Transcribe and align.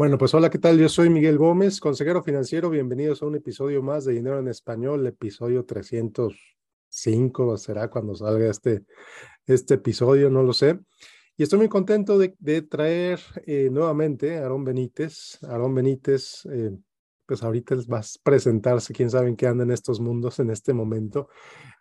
Bueno, 0.00 0.16
pues 0.16 0.32
hola, 0.32 0.48
¿qué 0.48 0.56
tal? 0.56 0.78
Yo 0.78 0.88
soy 0.88 1.10
Miguel 1.10 1.36
Gómez, 1.36 1.78
consejero 1.78 2.22
financiero. 2.22 2.70
Bienvenidos 2.70 3.20
a 3.20 3.26
un 3.26 3.34
episodio 3.34 3.82
más 3.82 4.06
de 4.06 4.14
Dinero 4.14 4.38
en 4.38 4.48
Español, 4.48 5.06
episodio 5.06 5.66
305, 5.66 7.58
será 7.58 7.90
cuando 7.90 8.14
salga 8.14 8.48
este, 8.48 8.86
este 9.44 9.74
episodio, 9.74 10.30
no 10.30 10.42
lo 10.42 10.54
sé. 10.54 10.80
Y 11.36 11.42
estoy 11.42 11.58
muy 11.58 11.68
contento 11.68 12.16
de, 12.16 12.62
traer 12.62 13.20
eh, 13.44 13.68
nuevamente 13.70 14.38
a 14.38 14.44
Aarón 14.44 14.64
Benítez. 14.64 15.38
Aarón 15.42 15.74
Benítez, 15.74 16.46
eh, 16.50 16.70
pues 17.26 17.42
ahorita 17.42 17.74
les 17.74 17.86
va 17.86 17.98
a 17.98 18.04
presentarse, 18.22 18.94
quién 18.94 19.10
sabe 19.10 19.28
en 19.28 19.36
qué 19.36 19.48
anda 19.48 19.64
en 19.64 19.70
estos 19.70 20.00
mundos 20.00 20.38
en 20.38 20.48
este 20.48 20.72
momento. 20.72 21.28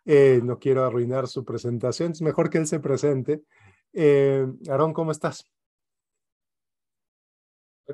Eh, 0.03 0.41
no 0.43 0.59
quiero 0.59 0.83
arruinar 0.83 1.29
su 1.29 1.45
presentación, 1.45 2.11
es 2.11 2.21
mejor 2.21 2.49
que 2.49 2.57
él 2.57 2.67
se 2.67 2.81
presente. 2.81 3.43
Aarón, 4.67 4.91
¿cómo 4.91 5.11
estás? 5.11 5.45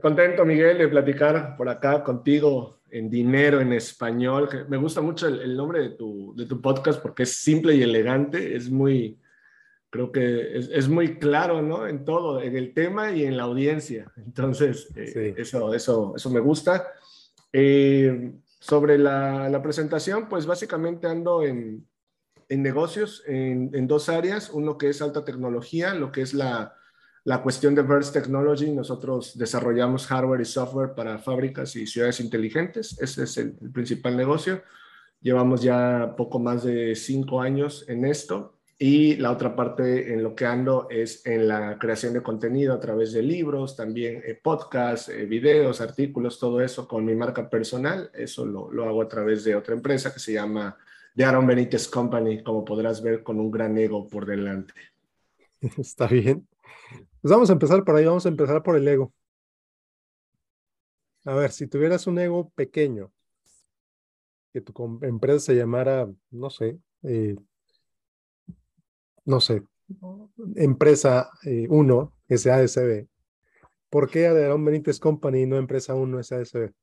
Contento, 0.02 0.46
Miguel, 0.46 0.78
de 0.78 0.88
platicar 0.88 1.56
por 1.56 1.70
acá 1.70 2.04
contigo 2.04 2.80
en 2.90 3.10
Dinero 3.10 3.62
en 3.62 3.74
Español. 3.74 4.50
Me 4.70 4.78
gusta 4.78 5.02
mucho 5.02 5.28
el, 5.28 5.56
nombre 5.56 5.82
de 5.82 5.90
tu, 5.92 6.34
de 6.36 6.46
tu, 6.46 6.62
podcast 6.62 7.02
porque 7.02 7.24
es 7.24 7.36
simple 7.36 7.76
y 7.76 7.84
elegante, 7.84 8.56
es 8.56 8.70
muy, 8.70 9.20
creo 9.90 10.12
que 10.12 10.58
es, 10.58 10.88
muy 10.88 11.18
claro, 11.18 11.62
¿no? 11.62 11.88
En 11.88 12.06
todo, 12.06 12.42
en 12.42 12.56
el 12.56 12.74
tema 12.74 13.12
y 13.12 13.24
en 13.24 13.38
la 13.38 13.44
audiencia. 13.44 14.12
Entonces, 14.18 14.90
eh, 14.96 15.36
eso, 15.38 15.74
eso, 15.74 16.14
eso 16.16 16.30
me 16.30 16.40
gusta. 16.40 16.88
Eh, 17.52 18.34
sobre 18.60 18.98
la, 18.98 19.50
la, 19.50 19.62
presentación, 19.62 20.28
pues 20.28 20.46
básicamente 20.46 21.08
ando 21.08 21.44
en, 21.44 21.88
en 22.50 22.64
negocios 22.64 23.24
en, 23.28 23.70
en 23.74 23.88
dos 23.88 24.10
áreas, 24.10 24.50
uno 24.50 24.78
que 24.78 24.90
es 24.90 25.02
alta 25.02 25.24
tecnología, 25.24 25.94
lo 25.94 26.12
que 26.12 26.22
es 26.22 26.34
la 26.34 26.76
la 27.26 27.42
cuestión 27.42 27.74
de 27.74 27.82
Verse 27.82 28.14
Technology, 28.14 28.72
nosotros 28.72 29.36
desarrollamos 29.36 30.06
hardware 30.06 30.42
y 30.42 30.46
software 30.46 30.94
para 30.94 31.18
fábricas 31.18 31.76
y 31.76 31.88
ciudades 31.88 32.20
inteligentes. 32.20 33.02
Ese 33.02 33.24
es 33.24 33.38
el, 33.38 33.54
principal 33.74 34.16
negocio. 34.16 34.62
Llevamos 35.22 35.64
ya 35.64 36.14
poco 36.16 36.38
más 36.38 36.64
de 36.64 36.96
cinco 36.96 37.42
años 37.42 37.84
en 37.90 38.06
esto. 38.06 38.54
Y 38.78 39.16
la 39.16 39.32
otra 39.32 39.56
parte 39.56 40.14
en 40.14 40.22
lo 40.22 40.36
que 40.36 40.46
ando 40.46 40.88
es 40.92 41.26
en 41.26 41.48
la 41.48 41.80
creación 41.80 42.14
de 42.14 42.22
contenido 42.22 42.76
a 42.76 42.80
través 42.80 43.12
de 43.14 43.24
libros, 43.24 43.76
también 43.76 44.22
eh, 44.24 44.40
podcasts, 44.42 45.10
eh, 45.10 45.26
videos, 45.26 45.82
artículos, 45.82 46.38
todo 46.38 46.62
eso 46.62 46.88
con 46.88 47.06
mi 47.06 47.16
marca 47.16 47.50
personal. 47.50 48.12
Eso 48.14 48.46
lo, 48.46 48.72
lo, 48.72 48.84
hago 48.84 49.02
a 49.02 49.08
través 49.08 49.44
de 49.44 49.56
otra 49.56 49.74
empresa 49.74 50.14
que 50.14 50.20
se 50.20 50.34
llama 50.34 50.78
The 51.16 51.24
Aaron 51.24 51.48
Benítez 51.48 51.88
Company, 51.88 52.44
como 52.44 52.64
podrás 52.64 53.02
ver, 53.02 53.24
con 53.24 53.40
un 53.40 53.50
gran 53.50 53.76
ego 53.80 54.08
por 54.08 54.28
delante. 54.28 54.74
Está 55.80 56.06
bien. 56.06 56.46
Pues 57.26 57.32
vamos 57.32 57.50
a 57.50 57.54
empezar 57.54 57.84
por 57.84 57.96
ahí, 57.96 58.06
vamos 58.06 58.24
a 58.28 58.30
empezar 58.30 58.62
por 58.62 58.76
el 58.78 58.88
ego. 58.88 59.12
A 61.24 61.34
ver, 61.34 61.52
si 61.52 61.66
tuvieras 61.66 62.06
un 62.06 62.20
ego 62.20 62.52
pequeño, 62.52 63.12
que 64.54 64.62
tu 64.62 65.00
empresa 65.02 65.40
se 65.40 65.56
llamara, 65.56 66.08
no 66.30 66.52
sé, 66.52 66.78
eh, 67.02 67.36
no 69.26 69.42
sé, 69.42 69.64
empresa 70.56 71.32
1, 71.68 72.14
eh, 72.28 72.38
SASB, 72.38 73.08
¿por 73.90 74.08
qué 74.08 74.28
Aderón 74.28 74.64
Benítez 74.64 75.00
Company 75.00 75.42
y 75.42 75.46
no 75.48 75.58
empresa 75.58 75.96
1 75.96 76.22
SASB? 76.22 76.74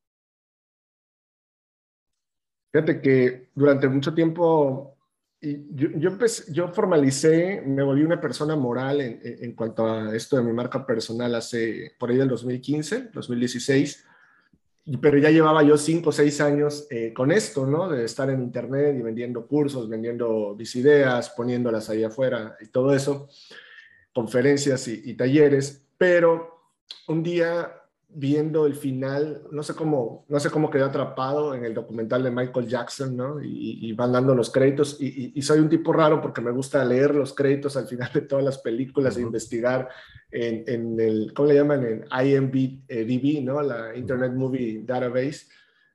Fíjate 2.72 3.00
que 3.00 3.48
durante 3.54 3.88
mucho 3.88 4.12
tiempo 4.12 4.96
y 5.44 5.66
yo, 5.74 5.88
yo, 5.96 6.16
yo 6.52 6.68
formalicé, 6.68 7.62
me 7.66 7.82
volví 7.82 8.04
una 8.04 8.20
persona 8.20 8.54
moral 8.54 9.00
en, 9.00 9.20
en, 9.24 9.52
cuanto 9.54 9.84
a 9.84 10.14
esto 10.14 10.36
de 10.36 10.44
mi 10.44 10.52
marca 10.52 10.86
personal 10.86 11.34
hace 11.34 11.96
por 11.98 12.10
ahí 12.10 12.16
del 12.16 12.28
2015, 12.28 13.10
2016, 13.12 14.04
pero 15.00 15.18
ya 15.18 15.30
llevaba 15.30 15.64
yo 15.64 15.76
cinco 15.76 16.10
o 16.10 16.12
seis 16.12 16.40
años 16.40 16.86
eh, 16.90 17.12
con 17.12 17.32
esto, 17.32 17.66
¿no? 17.66 17.88
De 17.88 18.04
estar 18.04 18.30
en 18.30 18.40
internet 18.40 18.94
y 18.96 19.02
vendiendo 19.02 19.48
cursos, 19.48 19.88
vendiendo 19.88 20.54
mis 20.56 20.76
ideas, 20.76 21.30
poniéndolas 21.30 21.90
ahí 21.90 22.04
afuera 22.04 22.56
y 22.60 22.68
todo 22.68 22.94
eso, 22.94 23.28
conferencias 24.14 24.86
y, 24.86 25.02
y 25.06 25.14
talleres, 25.14 25.82
pero 25.98 26.68
un 27.08 27.24
día 27.24 27.81
viendo 28.14 28.66
el 28.66 28.74
final, 28.74 29.42
no 29.50 29.62
sé 29.62 29.74
cómo, 29.74 30.24
no 30.28 30.38
sé 30.38 30.50
cómo 30.50 30.70
quedé 30.70 30.82
atrapado 30.82 31.54
en 31.54 31.64
el 31.64 31.72
documental 31.72 32.22
de 32.22 32.30
Michael 32.30 32.68
Jackson, 32.68 33.16
¿no? 33.16 33.42
Y, 33.42 33.92
van 33.92 34.12
dando 34.12 34.34
los 34.34 34.50
créditos 34.50 34.96
y, 35.00 35.40
soy 35.42 35.60
un 35.60 35.68
tipo 35.68 35.92
raro 35.92 36.20
porque 36.20 36.40
me 36.40 36.50
gusta 36.50 36.84
leer 36.84 37.14
los 37.14 37.34
créditos 37.34 37.76
al 37.76 37.86
final 37.86 38.10
de 38.12 38.22
todas 38.22 38.44
las 38.44 38.58
películas 38.58 39.16
e 39.16 39.22
investigar 39.22 39.88
en, 40.30 41.00
el, 41.00 41.32
¿cómo 41.34 41.48
le 41.48 41.54
llaman? 41.54 41.84
En 41.84 42.04
IMDb, 42.26 43.42
¿no? 43.42 43.62
La 43.62 43.96
Internet 43.96 44.32
Movie 44.32 44.82
Database. 44.84 45.46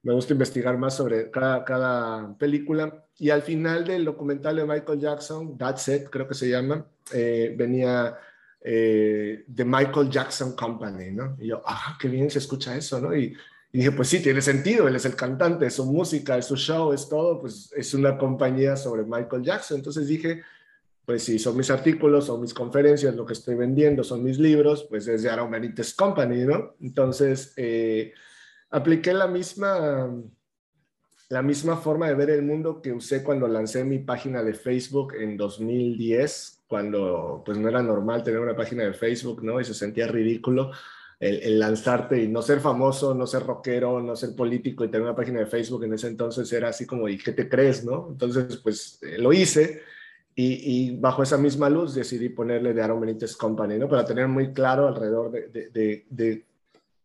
Me 0.03 0.13
gusta 0.13 0.33
investigar 0.33 0.77
más 0.77 0.95
sobre 0.95 1.29
cada, 1.31 1.65
cada 1.65 2.37
película. 2.37 3.03
Y 3.19 3.29
al 3.29 3.41
final 3.41 3.85
del 3.85 4.05
documental 4.05 4.55
de 4.55 4.65
Michael 4.65 4.99
Jackson, 4.99 5.57
That's 5.57 5.87
It, 5.87 6.09
creo 6.09 6.27
que 6.27 6.35
se 6.35 6.49
llama, 6.49 6.85
eh, 7.13 7.53
venía 7.57 8.15
eh, 8.69 9.45
de 9.47 9.63
Michael 9.63 10.09
Jackson 10.09 10.53
Company, 10.53 11.11
¿no? 11.11 11.37
Y 11.39 11.47
yo, 11.47 11.61
ah, 11.65 11.97
qué 11.97 12.09
bien 12.09 12.29
se 12.29 12.39
escucha 12.39 12.75
eso, 12.75 12.99
¿no? 12.99 13.15
Y, 13.15 13.33
dije, 13.71 13.93
pues 13.93 14.09
sí, 14.09 14.21
tiene 14.21 14.41
sentido, 14.41 14.89
él 14.89 14.95
es 14.97 15.05
el 15.05 15.15
cantante, 15.15 15.67
es 15.67 15.75
su 15.75 15.85
música, 15.85 16.37
es 16.37 16.47
su 16.47 16.57
show, 16.57 16.91
es 16.91 17.07
todo, 17.07 17.39
pues 17.39 17.71
es 17.77 17.93
una 17.93 18.17
compañía 18.17 18.75
sobre 18.75 19.03
Michael 19.03 19.43
Jackson. 19.43 19.77
Entonces 19.77 20.05
dije, 20.09 20.41
pues 21.05 21.23
sí, 21.23 21.39
son 21.39 21.55
mis 21.55 21.69
artículos, 21.71 22.25
son 22.25 22.41
mis 22.41 22.53
conferencias, 22.53 23.15
lo 23.15 23.25
que 23.25 23.31
estoy 23.31 23.55
vendiendo, 23.55 24.03
son 24.03 24.21
mis 24.21 24.37
libros, 24.37 24.85
pues 24.89 25.07
es 25.07 25.23
de 25.23 25.29
Aaron 25.29 25.49
Benítez 25.49 25.93
Company, 25.93 26.43
¿no? 26.43 26.75
Entonces, 26.81 27.53
eh, 27.55 28.11
apliqué 28.69 29.13
la 29.13 29.27
misma, 29.27 30.13
la 31.29 31.41
misma 31.41 31.77
forma 31.77 32.09
de 32.09 32.15
ver 32.15 32.31
el 32.31 32.41
mundo 32.41 32.81
que 32.81 32.91
usé 32.91 33.23
cuando 33.23 33.47
lancé 33.47 33.85
mi 33.85 33.99
página 33.99 34.43
de 34.43 34.53
Facebook 34.53 35.13
en 35.13 35.37
2010, 35.37 36.56
cuando 36.67 37.41
pues 37.45 37.57
no 37.57 37.69
era 37.69 37.81
normal 37.81 38.23
tener 38.23 38.39
una 38.39 38.55
página 38.55 38.83
de 38.83 38.93
Facebook, 38.93 39.43
¿no? 39.43 39.59
Y 39.59 39.65
se 39.65 39.73
sentía 39.73 40.07
ridículo 40.07 40.71
el, 41.19 41.59
lanzarte 41.59 42.21
y 42.21 42.27
no 42.27 42.41
ser 42.41 42.59
famoso, 42.59 43.13
no 43.15 43.25
ser 43.25 43.43
rockero, 43.43 44.01
no 44.01 44.15
ser 44.15 44.35
político 44.35 44.83
y 44.83 44.89
tener 44.89 45.03
una 45.03 45.15
página 45.15 45.39
de 45.39 45.47
Facebook 45.47 45.83
en 45.83 45.93
ese 45.93 46.07
entonces 46.07 46.51
era 46.53 46.69
así 46.69 46.85
como, 46.85 47.09
¿y 47.09 47.17
qué 47.17 47.31
te 47.31 47.49
crees, 47.49 47.83
no? 47.83 48.09
Entonces, 48.11 48.57
pues 48.57 48.99
eh, 49.01 49.17
lo 49.17 49.33
hice 49.33 49.81
y, 50.35 50.95
bajo 50.97 51.23
esa 51.23 51.37
misma 51.37 51.67
luz 51.67 51.95
decidí 51.95 52.29
ponerle 52.29 52.71
de 52.71 52.81
Aaron 52.83 53.01
Benítez 53.01 53.35
Company, 53.35 53.79
¿no? 53.79 53.89
Para 53.89 54.05
tener 54.05 54.27
muy 54.27 54.53
claro 54.53 54.87
alrededor 54.87 55.31
de, 55.31 55.47
de, 55.49 56.05
de 56.07 56.45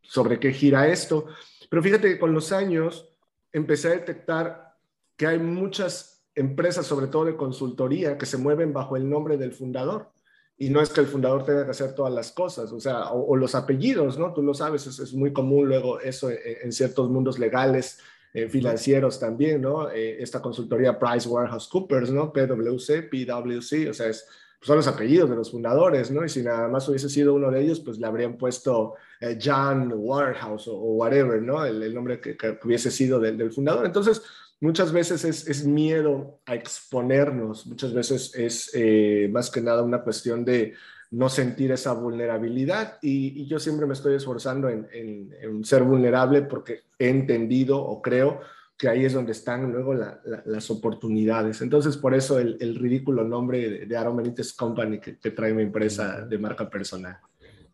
sobre 0.03 0.39
qué 0.39 0.53
gira 0.53 0.87
esto. 0.89 1.27
Pero 1.71 1.83
fíjate 1.83 2.09
que 2.09 2.19
con 2.19 2.35
los 2.35 2.53
años 2.53 3.09
empecé 3.51 3.89
a 3.89 3.93
detectar 3.93 4.77
que 5.17 5.27
hay 5.27 5.39
muchas 5.39 6.12
empresas, 6.35 6.87
sobre 6.87 7.07
todo 7.07 7.25
de 7.25 7.37
consultoría, 7.37 8.19
que 8.19 8.27
se 8.27 8.39
mueven 8.39 8.73
bajo 8.73 8.97
el 8.97 9.09
nombre 9.09 9.37
del 9.37 9.53
fundador. 9.53 10.11
Y 10.59 10.71
no 10.71 10.81
es 10.81 10.91
que 10.91 11.01
el 11.01 11.07
fundador 11.07 11.45
tenga 11.45 11.65
que 11.65 11.73
hacer 11.73 11.95
todas 11.95 12.13
las 12.13 12.31
cosas, 12.31 12.71
o 12.73 12.79
sea, 12.79 13.11
o, 13.11 13.35
los 13.37 13.55
apellidos, 13.55 14.19
¿no? 14.19 14.33
Tú 14.33 14.43
lo 14.43 14.55
sabes, 14.55 14.87
es, 14.87 15.13
muy 15.13 15.33
común 15.33 15.67
luego 15.67 15.99
eso 16.01 16.31
en, 16.31 16.73
ciertos 16.73 17.11
mundos 17.11 17.39
legales, 17.39 17.99
eh, 18.33 18.49
financieros 18.49 19.19
también, 19.19 19.61
¿no? 19.61 19.91
Eh, 19.91 20.23
esta 20.23 20.41
consultoría 20.41 20.99
PricewaterhouseCoopers, 20.99 22.13
¿no? 22.13 22.33
PwC, 22.33 23.03
PwC, 23.03 23.91
o 23.91 23.95
sea, 23.95 24.07
es, 24.07 24.27
son 24.61 24.77
los 24.77 24.87
apellidos 24.87 25.29
de 25.29 25.37
los 25.37 25.51
fundadores, 25.51 26.11
¿no? 26.13 26.25
Y 26.25 26.29
si 26.29 26.43
nada 26.43 26.69
más 26.69 26.89
hubiese 26.89 27.09
sido 27.09 27.35
uno 27.35 27.51
de 27.51 27.61
ellos, 27.61 27.81
pues 27.81 27.99
le 27.99 28.07
habrían 28.07 28.39
puesto 28.39 28.95
eh, 29.21 29.37
John 29.43 29.93
Waterhouse 29.97 30.69
o, 30.69 30.77
whatever, 30.77 31.43
¿no? 31.43 31.65
El, 31.65 31.93
nombre 31.93 32.21
que, 32.21 32.37
hubiese 32.63 32.91
sido 32.91 33.19
del, 33.19 33.37
del 33.37 33.53
fundador. 33.53 33.85
Entonces, 33.85 34.23
muchas 34.63 34.93
veces 34.93 35.25
es, 35.25 35.67
miedo 35.67 36.41
a 36.47 36.55
exponernos, 36.55 37.67
muchas 37.67 37.93
veces 37.93 38.33
es 38.37 38.71
eh, 38.75 39.29
más 39.31 39.51
que 39.51 39.61
nada 39.61 39.83
una 39.83 40.03
cuestión 40.03 40.45
de 40.45 40.75
no 41.11 41.29
sentir 41.29 41.73
esa 41.73 41.93
vulnerabilidad 41.93 42.99
y, 43.03 43.45
yo 43.47 43.59
siempre 43.59 43.87
me 43.87 43.93
estoy 43.93 44.15
esforzando 44.15 44.69
en, 44.71 45.65
ser 45.65 45.83
vulnerable 45.83 46.43
porque 46.43 46.83
he 46.99 47.09
entendido 47.09 47.83
o 47.83 48.01
creo 48.01 48.41
que 48.79 48.89
ahí 48.89 49.05
es 49.05 49.13
donde 49.13 49.33
están 49.33 49.71
luego 49.71 49.95
las 49.95 50.71
oportunidades. 50.71 51.61
Entonces, 51.61 51.97
por 51.97 52.15
eso 52.15 52.39
el, 52.39 52.77
ridículo 52.77 53.25
nombre 53.25 53.85
de, 53.87 53.97
Aaron 53.97 54.17
Benítez 54.17 54.53
Company 54.55 55.01
que, 55.01 55.19
que 55.19 55.33
trae 55.33 55.53
mi 55.53 55.65
empresa 55.65 56.25
de 56.25 56.39
marca 56.39 56.71
personal. 56.71 57.19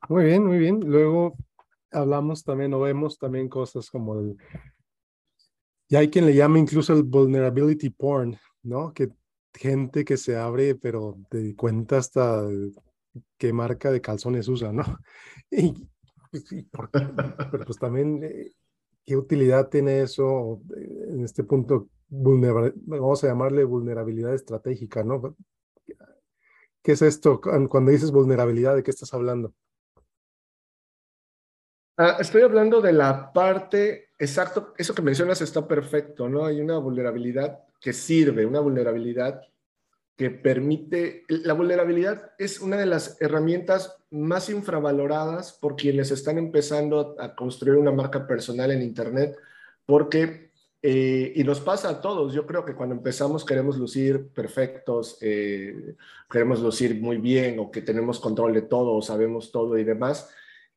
Muy 0.09 0.25
bien, 0.25 0.45
muy 0.45 0.59
bien. 0.59 0.81
Luego 0.81 1.37
hablamos 1.93 2.45
también 2.45 2.73
o 2.75 2.81
vemos 2.81 3.19
también 3.19 3.49
cosas 3.49 3.89
como 3.91 4.19
el, 4.19 4.37
y 5.89 5.97
hay 5.97 6.11
quien 6.11 6.27
le 6.27 6.35
llama 6.35 6.59
incluso 6.59 6.93
el 6.93 7.03
vulnerability 7.03 7.91
porn, 7.91 8.39
¿no? 8.63 8.93
Que 8.93 9.09
gente 9.55 10.05
que 10.05 10.17
se 10.17 10.37
abre, 10.37 10.75
pero 10.75 11.17
te 11.31 11.57
cuenta 11.57 11.99
hasta 11.99 12.47
qué 13.39 13.53
marca 13.53 13.91
de 13.91 14.01
calzones 14.01 14.49
usa, 14.49 14.73
¿no? 14.73 14.85
Y, 15.51 15.89
pero 16.71 17.65
pues 17.65 17.79
también, 17.79 18.23
eh, 18.23 18.53
¿qué 19.07 19.17
utilidad 19.17 19.71
tiene 19.71 20.03
eso 20.03 20.61
eh, 20.77 21.07
en 21.09 21.25
este 21.25 21.43
punto? 21.43 21.89
vamos 22.11 23.25
a 23.25 23.29
llamarle 23.29 23.65
vulnerabilidad 23.65 24.35
estratégica, 24.35 25.03
¿no? 25.05 25.37
¿Qué 26.83 26.93
es 26.93 27.03
esto? 27.03 27.41
Cuando 27.41 27.91
dices 27.91 28.11
vulnerabilidad, 28.11 28.77
¿de 28.77 28.83
qué 28.83 28.91
estás 28.91 29.13
hablando? 29.13 29.53
Ah, 31.97 32.17
estoy 32.21 32.43
hablando 32.43 32.81
de 32.81 32.93
la 32.93 33.33
parte, 33.33 34.08
exacto, 34.19 34.75
eso 34.77 34.95
que 34.95 35.03
mencionas 35.03 35.41
está 35.41 35.67
perfecto, 35.67 36.29
¿no? 36.29 36.45
Hay 36.45 36.61
una 36.61 36.79
vulnerabilidad 36.79 37.61
que 37.81 37.93
sirve, 37.93 38.47
una 38.47 38.61
vulnerabilidad 38.61 39.43
que 40.19 40.31
permite, 40.31 41.25
la 41.29 41.55
vulnerabilidad 41.55 42.33
es 42.39 42.61
una 42.61 42.77
de 42.77 42.87
las 42.87 43.21
herramientas 43.21 43.99
más 44.11 44.51
infravaloradas 44.51 45.53
por 45.53 45.77
quienes 45.77 46.11
están 46.11 46.39
empezando 46.39 47.15
a 47.21 47.37
construir 47.37 47.79
una 47.79 47.93
marca 47.93 48.27
personal 48.27 48.73
en 48.73 48.83
Internet, 48.83 49.37
porque, 49.87 50.51
eh, 50.83 51.33
y 51.37 51.45
nos 51.45 51.61
pasa 51.61 51.89
a 51.89 52.01
todos, 52.01 52.35
yo 52.35 52.49
creo 52.49 52.65
que 52.65 52.75
cuando 52.75 52.97
empezamos 52.97 53.45
queremos 53.45 53.79
lucir 53.79 54.27
perfectos, 54.35 55.19
eh, 55.21 55.95
queremos 56.29 56.61
lucir 56.61 57.01
muy 57.01 57.19
bien 57.19 57.61
o 57.61 57.71
que 57.71 57.83
tenemos 57.83 58.19
control 58.19 58.55
de 58.55 58.63
todo 58.63 58.95
o 58.95 59.03
sabemos 59.03 59.53
todo 59.53 59.79
y 59.79 59.85
demás, 59.85 60.35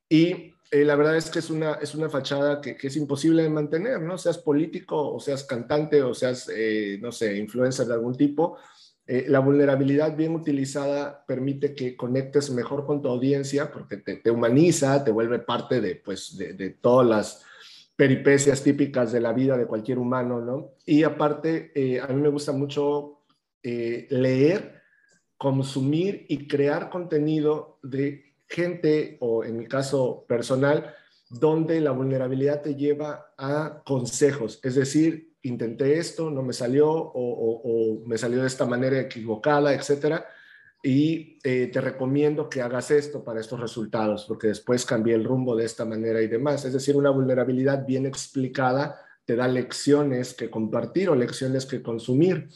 y 0.08 0.54
eh, 0.74 0.86
la 0.86 0.96
verdad 0.96 1.18
es 1.18 1.30
que 1.30 1.40
es 1.40 1.50
una, 1.50 1.74
es 1.74 1.94
una 1.96 2.08
fachada 2.08 2.62
que, 2.62 2.78
es 2.82 2.96
imposible 2.96 3.44
de 3.44 3.50
mantener, 3.50 4.02
¿no? 4.02 4.18
Seas 4.18 4.38
político 4.38 5.14
o 5.14 5.20
seas 5.20 5.44
cantante 5.44 6.02
o 6.02 6.14
seas, 6.14 6.50
eh, 6.56 6.98
no 7.02 7.12
sé, 7.12 7.38
influencer 7.38 7.88
de 7.88 7.94
algún 7.94 8.16
tipo. 8.16 8.58
Eh, 9.06 9.26
la 9.28 9.40
vulnerabilidad 9.40 10.16
bien 10.16 10.34
utilizada 10.34 11.26
permite 11.26 11.76
que 11.76 11.98
conectes 11.98 12.52
mejor 12.52 12.86
con 12.86 13.02
tu 13.02 13.10
audiencia 13.10 13.70
porque 13.70 13.98
te, 13.98 14.32
humaniza, 14.32 15.04
te 15.04 15.12
vuelve 15.12 15.40
parte 15.40 15.82
de, 15.82 15.96
pues, 15.98 16.38
de, 16.38 16.54
de, 16.54 16.70
todas 16.70 17.06
las 17.06 17.44
peripecias 17.98 18.64
típicas 18.64 19.12
de 19.12 19.20
la 19.20 19.34
vida 19.34 19.58
de 19.58 19.68
cualquier 19.68 20.00
humano, 20.00 20.40
¿no? 20.40 20.76
Y 20.86 21.04
aparte, 21.04 22.00
a 22.02 22.08
mí 22.14 22.22
me 22.22 22.30
gusta 22.30 22.54
mucho 22.54 23.24
leer, 23.62 24.82
consumir 25.38 26.26
y 26.30 26.48
crear 26.48 26.90
contenido 26.90 27.78
de 27.84 28.31
gente, 28.52 29.18
o 29.22 29.44
en 29.44 29.58
mi 29.58 29.66
caso 29.66 30.26
personal, 30.28 30.94
donde 31.30 31.80
la 31.80 31.92
vulnerabilidad 31.92 32.62
te 32.62 32.76
lleva 32.76 33.34
a 33.38 33.82
consejos, 33.86 34.60
es 34.64 34.76
decir, 34.76 35.32
intenté 35.44 35.98
esto, 35.98 36.30
no 36.30 36.44
me 36.44 36.54
salió 36.54 36.92
o, 36.92 38.04
me 38.06 38.18
salió 38.18 38.42
de 38.42 38.48
esta 38.48 38.66
manera 38.66 39.00
equivocada, 39.00 39.74
etcétera, 39.74 40.26
y 40.84 41.40
eh, 41.44 41.70
te 41.72 41.80
recomiendo 41.80 42.50
que 42.50 42.62
hagas 42.62 42.92
esto 42.92 43.24
para 43.24 43.40
estos 43.40 43.60
resultados, 43.60 44.26
porque 44.28 44.48
después 44.48 44.86
cambié 44.86 45.16
el 45.16 45.24
rumbo 45.24 45.56
de 45.56 45.66
esta 45.66 45.86
manera 45.86 46.22
y 46.22 46.28
demás. 46.28 46.66
Es 46.66 46.74
decir, 46.74 46.96
una 46.96 47.12
vulnerabilidad 47.12 47.86
bien 47.86 48.06
explicada 48.06 49.00
te 49.26 49.36
da 49.36 49.48
lecciones 49.48 50.34
que 50.34 50.50
compartir 50.50 51.10
o 51.10 51.16
lecciones 51.16 51.68
que 51.68 51.84
consumir 51.84 52.50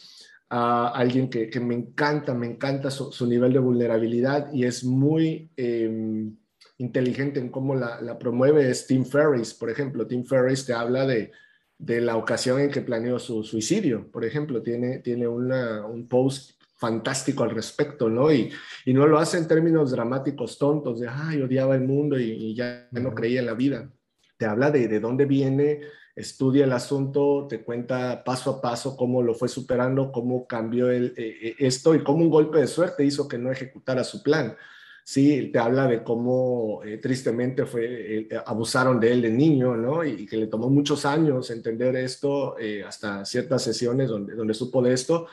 a 0.57 0.87
alguien 0.87 1.29
que, 1.29 1.59
me 1.59 1.75
encanta, 1.75 2.33
me 2.33 2.47
encanta 2.47 2.89
su, 2.89 3.27
nivel 3.27 3.51
de 3.51 3.59
vulnerabilidad 3.59 4.53
y 4.53 4.63
es 4.63 4.85
muy 4.85 5.51
em, 5.57 6.33
inteligente 6.77 7.41
en 7.41 7.49
cómo 7.49 7.75
la, 7.75 8.17
promueve, 8.17 8.69
es 8.69 8.87
Tim 8.87 9.03
Ferriss, 9.03 9.53
por 9.53 9.69
ejemplo. 9.69 10.07
Tim 10.07 10.23
Ferriss 10.23 10.65
te 10.65 10.71
habla 10.71 11.05
de, 11.05 11.33
la 11.77 12.15
ocasión 12.15 12.61
en 12.61 12.71
que 12.71 12.79
planeó 12.79 13.19
su 13.19 13.43
suicidio, 13.43 14.09
por 14.09 14.23
ejemplo, 14.23 14.61
tiene, 14.61 14.99
tiene 14.99 15.27
un 15.27 16.07
post 16.07 16.51
fantástico 16.77 17.43
al 17.43 17.49
respecto, 17.49 18.09
¿no? 18.09 18.31
Y, 18.31 18.49
no 18.85 19.07
lo 19.07 19.19
hace 19.19 19.37
en 19.37 19.49
términos 19.49 19.91
dramáticos 19.91 20.57
tontos, 20.57 21.01
de, 21.01 21.09
ay, 21.09 21.41
odiaba 21.41 21.75
el 21.75 21.81
mundo 21.81 22.17
y, 22.17 22.55
ya 22.55 22.87
no 22.91 23.13
creía 23.13 23.41
en 23.41 23.47
la 23.47 23.55
vida. 23.55 23.91
Te 24.37 24.45
habla 24.45 24.71
de, 24.71 24.87
de 24.87 25.01
dónde 25.01 25.25
viene 25.25 25.81
estudia 26.15 26.63
el 26.63 26.71
asunto, 26.71 27.45
te 27.49 27.61
cuenta 27.63 28.23
paso 28.23 28.51
a 28.51 28.61
paso 28.61 28.95
cómo 28.95 29.21
lo 29.21 29.33
fue 29.33 29.49
superando, 29.49 30.11
cómo 30.11 30.47
cambió 30.47 30.89
el, 30.89 31.13
eh, 31.17 31.37
eh, 31.41 31.55
esto 31.59 31.93
y 31.93 32.03
cómo 32.03 32.23
un 32.23 32.29
golpe 32.29 32.59
de 32.59 32.67
suerte 32.67 33.03
hizo 33.03 33.27
que 33.27 33.37
no 33.37 33.51
ejecutara 33.51 34.03
su 34.03 34.23
plan. 34.23 34.55
Sí, 35.03 35.51
te 35.51 35.59
habla 35.59 35.87
de 35.87 36.03
cómo 36.03 36.81
eh, 36.83 36.97
tristemente 36.97 37.65
fue, 37.65 38.27
abusaron 38.45 38.99
de 38.99 39.11
él 39.11 39.21
de 39.21 39.29
niño, 39.29 39.75
¿no? 39.75 40.03
Y, 40.03 40.25
que 40.25 40.37
le 40.37 40.47
tomó 40.47 40.69
muchos 40.69 41.05
años 41.05 41.51
entender 41.51 41.95
esto, 41.95 42.55
hasta 42.87 43.23
ciertas 43.25 43.61
sesiones 43.61 44.09
donde, 44.09 44.33
donde 44.33 44.53
supo 44.55 44.81
de 44.81 44.93
esto, 44.93 45.27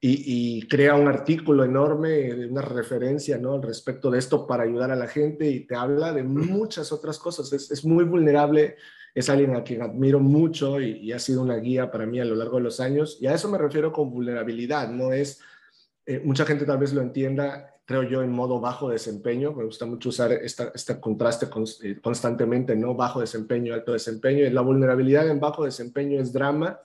y, 0.00 0.68
crea 0.68 0.94
un 0.94 1.08
artículo 1.08 1.64
enorme, 1.64 2.46
una 2.46 2.62
referencia 2.62 3.38
¿no? 3.38 3.54
al 3.54 3.62
respecto 3.62 4.10
de 4.10 4.20
esto 4.20 4.46
para 4.46 4.62
ayudar 4.62 4.92
a 4.92 4.96
la 4.96 5.08
gente 5.08 5.50
y 5.50 5.66
te 5.66 5.74
habla 5.74 6.12
de 6.12 6.22
muchas 6.22 6.92
otras 6.92 7.18
cosas. 7.18 7.52
Es, 7.52 7.72
es 7.72 7.84
muy 7.84 8.04
vulnerable 8.04 8.76
es 9.18 9.28
alguien 9.28 9.56
a 9.56 9.62
quien 9.62 9.82
admiro 9.82 10.20
mucho 10.20 10.80
y, 10.80 11.12
ha 11.12 11.18
sido 11.18 11.42
una 11.42 11.56
guía 11.56 11.90
para 11.90 12.06
mí 12.06 12.20
a 12.20 12.24
lo 12.24 12.34
largo 12.34 12.58
de 12.58 12.64
los 12.64 12.80
años. 12.80 13.18
Y 13.20 13.26
a 13.26 13.34
eso 13.34 13.50
me 13.50 13.58
refiero 13.58 13.92
con 13.92 14.10
vulnerabilidad, 14.10 14.88
no 14.90 15.12
es, 15.12 15.40
eh, 16.06 16.20
mucha 16.24 16.44
gente 16.44 16.64
tal 16.64 16.78
vez 16.78 16.92
lo 16.92 17.02
entienda, 17.02 17.74
creo 17.84 18.02
yo, 18.02 18.22
en 18.22 18.30
modo 18.30 18.60
bajo 18.60 18.90
desempeño. 18.90 19.52
Me 19.52 19.64
gusta 19.64 19.86
mucho 19.86 20.10
usar 20.10 20.32
este 20.32 21.00
contraste 21.00 21.46
eh, 21.82 21.98
constantemente, 22.02 22.76
¿no? 22.76 22.94
Bajo 22.94 23.20
desempeño, 23.20 23.74
alto 23.74 23.92
desempeño. 23.92 24.46
Y 24.46 24.50
la 24.50 24.60
vulnerabilidad 24.60 25.28
en 25.28 25.40
bajo 25.40 25.64
desempeño 25.64 26.20
es 26.20 26.32
drama 26.32 26.80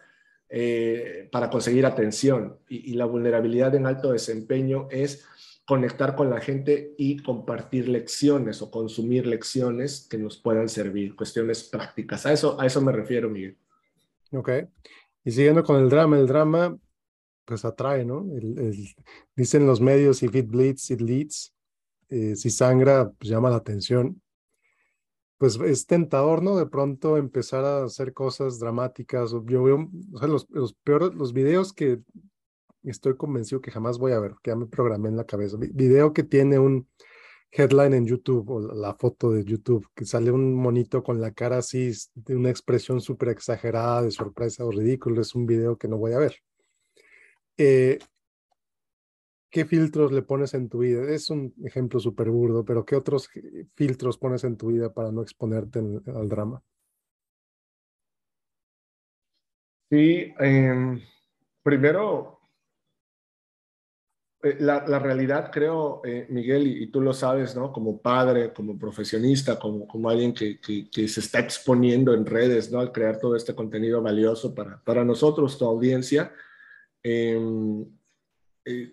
eh, 0.49 1.29
para 1.31 1.49
conseguir 1.49 1.85
atención. 1.85 2.57
y 2.67 2.93
la 2.93 3.05
vulnerabilidad 3.05 3.75
en 3.75 3.85
alto 3.85 4.11
desempeño 4.11 4.87
es 4.91 5.25
conectar 5.65 6.15
con 6.15 6.29
la 6.29 6.41
gente 6.41 6.93
y 6.97 7.17
compartir 7.17 7.87
lecciones 7.87 8.61
o 8.61 8.69
consumir 8.69 9.25
lecciones 9.25 10.07
que 10.09 10.17
nos 10.17 10.37
puedan 10.37 10.67
servir, 10.67 11.15
cuestiones 11.15 11.63
prácticas. 11.63 12.25
A 12.25 12.33
eso, 12.33 12.59
a 12.59 12.65
eso 12.65 12.81
me 12.81 12.91
refiero, 12.91 13.29
Miguel. 13.29 13.57
Ok. 14.31 14.49
Y 15.23 15.31
siguiendo 15.31 15.63
con 15.63 15.81
el 15.81 15.89
drama, 15.89 16.17
el 16.17 16.27
drama 16.27 16.77
pues 17.45 17.65
atrae, 17.65 18.05
¿no? 18.05 18.25
dicen 19.35 19.65
los 19.67 19.81
medios, 19.81 20.23
if 20.23 20.33
it 20.35 20.47
bleeds, 20.47 20.89
it 20.91 21.01
leads. 21.01 21.53
Eh, 22.09 22.35
si 22.35 22.49
sangra, 22.49 23.11
pues 23.11 23.29
llama 23.29 23.49
la 23.49 23.57
atención. 23.57 24.21
Pues 25.37 25.59
es 25.59 25.85
tentador, 25.85 26.41
¿no? 26.41 26.55
De 26.55 26.67
pronto 26.67 27.17
empezar 27.17 27.65
a 27.65 27.83
hacer 27.83 28.13
cosas 28.13 28.59
dramáticas. 28.59 29.31
Yo 29.45 29.63
veo, 29.63 29.89
los 30.21 30.73
peores, 30.83 31.13
los 31.15 31.33
videos 31.33 31.73
que 31.73 31.99
estoy 32.83 33.15
convencido 33.15 33.61
que 33.61 33.71
jamás 33.71 33.97
voy 33.97 34.11
a 34.11 34.19
ver, 34.19 34.35
que 34.41 34.51
ya 34.51 34.55
me 34.55 34.67
programé 34.67 35.09
en 35.09 35.17
la 35.17 35.25
cabeza. 35.25 35.57
Video 35.57 36.13
que 36.13 36.23
tiene 36.23 36.59
un 36.59 36.87
headline 37.51 37.93
en 37.93 38.05
YouTube 38.05 38.49
o 38.49 38.59
la 38.59 38.95
foto 38.95 39.31
de 39.31 39.43
YouTube, 39.43 39.87
que 39.93 40.05
sale 40.05 40.31
un 40.31 40.53
monito 40.55 41.03
con 41.03 41.21
la 41.21 41.31
cara 41.31 41.57
así, 41.57 41.91
de 42.15 42.35
una 42.35 42.49
expresión 42.49 42.99
súper 43.01 43.29
exagerada, 43.29 44.01
de 44.01 44.11
sorpresa 44.11 44.65
o 44.65 44.71
ridículo, 44.71 45.21
es 45.21 45.35
un 45.35 45.45
video 45.45 45.77
que 45.77 45.87
no 45.87 45.97
voy 45.97 46.13
a 46.13 46.19
ver. 46.19 46.35
Eh, 47.57 47.99
¿Qué 49.51 49.65
filtros 49.65 50.11
le 50.11 50.23
pones 50.23 50.55
en 50.55 50.67
tu 50.67 50.79
vida? 50.79 51.07
Es 51.13 51.29
un 51.29 51.53
ejemplo 51.63 51.99
súper 51.99 52.31
burdo, 52.31 52.65
pero 52.65 52.83
¿qué 52.85 52.95
otros 52.95 53.29
filtros 53.75 54.17
pones 54.17 54.43
en 54.45 54.57
tu 54.57 54.69
vida 54.69 54.91
para 54.91 55.11
no 55.11 55.21
exponerte 55.21 55.77
al 55.77 56.27
drama? 56.27 56.63
Sí, 59.91 60.33
em, 60.39 60.99
primero 61.61 62.39
eh, 64.43 64.57
la, 64.59 64.99
realidad, 64.99 65.49
creo, 65.49 66.01
eh, 66.03 66.27
Miguel, 66.29 66.67
y, 66.67 66.87
tú 66.87 66.99
lo 66.99 67.13
sabes, 67.13 67.55
¿no? 67.55 67.71
Como 67.71 68.01
padre, 68.01 68.51
como 68.51 68.77
profesionista, 68.77 69.57
como, 69.57 69.87
como 69.87 70.09
alguien 70.09 70.33
que, 70.33 70.59
que, 70.59 71.07
se 71.07 71.21
está 71.21 71.39
exponiendo 71.39 72.13
en 72.13 72.25
redes, 72.25 72.69
¿no? 72.69 72.81
Al 72.81 72.91
crear 72.91 73.19
todo 73.19 73.37
este 73.37 73.55
contenido 73.55 74.01
valioso 74.01 74.53
para, 74.53 74.83
para 74.83 75.05
nosotros, 75.05 75.57
tu 75.57 75.65
audiencia, 75.65 76.33
em, 77.01 77.85
eh, 78.65 78.91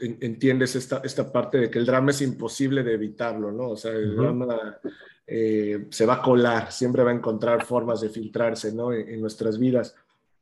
entiendes 0.00 0.74
esta, 0.74 1.02
esta 1.04 1.30
parte 1.30 1.58
de 1.58 1.70
que 1.70 1.78
el 1.78 1.86
drama 1.86 2.10
es 2.10 2.22
imposible 2.22 2.82
de 2.82 2.94
evitarlo, 2.94 3.52
¿no? 3.52 3.70
O 3.70 3.76
sea, 3.76 3.92
el 3.92 4.16
drama 4.16 4.80
se 5.24 6.06
va 6.06 6.14
a 6.14 6.22
colar, 6.22 6.72
siempre 6.72 7.04
va 7.04 7.12
a 7.12 7.14
encontrar 7.14 7.64
formas 7.64 8.00
de 8.00 8.08
filtrarse, 8.08 8.74
¿no? 8.74 8.92
en 8.92 9.20
nuestras 9.20 9.58
vidas. 9.58 9.94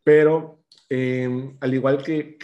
Pero 0.02 0.61
Em, 0.94 1.56
al 1.58 1.72
igual 1.72 2.02
que, 2.02 2.36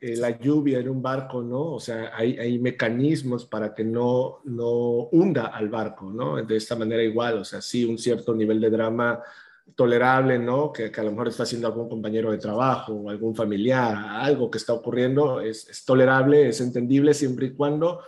eh, 0.00 0.16
la 0.16 0.36
lluvia 0.36 0.80
en 0.80 0.88
un 0.88 1.00
barco, 1.00 1.42
¿no? 1.42 1.74
O 1.74 1.78
sea, 1.78 2.10
hay, 2.12 2.58
mecanismos 2.58 3.46
para 3.46 3.72
que 3.72 3.84
no, 3.84 4.40
no 4.42 4.68
hunda 5.12 5.46
al 5.46 5.68
barco, 5.68 6.10
¿no? 6.10 6.42
De 6.42 6.56
esta 6.56 6.74
manera 6.74 7.04
igual, 7.04 7.38
o 7.38 7.44
sea, 7.44 7.60
sí, 7.62 7.84
un 7.84 7.98
cierto 7.98 8.34
nivel 8.34 8.60
de 8.60 8.68
drama 8.68 9.22
tolerable, 9.76 10.40
¿no? 10.40 10.72
Que, 10.72 10.90
que 10.90 11.00
a 11.00 11.04
lo 11.04 11.12
mejor 11.12 11.28
está 11.28 11.44
haciendo 11.44 11.68
algún 11.68 11.88
compañero 11.88 12.32
de 12.32 12.38
trabajo 12.38 12.94
o 12.94 13.10
algún 13.10 13.36
familiar, 13.36 13.96
algo 13.96 14.50
que 14.50 14.58
está 14.58 14.72
ocurriendo, 14.72 15.40
es, 15.40 15.68
es 15.68 15.84
tolerable, 15.84 16.48
es 16.48 16.60
entendible 16.60 17.14
siempre 17.14 17.46
y 17.46 17.54
cuando, 17.54 18.00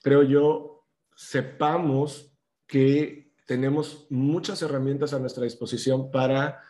creo 0.00 0.22
yo, 0.22 0.84
sepamos 1.16 2.32
que 2.68 3.32
tenemos 3.46 4.06
muchas 4.10 4.62
herramientas 4.62 5.12
a 5.12 5.18
nuestra 5.18 5.42
disposición 5.42 6.12
para 6.12 6.62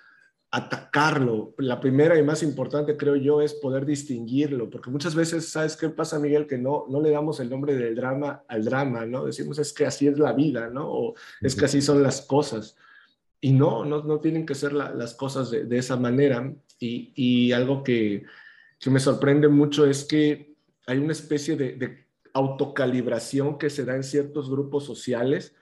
atacarlo. 0.50 1.54
La 1.58 1.80
primera 1.80 2.18
y 2.18 2.22
más 2.22 2.42
importante, 2.42 2.96
creo 2.96 3.16
yo, 3.16 3.40
es 3.40 3.54
poder 3.54 3.84
distinguirlo, 3.84 4.70
porque 4.70 4.90
muchas 4.90 5.14
veces, 5.14 5.48
¿sabes 5.48 5.76
qué 5.76 5.88
pasa, 5.88 6.18
Miguel? 6.18 6.46
Que 6.46 6.58
no, 6.58 6.86
no 6.88 7.00
le 7.00 7.10
damos 7.10 7.40
el 7.40 7.50
nombre 7.50 7.74
del 7.74 7.94
drama 7.94 8.44
al 8.48 8.64
drama, 8.64 9.06
¿no? 9.06 9.24
Decimos, 9.24 9.58
es 9.58 9.72
que 9.72 9.86
así 9.86 10.06
es 10.06 10.18
la 10.18 10.32
vida, 10.32 10.68
¿no? 10.70 10.88
O 10.88 11.14
es 11.40 11.54
que 11.56 11.64
así 11.64 11.82
son 11.82 12.02
las 12.02 12.22
cosas. 12.22 12.76
Y 13.40 13.52
no, 13.52 13.84
no, 13.84 14.02
no 14.02 14.20
tienen 14.20 14.46
que 14.46 14.54
ser 14.54 14.72
las 14.72 15.14
cosas 15.14 15.50
de, 15.50 15.64
de, 15.64 15.78
esa 15.78 15.96
manera. 15.96 16.54
Y, 16.78 17.12
y 17.14 17.52
algo 17.52 17.82
que, 17.82 18.24
que, 18.78 18.90
me 18.90 19.00
sorprende 19.00 19.48
mucho 19.48 19.86
es 19.86 20.04
que 20.04 20.54
hay 20.86 20.98
una 20.98 21.12
especie 21.12 21.56
de, 21.56 21.72
de 21.74 22.06
autocalibración 22.32 23.58
que 23.58 23.70
se 23.70 23.84
da 23.84 23.94
en 23.96 24.04
ciertos 24.04 24.50
grupos 24.50 24.84
sociales 24.84 25.54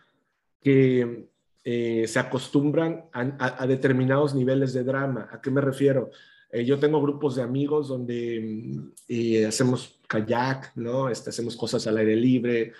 que 0.61 1.29
eh, 1.65 2.07
se 2.07 2.19
acostumbran 2.19 3.07
a, 3.13 3.67
determinados 3.67 4.35
niveles 4.35 4.73
de 4.73 4.85
drama. 4.85 5.29
¿A 5.33 5.41
qué 5.41 5.51
me 5.51 5.61
refiero? 5.61 6.11
Eh, 6.51 6.65
yo 6.65 6.79
tengo 6.79 7.01
grupos 7.01 7.37
de 7.37 7.43
amigos 7.43 7.89
donde 7.89 8.93
mm, 9.09 9.47
hacemos 9.49 9.99
kayak, 10.07 10.77
¿no? 10.77 11.09
Este, 11.09 11.31
hacemos 11.31 11.57
cosas 11.57 11.87
al 11.87 11.97
aire 11.97 12.17
libre, 12.17 12.73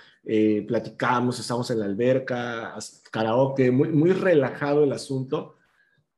platicamos, 0.67 1.39
estamos 1.41 1.71
en 1.71 1.81
la 1.81 1.85
alberca, 1.87 2.75
karaoke, 3.11 3.71
muy, 3.71 3.89
muy 3.89 4.13
relajado 4.13 4.85
el 4.85 4.93
asunto 4.93 5.57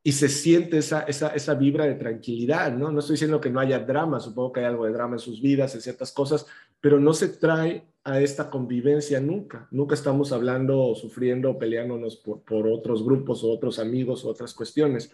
y 0.06 0.12
se 0.12 0.28
siente 0.28 0.78
esa, 0.78 1.00
esa, 1.00 1.30
esa, 1.30 1.54
vibra 1.54 1.84
de 1.84 1.96
tranquilidad, 1.96 2.72
¿no? 2.72 2.92
No 2.92 3.00
estoy 3.00 3.14
diciendo 3.14 3.40
que 3.40 3.50
no 3.50 3.58
haya 3.58 3.80
drama, 3.80 4.20
supongo 4.20 4.52
que 4.52 4.60
hay 4.60 4.66
algo 4.66 4.84
de 4.86 4.92
drama 4.92 5.16
en 5.16 5.18
sus 5.18 5.42
vidas, 5.42 5.74
en 5.74 5.80
ciertas 5.80 6.12
cosas, 6.12 6.46
pero 6.86 7.00
no 7.00 7.12
se 7.14 7.26
trae 7.26 7.82
a 8.04 8.20
esta 8.20 8.48
convivencia 8.48 9.18
nunca. 9.18 9.66
Nunca 9.72 9.96
estamos 9.96 10.30
hablando 10.30 10.94
sufriendo 10.94 11.50
o 11.50 11.58
peleándonos 11.58 12.14
por, 12.14 12.42
por 12.42 12.68
otros 12.68 13.04
grupos 13.04 13.42
o 13.42 13.50
otros 13.50 13.80
amigos 13.80 14.24
o 14.24 14.28
otras 14.28 14.54
cuestiones. 14.54 15.10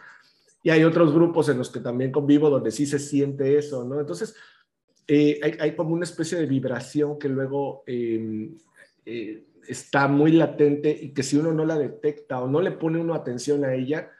Y 0.62 0.68
hay 0.68 0.84
otros 0.84 1.14
grupos 1.14 1.48
en 1.48 1.56
los 1.56 1.70
que 1.70 1.80
también 1.80 2.12
convivo 2.12 2.50
donde 2.50 2.70
sí 2.70 2.84
se 2.84 2.98
siente 2.98 3.56
eso, 3.56 3.86
¿no? 3.86 3.98
Entonces, 4.00 4.36
eh, 5.08 5.40
hay, 5.42 5.52
hay, 5.60 5.74
como 5.74 5.94
una 5.94 6.04
especie 6.04 6.36
de 6.36 6.44
vibración 6.44 7.18
que 7.18 7.30
luego 7.30 7.84
em, 7.86 8.54
eh, 9.06 9.46
está 9.66 10.08
muy 10.08 10.32
latente 10.32 10.90
y 10.90 11.14
que 11.14 11.22
si 11.22 11.38
uno 11.38 11.54
no 11.54 11.64
la 11.64 11.78
detecta 11.78 12.42
o 12.42 12.48
no 12.48 12.60
le 12.60 12.72
pone 12.72 13.00
uno 13.00 13.14
atención 13.14 13.64
a 13.64 13.74
ella, 13.74 14.10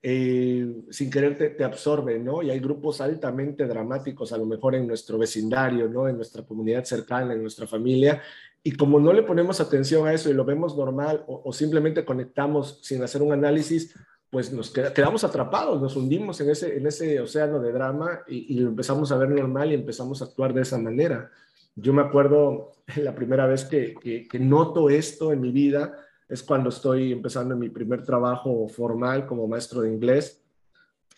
eh, 0.00 0.84
sin 0.90 1.10
querer 1.10 1.56
te, 1.56 1.64
absorbe, 1.64 2.18
¿no? 2.18 2.42
Y 2.42 2.50
hay 2.50 2.60
grupos 2.60 3.00
altamente 3.00 3.66
dramáticos, 3.66 4.32
a 4.32 4.38
lo 4.38 4.46
mejor 4.46 4.76
en 4.76 4.86
nuestro 4.86 5.18
vecindario, 5.18 5.88
¿no? 5.88 6.08
En 6.08 6.16
nuestra 6.16 6.44
comunidad 6.44 6.84
cercana, 6.84 7.34
en 7.34 7.42
nuestra 7.42 7.66
familia. 7.66 8.22
Y 8.62 8.72
como 8.72 9.00
no 9.00 9.12
le 9.12 9.22
ponemos 9.24 9.60
atención 9.60 10.06
a 10.06 10.12
eso 10.12 10.30
y 10.30 10.34
lo 10.34 10.44
vemos 10.44 10.76
normal 10.76 11.24
o, 11.26 11.52
simplemente 11.52 12.04
conectamos 12.04 12.78
sin 12.82 13.02
hacer 13.02 13.22
un 13.22 13.32
análisis, 13.32 13.94
pues 14.30 14.52
nos 14.52 14.70
quedamos 14.70 15.24
atrapados, 15.24 15.80
nos 15.80 15.96
hundimos 15.96 16.40
en 16.42 16.50
ese, 16.50 16.76
en 16.76 16.86
ese 16.86 17.18
océano 17.18 17.60
de 17.60 17.72
drama 17.72 18.20
y, 18.28 18.54
y, 18.54 18.62
empezamos 18.62 19.10
a 19.10 19.16
ver 19.16 19.30
normal 19.30 19.72
y 19.72 19.74
empezamos 19.74 20.20
a 20.20 20.26
actuar 20.26 20.52
de 20.52 20.62
esa 20.62 20.78
manera. 20.78 21.30
Yo 21.74 21.92
me 21.92 22.02
acuerdo 22.02 22.72
la 22.96 23.14
primera 23.14 23.46
vez 23.46 23.64
que, 23.64 23.94
que, 23.94 24.28
que 24.28 24.38
noto 24.38 24.90
esto 24.90 25.32
en 25.32 25.40
mi 25.40 25.50
vida, 25.50 25.94
es 26.28 26.42
cuando 26.42 26.68
estoy 26.68 27.12
empezando 27.12 27.56
mi 27.56 27.70
primer 27.70 28.02
trabajo 28.02 28.68
formal 28.68 29.26
como 29.26 29.48
maestro 29.48 29.80
de 29.80 29.92
inglés. 29.92 30.42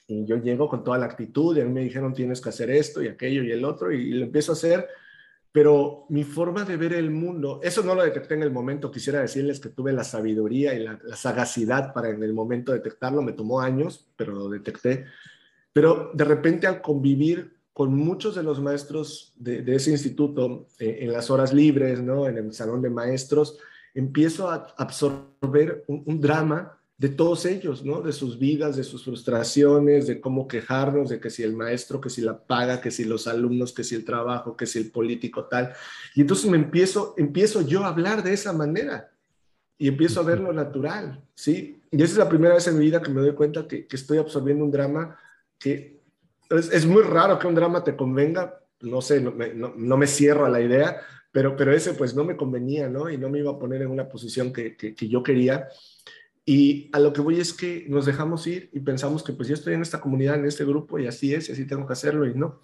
Y 0.07 0.25
yo 0.25 0.37
llego 0.37 0.69
con 0.69 0.85
toda 0.85 0.99
la 0.99 1.07
actitud 1.07 1.57
y 1.57 1.61
a 1.61 1.65
mí 1.65 1.73
me 1.73 1.83
dijeron 1.83 2.15
tienes 2.15 2.41
que 2.41 2.49
hacer 2.49 2.71
esto 2.71 3.03
y 3.03 3.09
aquello 3.09 3.43
y 3.43 3.51
el 3.51 3.65
otro 3.65 3.93
y, 3.93 4.11
lo 4.13 4.25
empiezo 4.25 4.53
a 4.53 4.55
hacer. 4.55 4.89
Pero 5.53 6.07
mi 6.11 6.23
forma 6.23 6.65
de 6.65 6.77
ver 6.77 6.93
el 6.93 7.11
mundo, 7.11 7.59
eso 7.61 7.83
no 7.83 7.97
lo 7.97 8.05
detecté 8.05 8.35
en 8.35 8.45
el 8.45 8.53
momento, 8.53 8.93
quisiera 8.93 9.21
decirles 9.21 9.59
que 9.59 9.69
tuve 9.69 9.93
la 9.93 10.05
sabiduría 10.05 10.75
y 10.75 10.85
la, 10.85 11.01
sagacidad 11.17 11.93
para 11.93 12.11
en 12.11 12.23
el 12.23 12.33
momento 12.33 12.73
detectarlo, 12.73 13.21
me 13.21 13.33
tomó 13.33 13.61
años, 13.61 14.09
pero 14.15 14.33
lo 14.33 14.49
detecté. 14.49 15.07
Pero 15.73 16.13
de 16.15 16.25
repente 16.25 16.69
al 16.69 16.81
convivir 16.81 17.57
con 17.73 17.95
muchos 17.95 18.37
de 18.37 18.45
los 18.45 18.61
maestros 18.61 19.33
de, 19.37 19.65
ese 19.75 19.91
instituto 19.91 20.69
eh, 20.79 20.99
en 21.01 21.13
las 21.13 21.31
horas 21.31 21.53
libres, 21.53 22.01
¿no? 22.01 22.29
en 22.29 22.39
el 22.39 22.53
salón 22.53 22.81
de 22.83 22.91
maestros, 22.91 23.59
empiezo 23.95 24.51
a 24.51 24.75
absorber 24.77 25.85
un, 25.87 26.21
drama 26.21 26.79
de 26.97 27.09
todos 27.09 27.47
ellos, 27.47 27.85
¿no? 27.85 28.03
De 28.03 28.13
sus 28.13 28.39
vidas, 28.39 28.77
de 28.77 28.85
sus 28.85 29.05
frustraciones, 29.05 30.07
de 30.07 30.21
cómo 30.21 30.47
quejarnos, 30.47 31.09
de 31.09 31.19
que 31.19 31.31
si 31.31 31.43
el 31.43 31.55
maestro, 31.55 32.01
que 32.01 32.11
si 32.11 32.21
la 32.21 32.39
paga, 32.39 32.81
que 32.81 32.91
si 32.91 33.05
los 33.05 33.27
alumnos, 33.27 33.73
que 33.73 33.85
si 33.85 33.95
el 33.95 34.05
trabajo, 34.05 34.57
que 34.57 34.67
si 34.67 34.79
el 34.79 34.91
político 34.91 35.47
tal. 35.47 35.73
Y 36.15 36.21
entonces 36.21 36.51
me 36.51 36.59
empiezo, 36.59 37.15
empiezo 37.17 37.63
yo 37.63 37.85
a 37.85 37.89
hablar 37.89 38.23
de 38.23 38.35
esa 38.35 38.53
manera 38.53 39.11
y 39.79 39.89
empiezo 39.89 40.21
a 40.21 40.25
ver 40.25 40.41
lo 40.41 40.53
natural, 40.53 41.25
¿sí? 41.35 41.81
Y 41.91 42.03
esa 42.03 42.13
es 42.13 42.19
la 42.19 42.29
primera 42.29 42.55
vez 42.55 42.67
en 42.69 42.79
mi 42.79 42.85
vida 42.85 43.01
que 43.01 43.11
me 43.11 43.23
doy 43.23 43.35
cuenta 43.35 43.67
que, 43.67 43.89
estoy 43.91 44.19
absorbiendo 44.19 44.65
un 44.65 44.71
drama 44.71 45.19
que 45.59 46.01
es, 46.51 46.85
muy 46.85 47.03
raro 47.03 47.39
que 47.39 47.47
un 47.47 47.55
drama 47.55 47.83
te 47.83 47.97
convenga, 47.97 48.61
no 48.83 49.01
sé, 49.01 49.21
no, 49.23 49.33
no 49.75 49.97
me 49.97 50.07
cierro 50.07 50.45
a 50.45 50.51
la 50.51 50.61
idea, 50.61 51.01
pero, 51.33 51.57
pero 51.57 51.73
ese 51.73 51.95
pues 51.95 52.15
no 52.15 52.25
me 52.25 52.37
convenía, 52.37 52.89
¿no? 52.89 53.11
Y 53.11 53.19
no 53.19 53.29
me 53.29 53.39
iba 53.39 53.53
a 53.53 53.59
poner 53.59 53.83
en 53.83 53.91
una 53.91 54.09
posición 54.09 54.53
que, 54.53 54.77
que, 54.77 55.09
yo 55.09 55.23
quería. 55.23 55.69
Y 56.45 56.91
a 56.93 56.99
lo 56.99 57.13
que 57.13 57.21
voy 57.21 57.39
es 57.39 57.53
que 57.53 57.87
nos 57.89 58.07
dejamos 58.07 58.47
ir 58.47 58.71
y 58.73 58.81
pensamos 58.81 59.23
que 59.23 59.33
pues 59.33 59.49
yo 59.49 59.55
estoy 59.55 59.75
en 59.75 59.83
esta 59.83 60.01
comunidad, 60.01 60.37
en 60.37 60.47
este 60.47 60.65
grupo 60.65 60.99
y 60.99 61.07
así 61.07 61.35
es, 61.35 61.49
y 61.49 61.53
así 61.53 61.67
tengo 61.67 61.87
que 61.87 61.93
hacerlo 61.93 62.27
y 62.27 62.35
no. 62.35 62.61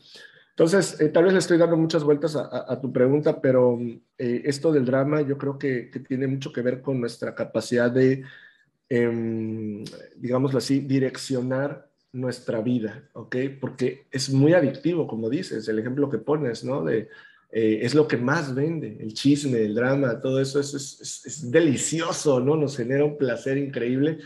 Entonces, 0.50 0.99
eh, 1.00 1.11
tal 1.11 1.25
vez 1.25 1.35
le 1.35 1.38
estoy 1.38 1.58
dando 1.58 1.76
muchas 1.76 2.02
vueltas 2.02 2.35
a, 2.35 2.80
tu 2.80 2.90
pregunta, 2.90 3.42
pero 3.42 3.78
eh, 4.16 4.42
esto 4.46 4.73
del 4.73 4.87
drama 4.87 5.20
yo 5.20 5.37
creo 5.37 5.58
que, 5.58 5.90
que, 5.90 6.00
tiene 6.00 6.26
mucho 6.26 6.50
que 6.50 6.62
ver 6.62 6.80
con 6.80 6.99
nuestra 6.99 7.35
capacidad 7.35 7.90
de, 7.90 8.25
eh, 8.88 9.85
digámoslo 10.16 10.58
así, 10.58 10.80
direccionar 10.80 11.90
nuestra 12.12 12.62
vida, 12.62 13.08
¿ok? 13.12 13.37
Porque 13.61 14.06
es 14.11 14.30
muy 14.30 14.54
adictivo, 14.54 15.06
como 15.06 15.28
dices, 15.28 15.68
el 15.68 15.78
ejemplo 15.78 16.08
que 16.08 16.18
pones, 16.18 16.64
¿no? 16.64 16.82
Eh, 17.59 17.87
es 17.87 17.95
lo 17.95 18.07
que 18.07 18.19
más 18.19 18.55
vende, 18.55 18.99
el 19.01 19.15
chisme, 19.15 19.63
el 19.63 19.75
drama, 19.75 20.21
todo 20.21 20.43
eso 20.43 20.61
es, 20.61 20.75
es, 20.75 21.51
delicioso, 21.51 22.39
¿no? 22.39 22.55
Nos 22.55 22.77
genera 22.77 23.03
un 23.03 23.17
placer 23.17 23.57
increíble, 23.57 24.19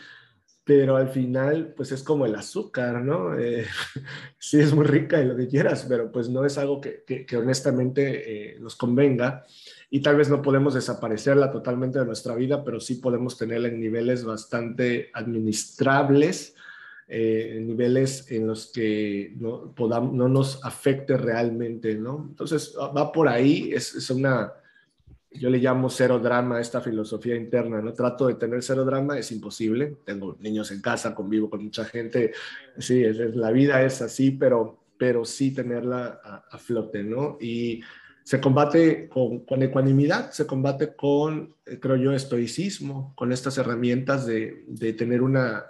pero 0.64 0.96
al 0.96 1.10
final, 1.10 1.72
pues 1.76 1.92
es 1.92 2.02
como 2.02 2.26
el 2.26 2.34
azúcar, 2.34 3.04
¿no? 3.04 3.38
Eh, 3.38 3.66
sí, 4.40 4.58
es 4.58 4.74
muy 4.74 4.84
rica 4.84 5.22
y 5.22 5.26
lo 5.26 5.36
que 5.36 5.46
quieras, 5.46 5.86
pero 5.88 6.10
pues 6.10 6.28
no 6.28 6.44
es 6.44 6.58
algo 6.58 6.80
que, 6.80 7.04
que, 7.04 7.36
honestamente 7.36 8.54
eh, 8.54 8.58
nos 8.58 8.74
convenga 8.74 9.44
y 9.90 10.00
tal 10.00 10.16
vez 10.16 10.28
no 10.28 10.42
podemos 10.42 10.74
desaparecerla 10.74 11.52
totalmente 11.52 12.00
de 12.00 12.06
nuestra 12.06 12.34
vida, 12.34 12.64
pero 12.64 12.80
sí 12.80 12.96
podemos 12.96 13.38
tenerla 13.38 13.68
en 13.68 13.78
niveles 13.78 14.24
bastante 14.24 15.08
administrables 15.14 16.56
eh, 17.12 17.60
niveles 17.60 18.30
en 18.30 18.46
los 18.46 18.70
que 18.70 19.34
no, 19.36 19.74
podamos, 19.74 20.12
no 20.14 20.28
nos 20.28 20.64
afecte 20.64 21.16
realmente, 21.16 21.96
¿no? 21.96 22.26
Entonces, 22.28 22.72
va 22.78 23.10
por 23.10 23.26
ahí, 23.26 23.72
es, 23.72 23.96
es, 23.96 24.10
una, 24.10 24.52
yo 25.32 25.50
le 25.50 25.58
llamo 25.58 25.90
cero 25.90 26.20
drama 26.20 26.58
a 26.58 26.60
esta 26.60 26.80
filosofía 26.80 27.34
interna, 27.34 27.82
¿no? 27.82 27.92
Trato 27.94 28.28
de 28.28 28.34
tener 28.34 28.62
cero 28.62 28.84
drama, 28.84 29.18
es 29.18 29.32
imposible, 29.32 29.96
tengo 30.04 30.36
niños 30.38 30.70
en 30.70 30.80
casa, 30.80 31.12
convivo 31.12 31.50
con 31.50 31.64
mucha 31.64 31.84
gente, 31.84 32.32
sí, 32.78 33.02
es, 33.02 33.16
la 33.34 33.50
vida 33.50 33.82
es 33.82 34.00
así, 34.02 34.30
pero, 34.30 34.78
pero 34.96 35.24
sí 35.24 35.52
tenerla 35.52 36.20
a, 36.48 36.58
flote, 36.58 37.02
¿no? 37.02 37.38
Y 37.40 37.80
se 38.22 38.40
combate 38.40 39.08
con, 39.08 39.40
con, 39.40 39.64
ecuanimidad, 39.64 40.30
se 40.30 40.46
combate 40.46 40.94
con, 40.94 41.56
creo 41.80 41.96
yo, 41.96 42.12
estoicismo, 42.12 43.12
con 43.16 43.32
estas 43.32 43.58
herramientas 43.58 44.26
de, 44.26 44.62
de 44.68 44.92
tener 44.92 45.22
una 45.22 45.64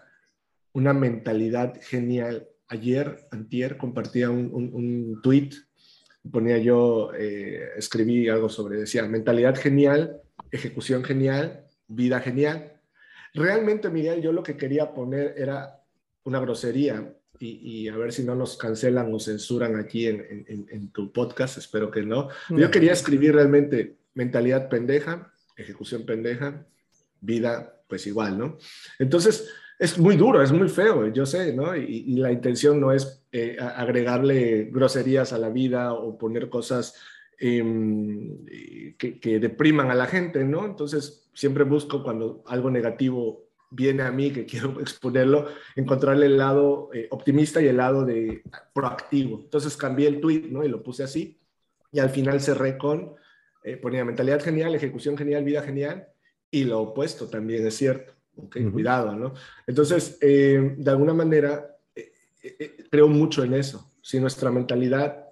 una 0.72 0.92
mentalidad 0.92 1.80
genial. 1.82 2.48
Ayer, 2.68 3.26
antier, 3.30 3.76
compartía 3.76 4.30
un, 4.30 4.50
un, 4.52 5.20
tweet, 5.22 5.50
ponía 6.30 6.58
yo, 6.58 7.10
eh, 7.18 7.70
escribí 7.76 8.28
algo 8.28 8.48
sobre, 8.48 8.78
decía, 8.78 9.04
mentalidad 9.06 9.56
genial, 9.56 10.20
ejecución 10.52 11.02
genial, 11.02 11.64
vida 11.88 12.20
genial. 12.20 12.80
Realmente, 13.34 13.90
Miguel, 13.90 14.22
yo 14.22 14.32
lo 14.32 14.42
que 14.42 14.56
quería 14.56 14.92
poner 14.92 15.34
era 15.36 15.80
una 16.24 16.40
grosería 16.40 17.12
y, 17.42 17.88
a 17.88 17.96
ver 17.96 18.12
si 18.12 18.22
no 18.22 18.34
nos 18.34 18.58
cancelan 18.58 19.12
o 19.14 19.18
censuran 19.18 19.76
aquí 19.76 20.06
en, 20.06 20.44
en, 20.46 20.90
tu 20.92 21.10
podcast, 21.10 21.56
espero 21.56 21.90
que 21.90 22.02
no. 22.02 22.28
Yo 22.50 22.70
quería 22.70 22.92
escribir 22.92 23.34
realmente 23.34 23.96
mentalidad 24.12 24.68
pendeja, 24.68 25.32
ejecución 25.56 26.04
pendeja, 26.04 26.66
vida 27.20 27.82
pues 27.88 28.06
igual, 28.06 28.38
¿no? 28.38 28.58
Entonces, 28.98 29.48
es 29.80 29.98
muy 29.98 30.14
duro, 30.14 30.42
es 30.42 30.52
muy 30.52 30.68
feo, 30.68 31.06
yo 31.08 31.24
sé, 31.24 31.54
¿no? 31.54 31.74
Y, 31.74 32.14
la 32.16 32.30
intención 32.30 32.78
no 32.78 32.92
es 32.92 33.24
eh, 33.32 33.56
agregarle 33.58 34.64
groserías 34.70 35.32
a 35.32 35.38
la 35.38 35.48
vida 35.48 35.94
o 35.94 36.18
poner 36.18 36.50
cosas 36.50 37.00
em, 37.38 38.44
que, 38.98 39.38
depriman 39.40 39.90
a 39.90 39.94
la 39.94 40.04
gente, 40.04 40.44
¿no? 40.44 40.66
Entonces, 40.66 41.30
siempre 41.32 41.64
busco 41.64 42.02
cuando 42.02 42.44
algo 42.46 42.70
negativo 42.70 43.48
viene 43.70 44.02
a 44.02 44.10
mí, 44.10 44.30
que 44.30 44.44
quiero 44.44 44.78
exponerlo, 44.82 45.48
encontrarle 45.74 46.26
el 46.26 46.36
lado 46.36 46.90
eh, 46.92 47.08
optimista 47.10 47.62
y 47.62 47.68
el 47.68 47.78
lado 47.78 48.04
de 48.04 48.42
proactivo. 48.74 49.40
Entonces 49.44 49.78
cambié 49.78 50.08
el 50.08 50.20
tweet, 50.20 50.48
¿no? 50.50 50.62
Y 50.62 50.68
lo 50.68 50.82
puse 50.82 51.04
así. 51.04 51.40
Y 51.90 52.00
al 52.00 52.10
final 52.10 52.42
cerré 52.42 52.76
con, 52.76 53.14
eh, 53.64 53.78
ponía 53.78 54.04
mentalidad 54.04 54.42
genial, 54.42 54.74
ejecución 54.74 55.16
genial, 55.16 55.42
vida 55.42 55.62
genial. 55.62 56.06
Y 56.50 56.64
lo 56.64 56.80
opuesto 56.80 57.28
también 57.28 57.66
es 57.66 57.76
cierto 57.78 58.19
cuidado, 58.48 59.14
¿no? 59.14 59.34
Entonces, 59.66 60.18
eh, 60.20 60.74
de 60.76 60.90
alguna 60.90 61.14
manera, 61.14 61.76
eh, 61.94 62.12
eh, 62.42 62.86
creo 62.90 63.08
mucho 63.08 63.44
en 63.44 63.54
eso. 63.54 63.90
Si 64.02 64.18
nuestra 64.20 64.50
mentalidad 64.50 65.24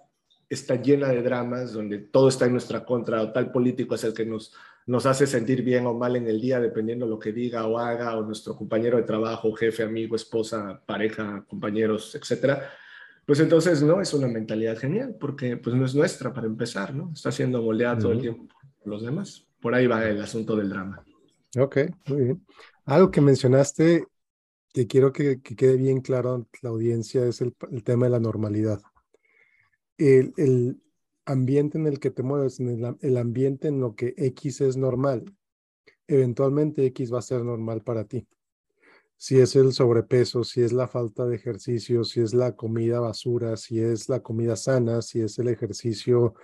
está 0.49 0.77
llena 0.77 1.09
de 1.09 1.23
dramas, 1.23 1.73
donde 1.73 1.99
todo 1.99 2.29
está 2.29 2.47
en 2.47 2.53
nuestra 2.53 2.85
contra, 2.85 3.23
o 3.23 3.33
tal 3.33 3.53
político 3.53 3.95
es 3.95 4.05
el 4.05 4.15
que 4.15 4.25
nos, 4.25 4.55
nos 4.87 5.05
hace 5.07 5.27
sentir 5.27 5.63
bien 5.63 5.87
o 5.87 5.95
mal 5.95 6.17
en 6.17 6.27
el 6.27 6.41
día, 6.41 6.61
dependiendo 6.61 7.07
lo 7.07 7.19
que 7.19 7.33
diga 7.33 7.67
o 7.67 7.79
haga, 7.79 8.17
o 8.17 8.23
nuestro 8.23 8.57
compañero 8.57 8.97
de 8.97 9.03
trabajo, 9.03 9.53
jefe, 9.53 9.83
amigo, 9.83 10.17
esposa, 10.17 10.83
pareja, 10.87 11.45
compañeros, 11.47 12.15
etcétera, 12.15 12.71
pues 13.27 13.41
entonces 13.41 13.83
no 13.83 14.01
es 14.01 14.15
una 14.15 14.27
mentalidad 14.27 14.79
genial, 14.79 15.15
porque 15.21 15.59
pues 15.59 15.77
no 15.77 15.85
es 15.85 15.95
nuestra 15.95 16.33
para 16.33 16.47
empezar, 16.47 16.95
¿no? 16.95 17.11
Está 17.13 17.31
siendo 17.31 17.61
moldeada 17.61 17.99
todo 17.99 18.13
el 18.13 18.23
tiempo 18.23 18.47
por 18.79 18.89
los 18.89 19.03
demás. 19.03 19.47
Por 19.61 19.75
ahí 19.75 19.87
va 19.87 20.09
el 20.09 20.23
asunto 20.23 20.57
del 20.57 20.71
drama. 20.71 21.05
Ok, 21.59 21.77
muy 22.07 22.23
bien. 22.23 22.47
Algo 22.89 23.11
que 23.11 23.21
mencionaste 23.21 24.07
que 24.73 24.87
quiero 24.87 25.13
que, 25.13 25.43
quede 25.43 25.77
bien 25.77 26.01
claro 26.01 26.49
la 26.63 26.71
audiencia 26.71 27.27
es 27.27 27.43
el, 27.43 27.55
tema 27.85 28.07
de 28.07 28.11
la 28.13 28.19
normalidad. 28.19 28.81
El, 29.99 30.81
ambiente 31.27 31.77
en 31.77 31.87
el 31.87 32.01
que 32.01 32.11
te 32.11 32.23
mueves, 32.23 32.61
el, 32.61 33.17
ambiente 33.19 33.69
en 33.69 33.81
lo 33.81 33.95
que 33.95 34.15
X 34.17 34.63
es 34.63 34.79
normal, 34.79 35.37
eventualmente 36.07 36.87
X 36.87 37.13
va 37.13 37.19
a 37.19 37.23
ser 37.23 37.45
normal 37.45 37.83
para 37.83 38.05
ti. 38.05 38.27
Si 39.19 39.39
es 39.39 39.55
el 39.55 39.75
sobrepeso, 39.75 40.43
si 40.43 40.63
es 40.63 40.73
la 40.73 40.89
falta 40.89 41.27
de 41.27 41.37
ejercicio, 41.37 42.05
si 42.05 42.23
es 42.23 42.33
la 42.33 42.57
comida 42.57 43.01
basura, 43.01 43.59
si 43.59 43.81
es 43.81 44.09
la 44.09 44.21
comida 44.21 44.57
sana, 44.57 45.03
si 45.03 45.21
es 45.21 45.39
el 45.39 45.49
ejercicio 45.49 46.37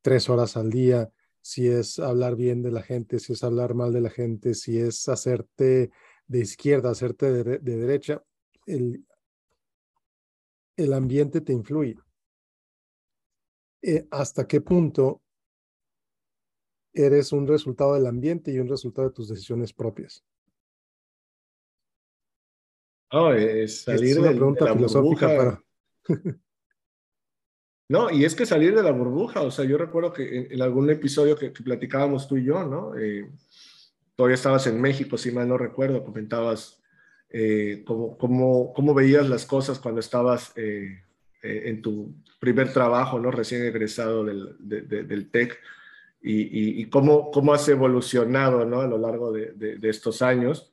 tres 0.00 0.30
horas 0.30 0.56
al 0.56 0.70
día, 0.70 1.10
si 1.42 1.68
es 1.68 1.98
hablar 1.98 2.36
bien 2.36 2.62
de 2.62 2.70
la 2.70 2.82
gente, 2.82 3.18
si 3.18 3.32
es 3.32 3.42
hablar 3.42 3.74
mal 3.74 3.92
de 3.92 4.00
la 4.00 4.10
gente, 4.10 4.54
si 4.54 4.78
es 4.78 5.08
hacerte 5.08 5.90
de 6.26 6.38
izquierda, 6.38 6.90
hacerte 6.90 7.32
de, 7.32 7.58
derecha, 7.58 8.22
el, 8.66 9.04
el 10.76 10.92
ambiente 10.92 11.40
te 11.40 11.52
influye. 11.52 11.96
Eh, 13.82 14.06
¿Hasta 14.10 14.46
qué 14.46 14.60
punto 14.60 15.22
eres 16.92 17.32
un 17.32 17.46
resultado 17.46 17.94
del 17.94 18.06
ambiente 18.06 18.52
y 18.52 18.58
un 18.58 18.68
resultado 18.68 19.08
de 19.08 19.14
tus 19.14 19.28
decisiones 19.28 19.72
propias? 19.72 20.24
Oh, 23.12 23.32
es 23.32 23.82
salir 23.82 24.10
es 24.10 24.18
una 24.18 24.30
pregunta 24.30 24.72
filosófica 24.72 25.26
para... 25.36 25.64
No, 27.90 28.08
y 28.08 28.24
es 28.24 28.36
que 28.36 28.46
salir 28.46 28.72
de 28.72 28.84
la 28.84 28.92
burbuja, 28.92 29.42
o 29.42 29.50
sea, 29.50 29.64
yo 29.64 29.76
recuerdo 29.76 30.12
que 30.12 30.46
en, 30.52 30.62
algún 30.62 30.88
episodio 30.90 31.36
que, 31.36 31.50
platicábamos 31.50 32.28
tú 32.28 32.36
y 32.36 32.44
yo, 32.44 32.64
¿no? 32.64 32.96
Eh, 32.96 33.28
todavía 34.14 34.36
estabas 34.36 34.64
en 34.68 34.80
México, 34.80 35.18
si 35.18 35.32
mal 35.32 35.48
no 35.48 35.58
recuerdo, 35.58 36.04
comentabas 36.04 36.80
eh, 37.30 37.82
cómo, 37.84 38.16
cómo, 38.16 38.72
cómo, 38.72 38.94
veías 38.94 39.28
las 39.28 39.44
cosas 39.44 39.80
cuando 39.80 39.98
estabas 39.98 40.52
eh, 40.54 41.02
eh, 41.42 41.62
en 41.64 41.82
tu 41.82 42.14
primer 42.38 42.72
trabajo, 42.72 43.18
¿no? 43.18 43.32
Recién 43.32 43.64
egresado 43.64 44.24
del, 44.24 44.54
del 44.60 45.28
TEC, 45.28 45.58
y, 46.22 46.84
cómo, 46.90 47.32
cómo 47.32 47.52
has 47.52 47.68
evolucionado, 47.68 48.64
¿no? 48.64 48.82
A 48.82 48.86
lo 48.86 48.98
largo 48.98 49.32
de, 49.32 49.52
de 49.52 49.88
estos 49.88 50.22
años. 50.22 50.72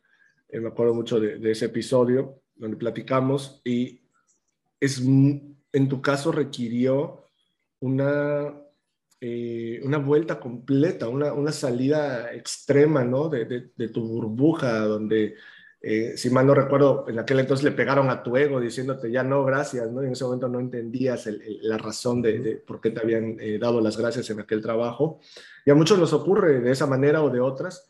me 0.51 0.67
acuerdo 0.67 0.93
mucho 0.93 1.19
de, 1.19 1.49
ese 1.49 1.65
episodio 1.65 2.41
donde 2.55 2.77
platicamos 2.77 3.59
y 3.63 4.01
es 4.79 5.01
en 5.71 5.87
tu 5.87 6.01
caso 6.01 6.31
requirió 6.31 7.23
una, 7.79 8.53
eh, 9.19 9.79
una 9.83 9.97
vuelta 9.97 10.39
completa, 10.39 11.07
una, 11.09 11.33
una, 11.33 11.51
salida 11.51 12.33
extrema, 12.33 13.03
¿no? 13.03 13.29
De, 13.29 13.71
de, 13.75 13.87
tu 13.89 14.07
burbuja, 14.07 14.79
donde, 14.81 15.35
eh, 15.81 16.17
si 16.17 16.29
mal 16.29 16.47
no 16.47 16.53
recuerdo, 16.53 17.05
en 17.07 17.19
aquel 17.19 17.39
entonces 17.39 17.63
le 17.63 17.71
pegaron 17.71 18.09
a 18.09 18.23
tu 18.23 18.35
ego 18.37 18.59
diciéndote 18.59 19.11
ya 19.11 19.23
no, 19.23 19.43
gracias, 19.45 19.91
¿no? 19.91 20.01
en 20.01 20.11
ese 20.11 20.23
momento 20.23 20.47
no 20.47 20.59
entendías 20.59 21.27
la 21.61 21.77
razón 21.77 22.21
de, 22.21 22.63
por 22.65 22.81
qué 22.81 22.91
te 22.91 22.99
habían 22.99 23.37
eh, 23.39 23.59
dado 23.59 23.81
las 23.81 23.97
gracias 23.97 24.29
en 24.29 24.39
aquel 24.39 24.61
trabajo. 24.61 25.19
Y 25.65 25.71
a 25.71 25.75
muchos 25.75 25.99
nos 25.99 26.13
ocurre 26.13 26.61
de 26.61 26.71
esa 26.71 26.87
manera 26.87 27.21
o 27.23 27.29
de 27.29 27.39
otras. 27.39 27.87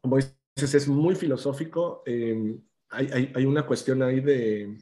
como 0.00 0.16
dices, 0.16 0.74
es 0.74 0.88
muy 0.88 1.14
filosófico. 1.14 2.02
hay, 2.06 3.10
hay, 3.12 3.32
hay 3.34 3.46
una 3.46 3.66
cuestión 3.66 4.02
ahí 4.02 4.20
de 4.20 4.76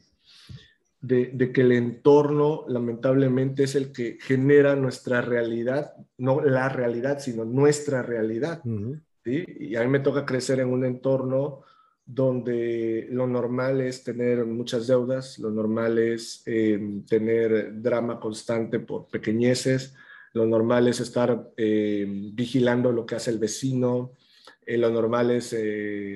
de, 1.03 1.51
que 1.51 1.61
el 1.61 1.73
entorno 1.73 2.63
lamentablemente 2.69 3.63
es 3.63 3.75
el 3.75 3.91
que 3.91 4.17
genera 4.21 4.77
nuestra 4.77 5.21
realidad, 5.21 5.93
no 6.17 6.39
la 6.39 6.69
realidad, 6.69 7.19
sino 7.19 7.43
nuestra 7.43 8.01
realidad. 8.01 8.61
Y 9.25 9.75
a 9.75 9.81
mí 9.81 9.87
me 9.87 9.99
toca 9.99 10.25
crecer 10.25 10.61
en 10.61 10.69
un 10.69 10.85
entorno 10.85 11.61
donde 12.05 13.07
lo 13.11 13.27
normal 13.27 13.81
es 13.81 14.03
tener 14.05 14.45
muchas 14.45 14.87
deudas, 14.87 15.39
lo 15.39 15.51
normal 15.51 15.97
es 15.99 16.41
eh, 16.45 16.79
tener 17.07 17.81
drama 17.81 18.17
constante 18.19 18.79
por 18.79 19.07
pequeñeces, 19.07 19.95
lo 20.31 20.45
normal 20.45 20.87
es 20.87 21.01
estar 21.01 21.51
eh, 21.57 22.05
vigilando 22.33 22.93
lo 22.93 23.05
que 23.05 23.15
hace 23.15 23.31
el 23.31 23.39
vecino, 23.39 24.13
eh, 24.65 24.77
lo 24.77 24.89
normal 24.89 25.31
es 25.31 25.53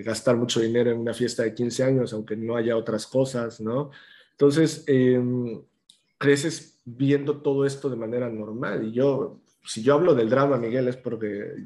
gastar 0.06 0.38
mucho 0.38 0.62
dinero 0.62 0.92
en 0.92 1.00
una 1.00 1.14
fiesta 1.14 1.44
de 1.44 1.54
15 1.54 1.84
años, 1.84 2.14
aunque 2.14 2.38
no 2.38 2.56
haya 2.56 2.78
otras 2.78 3.06
cosas, 3.06 3.60
¿no? 3.60 3.92
Entonces, 4.38 4.84
em, 4.86 5.60
creces 6.20 6.80
viendo 6.86 7.42
todo 7.42 7.66
esto 7.66 7.90
de 7.90 7.96
manera 7.96 8.30
normal. 8.30 8.88
Y 8.88 8.92
yo, 8.92 9.42
si 9.66 9.82
yo 9.82 9.96
hablo 9.96 10.14
del 10.14 10.30
drama, 10.30 10.58
Miguel, 10.58 10.88
es 10.88 10.96
porque 10.96 11.66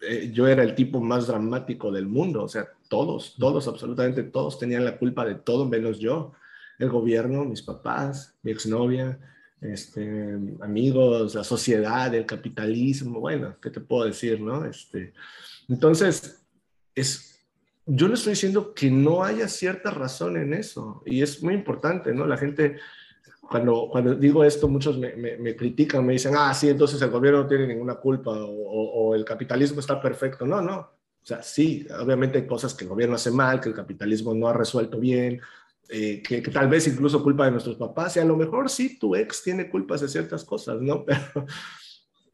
eh, 0.00 0.30
yo 0.32 0.48
era 0.48 0.62
el 0.62 0.74
tipo 0.74 1.00
más 1.00 1.26
dramático 1.26 1.92
del 1.92 2.06
mundo. 2.06 2.44
O 2.44 2.48
sea, 2.48 2.66
todos, 2.88 3.36
todos, 3.38 3.68
absolutamente 3.68 4.22
todos 4.22 4.58
tenían 4.58 4.86
la 4.86 4.96
culpa 4.96 5.26
de 5.26 5.34
todo, 5.34 5.68
menos 5.68 5.98
yo. 5.98 6.32
El 6.78 6.88
gobierno, 6.88 7.44
mis 7.44 7.60
papás, 7.60 8.38
mi 8.42 8.52
exnovia, 8.52 9.18
este, 9.60 10.38
amigos, 10.60 11.34
la 11.34 11.44
sociedad, 11.44 12.14
el 12.14 12.24
capitalismo, 12.24 13.20
bueno, 13.20 13.56
¿qué 13.60 13.70
te 13.70 13.80
puedo 13.80 14.04
decir, 14.04 14.40
no? 14.40 14.64
Este, 14.64 15.12
entonces, 15.68 16.46
es, 16.94 17.37
yo 17.90 18.06
no 18.06 18.14
estoy 18.14 18.32
diciendo 18.32 18.74
que 18.74 18.90
no 18.90 19.24
haya 19.24 19.48
cierta 19.48 19.90
razón 19.90 20.36
en 20.36 20.52
eso, 20.52 21.02
y 21.06 21.22
es 21.22 21.42
muy 21.42 21.54
importante, 21.54 22.12
¿no? 22.12 22.26
La 22.26 22.36
gente, 22.36 22.76
cuando, 23.40 23.88
cuando 23.90 24.14
digo 24.14 24.44
esto, 24.44 24.68
muchos 24.68 24.98
me, 24.98 25.56
critican, 25.56 26.04
me 26.04 26.12
dicen, 26.12 26.34
ah, 26.36 26.52
sí, 26.52 26.68
entonces 26.68 27.00
el 27.00 27.10
gobierno 27.10 27.42
no 27.42 27.48
tiene 27.48 27.66
ninguna 27.66 27.94
culpa 27.94 28.30
o, 28.34 29.14
el 29.14 29.24
capitalismo 29.24 29.80
está 29.80 30.00
perfecto. 30.00 30.46
No, 30.46 30.60
no. 30.60 30.76
O 30.76 31.26
sea, 31.28 31.42
sí, 31.42 31.86
obviamente 31.98 32.38
hay 32.38 32.46
cosas 32.46 32.74
que 32.74 32.84
el 32.84 32.90
gobierno 32.90 33.14
hace 33.14 33.30
mal, 33.30 33.58
que 33.58 33.70
el 33.70 33.74
capitalismo 33.74 34.34
no 34.34 34.48
ha 34.48 34.52
resuelto 34.52 35.00
bien, 35.00 35.40
eh, 35.88 36.22
que, 36.22 36.42
tal 36.42 36.68
vez 36.68 36.86
incluso 36.86 37.22
culpa 37.22 37.46
de 37.46 37.52
nuestros 37.52 37.76
papás, 37.76 38.16
y 38.16 38.20
a 38.20 38.24
lo 38.24 38.36
mejor 38.36 38.68
sí, 38.68 38.98
tu 38.98 39.16
ex 39.16 39.42
tiene 39.42 39.70
culpas 39.70 40.02
de 40.02 40.08
ciertas 40.08 40.44
cosas, 40.44 40.80
¿no? 40.82 41.04
Pero, 41.06 41.46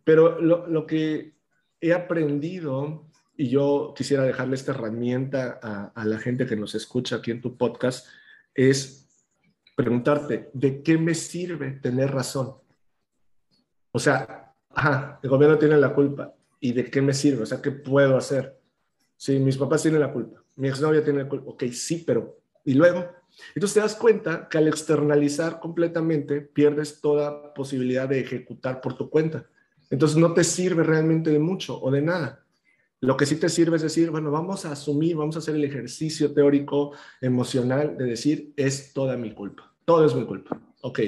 pero 0.05 0.41
lo, 0.41 0.67
lo 0.67 0.87
que 0.87 1.33
he 1.81 1.95
aprendido 1.95 3.07
y 3.37 3.49
yo 3.49 3.95
quisiera 3.97 4.23
dejarle 4.23 4.55
esta 4.55 4.73
herramienta 4.73 5.59
a, 5.95 6.05
la 6.05 6.19
gente 6.19 6.47
que 6.47 6.57
nos 6.57 6.75
escucha 6.75 7.17
aquí 7.17 7.31
en 7.31 7.41
tu 7.41 7.57
podcast, 7.57 8.07
es 8.55 9.09
preguntarte, 9.75 10.51
¿de 10.53 10.83
qué 10.83 10.99
me 10.99 11.15
sirve 11.15 11.73
tener 11.73 12.13
razón? 12.13 12.55
O 13.91 13.99
sea, 13.99 14.55
el 15.23 15.31
gobierno 15.31 15.59
tiene 15.59 15.77
la 15.77 15.93
culpa. 15.93 16.35
¿Y 16.61 16.73
de 16.73 16.91
qué 16.91 17.03
me 17.03 17.13
sirve? 17.13 17.43
O 17.43 17.47
sea, 17.47 17.61
¿qué 17.61 17.71
puedo 17.73 18.17
hacer? 18.17 18.59
Sí, 19.17 19.39
mis 19.39 19.59
papás 19.59 19.83
tienen 19.83 20.01
la 20.01 20.13
culpa, 20.13 20.43
mi 20.57 20.69
exnovia 20.69 21.05
tiene 21.05 21.25
la 21.25 21.29
culpa. 21.29 21.51
Ok, 21.51 21.65
sí, 21.73 22.05
pero 22.07 22.41
¿y 22.65 22.75
luego? 22.75 23.07
Entonces 23.55 23.75
te 23.75 23.81
das 23.81 23.97
cuenta 23.97 24.49
que 24.49 24.59
al 24.59 24.69
externalizar 24.69 25.61
completamente 25.61 26.41
pierdes 26.41 27.01
toda 27.01 27.53
posibilidad 27.53 28.09
de 28.09 28.21
ejecutar 28.21 28.81
por 28.81 28.97
tu 28.97 29.11
cuenta. 29.11 29.47
Entonces 29.91 30.17
no 30.17 30.33
te 30.33 30.45
sirve 30.45 30.83
realmente 30.83 31.31
de 31.31 31.39
mucho 31.39 31.81
o 31.81 31.91
de 31.91 32.03
nada. 32.03 32.44
Lo 33.05 33.19
que 33.19 33.27
sí 33.27 33.37
te 33.37 33.51
sirve 33.51 33.77
es 33.77 33.83
decir, 33.83 34.11
bueno, 34.11 34.31
vamos 34.31 34.65
a 34.65 34.73
asumir, 34.73 35.15
vamos 35.15 35.37
a 35.37 35.41
hacer 35.41 35.55
el 35.57 35.65
ejercicio 35.65 36.33
teórico, 36.33 36.93
emocional 37.21 37.99
de 37.99 38.05
decir, 38.07 38.55
es 38.57 38.95
toda 38.95 39.19
mi 39.19 39.35
culpa, 39.35 39.75
todo 39.85 40.07
es 40.07 40.15
mi 40.15 40.25
culpa. 40.25 40.59
Ok, 40.81 41.01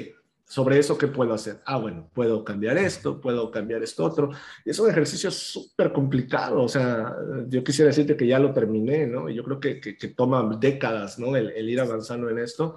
sobre 0.45 0.77
eso, 0.77 0.95
¿qué 0.95 1.07
puedo 1.07 1.33
hacer? 1.33 1.59
Ah, 1.65 1.77
bueno, 1.77 2.07
puedo 2.13 2.43
cambiar 2.43 2.77
esto, 2.77 3.19
puedo 3.19 3.49
cambiar 3.49 3.81
esto 3.81 4.05
otro. 4.05 4.29
Es 4.63 4.77
un 4.77 4.91
ejercicio 4.91 5.31
súper 5.31 5.91
complicado, 5.91 6.61
o 6.61 6.67
sea, 6.67 7.15
yo 7.47 7.63
quisiera 7.63 7.89
decirte 7.89 8.15
que 8.15 8.27
ya 8.27 8.37
lo 8.37 8.53
terminé, 8.53 9.07
¿no? 9.07 9.27
Yo 9.27 9.43
creo 9.43 9.59
que, 9.59 9.81
que, 9.81 10.07
toma 10.09 10.55
décadas, 10.59 11.17
¿no? 11.17 11.35
El, 11.35 11.67
ir 11.67 11.81
avanzando 11.81 12.29
en 12.29 12.37
esto, 12.37 12.75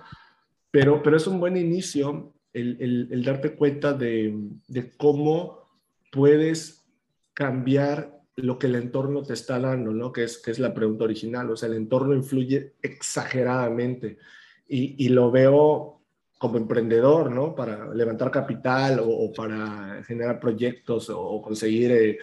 pero, 0.71 1.03
pero 1.03 1.19
es 1.19 1.27
un 1.27 1.39
buen 1.39 1.59
inicio 1.59 2.33
el, 2.55 2.79
el, 2.81 3.09
el 3.11 3.23
darte 3.23 3.55
cuenta 3.55 3.93
de, 3.93 4.35
de 4.67 4.91
cómo 4.97 5.69
puedes 6.11 6.87
cambiar 7.35 8.20
lo 8.37 8.59
que 8.59 8.66
el 8.66 8.77
entorno 8.77 9.23
te 9.23 9.35
está 9.35 9.59
dando, 9.59 9.93
¿no? 9.93 10.12
Que 10.12 10.25
es, 10.25 10.38
que 10.38 10.51
es 10.51 10.59
la 10.59 10.75
pregunta 10.75 11.05
original. 11.05 11.51
O 11.51 11.57
sea, 11.57 11.69
el 11.69 11.77
entorno 11.77 12.14
influye 12.14 12.75
exageradamente 12.83 14.19
y, 14.69 15.05
y 15.05 15.09
lo 15.11 15.31
veo 15.31 16.01
como 16.40 16.57
emprendedor, 16.57 17.31
¿no? 17.31 17.55
Para 17.55 17.93
levantar 17.93 18.31
capital 18.31 18.99
o, 19.05 19.31
para 19.31 20.03
generar 20.05 20.40
proyectos 20.40 21.11
o, 21.11 21.43
conseguir 21.43 21.93
eh, 21.93 22.19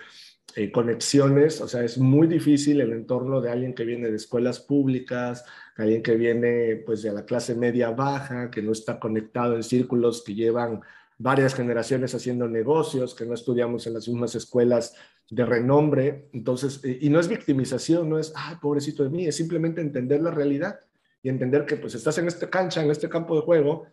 eh, 0.55 0.71
conexiones. 0.71 1.61
O 1.61 1.67
sea, 1.67 1.83
es 1.83 1.99
muy 1.99 2.25
difícil 2.25 2.81
el 2.81 2.93
entorno 2.93 3.41
de 3.41 3.51
alguien 3.51 3.75
que 3.75 3.85
viene 3.85 4.09
de 4.09 4.15
escuelas 4.15 4.59
públicas, 4.59 5.45
alguien 5.75 6.01
que 6.01 6.15
viene 6.15 6.77
pues 6.83 7.03
de 7.03 7.13
la 7.13 7.25
clase 7.25 7.53
media 7.53 7.91
baja, 7.91 8.49
que 8.49 8.63
no 8.63 8.71
está 8.71 8.99
conectado 8.99 9.55
en 9.55 9.61
círculos 9.61 10.23
que 10.23 10.33
llevan 10.33 10.81
varias 11.19 11.53
generaciones 11.53 12.15
haciendo 12.15 12.47
negocios, 12.47 13.13
que 13.13 13.27
no 13.27 13.35
estudiamos 13.35 13.85
en 13.85 13.93
las 13.93 14.07
mismas 14.07 14.33
escuelas 14.33 14.95
de 15.29 15.45
renombre. 15.45 16.29
Entonces, 16.33 16.81
eh, 16.83 16.97
y 17.01 17.09
no 17.09 17.19
es 17.19 17.27
victimización, 17.27 18.09
no 18.09 18.19
es, 18.19 18.31
ay, 18.35 18.55
pobrecito 18.61 19.03
de 19.03 19.09
mí, 19.09 19.25
es 19.25 19.35
simplemente 19.35 19.81
entender 19.81 20.21
la 20.21 20.31
realidad 20.31 20.79
y 21.21 21.29
entender 21.29 21.65
que 21.65 21.77
pues 21.77 21.95
estás 21.95 22.17
en 22.17 22.27
esta 22.27 22.49
cancha, 22.49 22.83
en 22.83 22.91
este 22.91 23.09
campo 23.09 23.35
de 23.35 23.41
juego, 23.41 23.87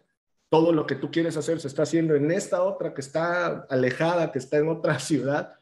todo 0.49 0.73
lo 0.73 0.87
que 0.87 0.95
tú 0.95 1.11
quieres 1.11 1.37
hacer 1.37 1.59
se 1.61 1.69
está 1.69 1.83
haciendo 1.83 2.15
en 2.15 2.31
esta 2.31 2.63
otra 2.63 2.95
que 2.95 3.01
está 3.01 3.67
alejada, 3.71 4.31
que 4.31 4.39
está 4.39 4.59
en 4.59 4.69
otra 4.69 4.99
ciudad, 5.01 5.55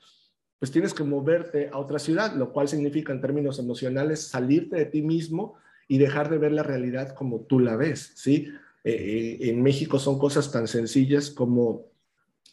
pues 0.58 0.70
tienes 0.70 0.94
que 0.94 1.02
moverte 1.02 1.70
a 1.72 1.78
otra 1.78 1.98
ciudad, 1.98 2.34
lo 2.34 2.52
cual 2.52 2.68
significa 2.68 3.12
en 3.12 3.20
términos 3.20 3.58
emocionales 3.58 4.28
salirte 4.28 4.76
de 4.76 4.86
ti 4.86 5.02
mismo 5.02 5.54
y 5.88 5.98
dejar 5.98 6.30
de 6.30 6.38
ver 6.38 6.52
la 6.52 6.62
realidad 6.62 7.14
como 7.14 7.40
tú 7.40 7.58
la 7.58 7.76
ves, 7.76 8.12
¿sí? 8.14 8.48
Eh, 8.84 9.38
eh, 9.40 9.50
en 9.50 9.62
México 9.62 9.98
son 9.98 10.18
cosas 10.18 10.50
tan 10.50 10.66
sencillas 10.68 11.30
como 11.30 11.86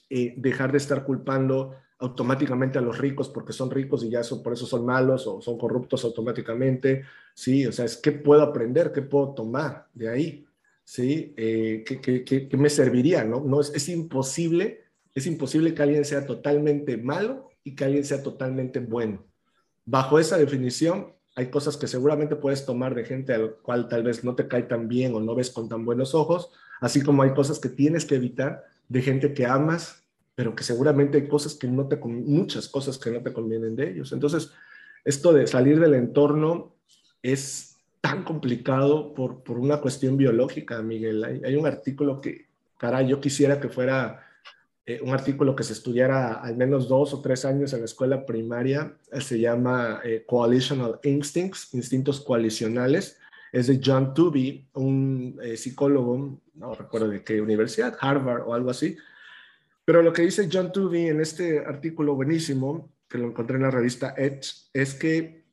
dejar 0.09 0.71
de 0.71 0.79
estar 0.79 1.03
culpando 1.05 1.75
automáticamente 1.99 2.79
a 2.79 2.81
los 2.81 2.97
ricos 2.97 3.29
porque 3.29 3.53
son 3.53 3.69
ricos 3.69 4.03
y 4.03 4.09
ya 4.09 4.21
eso, 4.21 4.41
por 4.41 4.53
eso 4.53 4.65
son 4.65 4.85
malos 4.85 5.27
o 5.27 5.41
son 5.41 5.57
corruptos 5.57 6.03
automáticamente, 6.05 7.03
¿sí? 7.33 7.65
O 7.67 7.71
sea, 7.71 7.85
es 7.85 7.97
qué 7.97 8.11
puedo 8.11 8.41
aprender, 8.41 8.91
qué 8.93 9.01
puedo 9.01 9.33
tomar 9.33 9.87
de 9.93 10.09
ahí, 10.09 10.45
¿sí? 10.85 11.33
¿qué, 11.35 12.49
me 12.57 12.69
serviría, 12.69 13.25
no? 13.25 13.41
no 13.41 13.59
es, 13.59 13.71
es 13.75 13.89
imposible, 13.89 14.85
es 15.13 15.27
imposible 15.27 15.73
que 15.73 15.83
alguien 15.83 16.05
sea 16.05 16.25
totalmente 16.25 16.95
malo 16.97 17.49
y 17.63 17.75
que 17.75 17.83
alguien 17.83 18.05
sea 18.05 18.23
totalmente 18.23 18.79
bueno. 18.79 19.25
Bajo 19.85 20.19
esa 20.19 20.37
definición, 20.37 21.13
hay 21.35 21.47
cosas 21.47 21.75
que 21.75 21.87
seguramente 21.87 22.35
puedes 22.35 22.65
tomar 22.65 22.95
de 22.95 23.03
gente 23.03 23.33
al 23.33 23.55
cual 23.55 23.89
tal 23.89 24.03
vez 24.03 24.23
no 24.23 24.35
te 24.35 24.47
cae 24.47 24.63
tan 24.63 24.87
bien 24.87 25.13
o 25.15 25.19
no 25.19 25.35
ves 25.35 25.49
con 25.49 25.67
tan 25.67 25.83
buenos 25.83 26.15
ojos, 26.15 26.51
así 26.79 27.01
como 27.01 27.23
hay 27.23 27.33
cosas 27.33 27.59
que 27.59 27.69
tienes 27.69 28.05
que 28.05 28.15
evitar 28.15 28.65
de 28.87 29.01
gente 29.01 29.33
que 29.33 29.45
amas, 29.45 30.03
pero 30.39 30.55
que 30.55 30.63
seguramente 30.63 31.17
hay 31.17 31.27
cosas 31.27 31.53
que 31.53 31.67
no 31.67 31.85
te, 31.89 31.97
muchas 31.97 32.69
cosas 32.69 32.97
que 32.97 33.11
no 33.11 33.21
te 33.21 33.33
convienen 33.33 33.75
de 33.75 33.89
ellos. 33.89 34.13
Entonces, 34.13 34.53
esto 35.03 35.33
de 35.33 35.45
salir 35.47 35.81
del 35.81 35.95
entorno 35.95 36.77
es 37.21 37.75
tan 37.99 38.23
complicado 38.23 39.13
por, 39.13 39.43
por 39.43 39.59
una 39.59 39.81
cuestión 39.81 40.15
biológica, 40.15 40.81
Miguel. 40.81 41.41
Hay, 41.43 41.55
un 41.57 41.67
artículo 41.67 42.21
que, 42.21 42.45
caray, 42.77 43.09
yo 43.09 43.19
quisiera 43.19 43.59
que 43.59 43.67
fuera 43.67 44.25
eh, 44.85 45.01
un 45.03 45.09
artículo 45.09 45.57
que 45.57 45.63
se 45.63 45.73
estudiara 45.73 46.35
al 46.35 46.55
menos 46.55 46.87
dos 46.87 47.13
o 47.13 47.21
tres 47.21 47.43
años 47.43 47.73
en 47.73 47.79
la 47.79 47.85
escuela 47.87 48.25
primaria, 48.25 48.93
eh, 49.11 49.19
se 49.19 49.41
llama 49.41 49.99
eh, 50.05 50.23
Coalitional 50.25 51.01
Instincts, 51.03 51.73
Instintos 51.73 52.21
Coalicionales, 52.21 53.19
es 53.51 53.67
de 53.67 53.81
John 53.83 54.13
Tooby, 54.13 54.69
un 54.75 55.37
psicólogo, 55.57 56.39
no 56.53 56.75
recuerdo 56.75 57.09
de 57.09 57.25
qué 57.25 57.41
universidad, 57.41 57.97
Harvard 57.99 58.47
o 58.47 58.53
algo 58.53 58.69
así, 58.69 58.95
pero 59.89 60.03
lo 60.03 60.13
que 60.13 60.21
dice 60.21 60.47
John 60.53 60.71
Tooby 60.71 61.07
en 61.07 61.19
este 61.19 61.65
artículo 61.65 62.13
buenísimo, 62.13 62.93
que 63.07 63.17
lo 63.17 63.25
encontré 63.25 63.55
en 63.55 63.63
la 63.63 63.71
revista 63.71 64.13
Edge, 64.15 64.69
es 64.71 64.93
que 64.93 65.47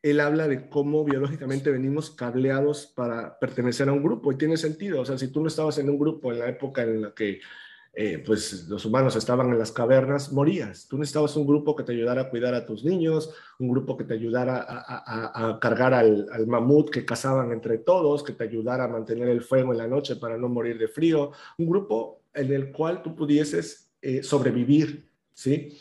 él 0.00 0.20
habla 0.20 0.48
de 0.48 0.70
cómo 0.70 1.04
biológicamente 1.04 1.70
venimos 1.70 2.08
cableados 2.08 2.86
para 2.86 3.38
pertenecer 3.38 3.90
a 3.90 3.92
un 3.92 4.02
grupo 4.02 4.32
y 4.32 4.38
tiene 4.38 4.56
sentido, 4.56 5.02
o 5.02 5.04
sea, 5.04 5.18
si 5.18 5.28
tú 5.28 5.42
no 5.42 5.48
estabas 5.48 5.76
en 5.76 5.90
un 5.90 5.98
grupo 5.98 6.32
en 6.32 6.38
la 6.38 6.48
época 6.48 6.82
en 6.82 7.02
la 7.02 7.14
que 7.14 7.42
eh, 7.92 8.22
pues 8.24 8.68
los 8.68 8.84
humanos 8.84 9.16
estaban 9.16 9.50
en 9.50 9.58
las 9.58 9.72
cavernas, 9.72 10.32
morías. 10.32 10.86
Tú 10.86 10.96
necesitabas 10.96 11.34
un 11.36 11.46
grupo 11.46 11.74
que 11.74 11.82
te 11.82 11.92
ayudara 11.92 12.22
a 12.22 12.30
cuidar 12.30 12.54
a 12.54 12.64
tus 12.64 12.84
niños, 12.84 13.34
un 13.58 13.68
grupo 13.68 13.96
que 13.96 14.04
te 14.04 14.14
ayudara 14.14 14.64
a, 14.66 15.58
cargar 15.60 15.94
al, 15.94 16.46
mamut 16.46 16.90
que 16.90 17.04
cazaban 17.04 17.50
entre 17.52 17.78
todos, 17.78 18.22
que 18.22 18.32
te 18.32 18.44
ayudara 18.44 18.84
a 18.84 18.88
mantener 18.88 19.28
el 19.28 19.42
fuego 19.42 19.72
en 19.72 19.78
la 19.78 19.88
noche 19.88 20.16
para 20.16 20.38
no 20.38 20.48
morir 20.48 20.78
de 20.78 20.86
frío, 20.86 21.32
un 21.58 21.68
grupo 21.68 22.22
en 22.32 22.52
el 22.52 22.70
cual 22.70 23.02
tú 23.02 23.16
pudieses 23.16 23.90
eh, 24.00 24.22
sobrevivir, 24.22 25.08
¿sí? 25.34 25.76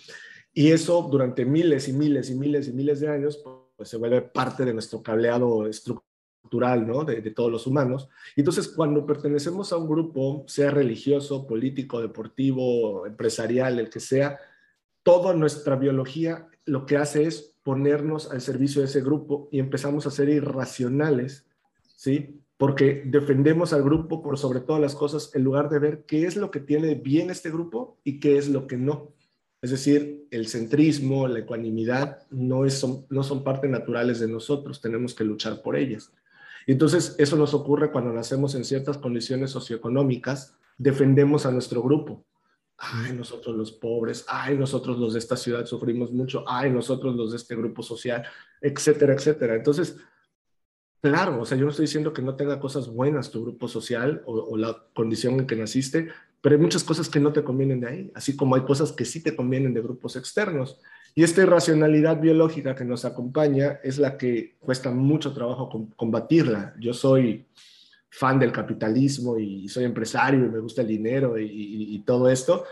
Y 0.51 0.71
eso 0.71 1.07
durante 1.11 1.45
miles 1.45 1.87
y 1.87 1.93
miles 1.93 2.31
y 2.31 2.35
miles 2.35 2.67
y 2.67 2.73
miles 2.73 2.99
de 3.01 3.07
años, 3.07 3.39
pues 3.77 3.87
se 3.87 3.97
vuelve 3.97 4.23
parte 4.23 4.65
de 4.65 4.73
nuestro 4.73 5.03
cableado 5.03 5.67
estructural 5.67 6.08
cultural 6.41 6.87
¿no? 6.87 7.03
de, 7.03 7.21
todos 7.31 7.51
los 7.51 7.67
humanos. 7.67 8.09
Entonces, 8.35 8.67
cuando 8.69 9.05
pertenecemos 9.05 9.71
a 9.71 9.77
un 9.77 9.87
grupo, 9.87 10.43
sea 10.47 10.71
religioso, 10.71 11.45
político, 11.45 12.01
deportivo, 12.01 13.05
empresarial, 13.05 13.79
el 13.79 13.89
que 13.89 13.99
sea, 13.99 14.39
toda 15.03 15.33
nuestra 15.33 15.75
biología 15.75 16.47
lo 16.65 16.85
que 16.85 16.97
hace 16.97 17.23
es 17.23 17.55
ponernos 17.63 18.31
al 18.31 18.41
servicio 18.41 18.81
de 18.81 18.87
ese 18.87 19.01
grupo 19.01 19.49
y 19.51 19.59
empezamos 19.59 20.05
a 20.07 20.11
ser 20.11 20.29
irracionales, 20.29 21.45
¿sí? 21.95 22.41
Porque 22.57 23.03
defendemos 23.05 23.73
al 23.73 23.83
grupo 23.83 24.21
por 24.21 24.37
sobre 24.37 24.59
todas 24.59 24.81
las 24.81 24.95
cosas 24.95 25.33
en 25.33 25.43
lugar 25.43 25.69
de 25.69 25.79
ver 25.79 26.05
qué 26.05 26.25
es 26.25 26.35
lo 26.35 26.51
que 26.51 26.59
tiene 26.59 26.95
bien 26.95 27.29
este 27.29 27.49
grupo 27.49 27.97
y 28.03 28.19
qué 28.19 28.37
es 28.37 28.49
lo 28.49 28.67
que 28.67 28.77
no. 28.77 29.13
Es 29.61 29.71
decir, 29.71 30.27
el 30.31 30.47
centrismo, 30.47 31.27
la 31.27 31.39
ecuanimidad 31.39 32.27
no, 32.29 32.65
es, 32.65 32.85
no 33.09 33.23
son 33.23 33.43
parte 33.43 33.67
naturales 33.67 34.19
de 34.19 34.27
nosotros, 34.27 34.81
tenemos 34.81 35.13
que 35.13 35.25
luchar 35.25 35.61
por 35.61 35.75
ellas. 35.75 36.11
Entonces, 36.71 37.15
eso 37.17 37.35
nos 37.35 37.53
ocurre 37.55 37.91
cuando 37.91 38.13
nacemos 38.13 38.53
en 38.53 38.63
ciertas 38.63 38.99
condiciones 38.99 39.49
socioeconómicas, 39.49 40.55
defendemos 40.77 41.45
a 41.45 41.51
nuestro 41.51 41.81
grupo. 41.81 42.25
Ay, 42.77 43.13
nosotros 43.13 43.55
los 43.55 43.71
pobres, 43.71 44.23
ay, 44.27 44.57
nosotros 44.57 44.99
los 44.99 45.13
de 45.13 45.19
esta 45.19 45.35
ciudad 45.35 45.65
sufrimos 45.65 46.11
mucho, 46.11 46.45
ay, 46.47 46.69
nosotros 46.69 47.15
los 47.15 47.31
de 47.31 47.37
este 47.37 47.55
grupo 47.55 47.81
social, 47.81 48.23
etcétera, 48.61 49.13
etcétera. 49.13 49.55
Entonces, 49.55 49.97
claro, 51.01 51.41
o 51.41 51.45
sea, 51.45 51.57
yo 51.57 51.65
no 51.65 51.71
estoy 51.71 51.85
diciendo 51.85 52.13
que 52.13 52.21
no 52.21 52.35
tenga 52.35 52.59
cosas 52.59 52.87
buenas 52.87 53.31
tu 53.31 53.41
grupo 53.41 53.67
social 53.67 54.21
o, 54.27 54.33
o 54.33 54.55
la 54.55 54.85
condición 54.93 55.39
en 55.39 55.47
que 55.47 55.55
naciste, 55.55 56.09
pero 56.39 56.55
hay 56.55 56.61
muchas 56.61 56.83
cosas 56.83 57.09
que 57.09 57.19
no 57.19 57.33
te 57.33 57.43
convienen 57.43 57.81
de 57.81 57.87
ahí, 57.87 58.11
así 58.13 58.37
como 58.37 58.55
hay 58.55 58.61
cosas 58.61 58.91
que 58.91 59.05
sí 59.05 59.23
te 59.23 59.35
convienen 59.35 59.73
de 59.73 59.81
grupos 59.81 60.15
externos. 60.15 60.79
Y 61.19 61.23
esta 61.23 61.41
irracionalidad 61.41 62.21
biológica 62.21 62.73
que 62.73 62.85
nos 62.85 63.03
acompaña 63.03 63.81
es 63.83 63.97
la 63.97 64.17
que 64.17 64.55
cuesta 64.57 64.89
mucho 64.89 65.33
trabajo 65.33 65.89
combatirla. 65.97 66.73
Yo 66.79 66.93
soy 66.93 67.45
fan 68.09 68.39
del 68.39 68.53
capitalismo 68.53 69.37
y 69.37 69.67
soy 69.67 69.83
empresario 69.83 70.45
y 70.45 70.49
me 70.49 70.59
gusta 70.59 70.81
el 70.81 70.87
dinero 70.87 71.37
y, 71.37 72.01
todo 72.05 72.29
esto, 72.29 72.63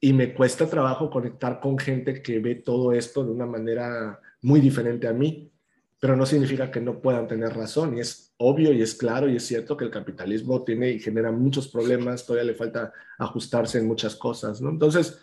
y 0.00 0.14
me 0.14 0.32
cuesta 0.32 0.66
trabajo 0.66 1.10
conectar 1.10 1.60
con 1.60 1.76
gente 1.76 2.22
que 2.22 2.38
ve 2.38 2.54
todo 2.54 2.90
esto 2.94 3.22
de 3.22 3.32
una 3.32 3.44
manera 3.44 4.18
muy 4.40 4.60
diferente 4.60 5.06
a 5.06 5.12
mí, 5.12 5.52
pero 6.00 6.16
no 6.16 6.24
significa 6.24 6.70
que 6.70 6.80
no 6.80 7.02
puedan 7.02 7.28
tener 7.28 7.52
razón. 7.54 7.98
Y 7.98 8.00
es 8.00 8.32
obvio 8.38 8.72
y 8.72 8.80
es 8.80 8.94
claro 8.94 9.28
y 9.28 9.36
es 9.36 9.46
cierto 9.46 9.76
que 9.76 9.84
el 9.84 9.90
capitalismo 9.90 10.64
tiene 10.64 10.88
y 10.88 11.00
genera 11.00 11.30
muchos 11.30 11.68
problemas, 11.68 12.24
todavía 12.24 12.50
le 12.50 12.56
falta 12.56 12.94
ajustarse 13.18 13.78
en 13.78 13.86
muchas 13.86 14.16
cosas, 14.16 14.62
¿no? 14.62 14.70
Entonces, 14.70 15.20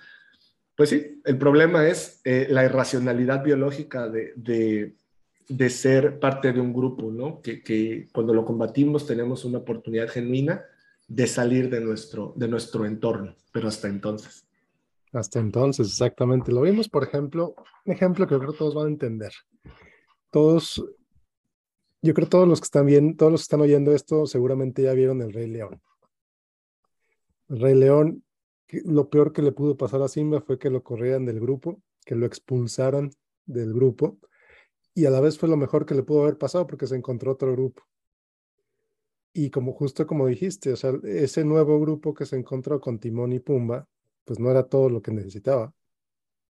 pues 0.76 0.90
sí, 0.90 1.22
el 1.26 1.38
problema 1.38 1.88
es 1.88 2.22
eh, 2.24 2.48
la 2.50 2.64
irracionalidad 2.64 3.44
biológica 3.44 4.08
de, 4.10 4.96
ser 5.70 6.20
parte 6.20 6.54
de 6.54 6.62
un 6.62 6.74
grupo, 6.74 7.12
¿no? 7.12 7.42
Que, 7.42 8.08
cuando 8.12 8.34
lo 8.34 8.46
combatimos 8.46 9.06
tenemos 9.06 9.46
una 9.46 9.60
oportunidad 9.60 10.10
genuina 10.10 10.64
de 11.08 11.28
salir 11.28 11.70
de 11.70 11.82
nuestro, 11.82 12.34
de 12.36 12.48
nuestro 12.48 12.86
entorno, 12.86 13.36
pero 13.52 13.68
hasta 13.68 13.88
entonces. 13.88 14.46
Hasta 15.12 15.40
entonces, 15.40 15.88
exactamente. 15.90 16.54
Lo 16.54 16.62
vimos, 16.62 16.88
por 16.88 17.04
ejemplo, 17.04 17.54
un 17.86 17.94
ejemplo 17.94 18.26
que 18.26 18.36
yo 18.36 18.40
creo 18.40 18.52
que 18.54 18.58
todos 18.58 18.76
van 18.76 18.86
a 18.86 18.90
entender. 18.90 19.34
Todos, 20.32 20.82
yo 22.02 22.14
creo 22.14 22.28
que 22.28 22.32
todos 22.32 22.48
los 22.48 22.62
que 22.62 22.66
están 22.66 22.86
viendo, 22.86 23.18
todos 23.18 23.32
los 23.34 23.42
que 23.42 23.46
están 23.46 23.62
oyendo 23.62 23.94
esto 23.94 24.26
seguramente 24.26 24.84
ya 24.84 24.94
vieron 24.94 25.22
El 25.22 25.34
Rey 25.34 25.48
León. 25.48 25.82
El 27.50 27.60
Rey 27.60 27.76
León 27.76 28.24
lo 28.86 29.10
peor 29.10 29.34
que 29.34 29.42
le 29.42 29.52
pudo 29.52 29.78
pasar 29.78 30.02
a 30.02 30.08
Simba 30.08 30.42
fue 30.42 30.58
que 30.58 30.70
lo 30.70 30.84
corrieran 30.84 31.26
del 31.26 31.40
grupo, 31.40 31.82
que 32.06 32.16
lo 32.16 32.26
expulsaran 32.26 33.12
del 33.46 33.74
grupo, 33.74 34.18
y 34.94 35.06
a 35.06 35.10
la 35.10 35.22
vez 35.22 35.38
fue 35.38 35.50
lo 35.50 35.58
mejor 35.58 35.86
que 35.86 35.96
le 35.96 36.04
pudo 36.04 36.24
haber 36.24 36.38
pasado 36.38 36.68
porque 36.68 36.88
se 36.88 36.96
encontró 36.96 37.32
otro 37.32 37.52
grupo. 37.54 37.84
Y 39.34 39.50
como 39.50 39.74
justo 39.74 40.06
como 40.06 40.28
dijiste, 40.28 40.74
o 40.74 40.76
sea, 40.76 40.94
ese 41.04 41.46
nuevo 41.46 41.80
grupo 41.80 42.14
que 42.14 42.26
se 42.26 42.36
encontró 42.36 42.82
con 42.82 43.00
Timón 43.00 43.32
y 43.32 43.40
Pumba, 43.40 43.88
pues 44.26 44.40
no 44.40 44.52
era 44.52 44.64
todo 44.64 44.90
lo 44.90 45.02
que 45.02 45.12
necesitaba. 45.12 45.74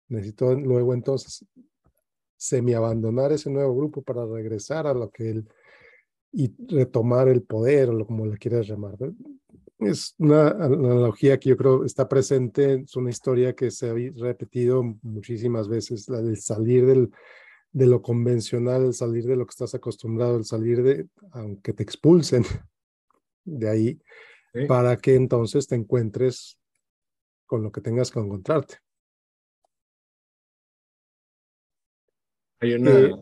Necesitó 0.07 0.55
luego 0.55 0.93
entonces 0.93 1.45
semi-abandonar 2.37 3.33
ese 3.33 3.49
nuevo 3.49 3.75
grupo 3.75 4.01
para 4.01 4.25
regresar 4.25 4.87
a 4.87 4.93
lo 4.93 5.09
que 5.09 5.29
él 5.29 5.47
y 6.31 6.53
retomar 6.73 7.27
el 7.27 7.43
poder 7.43 7.89
o 7.89 7.93
lo 7.93 8.05
como 8.05 8.25
le 8.25 8.37
quieras 8.37 8.67
llamar 8.67 8.97
es 9.79 10.13
una 10.17 10.49
analogía 10.49 11.39
que 11.39 11.49
yo 11.49 11.57
creo 11.57 11.85
está 11.85 12.07
presente, 12.07 12.83
es 12.83 12.95
una 12.97 13.09
historia 13.09 13.55
que 13.55 13.71
se 13.71 13.89
ha 13.89 13.93
repetido 14.17 14.83
muchísimas 15.01 15.69
veces, 15.69 16.09
la 16.09 16.21
del 16.21 16.37
salir 16.37 16.85
del, 16.85 17.11
de 17.71 17.87
lo 17.87 18.01
convencional, 18.01 18.85
el 18.85 18.93
salir 18.93 19.25
de 19.25 19.37
lo 19.37 19.45
que 19.45 19.51
estás 19.51 19.73
acostumbrado, 19.75 20.37
el 20.37 20.43
salir 20.43 20.83
de, 20.83 21.07
aunque 21.31 21.71
te 21.71 21.83
expulsen 21.83 22.43
de 23.45 23.69
ahí, 23.69 24.01
para 24.67 24.97
que 24.97 25.15
entonces 25.15 25.67
te 25.67 25.75
encuentres 25.75 26.59
con 27.45 27.63
lo 27.63 27.71
que 27.71 27.81
tengas 27.81 28.11
que 28.11 28.19
encontrarte. 28.19 28.77
Hay 32.59 32.73
una... 32.73 32.91
Eh, 32.91 33.15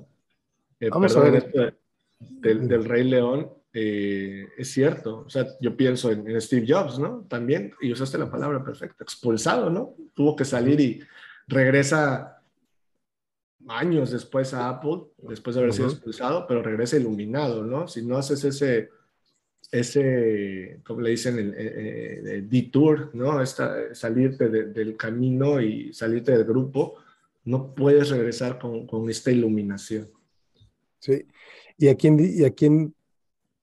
eh, 0.79 0.89
vamos 0.89 1.15
a 1.15 1.19
ver. 1.19 1.77
del, 2.19 2.67
del 2.67 2.85
Rey 2.85 3.03
León, 3.03 3.51
eh, 3.79 4.49
es 4.57 4.71
cierto. 4.71 5.19
O 5.27 5.29
sea, 5.29 5.45
yo 5.61 5.77
pienso 5.77 6.11
en, 6.11 6.41
Steve 6.41 6.65
Jobs, 6.67 6.97
¿no? 6.97 7.27
También, 7.29 7.75
y 7.79 7.91
usaste 7.91 8.17
la 8.17 8.31
palabra 8.31 8.63
perfecta, 8.63 9.03
expulsado, 9.03 9.69
¿no? 9.69 9.93
Tuvo 10.15 10.35
que 10.35 10.45
salir 10.45 10.79
y 10.81 10.99
regresa 11.47 12.41
años 13.67 14.09
después 14.09 14.55
a 14.55 14.69
Apple, 14.69 15.03
después 15.19 15.55
de 15.55 15.61
haber 15.61 15.73
sido 15.73 15.89
expulsado, 15.89 16.47
pero 16.47 16.63
regresa 16.63 16.97
iluminado, 16.97 17.63
¿no? 17.63 17.87
Si 17.87 18.03
no 18.03 18.17
haces 18.17 18.43
ese, 18.45 18.89
ese, 19.71 20.79
como 20.83 21.01
le 21.01 21.11
dicen, 21.11 21.37
el, 21.37 21.53
eh, 21.53 22.21
eh, 22.25 22.41
detour, 22.49 23.11
¿no? 23.13 23.39
Esta, 23.43 23.93
salirte 23.93 24.49
del 24.49 24.97
camino 24.97 25.61
y 25.61 25.93
salirte 25.93 26.31
del 26.31 26.45
grupo, 26.45 26.95
no 27.43 27.75
puedes 27.75 28.09
regresar 28.09 28.57
con, 28.57 28.87
con 28.87 29.07
esta 29.07 29.29
iluminación. 29.29 30.09
Sí, 30.97 31.27
y 31.77 31.89
aquí, 31.89 32.09
y, 32.17 32.43
aquí, 32.43 32.69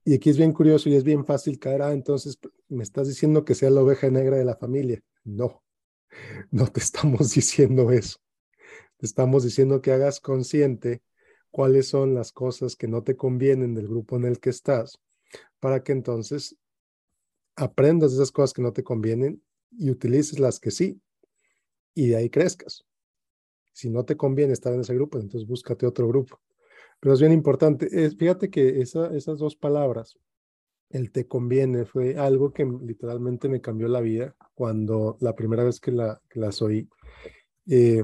y 0.05 0.15
aquí 0.15 0.29
es 0.29 0.37
bien 0.37 0.53
curioso 0.53 0.87
y 0.89 0.95
es 0.95 1.03
bien 1.03 1.25
fácil 1.25 1.59
caer, 1.59 1.81
ah, 1.81 1.91
entonces 1.93 2.39
me 2.69 2.83
estás 2.83 3.07
diciendo 3.07 3.43
que 3.43 3.55
sea 3.55 3.71
la 3.71 3.81
oveja 3.81 4.09
negra 4.09 4.37
de 4.37 4.45
la 4.45 4.55
familia. 4.55 5.01
No, 5.23 5.63
no 6.51 6.67
te 6.67 6.79
estamos 6.79 7.31
diciendo 7.35 7.91
eso. 7.91 8.19
Te 8.97 9.05
estamos 9.05 9.43
diciendo 9.43 9.81
que 9.81 9.91
hagas 9.91 10.19
consciente 10.19 11.03
cuáles 11.51 11.87
son 11.87 12.13
las 12.13 12.31
cosas 12.31 12.75
que 12.75 12.87
no 12.87 13.03
te 13.03 13.17
convienen 13.17 13.73
del 13.75 13.87
grupo 13.87 14.17
en 14.17 14.25
el 14.25 14.39
que 14.39 14.51
estás, 14.51 14.99
para 15.59 15.83
que 15.83 15.91
entonces 15.93 16.57
aprendas 17.55 18.13
esas 18.13 18.31
cosas 18.31 18.53
que 18.53 18.61
no 18.61 18.73
te 18.73 18.83
convienen 18.83 19.41
y 19.71 19.89
utilices 19.89 20.39
las 20.39 20.59
que 20.59 20.71
sí, 20.71 21.01
y 21.95 22.07
de 22.07 22.17
ahí 22.17 22.29
crezcas. 22.29 22.85
Si 23.73 23.89
no 23.89 24.05
te 24.05 24.17
conviene 24.17 24.53
estar 24.53 24.73
en 24.73 24.81
ese 24.81 24.95
grupo, 24.95 25.19
entonces 25.19 25.47
búscate 25.47 25.85
otro 25.85 26.07
grupo. 26.07 26.41
Pero 27.05 27.13
es 27.13 27.19
bien 27.19 27.33
importante. 27.33 27.87
fíjate 28.17 28.49
que 28.49 28.81
esas 28.81 29.37
dos 29.37 29.55
palabras, 29.55 30.17
el 30.89 31.11
te 31.11 31.27
conviene, 31.27 31.85
fue 31.85 32.17
algo 32.17 32.51
que 32.51 32.65
literalmente 32.65 33.47
me 33.47 33.61
cambió 33.61 33.87
la 33.87 34.01
vida 34.01 34.35
cuando 34.55 35.15
la 35.19 35.35
primera 35.35 35.63
vez 35.63 35.79
que, 35.79 35.91
la, 35.91 36.19
las 36.33 36.63
oí. 36.63 36.89
Eh, 37.67 38.01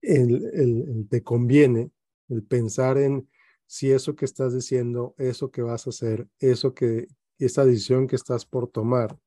el, 0.00 0.50
el, 0.54 1.06
te 1.10 1.22
conviene, 1.22 1.90
el 2.30 2.44
pensar 2.44 2.96
en 2.96 3.28
si 3.66 3.90
eso 3.90 4.16
que 4.16 4.24
estás 4.24 4.54
diciendo, 4.54 5.14
eso 5.18 5.50
que 5.50 5.60
vas 5.60 5.86
a 5.86 5.90
hacer, 5.90 6.28
eso 6.38 6.72
que, 6.72 7.08
esa 7.38 7.66
decisión 7.66 8.06
que 8.06 8.16
estás 8.16 8.46
por 8.46 8.68
tomar, 8.68 9.18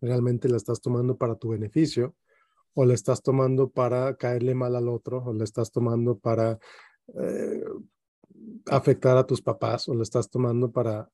realmente 0.00 0.48
la 0.48 0.56
estás 0.56 0.80
tomando 0.80 1.16
para 1.16 1.36
tu 1.36 1.50
beneficio 1.50 2.16
o 2.74 2.84
la 2.84 2.94
estás 2.94 3.22
tomando 3.22 3.70
para 3.70 4.16
caerle 4.16 4.56
mal 4.56 4.74
al 4.74 4.88
otro 4.88 5.22
o 5.22 5.32
la 5.32 5.44
estás 5.44 5.70
tomando 5.70 6.18
para 6.18 6.58
eh, 7.08 7.64
afectar 8.66 9.16
a 9.16 9.26
tus 9.26 9.40
papás 9.40 9.88
o 9.88 9.94
lo 9.94 10.02
estás 10.02 10.30
tomando 10.30 10.70
para 10.70 11.08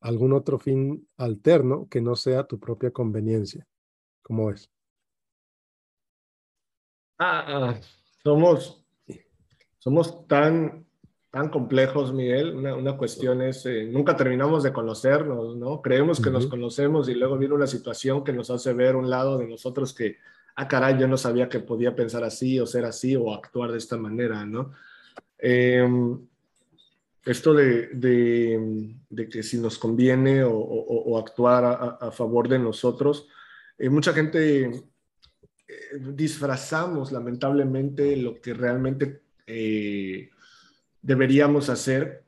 algún 0.00 0.32
otro 0.32 0.58
fin 0.58 1.08
alterno 1.16 1.88
que 1.90 2.00
no 2.00 2.16
sea 2.16 2.44
tu 2.44 2.58
propia 2.58 2.90
conveniencia. 2.90 3.66
¿Cómo 4.22 4.50
es? 4.50 4.70
Ah, 7.18 7.44
ah, 7.48 7.80
somos, 8.22 8.84
somos 9.78 10.26
tan, 10.28 10.86
tan 11.30 11.48
complejos, 11.48 12.12
Miguel. 12.12 12.54
Una, 12.54 12.96
cuestión 12.96 13.42
es, 13.42 13.66
eh, 13.66 13.88
nunca 13.90 14.16
terminamos 14.16 14.62
de 14.62 14.72
conocernos, 14.72 15.56
¿no? 15.56 15.82
Creemos 15.82 16.20
que 16.20 16.30
nos 16.30 16.46
conocemos 16.46 17.08
y 17.08 17.14
luego 17.14 17.36
viene 17.36 17.54
una 17.54 17.66
situación 17.66 18.22
que 18.22 18.32
nos 18.32 18.50
hace 18.50 18.72
ver 18.72 18.94
un 18.94 19.10
lado 19.10 19.36
de 19.36 19.48
nosotros 19.48 19.92
que, 19.92 20.18
ah, 20.54 20.68
caray, 20.68 20.96
yo 20.98 21.08
no 21.08 21.16
sabía 21.16 21.48
que 21.48 21.58
podía 21.58 21.96
pensar 21.96 22.22
así 22.22 22.60
o 22.60 22.66
ser 22.66 22.84
así 22.84 23.16
o 23.16 23.34
actuar 23.34 23.72
de 23.72 23.78
esta 23.78 23.96
manera, 23.96 24.46
¿no? 24.46 24.72
Em, 25.38 26.18
esto 27.24 27.54
de, 27.54 27.88
de, 27.92 29.28
que 29.28 29.42
si 29.42 29.58
nos 29.58 29.78
conviene 29.78 30.42
o, 30.44 31.18
actuar 31.18 31.98
a, 32.00 32.10
favor 32.10 32.48
de 32.48 32.58
nosotros, 32.58 33.28
eh, 33.78 33.90
mucha 33.90 34.12
gente 34.12 34.66
eh, 34.66 34.72
disfrazamos 36.14 37.12
lamentablemente 37.12 38.16
lo 38.16 38.40
que 38.40 38.54
realmente 38.54 39.22
eh, 39.46 40.30
deberíamos 41.02 41.68
hacer 41.68 42.24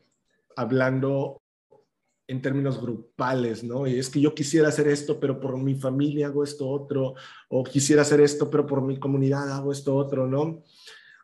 hablando 0.54 1.40
en 2.28 2.42
términos 2.42 2.80
grupales, 2.80 3.64
¿no? 3.64 3.86
Y 3.86 3.98
es 3.98 4.08
que 4.08 4.20
yo 4.20 4.34
quisiera 4.34 4.68
hacer 4.68 4.86
esto, 4.86 5.18
pero 5.18 5.40
por 5.40 5.56
mi 5.56 5.74
familia 5.74 6.28
hago 6.28 6.44
esto 6.44 6.68
otro, 6.68 7.14
o 7.48 7.64
quisiera 7.64 8.02
hacer 8.02 8.20
esto, 8.20 8.50
pero 8.50 8.66
por 8.66 8.82
mi 8.82 9.00
comunidad 9.00 9.50
hago 9.50 9.72
esto 9.72 9.96
otro, 9.96 10.28
¿no? 10.28 10.62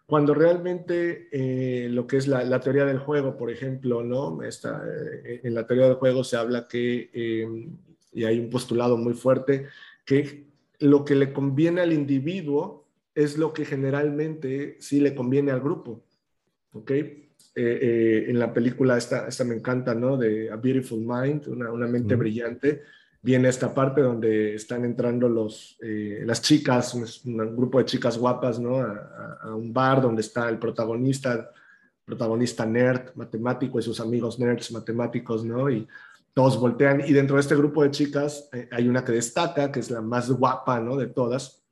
Cuando 0.06 0.34
realmente 0.34 1.28
eh, 1.32 1.88
lo 1.88 2.06
que 2.06 2.16
es 2.16 2.28
la, 2.28 2.60
teoría 2.60 2.84
del 2.84 2.98
juego, 2.98 3.36
por 3.36 3.50
ejemplo, 3.50 4.04
¿no? 4.04 4.40
Esta, 4.42 4.84
eh, 5.24 5.40
en 5.42 5.54
la 5.54 5.66
teoría 5.66 5.86
del 5.86 5.96
juego 5.96 6.22
se 6.22 6.36
habla 6.36 6.68
que, 6.68 7.10
em, 7.12 7.76
y 8.12 8.24
hay 8.24 8.38
un 8.38 8.48
postulado 8.48 8.96
muy 8.96 9.14
fuerte, 9.14 9.66
que 10.04 10.46
lo 10.78 11.04
que 11.04 11.16
le 11.16 11.32
conviene 11.32 11.80
al 11.80 11.92
individuo 11.92 12.86
es 13.14 13.36
lo 13.36 13.52
que 13.52 13.64
generalmente 13.64 14.76
sí 14.78 15.00
le 15.00 15.14
conviene 15.14 15.50
al 15.50 15.60
grupo. 15.60 16.04
¿Ok? 16.72 16.90
Eh, 17.58 18.26
en 18.28 18.38
la 18.38 18.52
película 18.52 18.96
esta, 18.98 19.26
esta 19.26 19.44
me 19.44 19.54
encanta, 19.56 19.94
¿no? 19.94 20.16
De 20.16 20.50
A 20.50 20.56
Beautiful 20.56 21.00
Mind, 21.00 21.48
una, 21.48 21.72
una 21.72 21.86
mente 21.86 22.14
brillante 22.14 22.82
viene 23.26 23.48
esta 23.48 23.74
parte 23.74 24.02
donde 24.02 24.54
están 24.54 24.84
entrando 24.84 25.28
los, 25.28 25.76
eh, 25.82 26.22
las 26.24 26.40
chicas, 26.40 26.94
un, 26.94 27.56
grupo 27.56 27.80
de 27.80 27.84
chicas 27.84 28.16
guapas, 28.16 28.60
¿no? 28.60 28.76
A, 28.76 29.52
un 29.52 29.72
bar 29.72 30.00
donde 30.00 30.20
está 30.20 30.48
el 30.48 30.60
protagonista, 30.60 31.50
protagonista 32.04 32.64
nerd, 32.64 33.16
matemático 33.16 33.80
y 33.80 33.82
sus 33.82 33.98
amigos 33.98 34.38
nerds, 34.38 34.70
matemáticos, 34.70 35.44
¿no? 35.44 35.68
Y 35.68 35.88
todos 36.34 36.56
voltean 36.60 37.00
y 37.00 37.12
dentro 37.12 37.34
de 37.34 37.40
este 37.40 37.56
grupo 37.56 37.82
de 37.82 37.90
chicas 37.90 38.48
eh, 38.52 38.68
hay 38.70 38.86
una 38.86 39.04
que 39.04 39.10
destaca, 39.10 39.72
que 39.72 39.80
es 39.80 39.90
la 39.90 40.00
más 40.00 40.30
guapa, 40.30 40.78
¿no? 40.78 40.96
De 40.96 41.08
todas 41.08 41.64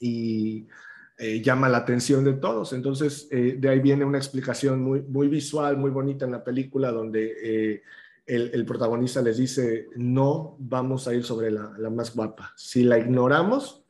y 0.00 0.66
eh, 1.18 1.40
llama 1.40 1.68
la 1.68 1.78
atención 1.78 2.24
de 2.24 2.32
todos. 2.32 2.72
Entonces, 2.72 3.28
de 3.30 3.68
ahí 3.68 3.78
viene 3.78 4.04
una 4.04 4.18
explicación 4.18 4.82
muy, 4.82 5.02
muy 5.02 5.28
visual, 5.28 5.76
muy 5.76 5.92
bonita 5.92 6.24
en 6.24 6.32
la 6.32 6.42
película, 6.42 6.90
donde 6.90 7.80
el, 8.30 8.64
protagonista 8.64 9.22
les 9.22 9.38
dice, 9.38 9.88
no 9.96 10.56
vamos 10.58 11.08
a 11.08 11.14
ir 11.14 11.24
sobre 11.24 11.50
la, 11.50 11.90
más 11.90 12.14
guapa. 12.14 12.52
Si 12.56 12.84
la 12.84 12.98
ignoramos 12.98 13.82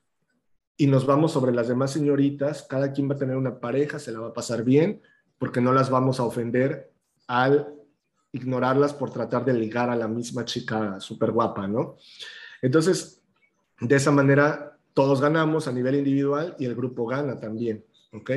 y 0.77 0.87
nos 0.87 1.05
vamos 1.05 1.33
sobre 1.33 1.53
las 1.53 1.69
demás 1.69 1.93
señoritas, 1.93 2.63
cada 2.63 2.93
quien 2.93 3.09
va 3.11 3.15
a 3.15 3.19
tener 3.19 3.37
una 3.37 3.61
pareja, 3.61 3.99
se 3.99 4.13
la 4.13 4.21
va 4.21 4.29
a 4.29 4.33
pasar 4.33 4.65
bien, 4.65 5.03
porque 5.39 5.61
no 5.61 5.73
las 5.73 5.91
vamos 5.91 6.21
a 6.21 6.25
ofender 6.25 6.91
al 7.27 7.75
ignorarlas 8.33 8.95
por 8.95 9.11
tratar 9.11 9.45
de 9.45 9.53
ligar 9.53 9.91
a 9.91 9.97
la 9.97 10.09
misma 10.09 10.45
chica 10.45 10.99
súper 11.01 11.33
guapa, 11.33 11.69
¿no? 11.69 11.97
Entonces, 12.63 13.23
de 13.81 13.97
esa 13.97 14.11
manera, 14.11 14.79
todos 14.95 15.21
ganamos 15.21 15.69
a 15.69 15.73
nivel 15.73 15.97
individual 15.97 16.57
y 16.59 16.65
el 16.65 16.75
grupo 16.75 17.07
gana 17.07 17.39
también, 17.39 17.85
¿ok? 18.13 18.31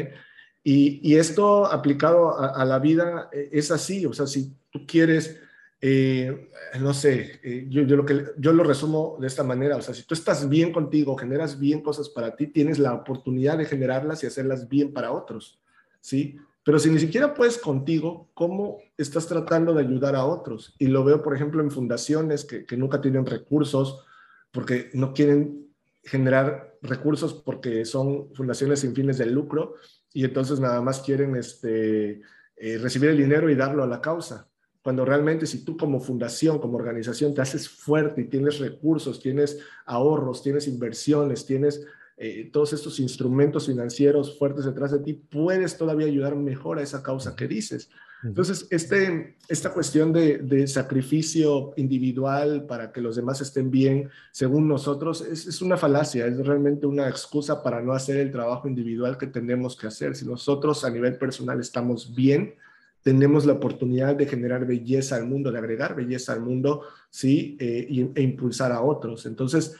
Y, 0.65 1.15
esto 1.15 1.65
aplicado 1.65 2.39
a, 2.39 2.63
la 2.63 2.79
vida 2.79 3.29
eh, 3.33 3.49
es 3.51 3.69
así, 3.69 4.05
o 4.05 4.13
sea, 4.13 4.27
si 4.27 4.55
tú 4.71 4.85
quieres 4.87 5.41
eh, 5.85 6.49
no 6.79 6.93
sé, 6.93 7.41
eh, 7.43 7.65
yo, 7.67 7.81
yo, 7.81 7.97
lo 7.97 8.05
que, 8.05 8.27
yo 8.37 8.53
lo 8.53 8.63
resumo 8.63 9.17
de 9.19 9.27
esta 9.27 9.43
manera, 9.43 9.75
o 9.75 9.81
sea, 9.81 9.93
si 9.93 10.03
tú 10.03 10.13
estás 10.13 10.47
bien 10.47 10.71
contigo, 10.71 11.17
generas 11.17 11.59
bien 11.59 11.81
cosas 11.81 12.07
para 12.07 12.37
ti, 12.37 12.47
tienes 12.47 12.79
la 12.79 12.93
oportunidad 12.93 13.57
de 13.57 13.65
generarlas 13.65 14.23
y 14.23 14.27
hacerlas 14.27 14.69
bien 14.69 14.93
para 14.93 15.11
otros, 15.11 15.59
¿sí? 15.99 16.37
Pero 16.63 16.79
si 16.79 16.89
ni 16.89 16.99
siquiera 16.99 17.33
puedes 17.33 17.57
contigo, 17.57 18.29
¿cómo 18.33 18.77
estás 18.97 19.27
tratando 19.27 19.73
de 19.73 19.81
ayudar 19.81 20.15
a 20.15 20.23
otros? 20.23 20.73
Y 20.79 20.87
lo 20.87 21.03
veo, 21.03 21.21
por 21.21 21.35
ejemplo, 21.35 21.61
en 21.61 21.69
fundaciones 21.69 22.45
que, 22.45 22.65
que 22.65 22.77
nunca 22.77 23.01
tienen 23.01 23.25
recursos 23.25 24.05
porque 24.51 24.89
no 24.93 25.13
quieren 25.13 25.67
generar 26.01 26.77
recursos 26.81 27.33
porque 27.33 27.83
son 27.83 28.33
fundaciones 28.35 28.79
sin 28.79 28.95
fines 28.95 29.17
de 29.17 29.25
lucro 29.25 29.73
y 30.13 30.23
entonces 30.23 30.61
nada 30.61 30.79
más 30.79 31.01
quieren 31.01 31.35
este, 31.35 32.21
eh, 32.55 32.77
recibir 32.77 33.09
el 33.09 33.17
dinero 33.17 33.49
y 33.49 33.55
darlo 33.55 33.83
a 33.83 33.87
la 33.87 33.99
causa 33.99 34.47
cuando 34.83 35.05
realmente 35.05 35.47
si 35.47 35.63
tú 35.63 35.77
como 35.77 36.01
fundación, 36.01 36.59
como 36.59 36.77
organización 36.77 37.33
te 37.33 37.41
haces 37.41 37.69
fuerte 37.69 38.21
y 38.21 38.25
tienes 38.25 38.59
recursos, 38.59 39.21
tienes 39.21 39.59
ahorros, 39.85 40.43
tienes 40.43 40.67
inversiones, 40.67 41.45
tienes 41.45 41.85
eh, 42.17 42.49
todos 42.51 42.73
estos 42.73 42.99
instrumentos 42.99 43.65
financieros 43.65 44.37
fuertes 44.37 44.65
detrás 44.65 44.91
de 44.91 44.99
ti, 44.99 45.13
puedes 45.13 45.77
todavía 45.77 46.07
ayudar 46.07 46.35
mejor 46.35 46.77
a 46.77 46.83
esa 46.83 47.01
causa 47.01 47.35
que 47.35 47.47
dices. 47.47 47.89
Entonces, 48.23 48.67
este, 48.69 49.35
esta 49.49 49.73
cuestión 49.73 50.13
de, 50.13 50.37
de, 50.37 50.65
sacrificio 50.67 51.73
individual 51.75 52.65
para 52.65 52.91
que 52.91 53.01
los 53.01 53.17
demás 53.17 53.41
estén 53.41 53.69
bien, 53.69 54.09
según 54.31 54.67
nosotros, 54.67 55.21
es, 55.21 55.45
es, 55.45 55.61
una 55.61 55.75
falacia, 55.75 56.25
es 56.25 56.37
realmente 56.45 56.85
una 56.85 57.09
excusa 57.09 57.61
para 57.61 57.81
no 57.81 57.91
hacer 57.91 58.17
el 58.17 58.31
trabajo 58.31 58.67
individual 58.67 59.17
que 59.17 59.27
tenemos 59.27 59.75
que 59.75 59.87
hacer. 59.87 60.15
Si 60.15 60.25
nosotros 60.25 60.85
a 60.85 60.89
nivel 60.89 61.17
personal 61.17 61.59
estamos 61.59 62.15
bien, 62.15 62.55
tenemos 63.03 63.45
la 63.45 63.53
oportunidad 63.53 64.15
de 64.15 64.25
generar 64.25 64.65
belleza 64.65 65.17
al 65.17 65.27
mundo, 65.27 65.51
de 65.51 65.59
agregar 65.59 65.95
belleza 65.95 66.33
al 66.33 66.41
mundo, 66.41 66.83
¿sí? 67.09 67.57
Eh, 67.59 68.09
e 68.15 68.21
impulsar 68.21 68.71
a 68.71 68.81
otros. 68.81 69.25
Entonces, 69.25 69.75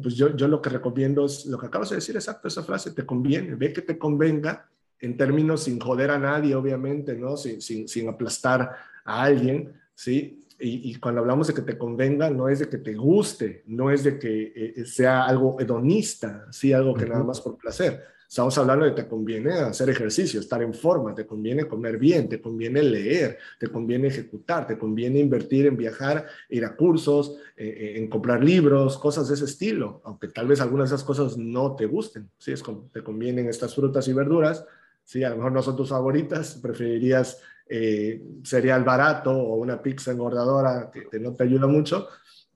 pues 0.00 0.14
yo, 0.14 0.34
yo 0.36 0.46
lo 0.46 0.62
que 0.62 0.70
recomiendo 0.70 1.26
es 1.26 1.44
lo 1.46 1.58
que 1.58 1.66
acabas 1.66 1.90
de 1.90 1.96
decir, 1.96 2.14
exacto, 2.14 2.46
esa 2.46 2.62
frase, 2.62 2.92
te 2.92 3.04
conviene, 3.04 3.56
ve 3.56 3.72
que 3.72 3.82
te 3.82 3.98
convenga, 3.98 4.68
en 5.00 5.16
términos 5.16 5.64
sin 5.64 5.80
joder 5.80 6.12
a 6.12 6.18
nadie, 6.18 6.54
obviamente, 6.54 7.16
¿no? 7.16 7.36
Sin, 7.36 7.60
sin, 7.60 7.88
sin 7.88 8.08
aplastar 8.08 8.76
a 9.04 9.22
alguien, 9.24 9.72
¿sí? 9.94 10.38
Y, 10.64 10.94
cuando 11.00 11.20
hablamos 11.20 11.48
de 11.48 11.54
que 11.54 11.62
te 11.62 11.76
convenga, 11.76 12.30
no 12.30 12.48
es 12.48 12.60
de 12.60 12.68
que 12.68 12.78
te 12.78 12.94
guste, 12.94 13.64
no 13.66 13.90
es 13.90 14.04
de 14.04 14.16
que 14.16 14.52
eh, 14.54 14.84
sea 14.84 15.24
algo 15.24 15.60
hedonista, 15.60 16.46
¿sí? 16.52 16.72
Algo 16.72 16.94
que 16.94 17.04
nada 17.04 17.24
más 17.24 17.40
por 17.40 17.58
placer, 17.58 18.04
Estamos 18.32 18.56
hablando 18.56 18.86
de 18.86 18.92
te 18.92 19.06
conviene 19.06 19.52
hacer 19.52 19.90
ejercicio, 19.90 20.40
estar 20.40 20.62
en 20.62 20.72
forma, 20.72 21.14
te 21.14 21.26
conviene 21.26 21.66
comer 21.66 21.98
bien, 21.98 22.30
te 22.30 22.40
conviene 22.40 22.82
leer, 22.82 23.36
te 23.58 23.66
conviene 23.66 24.08
ejecutar, 24.08 24.66
te 24.66 24.78
conviene 24.78 25.18
invertir 25.18 25.66
en 25.66 25.76
viajar, 25.76 26.26
ir 26.48 26.64
a 26.64 26.74
cursos, 26.74 27.36
eh, 27.54 27.66
eh, 27.66 27.98
en 27.98 28.08
comprar 28.08 28.42
libros, 28.42 28.96
cosas 28.96 29.28
de 29.28 29.34
ese 29.34 29.44
estilo, 29.44 30.00
aunque 30.06 30.28
tal 30.28 30.48
vez 30.48 30.62
algunas 30.62 30.88
de 30.88 30.96
esas 30.96 31.04
cosas 31.04 31.36
no 31.36 31.76
te 31.76 31.84
gusten. 31.84 32.30
¿sí? 32.38 32.52
Es 32.52 32.62
como 32.62 32.88
te 32.90 33.02
convienen 33.02 33.50
estas 33.50 33.74
frutas 33.74 34.08
y 34.08 34.14
verduras, 34.14 34.64
¿sí? 35.04 35.22
a 35.24 35.28
lo 35.28 35.36
mejor 35.36 35.52
no 35.52 35.60
son 35.60 35.76
tus 35.76 35.90
favoritas, 35.90 36.54
preferirías 36.54 37.38
eh, 37.68 38.22
cereal 38.44 38.82
barato 38.82 39.30
o 39.30 39.56
una 39.56 39.82
pizza 39.82 40.10
engordadora 40.10 40.90
que, 40.90 41.06
que 41.06 41.20
no 41.20 41.34
te 41.34 41.44
ayuda 41.44 41.66
mucho, 41.66 42.08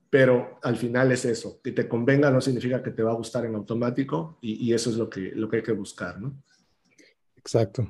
pero 0.09 0.59
al 0.63 0.77
final 0.77 1.11
es 1.11 1.25
eso, 1.25 1.59
que 1.61 1.71
te 1.71 1.87
convenga 1.87 2.31
no 2.31 2.39
significa 2.39 2.81
que 2.81 2.91
te 2.91 3.03
va 3.03 3.11
a 3.11 3.15
gustar 3.15 3.45
en 3.45 3.55
automático 3.55 4.37
y, 4.41 4.73
eso 4.73 4.89
es 4.89 4.97
lo 4.97 5.09
que, 5.09 5.31
lo 5.35 5.49
que 5.49 5.57
hay 5.57 5.63
que 5.63 5.73
buscar, 5.73 6.19
¿no? 6.19 6.41
Exacto, 7.35 7.89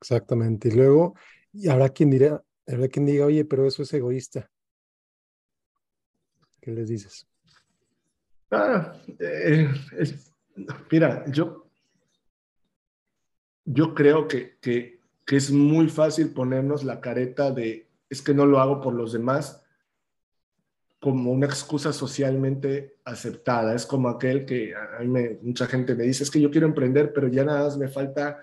exactamente. 0.00 0.68
Y 0.68 0.72
luego, 0.72 1.14
y 1.52 1.68
habrá 1.68 1.88
quien 1.88 2.10
dirá, 2.10 2.42
habrá 2.66 2.88
quien 2.88 3.06
diga, 3.06 3.26
oye, 3.26 3.44
pero 3.44 3.66
eso 3.66 3.82
es 3.82 3.92
egoísta. 3.92 4.50
¿Qué 6.60 6.70
les 6.72 6.88
dices? 6.88 7.26
Ah, 8.50 8.92
eh, 9.18 9.68
mira, 10.90 11.24
yo, 11.30 11.68
yo 13.64 13.94
creo 13.94 14.28
que, 14.28 14.56
que, 14.60 15.00
que 15.24 15.36
es 15.36 15.50
muy 15.50 15.88
fácil 15.88 16.32
ponernos 16.32 16.84
la 16.84 17.00
careta 17.00 17.50
de, 17.50 17.88
es 18.08 18.22
que 18.22 18.34
no 18.34 18.46
lo 18.46 18.60
hago 18.60 18.80
por 18.80 18.94
los 18.94 19.12
demás, 19.12 19.65
como 21.06 21.30
una 21.30 21.46
excusa 21.46 21.92
socialmente 21.92 22.96
aceptada. 23.04 23.76
Es 23.76 23.86
como 23.86 24.08
aquel 24.08 24.44
que 24.44 24.74
a 24.74 24.98
mí 25.04 25.38
mucha 25.40 25.66
gente 25.66 25.94
me 25.94 26.02
dice, 26.02 26.24
es 26.24 26.32
que 26.32 26.40
yo 26.40 26.50
quiero 26.50 26.66
emprender, 26.66 27.12
pero 27.12 27.28
ya 27.28 27.44
nada 27.44 27.62
más 27.62 27.78
me 27.78 27.86
falta 27.86 28.40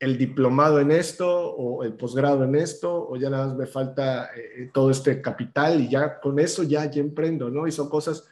el 0.00 0.18
diplomado 0.18 0.80
en 0.80 0.90
esto 0.90 1.30
o 1.30 1.84
el 1.84 1.92
posgrado 1.92 2.42
en 2.42 2.56
esto, 2.56 3.08
o 3.08 3.14
ya 3.14 3.30
nada 3.30 3.46
más 3.46 3.56
me 3.56 3.66
falta 3.66 4.30
eh, 4.34 4.72
todo 4.74 4.90
este 4.90 5.22
capital 5.22 5.80
y 5.80 5.88
ya 5.88 6.18
con 6.18 6.40
eso 6.40 6.64
ya, 6.64 6.84
ya 6.90 7.00
emprendo, 7.00 7.48
¿no? 7.48 7.68
Y 7.68 7.70
son 7.70 7.88
cosas 7.88 8.28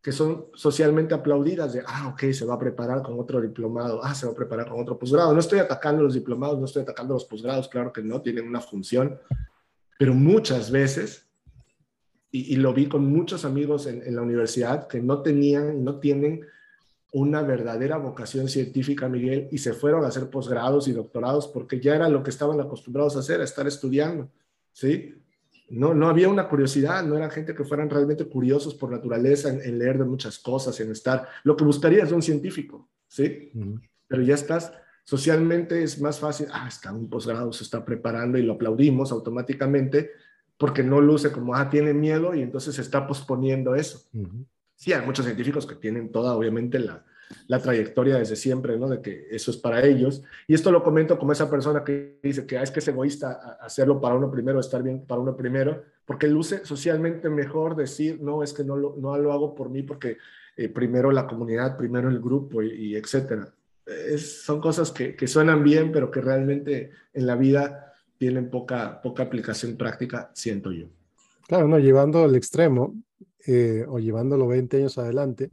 que 0.00 0.10
son 0.10 0.46
socialmente 0.54 1.14
aplaudidas 1.14 1.74
de, 1.74 1.82
ah, 1.86 2.08
ok, 2.14 2.32
se 2.32 2.46
va 2.46 2.54
a 2.54 2.58
preparar 2.58 3.02
con 3.02 3.20
otro 3.20 3.42
diplomado, 3.42 4.02
ah, 4.02 4.14
se 4.14 4.24
va 4.24 4.32
a 4.32 4.36
preparar 4.36 4.70
con 4.70 4.80
otro 4.80 4.98
posgrado. 4.98 5.34
No 5.34 5.40
estoy 5.40 5.58
atacando 5.58 6.02
los 6.02 6.14
diplomados, 6.14 6.58
no 6.58 6.64
estoy 6.64 6.80
atacando 6.80 7.12
los 7.12 7.26
posgrados, 7.26 7.68
claro 7.68 7.92
que 7.92 8.00
no, 8.00 8.22
tienen 8.22 8.48
una 8.48 8.62
función, 8.62 9.20
pero 9.98 10.14
muchas 10.14 10.70
veces 10.70 11.25
y, 12.30 12.56
lo 12.56 12.74
vi 12.74 12.86
con 12.86 13.06
muchos 13.06 13.44
amigos 13.44 13.86
en, 13.86 14.14
la 14.14 14.22
universidad 14.22 14.88
que 14.88 15.00
no 15.00 15.22
tenían, 15.22 15.84
no 15.84 15.98
tienen 16.00 16.44
una 17.12 17.42
verdadera 17.42 17.96
vocación 17.96 18.48
científica, 18.48 19.08
Miguel, 19.08 19.48
y 19.50 19.58
se 19.58 19.72
fueron 19.72 20.04
a 20.04 20.08
hacer 20.08 20.28
posgrados 20.28 20.86
y 20.88 20.92
doctorados 20.92 21.48
porque 21.48 21.80
ya 21.80 21.94
era 21.94 22.08
lo 22.08 22.22
que 22.22 22.30
estaban 22.30 22.60
acostumbrados 22.60 23.16
a 23.16 23.20
hacer, 23.20 23.40
a 23.40 23.44
estar 23.44 23.66
estudiando, 23.66 24.28
¿sí? 24.72 25.14
No, 25.68 25.94
no 25.94 26.08
había 26.08 26.28
una 26.28 26.48
curiosidad, 26.48 27.02
no 27.04 27.16
eran 27.16 27.30
gente 27.30 27.54
que 27.54 27.64
fueran 27.64 27.90
realmente 27.90 28.26
curiosos 28.26 28.74
por 28.74 28.90
naturaleza 28.90 29.48
en, 29.48 29.78
leer 29.78 29.98
de 29.98 30.04
muchas 30.04 30.38
cosas, 30.38 30.78
en 30.80 30.92
estar. 30.92 31.26
Lo 31.42 31.56
que 31.56 31.64
buscaría 31.64 32.04
es 32.04 32.12
un 32.12 32.22
científico, 32.22 32.88
¿sí? 33.08 33.50
Pero 34.06 34.22
ya 34.22 34.34
estás, 34.34 34.72
socialmente 35.04 35.82
es 35.82 36.00
más 36.00 36.20
fácil, 36.20 36.48
ah, 36.52 36.66
está 36.68 36.92
un 36.92 37.08
posgrado, 37.08 37.52
se 37.52 37.64
está 37.64 37.84
preparando 37.84 38.38
y 38.38 38.42
lo 38.42 38.54
aplaudimos 38.54 39.10
automáticamente, 39.10 40.10
porque 40.58 40.82
no 40.82 41.00
luce 41.00 41.32
como, 41.32 41.54
ah, 41.54 41.68
tiene 41.68 41.92
miedo 41.92 42.34
y 42.34 42.42
entonces 42.42 42.74
se 42.74 42.82
está 42.82 43.06
posponiendo 43.06 43.74
eso. 43.74 44.08
Sí, 44.74 44.92
hay 44.92 45.04
muchos 45.04 45.24
científicos 45.24 45.66
que 45.66 45.74
tienen 45.74 46.10
toda, 46.10 46.34
obviamente, 46.34 46.78
la, 46.78 47.04
la, 47.48 47.60
trayectoria 47.60 48.16
desde 48.16 48.36
siempre, 48.36 48.78
¿no? 48.78 48.88
De 48.88 49.00
que 49.00 49.26
eso 49.30 49.50
es 49.50 49.56
para 49.56 49.84
ellos. 49.84 50.22
Y 50.46 50.54
esto 50.54 50.70
lo 50.70 50.82
comento 50.82 51.18
como 51.18 51.32
esa 51.32 51.50
persona 51.50 51.84
que 51.84 52.18
dice 52.22 52.46
que 52.46 52.58
ah, 52.58 52.62
es 52.62 52.70
que 52.70 52.80
es 52.80 52.88
egoísta 52.88 53.58
hacerlo 53.60 54.00
para 54.00 54.14
uno 54.14 54.30
primero, 54.30 54.60
estar 54.60 54.82
bien 54.82 55.04
para 55.06 55.20
uno 55.20 55.36
primero, 55.36 55.84
porque 56.04 56.28
luce 56.28 56.64
socialmente 56.64 57.28
mejor 57.28 57.76
decir, 57.76 58.20
no, 58.20 58.42
es 58.42 58.52
que 58.52 58.64
no 58.64 58.76
lo, 58.76 58.96
no 58.96 59.16
lo 59.18 59.32
hago 59.32 59.54
por 59.54 59.68
mí 59.70 59.82
porque 59.82 60.18
eh, 60.56 60.68
primero 60.68 61.10
la 61.10 61.26
comunidad, 61.26 61.76
primero 61.76 62.08
el 62.08 62.20
grupo 62.20 62.62
y, 62.62 62.72
y 62.72 62.96
etcétera. 62.96 63.52
Es, 63.84 64.42
son 64.42 64.60
cosas 64.60 64.90
que, 64.90 65.14
que 65.14 65.28
suenan 65.28 65.62
bien, 65.62 65.92
pero 65.92 66.10
que 66.10 66.20
realmente 66.20 66.90
en 67.12 67.26
la 67.26 67.36
vida 67.36 67.85
tienen 68.18 68.50
poca, 68.50 69.00
poca 69.02 69.22
aplicación 69.22 69.76
práctica, 69.76 70.30
siento 70.34 70.72
yo. 70.72 70.86
Claro, 71.46 71.68
no, 71.68 71.78
llevando 71.78 72.24
al 72.24 72.34
extremo 72.34 72.94
eh, 73.46 73.84
o 73.88 73.98
llevándolo 73.98 74.48
20 74.48 74.78
años 74.78 74.98
adelante, 74.98 75.50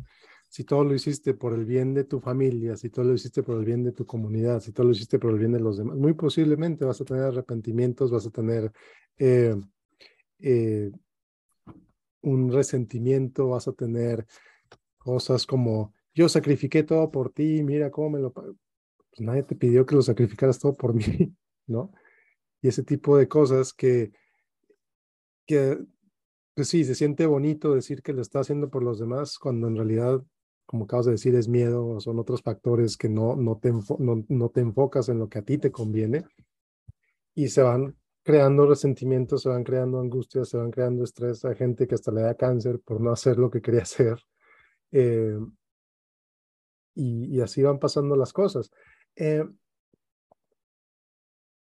si 0.49 0.63
todo 0.63 0.83
lo 0.83 0.93
hiciste 0.93 1.33
por 1.33 1.53
el 1.53 1.65
bien 1.65 1.93
de 1.93 2.03
tu 2.03 2.19
familia, 2.19 2.77
si 2.77 2.89
todo 2.89 3.05
lo 3.05 3.13
hiciste 3.13 3.41
por 3.41 3.57
el 3.57 3.65
bien 3.65 3.83
de 3.83 3.91
tu 3.91 4.05
comunidad, 4.05 4.59
si 4.59 4.71
todo 4.71 4.85
lo 4.85 4.91
hiciste 4.91 5.17
por 5.19 5.31
el 5.31 5.39
bien 5.39 5.51
de 5.51 5.59
los 5.59 5.77
demás, 5.77 5.97
muy 5.97 6.13
posiblemente 6.13 6.85
vas 6.85 7.01
a 7.01 7.05
tener 7.05 7.23
arrepentimientos, 7.23 8.11
vas 8.11 8.25
a 8.27 8.29
tener 8.29 8.71
eh, 9.17 9.55
eh, 10.39 10.91
un 12.21 12.51
resentimiento, 12.51 13.49
vas 13.49 13.67
a 13.67 13.73
tener 13.73 14.25
cosas 14.97 15.45
como 15.45 15.93
yo 16.13 16.29
sacrifiqué 16.29 16.83
todo 16.83 17.09
por 17.09 17.31
ti, 17.31 17.63
mira 17.63 17.89
cómo 17.89 18.11
me 18.11 18.19
lo... 18.19 18.31
Pues 18.31 18.55
nadie 19.19 19.43
te 19.43 19.55
pidió 19.55 19.85
que 19.85 19.95
lo 19.95 20.01
sacrificaras 20.01 20.59
todo 20.59 20.73
por 20.73 20.93
mí, 20.95 21.33
¿no? 21.67 21.91
Y 22.63 22.69
ese 22.69 22.81
tipo 22.81 23.17
de 23.17 23.27
cosas 23.27 23.73
que, 23.73 24.13
que 25.45 25.77
pues 26.55 26.69
sí, 26.69 26.85
se 26.85 26.95
siente 26.95 27.25
bonito 27.25 27.75
decir 27.75 28.01
que 28.01 28.13
lo 28.13 28.21
está 28.21 28.39
haciendo 28.39 28.69
por 28.69 28.83
los 28.83 28.99
demás 28.99 29.37
cuando 29.37 29.67
en 29.67 29.75
realidad, 29.75 30.23
como 30.65 30.85
acabas 30.85 31.07
de 31.07 31.11
decir, 31.11 31.35
es 31.35 31.49
miedo 31.49 31.85
o 31.85 31.99
son 31.99 32.19
otros 32.19 32.41
factores 32.41 32.95
que 32.95 33.09
no, 33.09 33.35
no, 33.35 33.57
te, 33.57 33.71
no, 33.71 34.25
no 34.27 34.49
te 34.49 34.61
enfocas 34.61 35.09
en 35.09 35.19
lo 35.19 35.27
que 35.27 35.39
a 35.39 35.41
ti 35.43 35.57
te 35.57 35.71
conviene 35.71 36.23
y 37.35 37.49
se 37.49 37.61
van 37.61 37.97
creando 38.23 38.65
resentimientos, 38.65 39.41
se 39.41 39.49
van 39.49 39.65
creando 39.65 39.99
angustias, 39.99 40.47
se 40.47 40.57
van 40.57 40.71
creando 40.71 41.03
estrés 41.03 41.43
a 41.43 41.53
gente 41.55 41.85
que 41.85 41.95
hasta 41.95 42.13
le 42.13 42.21
da 42.21 42.35
cáncer 42.35 42.79
por 42.79 43.01
no 43.01 43.11
hacer 43.11 43.37
lo 43.37 43.49
que 43.49 43.61
quería 43.61 43.81
hacer. 43.83 44.17
Eh, 44.91 45.37
y, 46.95 47.41
así 47.41 47.61
van 47.61 47.79
pasando 47.79 48.15
las 48.15 48.31
cosas. 48.31 48.71
Eh, 49.17 49.43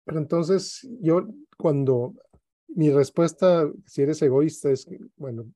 pero 0.04 0.18
entonces 0.18 0.88
yo 1.00 1.28
cuando 1.56 2.14
mi 2.68 2.90
respuesta, 2.90 3.70
si 3.86 4.02
eres 4.02 4.22
egoísta, 4.22 4.70
es, 4.70 4.86
bueno, 5.16 5.50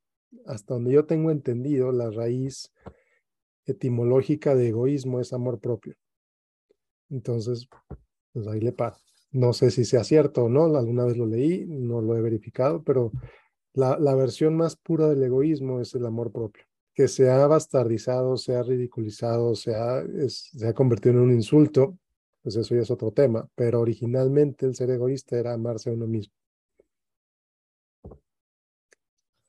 hasta 0.47 0.75
donde 0.75 0.93
yo 0.93 1.05
tengo 1.07 1.31
entendido, 1.31 1.93
la 1.93 2.11
raíz 2.11 2.73
etimológica 3.67 4.55
de 4.55 4.69
egoísmo 4.69 5.21
es 5.21 5.33
amor 5.33 5.61
propio. 5.61 5.95
Entonces, 7.11 7.69
pues 8.33 8.47
ahí 8.47 8.61
le 8.61 8.73
paro. 8.73 8.97
No 9.31 9.53
sé 9.53 9.71
si 9.71 9.85
sea 9.85 10.05
cierto 10.05 10.45
o 10.45 10.49
no, 10.49 10.65
alguna 10.77 11.05
vez 11.05 11.17
lo 11.17 11.27
leí, 11.27 11.65
no 11.67 12.01
lo 12.01 12.17
he 12.17 12.21
verificado, 12.21 12.83
pero 12.83 13.13
la, 13.73 13.99
la 13.99 14.15
versión 14.15 14.57
más 14.57 14.77
pura 14.77 15.09
del 15.09 15.23
egoísmo 15.23 15.81
es 15.81 15.95
el 15.95 16.07
amor 16.07 16.31
propio, 16.31 16.65
que 16.95 17.09
se 17.09 17.31
ha 17.31 17.47
bastardizado, 17.47 18.37
se 18.37 18.55
ha 18.55 18.63
ridiculizado, 18.63 19.55
se 19.55 19.75
ha, 19.75 20.05
se 20.29 20.69
ha 20.69 20.75
convertido 20.75 21.17
en 21.17 21.21
un 21.21 21.33
insulto 21.33 21.99
pues 22.45 22.57
eso 22.57 22.75
ya 22.75 22.83
es 22.83 22.91
otro 22.91 23.11
tema, 23.11 23.49
pero 23.55 23.81
originalmente 23.81 24.67
el 24.67 24.75
ser 24.75 24.91
egoísta 24.91 25.39
era 25.39 25.55
amarse 25.55 25.89
a 25.89 25.95
uno 25.95 26.07
mismo. 26.07 26.35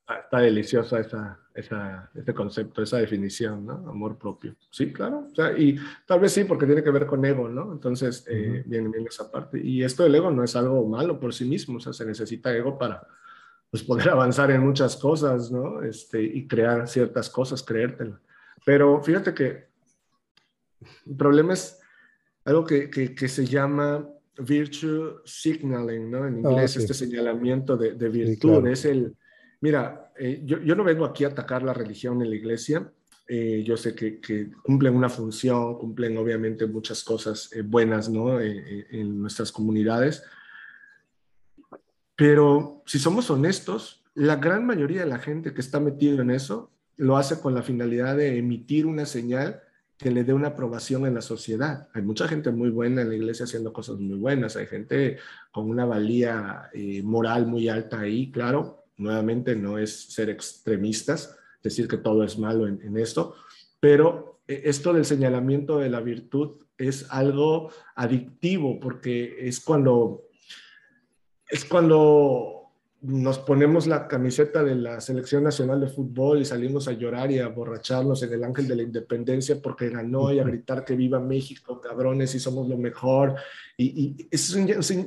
Ah, 0.08 0.20
está 0.24 0.40
deliciosa 0.40 1.02
esa, 1.02 1.38
esa, 1.54 2.10
ese 2.16 2.34
concepto, 2.34 2.82
esa 2.82 2.98
definición, 2.98 3.66
¿no? 3.66 3.74
Amor 3.90 4.18
propio. 4.18 4.56
Sí, 4.70 4.94
claro. 4.94 5.28
O 5.30 5.36
sea, 5.36 5.58
y 5.58 5.78
tal 6.06 6.22
vez 6.22 6.32
sí, 6.32 6.46
porque 6.46 6.66
tiene 6.66 6.84
que 6.84 6.92
ver 6.92 7.06
con 7.06 7.26
ego, 7.26 7.50
¿no? 7.50 7.74
Entonces, 7.74 8.26
eh, 8.30 8.64
viene 8.66 8.88
bien 8.88 9.06
esa 9.08 9.30
parte. 9.30 9.60
Y 9.62 9.84
esto 9.84 10.04
del 10.04 10.16
ego 10.16 10.32
no 10.32 10.44
es 10.46 10.56
algo 10.56 10.88
malo 10.88 11.20
por 11.20 11.34
sí 11.34 11.44
mismo, 11.44 11.78
o 11.78 11.80
sea, 11.82 11.92
se 11.92 12.06
necesita 12.06 12.56
ego 12.56 12.78
para 12.78 13.06
pues, 13.70 13.84
poder 13.84 14.08
avanzar 14.12 14.52
en 14.52 14.62
muchas 14.62 14.96
cosas, 14.96 15.52
¿no? 15.52 15.84
Este, 15.84 16.24
y 16.24 16.48
crear 16.48 16.88
ciertas 16.88 17.30
cosas, 17.30 17.62
creértelo. 17.62 18.22
Pero 18.66 19.04
fíjate 19.04 19.34
que 19.34 19.68
el 21.08 21.18
problema 21.18 21.54
es 21.54 21.82
algo 22.46 22.64
que, 22.64 22.90
que, 22.90 23.28
se 23.28 23.46
llama 23.46 24.08
virtue 24.38 25.22
signaling, 25.26 26.12
¿no? 26.12 26.28
En 26.28 26.46
ah, 26.46 26.52
inglés, 26.52 26.78
este 26.78 26.94
señalamiento 26.94 27.76
de, 27.76 27.94
de 27.94 28.10
virtud. 28.10 28.68
Es 28.68 28.86
el, 28.86 29.16
mira, 29.62 30.12
eh, 30.18 30.42
yo, 30.46 30.60
yo, 30.60 30.76
no 30.76 30.84
vengo 30.84 31.06
aquí 31.06 31.24
a 31.24 31.30
atacar 31.30 31.64
la 31.64 31.74
religión 31.74 32.22
en 32.22 32.30
la 32.30 32.36
iglesia. 32.36 32.92
Eh, 33.28 33.64
yo 33.66 33.76
sé 33.76 33.96
que, 33.96 34.20
que, 34.22 34.52
cumplen 34.64 34.96
una 34.96 35.10
función, 35.10 35.80
cumplen 35.80 36.16
obviamente 36.18 36.68
muchas 36.68 37.04
cosas 37.04 37.52
eh, 37.54 37.64
buenas, 37.64 38.10
¿no? 38.10 38.40
en 38.40 39.20
nuestras 39.20 39.52
comunidades. 39.52 40.24
Pero 42.16 42.84
si 42.86 43.00
somos 43.00 43.30
honestos, 43.32 44.04
la 44.14 44.36
gran 44.36 44.66
mayoría 44.66 45.02
de 45.02 45.10
la 45.10 45.18
gente 45.18 45.54
que 45.54 45.62
está 45.62 45.80
metido 45.80 46.22
en 46.22 46.30
eso 46.30 46.72
lo 46.98 47.18
hace 47.18 47.42
con 47.42 47.56
la 47.56 47.64
finalidad 47.64 48.16
de 48.16 48.38
emitir 48.38 48.86
una 48.86 49.06
señal 49.06 49.62
que 49.98 50.12
le 50.12 50.24
dé 50.24 50.34
una 50.34 50.50
aprobación 50.50 51.06
en 51.06 51.14
la 51.14 51.22
sociedad. 51.22 51.88
Hay 51.94 52.02
mucha 52.02 52.28
gente 52.28 52.52
muy 52.52 52.70
buena 52.70 53.02
en 53.02 53.10
la 53.10 53.16
iglesia 53.16 53.46
haciendo 53.46 53.72
cosas 53.72 53.98
muy 53.98 54.18
buenas, 54.18 54.56
hay 54.56 54.68
gente 54.68 55.18
con 55.52 55.70
una 55.70 55.86
valía 55.86 56.70
eh, 56.74 57.02
moral 57.02 57.48
muy 57.48 57.70
alta 57.70 58.02
ahí, 58.02 58.32
claro, 58.32 58.86
nuevamente 58.98 59.56
no 59.56 59.78
es 59.78 60.14
ser 60.14 60.30
extremistas, 60.30 61.38
decir 61.64 61.88
que 61.88 61.98
todo 61.98 62.24
es 62.24 62.38
malo 62.38 62.68
en, 62.68 62.98
esto, 62.98 63.36
pero 63.80 64.42
e, 64.48 64.64
esto 64.66 64.94
del 64.94 65.06
señalamiento 65.06 65.80
de 65.80 65.90
la 65.90 66.02
virtud 66.02 66.62
es 66.78 67.10
algo 67.10 67.72
adictivo 67.96 68.80
porque 68.80 69.48
es 69.48 69.62
cuando, 69.62 70.24
es 71.50 71.64
cuando 71.64 72.55
nos 73.02 73.38
ponemos 73.38 73.86
la 73.88 74.08
camiseta 74.08 74.64
de 74.64 74.76
la 74.76 75.00
Selección 75.00 75.44
Nacional 75.44 75.80
de 75.80 75.88
Fútbol 75.88 76.42
y 76.42 76.46
salimos 76.46 76.88
a 76.88 76.94
llorar 76.94 77.32
y 77.32 77.40
a 77.40 77.48
borracharnos 77.48 78.24
en 78.24 78.34
el 78.34 78.44
Ángel 78.44 78.68
de 78.68 78.76
la 78.76 78.84
Independencia 78.84 79.62
porque 79.62 79.90
ganó 79.90 80.34
y 80.34 80.40
a 80.40 80.44
gritar 80.44 80.84
que 80.84 80.96
viva 80.96 81.20
México, 81.20 81.80
cabrones, 81.80 82.34
y 82.34 82.40
somos 82.40 82.68
lo 82.68 82.78
mejor. 82.78 83.36
Y, 83.78 84.28
eso, 84.32 84.58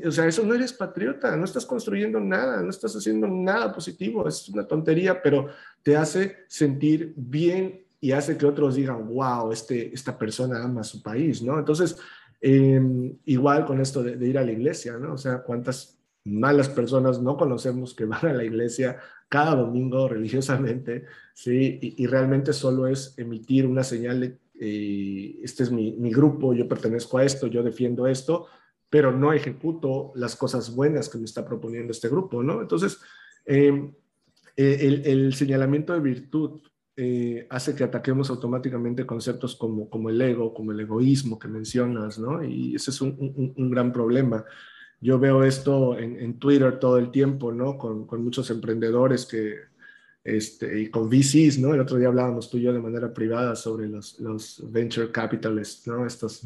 o 0.06 0.10
sea, 0.12 0.26
eso 0.26 0.44
no 0.44 0.54
eres 0.54 0.72
patriota, 0.72 1.34
no 1.36 1.44
estás 1.44 1.66
construyendo 1.66 2.20
nada, 2.20 2.62
no 2.62 2.70
estás 2.70 2.94
haciendo 2.94 3.26
nada 3.26 3.72
positivo, 3.72 4.28
es 4.28 4.48
una 4.48 4.66
tontería, 4.66 5.20
pero 5.20 5.48
te 5.82 5.96
hace 5.96 6.44
sentir 6.46 7.14
bien 7.16 7.84
y 8.00 8.12
hace 8.12 8.36
que 8.36 8.46
otros 8.46 8.76
digan, 8.76 9.08
wow, 9.08 9.50
este, 9.50 9.92
esta 9.92 10.16
persona 10.16 10.62
ama 10.62 10.84
su 10.84 11.02
país, 11.02 11.42
¿no? 11.42 11.58
Entonces, 11.58 11.96
em, 12.40 13.16
igual 13.24 13.64
con 13.66 13.80
esto 13.80 14.04
de, 14.04 14.16
de 14.16 14.28
ir 14.28 14.38
a 14.38 14.44
la 14.44 14.52
iglesia, 14.52 14.96
¿no? 14.98 15.14
O 15.14 15.18
sea, 15.18 15.42
cuántas 15.42 15.97
malas 16.28 16.68
personas 16.68 17.20
no 17.20 17.36
conocemos 17.36 17.94
que 17.94 18.04
van 18.04 18.26
a 18.26 18.32
la 18.32 18.44
iglesia 18.44 18.98
cada 19.28 19.56
domingo 19.56 20.08
religiosamente, 20.08 21.04
¿sí? 21.34 21.78
Y, 21.96 22.06
realmente 22.06 22.52
solo 22.52 22.86
es 22.86 23.14
emitir 23.18 23.66
una 23.66 23.84
señal 23.84 24.38
eh, 24.60 25.38
este 25.42 25.62
es 25.62 25.70
mi, 25.70 26.10
grupo, 26.10 26.54
yo 26.54 26.66
pertenezco 26.66 27.18
a 27.18 27.24
esto, 27.24 27.46
yo 27.46 27.62
defiendo 27.62 28.06
esto, 28.06 28.46
pero 28.90 29.12
no 29.12 29.32
ejecuto 29.32 30.12
las 30.16 30.34
cosas 30.34 30.74
buenas 30.74 31.08
que 31.08 31.18
me 31.18 31.24
está 31.24 31.44
proponiendo 31.44 31.92
este 31.92 32.08
grupo, 32.08 32.42
¿no? 32.42 32.60
Entonces, 32.60 33.00
em, 33.44 33.92
eh, 34.56 35.02
el, 35.04 35.34
señalamiento 35.34 35.92
de 35.92 36.00
virtud 36.00 36.62
eh, 36.96 37.46
hace 37.50 37.76
que 37.76 37.84
ataquemos 37.84 38.30
automáticamente 38.30 39.06
conceptos 39.06 39.54
como, 39.54 39.88
como 39.88 40.10
el 40.10 40.20
ego, 40.20 40.52
como 40.52 40.72
el 40.72 40.80
egoísmo 40.80 41.38
que 41.38 41.46
mencionas, 41.46 42.18
¿no? 42.18 42.42
Y 42.42 42.74
ese 42.74 42.90
es 42.90 43.00
un, 43.00 43.54
un 43.56 43.70
gran 43.70 43.92
problema 43.92 44.44
yo 45.00 45.18
veo 45.18 45.44
esto 45.44 45.98
en, 45.98 46.38
Twitter 46.38 46.78
todo 46.78 46.98
el 46.98 47.10
tiempo, 47.10 47.52
¿no? 47.52 47.78
Con, 47.78 48.06
muchos 48.22 48.50
emprendedores 48.50 49.26
que, 49.26 49.58
este, 50.24 50.80
y 50.80 50.90
con 50.90 51.08
VCs, 51.08 51.58
¿no? 51.58 51.74
El 51.74 51.80
otro 51.80 51.96
día 51.96 52.08
hablábamos 52.08 52.50
tú 52.50 52.58
y 52.58 52.62
yo 52.62 52.72
de 52.72 52.80
manera 52.80 53.12
privada 53.12 53.54
sobre 53.54 53.86
los, 53.86 54.18
los 54.18 54.62
venture 54.72 55.12
capitalists, 55.12 55.86
¿no? 55.86 56.04
Estos, 56.04 56.42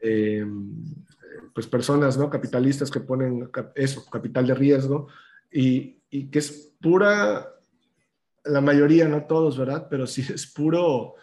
eh, 0.00 0.46
pues 1.52 1.66
personas, 1.66 2.16
¿no? 2.16 2.30
Capitalistas 2.30 2.90
que 2.90 3.00
ponen 3.00 3.50
eso, 3.74 4.04
capital 4.10 4.46
de 4.46 4.54
riesgo, 4.54 5.08
y, 5.52 5.98
y 6.08 6.28
que 6.28 6.38
es 6.38 6.72
pura, 6.80 7.54
la 8.44 8.60
mayoría, 8.62 9.08
no 9.08 9.24
todos, 9.24 9.58
¿verdad? 9.58 9.88
Pero 9.90 10.06
sí 10.06 10.24
es 10.32 10.46
puro 10.46 11.16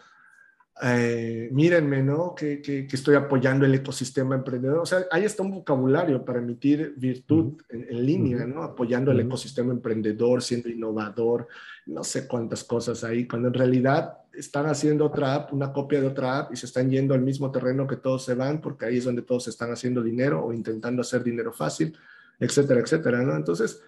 eh, 0.80 1.48
mírenme, 1.50 2.02
¿no? 2.02 2.34
Que, 2.34 2.62
que, 2.62 2.86
estoy 2.90 3.16
apoyando 3.16 3.66
el 3.66 3.74
ecosistema 3.74 4.36
emprendedor. 4.36 4.78
O 4.78 4.86
sea, 4.86 5.06
ahí 5.10 5.24
está 5.24 5.42
un 5.42 5.50
vocabulario 5.50 6.24
para 6.24 6.38
emitir 6.38 6.94
virtud 6.96 7.60
en, 7.68 8.06
línea, 8.06 8.46
¿no? 8.46 8.62
Apoyando 8.62 9.10
el 9.10 9.20
ecosistema 9.20 9.72
emprendedor, 9.72 10.40
siendo 10.40 10.68
innovador, 10.68 11.48
no 11.86 12.04
sé 12.04 12.28
cuántas 12.28 12.62
cosas 12.62 13.02
ahí, 13.02 13.26
cuando 13.26 13.48
en 13.48 13.54
realidad 13.54 14.18
están 14.32 14.66
haciendo 14.66 15.06
otra 15.06 15.34
app, 15.34 15.52
una 15.52 15.72
copia 15.72 16.00
de 16.00 16.06
otra 16.06 16.38
app 16.38 16.52
y 16.52 16.56
se 16.56 16.66
están 16.66 16.90
yendo 16.90 17.12
al 17.12 17.22
mismo 17.22 17.50
terreno 17.50 17.86
que 17.88 17.96
todos 17.96 18.24
se 18.24 18.34
van, 18.34 18.60
porque 18.60 18.84
ahí 18.84 18.98
es 18.98 19.04
donde 19.04 19.22
todos 19.22 19.48
están 19.48 19.72
haciendo 19.72 20.00
dinero 20.00 20.44
o 20.44 20.52
intentando 20.52 21.02
hacer 21.02 21.24
dinero 21.24 21.52
fácil, 21.52 21.96
etcétera, 22.38 22.80
etcétera, 22.80 23.22
¿no? 23.22 23.34
Entonces, 23.34 23.82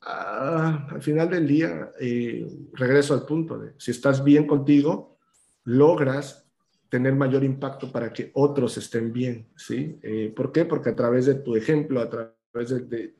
ah, 0.00 0.88
al 0.90 1.02
final 1.02 1.28
del 1.28 1.46
día, 1.46 1.90
eh, 2.00 2.46
regreso 2.72 3.12
al 3.12 3.26
punto 3.26 3.58
de 3.58 3.72
si 3.76 3.90
estás 3.90 4.24
bien 4.24 4.46
contigo, 4.46 5.13
logras 5.64 6.46
tener 6.88 7.14
mayor 7.14 7.42
impacto 7.42 7.90
para 7.90 8.12
que 8.12 8.30
otros 8.34 8.76
estén 8.76 9.12
bien, 9.12 9.48
¿sí? 9.56 9.98
Eh, 10.02 10.32
¿Por 10.34 10.52
qué? 10.52 10.64
Porque 10.64 10.90
a 10.90 10.96
través 10.96 11.26
de 11.26 11.34
tu 11.34 11.56
ejemplo, 11.56 12.00
a 12.00 12.08
través 12.08 12.88
de, 12.88 13.14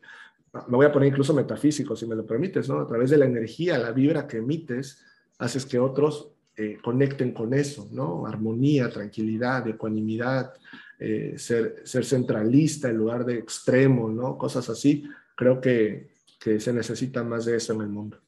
me 0.68 0.76
voy 0.76 0.86
a 0.86 0.92
poner 0.92 1.08
incluso 1.08 1.34
metafísico, 1.34 1.96
si 1.96 2.06
me 2.06 2.14
lo 2.14 2.24
permites, 2.24 2.68
¿no? 2.68 2.78
A 2.80 2.86
través 2.86 3.10
de 3.10 3.16
la 3.16 3.24
energía, 3.24 3.78
la 3.78 3.90
vibra 3.90 4.26
que 4.28 4.36
emites, 4.36 5.04
haces 5.38 5.66
que 5.66 5.78
otros 5.78 6.30
eh, 6.56 6.78
conecten 6.82 7.32
con 7.32 7.52
eso, 7.52 7.88
¿no? 7.90 8.26
Armonía, 8.26 8.88
tranquilidad, 8.88 9.66
ecuanimidad, 9.66 10.54
eh, 11.00 11.34
ser, 11.36 11.82
ser 11.84 12.04
centralista 12.04 12.88
en 12.88 12.98
lugar 12.98 13.24
de 13.24 13.38
extremo, 13.38 14.08
¿no? 14.08 14.38
Cosas 14.38 14.68
así. 14.68 15.04
Creo 15.34 15.60
que, 15.60 16.10
que 16.38 16.60
se 16.60 16.72
necesita 16.72 17.24
más 17.24 17.46
de 17.46 17.56
eso 17.56 17.72
en 17.72 17.80
el 17.80 17.88
mundo. 17.88 18.18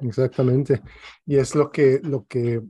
Exactamente. 0.00 0.82
Y 1.24 1.36
es 1.36 1.54
lo 1.54 1.70
que, 1.70 2.00
lo 2.02 2.26
que 2.26 2.62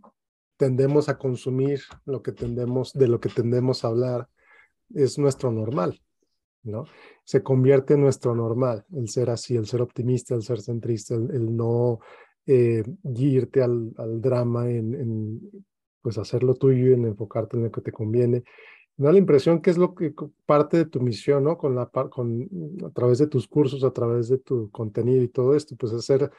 tendemos 0.57 1.09
a 1.09 1.18
consumir, 1.18 1.81
lo 2.05 2.22
que 2.22 2.33
tendemos, 2.33 2.93
de 2.93 3.09
lo 3.09 3.20
que 3.20 3.29
tendemos 3.29 3.85
a 3.85 3.89
hablar, 3.89 4.29
es 4.95 5.18
nuestro 5.18 5.51
normal, 5.51 6.01
¿no? 6.62 6.85
Se 7.24 7.43
convierte 7.43 7.95
en 7.95 8.03
nuestro 8.03 8.35
normal, 8.35 8.85
el 8.95 9.09
ser 9.09 9.31
así, 9.31 9.57
el 9.57 9.66
ser 9.66 9.83
optimista, 9.83 10.35
el 10.35 10.43
ser 10.43 10.61
centrista, 10.61 11.14
el, 11.14 11.57
no 11.57 11.99
eh, 12.47 12.85
irte 13.16 13.62
al, 13.62 13.93
al 13.97 14.20
drama, 14.20 14.70
en, 14.70 14.95
en, 14.95 15.41
pues 16.01 16.18
hacer 16.18 16.45
lo 16.45 16.55
tuyo, 16.55 16.95
en 16.95 17.05
enfocarte 17.07 17.57
en 17.57 17.64
lo 17.64 17.70
que 17.70 17.81
te 17.81 17.93
conviene. 17.93 18.45
Da 18.97 19.12
la 19.12 19.18
impresión 19.18 19.61
que 19.61 19.70
es 19.70 19.77
lo 19.77 19.95
que 19.95 20.14
parte 20.47 20.79
de 20.79 20.87
tu 20.87 21.01
misión, 21.01 21.45
¿no? 21.45 21.59
Con 21.59 21.74
la, 21.74 21.87
con, 21.87 22.49
a 22.87 22.91
través 22.91 23.18
de 23.18 23.27
tus 23.27 23.47
cursos, 23.47 23.85
a 23.85 23.91
través 23.91 24.29
de 24.29 24.39
tu 24.39 24.70
contenido 24.70 25.22
y 25.22 25.29
todo 25.29 25.55
esto, 25.55 25.77
pues 25.77 25.93
hacer 25.93 26.31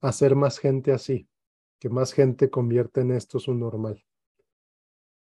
hacer 0.00 0.34
más 0.34 0.58
gente 0.58 0.92
así, 0.92 1.28
que 1.78 1.88
más 1.88 2.12
gente 2.12 2.50
convierta 2.50 3.00
en 3.00 3.12
esto 3.12 3.38
su 3.38 3.54
normal. 3.54 4.02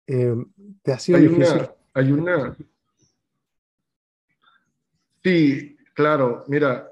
Em, 0.08 0.46
¿Te 0.82 0.94
ha 0.94 1.00
sido 1.00 1.18
hay 1.18 1.28
difícil? 1.28 1.58
Una, 1.58 1.72
hay 1.94 2.12
una... 2.12 2.58
Sí, 5.24 5.78
claro, 5.94 6.44
mira, 6.48 6.92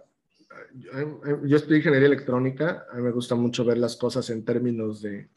yo 0.73 1.55
estoy 1.55 1.73
en 1.73 1.77
ingeniería 1.77 2.07
electrónica, 2.07 2.87
a 2.91 2.95
mí 2.95 3.03
me 3.03 3.11
gusta 3.11 3.35
mucho 3.35 3.63
ver 3.63 3.77
las 3.77 3.95
cosas 3.95 4.27
en 4.31 4.43
términos 4.43 5.01
de, 5.03 5.29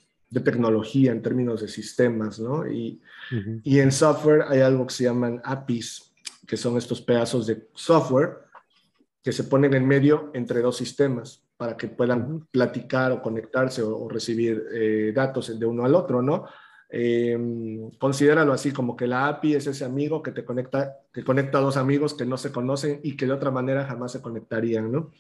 tecnología, 0.43 1.13
en 1.13 1.23
términos 1.23 1.61
de 1.61 1.69
sistemas, 1.69 2.39
¿no? 2.39 2.67
Y, 2.67 3.01
y 3.65 3.81
en 3.81 3.93
software 3.93 4.45
hay 4.49 4.61
algo 4.61 4.87
que 4.87 4.95
se 4.95 5.05
llaman 5.05 5.41
APIs, 5.45 6.13
que 6.47 6.57
son 6.57 6.77
estos 6.77 7.01
pedazos 7.03 7.47
de 7.47 7.69
software 7.75 8.39
que 9.23 9.33
se 9.33 9.45
ponen 9.45 9.75
en 9.75 9.87
medio 9.87 10.31
entre 10.35 10.61
dos 10.61 10.77
sistemas 10.77 11.46
para 11.57 11.77
que 11.77 11.89
puedan 11.89 12.47
platicar 12.51 13.13
o 13.13 13.23
conectarse 13.23 13.83
o, 13.83 14.09
recibir 14.09 14.65
eh, 14.73 15.13
datos 15.15 15.59
de 15.59 15.67
uno 15.67 15.85
al 15.85 15.95
otro, 15.95 16.23
¿no? 16.23 16.47
Eh, 16.89 17.37
considéralo 17.99 18.53
así 18.53 18.71
como 18.71 18.97
que 18.97 19.07
la 19.07 19.27
API 19.27 19.55
es 19.55 19.67
ese 19.67 19.85
amigo 19.85 20.23
que 20.23 20.31
te 20.31 20.45
conecta, 20.45 20.99
que 21.13 21.25
conecta 21.25 21.59
a 21.59 21.63
dos 21.63 21.77
amigos 21.77 22.15
que 22.15 22.25
no 22.25 22.37
se 22.37 22.53
conocen 22.53 23.01
y 23.03 23.17
que 23.17 23.27
de 23.27 23.33
otra 23.33 23.51
manera 23.51 23.87
jamás 23.87 24.13
se 24.13 24.23
conectarían, 24.23 24.93
¿no? 24.93 25.11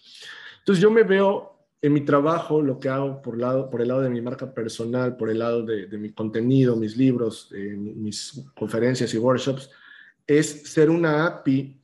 Entonces 0.60 0.82
yo 0.82 0.90
me 0.90 1.02
veo 1.02 1.56
en 1.82 1.92
mi 1.92 2.02
trabajo, 2.02 2.62
lo 2.62 2.78
que 2.78 2.88
hago 2.88 3.20
por, 3.20 3.38
lado, 3.38 3.68
por 3.70 3.82
el 3.82 3.88
lado 3.88 4.00
de 4.00 4.10
mi 4.10 4.20
marca 4.20 4.52
personal, 4.52 5.16
por 5.16 5.30
el 5.30 5.40
lado 5.40 5.62
de, 5.64 5.86
mi 5.98 6.12
contenido, 6.12 6.76
mis 6.76 6.96
libros, 6.96 7.50
eh, 7.54 7.76
mis 7.76 8.44
conferencias 8.56 9.12
y 9.14 9.18
workshops, 9.18 9.70
es 10.26 10.72
ser 10.72 10.90
una 10.90 11.26
API 11.26 11.80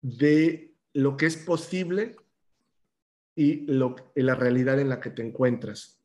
de 0.00 0.74
lo 0.92 1.16
que 1.16 1.26
es 1.26 1.36
posible 1.36 2.16
y 3.36 3.66
la 3.66 4.34
realidad 4.34 4.78
en 4.78 4.88
la 4.88 5.00
que 5.00 5.10
te 5.10 5.22
encuentras. 5.22 6.00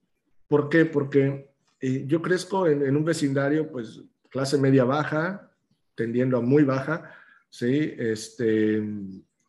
¿Por 0.47 0.67
qué? 0.69 0.85
Porque 0.85 1.49
eh, 1.79 2.05
yo 2.07 2.21
crezco 2.21 2.67
en, 2.67 2.95
un 2.95 3.05
vecindario, 3.05 3.71
pues, 3.71 4.01
clase 4.29 4.57
media 4.57 4.83
baja, 4.83 5.51
tendiendo 5.95 6.37
a 6.37 6.41
muy 6.41 6.63
baja, 6.63 7.13
¿sí? 7.49 7.93
Este, 7.97 8.83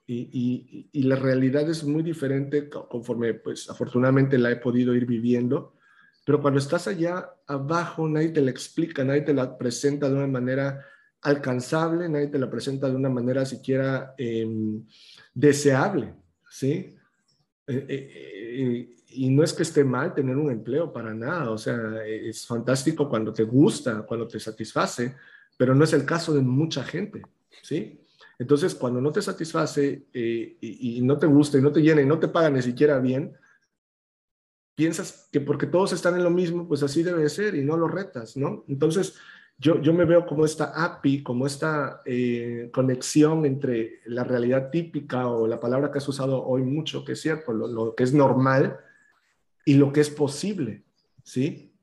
y, 0.07 0.89
y, 0.93 1.03
la 1.05 1.17
realidad 1.17 1.69
es 1.71 1.85
muy 1.85 2.03
diferente 2.03 2.69
conforme, 2.69 3.35
pues, 3.35 3.71
afortunadamente 3.71 4.39
la 4.39 4.51
he 4.51 4.57
podido 4.57 4.95
ir 4.95 5.07
viviendo. 5.07 5.75
Pero 6.25 6.43
cuando 6.43 6.59
estás 6.59 6.87
allá 6.87 7.31
abajo, 7.47 8.09
nadie 8.09 8.29
te 8.29 8.43
la 8.43 8.51
explica, 8.51 9.05
nadie 9.05 9.23
te 9.23 9.35
la 9.35 9.57
presenta 9.57 10.09
de 10.09 10.15
una 10.15 10.27
manera 10.27 10.85
alcanzable, 11.23 12.09
nadie 12.09 12.29
te 12.29 12.39
la 12.39 12.51
presenta 12.51 12.89
de 12.89 12.97
una 12.97 13.09
manera 13.09 13.45
siquiera 13.45 14.15
em, 14.19 14.85
deseable, 15.35 16.15
¿sí? 16.49 16.97
Eh, 17.71 17.87
eh, 17.89 18.11
eh, 18.19 18.97
y 19.13 19.31
no 19.31 19.45
es 19.45 19.53
que 19.53 19.63
esté 19.63 19.85
mal 19.85 20.13
tener 20.13 20.37
un 20.37 20.51
empleo 20.51 20.93
para 20.93 21.15
nada, 21.15 21.51
o 21.51 21.59
sea, 21.59 22.05
es 22.05 22.47
fantástico 22.47 23.09
cuando 23.09 23.33
te 23.33 23.45
gusta, 23.45 24.03
cuando 24.03 24.27
te 24.27 24.41
satisface, 24.41 25.17
pero 25.57 25.75
no 25.75 25.85
es 25.85 25.93
el 25.93 26.05
caso 26.05 26.33
de 26.33 26.41
mucha 26.41 26.83
gente, 26.85 27.23
¿sí? 27.63 28.01
Entonces, 28.39 28.75
cuando 28.75 29.01
no 29.01 29.13
te 29.13 29.23
satisface 29.23 30.07
y, 30.13 31.01
no 31.03 31.19
te 31.19 31.27
gusta 31.27 31.59
y 31.59 31.63
no 31.63 31.73
te 31.73 31.81
llena 31.83 32.03
y 32.03 32.07
no 32.07 32.19
te 32.19 32.29
paga 32.29 32.51
ni 32.51 32.63
siquiera 32.63 32.99
bien, 32.99 33.37
piensas 34.75 35.29
que 35.31 35.41
porque 35.41 35.67
todos 35.67 35.93
están 35.93 36.15
en 36.15 36.25
lo 36.25 36.31
mismo, 36.31 36.67
pues 36.67 36.83
así 36.83 37.03
debe 37.03 37.29
ser 37.29 37.55
y 37.55 37.65
no 37.65 37.77
lo 37.77 37.89
retas, 37.89 38.37
¿no? 38.37 38.65
Entonces, 38.69 39.17
yo, 39.61 39.93
me 39.93 40.07
veo 40.07 40.27
como 40.27 40.47
esta 40.47 40.73
API, 40.75 41.23
como 41.23 41.47
esta 41.47 42.01
eh, 42.07 42.71
conexión 42.73 43.45
entre 43.45 44.01
la 44.07 44.25
realidad 44.25 44.71
típica 44.71 45.29
o 45.29 45.47
la 45.47 45.61
palabra 45.61 45.93
que 45.93 45.99
has 45.99 46.09
usado 46.09 46.43
hoy 46.47 46.63
mucho, 46.63 47.05
que 47.05 47.13
es 47.13 47.21
cierto, 47.21 47.53
lo, 47.53 47.95
que 47.95 48.05
es 48.05 48.15
normal 48.15 48.81
y 49.67 49.75
lo 49.75 49.93
que 49.93 50.01
es 50.01 50.09
posible, 50.09 50.85
¿sí? 51.23 51.75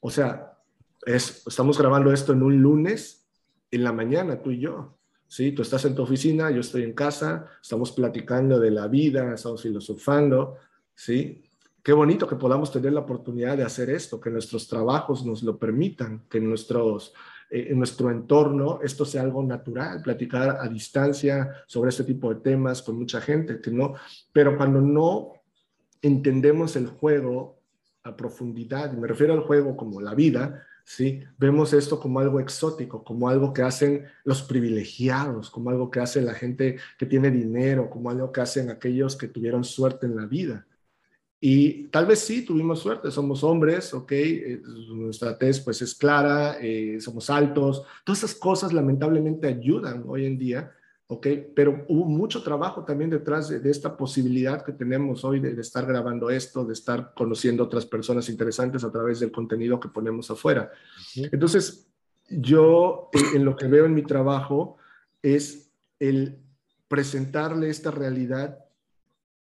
O 0.00 0.10
sea, 0.10 0.58
es, 1.04 1.46
estamos 1.46 1.78
grabando 1.78 2.12
esto 2.12 2.32
en 2.32 2.42
un 2.42 2.62
lunes 2.62 3.28
en 3.70 3.84
la 3.84 3.92
mañana, 3.92 4.40
tú 4.40 4.50
y 4.50 4.60
yo. 4.60 4.98
¿sí? 5.26 5.52
Tú 5.52 5.62
estás 5.62 5.84
en 5.84 5.94
tu 5.94 6.02
oficina, 6.02 6.50
yo 6.50 6.60
estoy 6.60 6.82
en 6.82 6.94
casa, 6.94 7.46
estamos 7.60 7.92
platicando 7.92 8.58
de 8.58 8.70
la 8.70 8.88
vida, 8.88 9.34
estamos 9.34 9.62
filosofando, 9.62 10.56
¿sí? 10.94 11.44
Qué 11.88 11.94
bonito 11.94 12.28
que 12.28 12.36
podamos 12.36 12.70
tener 12.70 12.92
la 12.92 13.00
oportunidad 13.00 13.56
de 13.56 13.62
hacer 13.62 13.88
esto, 13.88 14.20
que 14.20 14.28
nuestros 14.28 14.68
trabajos 14.68 15.24
nos 15.24 15.42
lo 15.42 15.58
permitan, 15.58 16.24
que 16.28 16.36
en, 16.36 16.46
nuestros, 16.46 17.14
eh, 17.48 17.68
en 17.70 17.78
nuestro 17.78 18.10
entorno 18.10 18.80
esto 18.82 19.06
sea 19.06 19.22
algo 19.22 19.42
natural, 19.42 20.02
platicar 20.02 20.58
a 20.60 20.68
distancia 20.68 21.50
sobre 21.66 21.88
este 21.88 22.04
tipo 22.04 22.28
de 22.28 22.42
temas 22.42 22.82
con 22.82 22.98
mucha 22.98 23.22
gente, 23.22 23.62
que 23.62 23.70
no, 23.70 23.94
pero 24.34 24.54
cuando 24.58 24.82
no 24.82 25.32
entendemos 26.02 26.76
el 26.76 26.88
juego 26.88 27.58
a 28.02 28.14
profundidad, 28.14 28.92
y 28.92 28.98
me 28.98 29.08
refiero 29.08 29.32
al 29.32 29.40
juego 29.40 29.74
como 29.74 30.02
la 30.02 30.14
vida, 30.14 30.62
¿sí? 30.84 31.22
Vemos 31.38 31.72
esto 31.72 31.98
como 31.98 32.20
algo 32.20 32.38
exótico, 32.38 33.02
como 33.02 33.30
algo 33.30 33.54
que 33.54 33.62
hacen 33.62 34.04
los 34.24 34.42
privilegiados, 34.42 35.48
como 35.48 35.70
algo 35.70 35.90
que 35.90 36.00
hace 36.00 36.20
la 36.20 36.34
gente 36.34 36.76
que 36.98 37.06
tiene 37.06 37.30
dinero, 37.30 37.88
como 37.88 38.10
algo 38.10 38.30
que 38.30 38.42
hacen 38.42 38.68
aquellos 38.68 39.16
que 39.16 39.28
tuvieron 39.28 39.64
suerte 39.64 40.04
en 40.04 40.16
la 40.16 40.26
vida. 40.26 40.66
Y 41.40 41.84
tal 41.84 42.06
vez 42.06 42.20
sí 42.20 42.44
tuvimos 42.44 42.80
suerte, 42.80 43.10
somos 43.10 43.44
hombres, 43.44 43.94
¿ok? 43.94 44.12
Eh, 44.12 44.62
nuestra 44.88 45.38
tez 45.38 45.60
pues 45.60 45.80
es 45.82 45.94
clara, 45.94 46.58
eh, 46.60 46.98
somos 47.00 47.30
altos, 47.30 47.82
todas 48.04 48.24
esas 48.24 48.34
cosas 48.36 48.72
lamentablemente 48.72 49.46
ayudan 49.46 50.04
hoy 50.06 50.26
en 50.26 50.38
día 50.38 50.72
¿ok? 51.08 51.26
Pero 51.54 51.84
hubo 51.88 52.04
mucho 52.04 52.42
trabajo 52.42 52.84
también 52.84 53.10
detrás 53.10 53.48
de, 53.48 53.68
esta 53.70 53.96
posibilidad 53.96 54.62
que 54.62 54.72
tenemos 54.72 55.24
hoy 55.24 55.40
de, 55.40 55.58
estar 55.60 55.86
grabando 55.86 56.30
esto, 56.30 56.64
de 56.64 56.74
estar 56.74 57.12
conociendo 57.14 57.64
otras 57.64 57.86
personas 57.86 58.28
interesantes 58.28 58.84
a 58.84 58.92
través 58.92 59.20
del 59.20 59.32
contenido 59.32 59.80
que 59.80 59.88
ponemos 59.88 60.30
afuera. 60.30 60.70
Entonces, 61.16 61.88
yo 62.28 63.08
eh, 63.14 63.36
en 63.36 63.44
lo 63.44 63.56
que 63.56 63.66
veo 63.66 63.86
en 63.86 63.94
mi 63.94 64.02
trabajo 64.02 64.76
es 65.22 65.70
el 65.98 66.38
presentarle 66.88 67.70
esta 67.70 67.90
realidad 67.90 68.58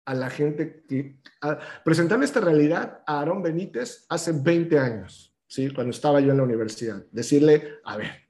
a 0.09 0.15
la 0.15 0.29
gente 0.31 0.83
que... 0.87 1.19
presentarle 1.85 2.25
esta 2.25 2.39
realidad 2.39 3.03
a 3.05 3.19
Aarón 3.19 3.43
Benítez 3.43 4.05
hace 4.09 4.31
20 4.31 4.79
años, 4.79 5.35
¿sí? 5.47 5.69
Cuando 5.69 5.91
estaba 5.91 6.19
yo 6.19 6.31
en 6.31 6.37
la 6.37 6.43
universidad. 6.43 7.05
Decirle, 7.11 7.79
a 7.83 7.95
ver, 7.95 8.29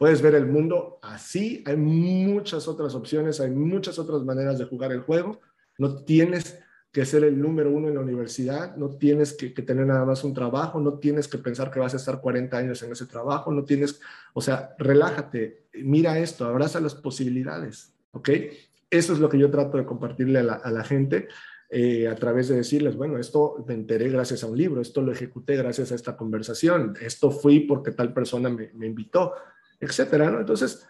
Puedes 0.00 0.22
ver 0.22 0.34
el 0.34 0.46
mundo 0.46 0.98
así, 1.02 1.62
hay 1.66 1.76
muchas 1.76 2.66
otras 2.66 2.94
opciones, 2.94 3.38
hay 3.38 3.50
muchas 3.50 3.98
otras 3.98 4.22
maneras 4.22 4.58
de 4.58 4.64
jugar 4.64 4.92
el 4.92 5.02
juego. 5.02 5.42
No 5.76 6.04
tienes 6.04 6.58
que 6.90 7.04
ser 7.04 7.22
el 7.22 7.38
número 7.38 7.70
uno 7.70 7.88
en 7.88 7.96
la 7.96 8.00
universidad, 8.00 8.76
no 8.76 8.96
tienes 8.96 9.34
que, 9.34 9.50
tener 9.50 9.86
nada 9.86 10.06
más 10.06 10.24
un 10.24 10.32
trabajo, 10.32 10.80
no 10.80 10.98
tienes 10.98 11.28
que 11.28 11.36
pensar 11.36 11.70
que 11.70 11.80
vas 11.80 11.92
a 11.92 11.98
estar 11.98 12.18
40 12.18 12.56
años 12.56 12.82
en 12.82 12.92
ese 12.92 13.04
trabajo, 13.04 13.52
no 13.52 13.62
tienes, 13.64 14.00
o 14.32 14.40
sea, 14.40 14.74
relájate, 14.78 15.66
mira 15.74 16.18
esto, 16.18 16.46
abraza 16.46 16.80
las 16.80 16.94
posibilidades, 16.94 17.92
¿ok? 18.12 18.30
Eso 18.90 19.12
es 19.12 19.20
lo 19.20 19.28
que 19.28 19.38
yo 19.38 19.50
trato 19.50 19.78
de 19.78 19.86
compartirle 19.86 20.40
a 20.40 20.70
la, 20.70 20.84
gente 20.84 21.28
eh, 21.70 22.08
a 22.08 22.16
través 22.16 22.48
de 22.48 22.56
decirles, 22.56 22.96
bueno, 22.96 23.18
esto 23.18 23.64
me 23.66 23.74
enteré 23.74 24.08
gracias 24.08 24.42
a 24.42 24.48
un 24.48 24.58
libro, 24.58 24.80
esto 24.80 25.00
lo 25.00 25.12
ejecuté 25.12 25.56
gracias 25.56 25.92
a 25.92 25.94
esta 25.94 26.16
conversación, 26.16 26.96
esto 27.00 27.30
fui 27.30 27.60
porque 27.60 27.92
tal 27.92 28.12
persona 28.12 28.48
me, 28.48 28.86
invitó 28.86 29.34
etcétera. 29.78 30.40
Entonces, 30.40 30.86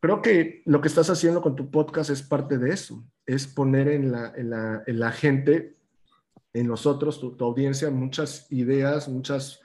creo 0.00 0.22
que 0.22 0.62
lo 0.66 0.80
que 0.80 0.88
estás 0.88 1.10
haciendo 1.10 1.40
con 1.40 1.56
tu 1.56 1.70
podcast 1.70 2.10
es 2.10 2.22
parte 2.22 2.58
de 2.58 2.70
eso, 2.70 3.04
es 3.26 3.46
poner 3.46 3.88
en 3.88 4.12
la, 4.12 4.32
en 4.36 4.50
la, 4.50 4.82
en 4.86 5.00
la 5.00 5.10
gente, 5.10 5.76
en 6.52 6.68
nosotros, 6.68 7.18
tu, 7.20 7.36
audiencia, 7.44 7.90
muchas 7.90 8.46
ideas, 8.52 9.08
muchas, 9.08 9.60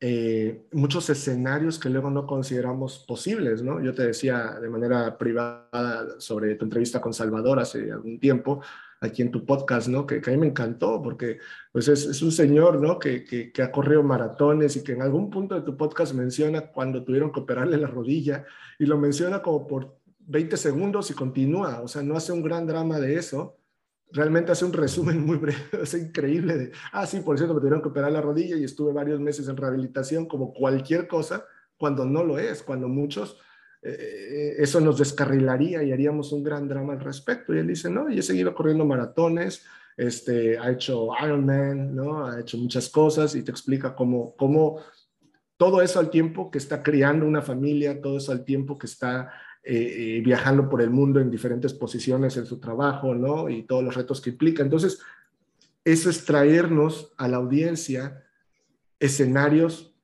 eh, 0.00 0.66
muchos 0.72 1.10
escenarios 1.10 1.78
que 1.78 1.90
luego 1.90 2.08
no 2.10 2.26
consideramos 2.26 3.00
posibles, 3.00 3.62
¿no? 3.62 3.82
Yo 3.82 3.92
te 3.94 4.06
decía 4.06 4.58
de 4.60 4.68
manera 4.68 5.18
privada 5.18 6.20
sobre 6.20 6.54
tu 6.54 6.64
entrevista 6.64 7.00
con 7.00 7.12
Salvador 7.12 7.58
hace 7.58 7.90
algún 7.90 8.20
tiempo, 8.20 8.60
aquí 9.00 9.22
en 9.22 9.30
tu 9.32 9.44
podcast, 9.44 9.88
¿no? 9.88 10.06
Que, 10.06 10.20
que 10.20 10.30
a 10.30 10.32
mí 10.34 10.38
me 10.38 10.46
encantó 10.46 11.02
porque 11.02 11.38
pues 11.72 11.88
es, 11.88 12.22
un 12.22 12.30
señor, 12.30 12.80
¿no? 12.80 12.98
Que, 12.98 13.24
que, 13.24 13.50
que, 13.52 13.62
ha 13.62 13.72
corrido 13.72 14.02
maratones 14.04 14.76
y 14.76 14.84
que 14.84 14.92
en 14.92 15.02
algún 15.02 15.30
punto 15.30 15.56
de 15.56 15.62
tu 15.62 15.76
podcast 15.76 16.14
menciona 16.14 16.68
cuando 16.68 17.04
tuvieron 17.04 17.32
que 17.32 17.40
operarle 17.40 17.76
la 17.76 17.88
rodilla 17.88 18.44
y 18.78 18.86
lo 18.86 18.98
menciona 18.98 19.42
como 19.42 19.66
por 19.66 19.98
20 20.28 20.56
segundos 20.56 21.10
y 21.10 21.14
continúa, 21.14 21.80
o 21.80 21.88
sea, 21.88 22.02
no 22.02 22.16
hace 22.16 22.32
un 22.32 22.42
gran 22.42 22.66
drama 22.66 23.00
de 23.00 23.16
eso, 23.16 23.57
realmente 24.12 24.52
hace 24.52 24.64
un 24.64 24.72
resumen 24.72 25.24
muy 25.24 25.36
breve, 25.36 25.58
es 25.82 25.94
increíble 25.94 26.56
de, 26.56 26.72
ah, 26.92 27.06
sí, 27.06 27.20
por 27.20 27.36
cierto, 27.36 27.54
me 27.54 27.60
tuvieron 27.60 27.82
que 27.82 27.88
operar 27.88 28.12
la 28.12 28.20
rodilla 28.20 28.56
y 28.56 28.64
estuve 28.64 28.92
varios 28.92 29.20
meses 29.20 29.48
en 29.48 29.56
rehabilitación 29.56 30.26
como 30.26 30.52
cualquier 30.52 31.06
cosa, 31.06 31.44
cuando 31.76 32.04
no 32.04 32.24
lo 32.24 32.38
es, 32.38 32.62
cuando 32.62 32.88
muchos 32.88 33.38
eh, 33.82 34.56
eso 34.58 34.80
nos 34.80 34.98
descarrilaría 34.98 35.82
y 35.82 35.92
haríamos 35.92 36.32
un 36.32 36.42
gran 36.42 36.68
drama 36.68 36.94
al 36.94 37.00
respecto. 37.00 37.54
Y 37.54 37.58
él 37.58 37.68
dice, 37.68 37.88
no, 37.88 38.10
y 38.10 38.18
he 38.18 38.22
seguido 38.22 38.54
corriendo 38.54 38.84
maratones, 38.84 39.64
este, 39.96 40.58
ha 40.58 40.70
hecho 40.70 41.10
Ironman, 41.22 41.94
¿no? 41.94 42.26
Ha 42.26 42.40
hecho 42.40 42.58
muchas 42.58 42.88
cosas 42.88 43.34
y 43.34 43.42
te 43.42 43.50
explica 43.50 43.94
cómo, 43.94 44.34
cómo 44.36 44.80
todo 45.56 45.82
eso 45.82 45.98
al 45.98 46.10
tiempo 46.10 46.50
que 46.50 46.58
está 46.58 46.82
criando 46.82 47.26
una 47.26 47.42
familia, 47.42 48.00
todo 48.00 48.18
eso 48.18 48.30
al 48.30 48.44
tiempo 48.44 48.78
que 48.78 48.86
está 48.86 49.32
eh, 49.70 50.22
viajando 50.24 50.66
por 50.66 50.80
el 50.80 50.88
mundo 50.88 51.20
en 51.20 51.30
diferentes 51.30 51.74
posiciones 51.74 52.38
en 52.38 52.46
su 52.46 52.58
trabajo, 52.58 53.14
¿no? 53.14 53.50
Y 53.50 53.64
todos 53.64 53.84
los 53.84 53.94
retos 53.94 54.22
que 54.22 54.30
implica. 54.30 54.62
Entonces, 54.62 55.00
eso 55.84 56.08
es 56.08 56.24
traernos 56.24 57.12
a 57.18 57.28
la 57.28 57.36
audiencia 57.36 58.24
escenarios 58.98 59.94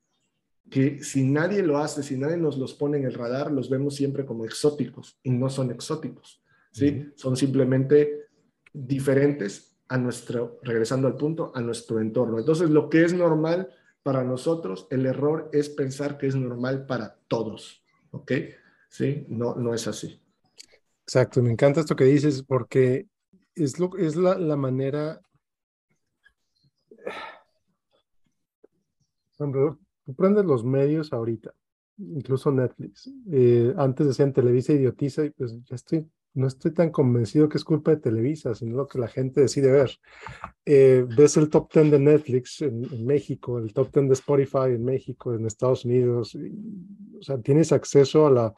que 0.69 1.03
si 1.03 1.25
nadie 1.25 1.63
lo 1.63 1.79
hace, 1.79 2.03
si 2.03 2.19
nadie 2.19 2.37
nos 2.37 2.59
los 2.59 2.75
pone 2.75 2.99
en 2.99 3.05
el 3.05 3.15
radar, 3.15 3.51
los 3.51 3.71
vemos 3.71 3.95
siempre 3.95 4.27
como 4.27 4.45
exóticos 4.45 5.19
y 5.23 5.31
no 5.31 5.49
son 5.49 5.71
exóticos, 5.71 6.43
¿sí? 6.71 7.13
Son 7.15 7.35
simplemente 7.35 8.27
diferentes 8.71 9.79
a 9.89 9.97
nuestro, 9.97 10.59
regresando 10.63 11.09
al 11.09 11.17
punto, 11.17 11.53
a 11.55 11.63
nuestro 11.63 12.01
entorno. 12.01 12.39
Entonces, 12.39 12.69
lo 12.69 12.91
que 12.91 13.03
es 13.03 13.15
normal 13.15 13.71
para 14.03 14.25
nosotros, 14.25 14.87
el 14.91 15.07
error 15.07 15.49
es 15.55 15.71
pensar 15.71 16.19
que 16.19 16.27
es 16.27 16.37
normal 16.37 16.85
para 16.85 17.17
todos, 17.29 17.83
¿ok? 18.11 18.33
Sí, 18.95 19.27
no, 19.29 19.57
no 19.57 19.75
es 19.75 19.89
así. 19.89 20.21
Exacto, 21.03 21.43
me 21.43 21.51
encanta 21.51 21.81
esto 21.81 21.97
que 21.97 22.05
dices 22.05 22.45
porque 22.45 23.09
es, 23.57 23.81
lo, 23.81 23.91
es 23.99 24.15
la, 24.15 24.39
la 24.39 24.57
manera... 24.57 25.21
Tú 29.37 30.15
prendes 30.17 30.45
los 30.45 30.63
medios 30.63 31.13
ahorita, 31.13 31.53
incluso 31.99 32.53
Netflix. 32.53 33.11
Eh, 33.33 33.75
antes 33.77 34.07
decían 34.07 34.33
Televisa 34.33 34.73
idiotiza 34.73 35.25
y 35.25 35.31
pues 35.31 35.61
ya 35.65 35.75
estoy, 35.75 36.09
no 36.35 36.47
estoy 36.47 36.73
tan 36.73 36.91
convencido 36.91 37.49
que 37.49 37.59
es 37.59 37.65
culpa 37.65 37.91
de 37.91 37.97
Televisa, 37.97 38.55
sino 38.55 38.77
lo 38.77 38.87
que 38.87 39.01
la 39.01 39.09
gente 39.09 39.41
decide 39.41 39.73
ver. 39.73 39.91
Eh, 40.65 41.05
ves 41.17 41.37
el 41.37 41.51
top 41.51 41.69
10 41.73 41.91
de 41.91 41.99
Netflix 41.99 42.63
en, 42.63 43.05
México, 43.05 43.59
el 43.59 43.75
top 43.75 43.93
10 43.93 44.07
de 44.07 44.15
Spotify 44.15 44.67
en 44.69 44.85
México, 44.85 45.35
en 45.35 45.47
Estados 45.47 45.85
Unidos. 45.85 46.39
o 47.19 47.23
sea, 47.23 47.39
tienes 47.39 47.73
acceso 47.73 48.29
a 48.29 48.31
la 48.31 48.55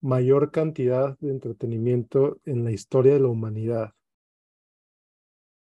mayor 0.00 0.50
cantidad 0.50 1.18
de 1.18 1.30
entretenimiento 1.30 2.40
en 2.44 2.64
la 2.64 2.72
historia 2.72 3.14
de 3.14 3.20
la 3.20 3.28
humanidad. 3.28 3.92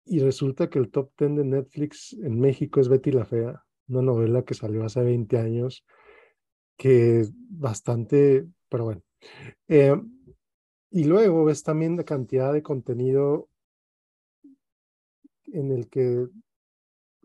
Y 0.04 0.20
resulta 0.20 0.70
que 0.70 0.78
el 0.78 0.90
top 0.90 1.10
10 1.18 1.36
de 1.36 1.44
Netflix 1.44 2.12
en 2.14 2.40
México 2.40 2.80
es 2.80 2.88
Betty 2.88 3.12
la 3.12 3.24
Fea 3.24 3.64
una 3.90 4.02
novela 4.02 4.44
que 4.44 4.54
salió 4.54 4.84
hace 4.84 5.02
20 5.02 5.38
años, 5.38 5.84
que 6.76 7.20
es 7.20 7.32
bastante, 7.34 8.46
pero 8.68 8.84
bueno. 8.84 9.02
Eh, 9.68 10.00
y 10.90 11.04
luego 11.04 11.44
ves 11.44 11.62
también 11.62 11.96
la 11.96 12.04
cantidad 12.04 12.52
de 12.52 12.62
contenido 12.62 13.48
en 15.52 15.72
el 15.72 15.88
que 15.88 16.28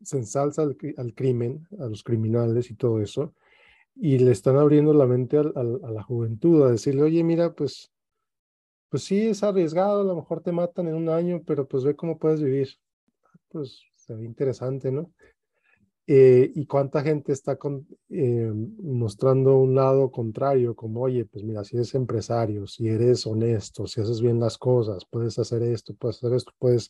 se 0.03 0.17
ensalza 0.17 0.63
al, 0.63 1.13
crimen, 1.15 1.67
a 1.79 1.85
los 1.85 2.03
criminales 2.03 2.69
y 2.69 2.75
todo 2.75 3.01
eso, 3.01 3.33
y 3.95 4.19
le 4.19 4.31
están 4.31 4.57
abriendo 4.57 4.93
la 4.93 5.05
mente 5.05 5.37
a 5.37 5.43
la 5.43 6.03
juventud, 6.03 6.63
a 6.63 6.71
decirle, 6.71 7.03
oye, 7.03 7.23
mira, 7.23 7.53
pues, 7.53 7.91
pues 8.89 9.03
sí, 9.03 9.27
es 9.27 9.43
arriesgado, 9.43 10.01
a 10.01 10.03
lo 10.03 10.15
mejor 10.15 10.41
te 10.41 10.51
matan 10.51 10.87
en 10.87 10.95
un 10.95 11.09
año, 11.09 11.41
pero 11.45 11.67
pues 11.67 11.83
ve 11.83 11.95
cómo 11.95 12.17
puedes 12.17 12.41
vivir. 12.41 12.69
Pues 13.49 13.81
se 13.95 14.13
ve 14.13 14.25
interesante, 14.25 14.91
¿no? 14.91 15.11
Eh, 16.07 16.51
y 16.53 16.67
cuánta 16.67 17.01
gente 17.01 17.31
está 17.31 17.57
eh, 18.09 18.51
mostrando 18.53 19.57
un 19.57 19.73
lado 19.73 20.11
contrario, 20.11 20.75
como, 20.75 21.01
oye, 21.01 21.25
pues 21.25 21.43
mira, 21.43 21.63
si 21.63 21.77
eres 21.77 21.95
empresario, 21.95 22.67
si 22.67 22.87
eres 22.87 23.25
honesto, 23.25 23.87
si 23.87 24.01
haces 24.01 24.21
bien 24.21 24.39
las 24.39 24.57
cosas, 24.57 25.03
puedes 25.09 25.39
hacer 25.39 25.63
esto, 25.63 25.95
puedes 25.95 26.17
hacer 26.17 26.33
esto, 26.33 26.51
puedes, 26.59 26.89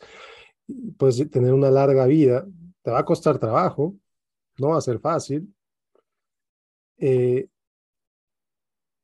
puedes 0.97 1.29
tener 1.29 1.53
una 1.53 1.71
larga 1.71 2.05
vida, 2.07 2.45
te 2.81 2.91
va 2.91 2.99
a 2.99 3.05
costar 3.05 3.39
trabajo, 3.39 3.95
no 4.57 4.69
va 4.69 4.77
a 4.77 4.81
ser 4.81 4.99
fácil. 4.99 5.54
Eh, 6.97 7.47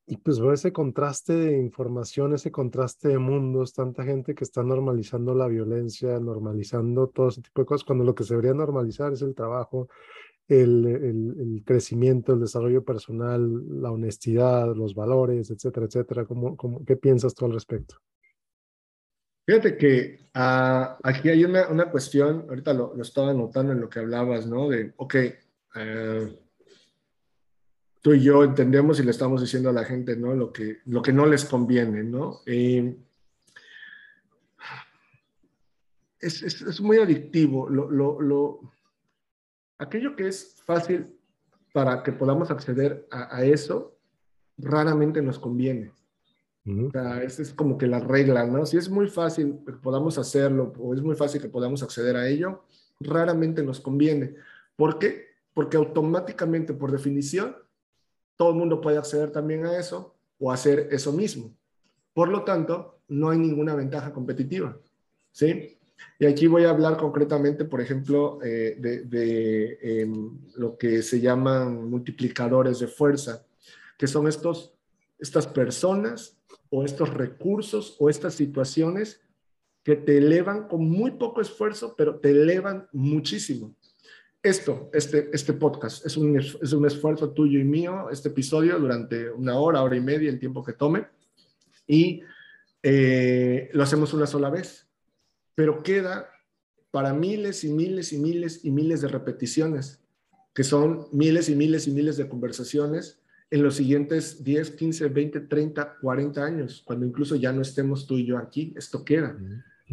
y 0.08 0.18
pues 0.18 0.40
ver 0.42 0.56
ese 0.56 0.74
contraste 0.74 1.34
de 1.34 1.58
información, 1.58 2.34
ese 2.34 2.52
contraste 2.52 3.08
de 3.08 3.18
mundos, 3.18 3.74
tanta 3.74 4.04
gente 4.04 4.36
que 4.36 4.44
está 4.44 4.62
normalizando 4.62 5.34
la 5.34 5.48
violencia, 5.48 6.20
normalizando 6.20 7.08
todo 7.08 7.30
ese 7.30 7.42
tipo 7.42 7.62
de 7.62 7.66
cosas, 7.66 7.86
cuando 7.86 8.04
lo 8.04 8.14
que 8.14 8.26
se 8.26 8.34
debería 8.34 8.54
normalizar 8.54 9.14
es 9.14 9.22
el 9.22 9.34
trabajo, 9.34 9.88
el, 10.50 11.64
crecimiento, 11.66 12.34
el 12.34 12.42
desarrollo 12.42 12.84
personal, 12.84 13.82
la 13.82 13.92
honestidad, 13.92 14.76
los 14.76 14.94
valores, 14.94 15.50
etcétera, 15.50 15.86
etcétera. 15.86 16.26
¿Cómo, 16.26 16.58
cómo, 16.58 16.84
qué 16.84 16.98
piensas 16.98 17.34
tú 17.34 17.46
al 17.46 17.54
respecto? 17.54 17.96
Fíjate 19.46 19.78
que 19.78 20.30
ah, 20.34 20.98
aquí 21.04 21.30
hay 21.30 21.46
una, 21.46 21.70
una, 21.70 21.90
cuestión, 21.90 22.48
ahorita 22.50 22.74
lo, 22.74 22.94
lo, 22.96 23.02
estaba 23.02 23.34
notando 23.34 23.72
en 23.72 23.80
lo 23.80 23.90
que 23.90 24.00
hablabas, 24.00 24.46
¿no? 24.46 24.68
De, 24.68 24.94
ok, 24.98 25.16
eh, 25.76 26.40
tú 28.02 28.14
y 28.14 28.22
yo 28.22 28.44
entendemos 28.44 29.00
y 29.00 29.04
le 29.04 29.12
estamos 29.12 29.42
diciendo 29.42 29.70
a 29.70 29.74
la 29.74 29.86
gente, 29.86 30.16
¿no? 30.16 30.34
Lo 30.34 30.52
que, 30.52 30.80
lo 30.86 31.02
que 31.02 31.14
no 31.14 31.26
les 31.26 31.46
conviene, 31.46 32.04
¿no? 32.04 32.42
es, 36.20 36.44
es, 36.44 36.62
es, 36.62 36.82
muy 36.82 36.98
adictivo. 36.98 37.70
Lo, 37.70 37.90
lo, 37.90 38.22
lo, 38.22 38.74
aquello 39.78 40.16
que 40.16 40.28
es 40.28 40.56
fácil 40.66 41.16
para 41.74 42.04
que 42.04 42.12
podamos 42.12 42.52
acceder 42.52 43.08
a, 43.12 43.38
a 43.38 43.46
eso, 43.46 43.98
raramente 44.58 45.22
nos 45.22 45.40
conviene. 45.40 45.92
O 46.64 46.92
sea, 46.92 47.24
esa 47.24 47.42
es 47.42 47.54
como 47.54 47.76
que 47.76 47.88
la 47.88 48.00
regla, 48.00 48.46
¿no? 48.46 48.68
Si 48.68 48.78
es 48.78 48.88
muy 48.88 49.08
fácil 49.08 49.62
que 49.66 49.74
podamos 49.74 50.20
hacerlo 50.20 50.72
o 50.78 50.94
es 50.94 51.02
muy 51.02 51.16
fácil 51.16 51.42
que 51.42 51.50
podamos 51.50 51.82
acceder 51.82 52.16
a 52.16 52.28
ello, 52.28 52.66
raramente 53.00 53.64
nos 53.64 53.80
conviene. 53.80 54.36
¿Por 54.76 55.00
qué? 55.00 55.30
Porque 55.56 55.78
automáticamente, 55.78 56.74
por 56.76 56.92
definición, 56.92 57.56
todo 58.42 58.50
el 58.50 58.56
mundo 58.56 58.82
puede 58.82 58.98
acceder 58.98 59.30
también 59.30 59.68
a 59.68 59.78
eso 59.78 60.16
o 60.40 60.52
hacer 60.52 60.88
eso 60.90 61.14
mismo. 61.14 61.56
Por 62.12 62.28
lo 62.28 62.44
tanto, 62.44 62.98
no 63.08 63.30
hay 63.30 63.38
ninguna 63.38 63.76
ventaja 63.76 64.12
competitiva, 64.12 64.76
¿sí? 65.32 65.78
Y 66.18 66.26
aquí 66.26 66.48
voy 66.48 66.64
a 66.64 66.72
hablar 66.72 66.98
concretamente, 66.98 67.66
por 67.66 67.82
ejemplo, 67.82 68.40
eh, 68.44 68.78
de, 68.80 69.78
em, 69.80 70.40
lo 70.56 70.76
que 70.76 71.04
se 71.04 71.22
llaman 71.22 71.88
multiplicadores 71.88 72.80
de 72.80 72.88
fuerza, 72.88 73.46
que 73.96 74.08
son 74.08 74.28
estos, 74.28 74.74
estas 75.20 75.46
personas 75.46 76.36
o 76.72 76.84
estos 76.84 77.14
recursos 77.14 77.96
o 78.00 78.10
estas 78.10 78.34
situaciones 78.34 79.22
que 79.84 79.96
te 79.96 80.18
elevan 80.18 80.68
con 80.68 80.90
muy 80.90 81.12
poco 81.12 81.42
esfuerzo, 81.42 81.94
pero 81.96 82.20
te 82.20 82.32
elevan 82.32 82.88
muchísimo. 82.92 83.76
Esto, 84.44 84.90
este, 84.92 85.30
este 85.34 85.54
podcast, 85.54 86.04
es 86.04 86.18
un, 86.18 86.36
es 86.36 86.74
un 86.74 86.86
esfuerzo 86.88 87.30
tuyo 87.30 87.60
y 87.60 87.64
mío, 87.64 88.10
este 88.10 88.30
episodio 88.30 88.80
durante 88.80 89.30
una 89.30 89.60
hora, 89.60 89.84
hora 89.84 89.96
y 89.96 90.02
media, 90.02 90.32
el 90.32 90.40
tiempo 90.40 90.64
que 90.64 90.74
tome, 90.74 91.06
y 91.86 92.24
eh, 92.82 93.70
lo 93.74 93.84
hacemos 93.84 94.16
una 94.16 94.26
sola 94.26 94.50
vez, 94.50 94.88
pero 95.54 95.84
queda 95.84 96.28
para 96.90 97.14
miles 97.14 97.64
y 97.64 97.72
miles 97.72 98.14
y 98.14 98.18
miles 98.18 98.66
y 98.66 98.72
miles 98.72 99.02
de 99.02 99.10
repeticiones, 99.10 100.02
que 100.56 100.64
son 100.64 101.06
miles 101.12 101.48
y 101.48 101.56
miles 101.56 101.88
y 101.88 101.92
miles 101.92 102.18
de 102.18 102.28
conversaciones 102.28 103.22
en 103.52 103.62
los 103.62 103.76
siguientes 103.76 104.44
10, 104.44 104.72
15, 104.72 105.08
20, 105.10 105.40
30, 105.42 105.98
40 106.02 106.44
años, 106.44 106.82
cuando 106.84 107.06
incluso 107.06 107.36
ya 107.36 107.54
no 107.54 107.62
estemos 107.62 108.08
tú 108.08 108.18
y 108.18 108.26
yo 108.26 108.40
aquí, 108.40 108.74
esto 108.76 109.06
queda. 109.06 109.38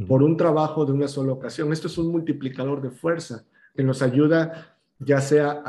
Por 0.07 0.23
un 0.23 0.39
trabajo 0.39 0.87
de 0.87 0.93
una 0.93 1.09
sola 1.09 1.33
ocasión. 1.33 1.73
Esto 1.73 1.89
es 1.89 1.99
un 1.99 2.13
multiplicador 2.13 2.81
de 2.81 2.91
fuerza 2.91 3.45
que 3.79 3.85
nos 3.85 4.03
ayuda 4.03 4.75
ya 4.99 5.21
sea 5.21 5.63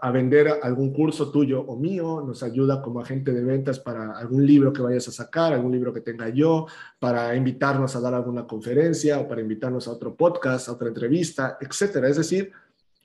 a, 0.00 0.10
vender 0.12 0.60
algún 0.62 0.92
curso 0.92 1.32
tuyo 1.32 1.62
o 1.62 1.76
mío, 1.76 2.22
nos 2.24 2.44
ayuda 2.44 2.80
como 2.80 3.00
agente 3.00 3.32
de 3.32 3.42
ventas 3.42 3.80
para 3.80 4.16
algún 4.16 4.46
libro 4.46 4.72
que 4.72 4.82
vayas 4.82 5.08
a 5.08 5.10
sacar, 5.10 5.52
algún 5.52 5.72
libro 5.72 5.92
que 5.92 6.00
tenga 6.00 6.28
yo, 6.28 6.68
para 7.00 7.34
invitarnos 7.34 7.96
a 7.96 8.00
dar 8.00 8.14
alguna 8.14 8.46
conferencia 8.46 9.18
o 9.18 9.26
para 9.26 9.40
invitarnos 9.40 9.88
a 9.88 9.90
otro 9.90 10.14
podcast, 10.14 10.68
a 10.68 10.74
otra 10.74 10.86
entrevista, 10.86 11.58
etcétera. 11.60 12.08
Es 12.08 12.18
decir, 12.18 12.52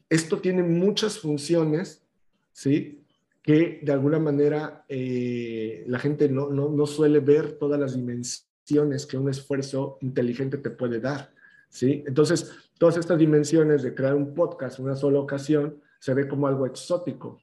esto 0.07 0.38
tiene 0.38 0.62
muchas 0.62 1.18
funciones, 1.18 2.03
¿sí? 2.51 3.03
que 3.41 3.80
de 3.82 3.91
alguna 3.91 4.20
manera 4.20 4.86
eh, 4.88 5.84
la 5.88 5.97
gente 5.97 6.30
no, 6.30 6.51
no, 6.51 6.70
no, 6.70 6.86
suele 6.86 7.20
ver 7.20 7.53
todas 7.53 7.80
las 7.80 7.95
dimensiones 7.95 9.07
que 9.07 9.18
un 9.18 9.28
esfuerzo 9.32 9.97
inteligente 10.01 10.59
te 10.59 10.70
puede 10.70 10.99
dar. 10.99 11.32
¿sí? 11.70 12.03
Entonces, 12.05 12.51
todas 12.82 12.97
estas 12.97 13.19
dimensiones 13.19 13.84
de 13.84 13.93
crear 13.93 14.15
un 14.15 14.34
podcast 14.34 14.79
en 14.79 14.86
una 14.86 14.95
sola 14.95 15.19
ocasión 15.19 15.79
se 15.99 16.15
ve 16.15 16.27
como 16.27 16.47
algo 16.47 16.65
exótico. 16.65 17.39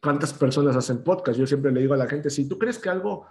¿Cuántas 0.00 0.32
personas 0.32 0.76
hacen 0.76 1.02
podcast? 1.02 1.36
Yo 1.36 1.44
siempre 1.44 1.72
le 1.72 1.80
digo 1.80 1.92
a 1.92 1.96
la 1.96 2.06
gente, 2.06 2.30
si 2.30 2.48
tú 2.48 2.56
crees 2.56 2.78
que 2.78 2.88
algo 2.88 3.26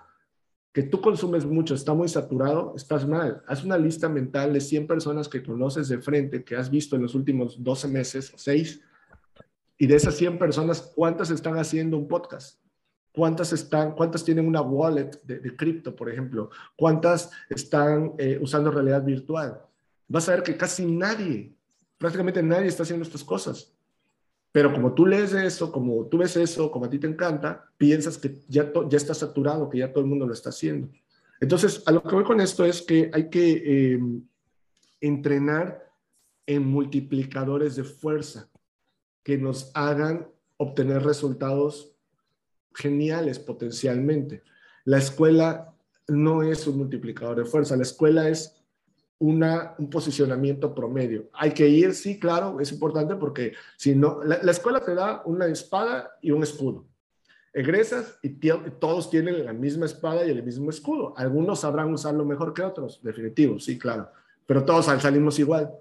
que 0.74 0.84
tú 0.84 1.00
consumes 1.00 1.46
mucho 1.46 1.76
está 1.76 1.94
muy 1.94 2.10
saturado, 2.10 2.74
estás 2.76 3.08
mal. 3.08 3.42
Haz 3.48 3.64
una 3.64 3.78
lista 3.78 4.10
mental 4.10 4.52
de 4.52 4.60
100 4.60 4.86
personas 4.86 5.30
que 5.30 5.42
conoces 5.42 5.88
de 5.88 6.00
frente, 6.00 6.44
que 6.44 6.58
has 6.58 6.70
visto 6.70 6.98
en 6.98 7.04
los 7.04 7.16
últimos 7.16 7.64
12 7.64 7.88
meses, 7.88 8.34
6, 8.36 8.82
y 9.78 9.88
de 9.88 9.96
esas 9.96 10.16
100 10.16 10.38
personas, 10.38 10.92
¿cuántas 10.94 11.30
están 11.30 11.58
haciendo 11.58 11.96
un 11.96 12.10
podcast? 12.10 12.60
¿Cuántas, 13.14 13.54
están, 13.54 13.94
cuántas 13.94 14.26
tienen 14.26 14.46
una 14.46 14.60
wallet 14.60 15.22
de, 15.24 15.56
cripto, 15.56 15.96
por 15.96 16.10
ejemplo? 16.10 16.50
¿Cuántas 16.76 17.32
están 17.50 18.12
eh, 18.18 18.38
usando 18.42 18.72
realidad 18.72 19.06
virtual? 19.06 19.62
Vas 20.08 20.28
a 20.30 20.34
ver 20.34 20.44
que 20.44 20.56
casi 20.58 20.86
nadie, 20.86 21.54
prácticamente 21.98 22.42
nadie 22.42 22.68
está 22.68 22.84
haciendo 22.84 23.04
estas 23.04 23.24
cosas. 23.24 23.74
Pero 24.52 24.74
como 24.74 24.94
tú 24.94 25.06
lees 25.06 25.34
eso, 25.34 25.72
como 25.72 26.06
tú 26.08 26.20
ves 26.20 26.36
eso, 26.38 26.72
como 26.72 26.86
a 26.86 26.90
ti 26.90 27.00
te 27.00 27.08
encanta, 27.08 27.70
piensas 27.78 28.18
que 28.18 28.40
ya, 28.48 28.72
ya 28.90 28.98
está 28.98 29.14
saturado, 29.14 29.70
que 29.70 29.80
ya 29.80 29.92
todo 29.92 30.04
el 30.04 30.10
mundo 30.10 30.26
lo 30.26 30.34
está 30.34 30.50
haciendo. 30.50 30.90
Entonces, 31.40 31.84
a 31.86 31.92
lo 31.92 32.02
que 32.02 32.16
voy 32.16 32.24
con 32.24 32.42
esto 32.42 32.66
es 32.66 32.82
que 32.82 33.12
hay 33.14 33.30
que 33.30 33.94
eh, 33.94 34.00
entrenar 35.02 35.88
en 36.46 36.66
multiplicadores 36.66 37.76
de 37.76 37.84
fuerza 37.84 38.50
que 39.24 39.38
nos 39.38 39.70
hagan 39.76 40.28
obtener 40.56 41.04
resultados 41.04 41.94
geniales 42.74 43.40
potencialmente. 43.40 44.44
La 44.86 44.98
escuela 44.98 45.76
no 46.08 46.44
es 46.44 46.66
un 46.66 46.78
multiplicador 46.78 47.38
de 47.38 47.46
fuerza, 47.46 47.76
la 47.76 47.84
escuela 47.84 48.30
es 48.30 48.57
una, 49.20 49.76
un 49.78 49.90
posicionamiento 49.90 50.74
promedio. 50.74 51.30
Hay 51.34 51.52
que 51.52 51.68
ir, 51.68 51.94
sí, 51.94 52.20
claro, 52.20 52.60
es 52.60 52.72
importante 52.72 53.16
porque 53.16 53.54
si 53.76 53.96
no, 53.96 54.24
la, 54.24 54.52
escuela 54.52 54.84
te 54.84 54.94
da 54.94 55.22
una 55.26 55.48
espada 55.48 56.18
y 56.22 56.32
un 56.32 56.44
escudo. 56.44 56.86
Egresas 57.54 58.20
y 58.22 58.38
todos 58.80 59.10
tienen 59.10 59.44
la 59.44 59.54
misma 59.54 59.86
espada 59.88 60.26
y 60.26 60.30
el 60.30 60.44
mismo 60.44 60.70
escudo. 60.70 61.14
Algunos 61.18 61.62
sabrán 61.62 61.92
usarlo 61.92 62.24
mejor 62.26 62.54
que 62.54 62.62
otros, 62.62 63.02
definitivo, 63.02 63.60
sí, 63.60 63.80
claro, 63.80 64.10
pero 64.46 64.64
todos 64.64 64.86
salimos 64.86 65.40
igual. 65.40 65.72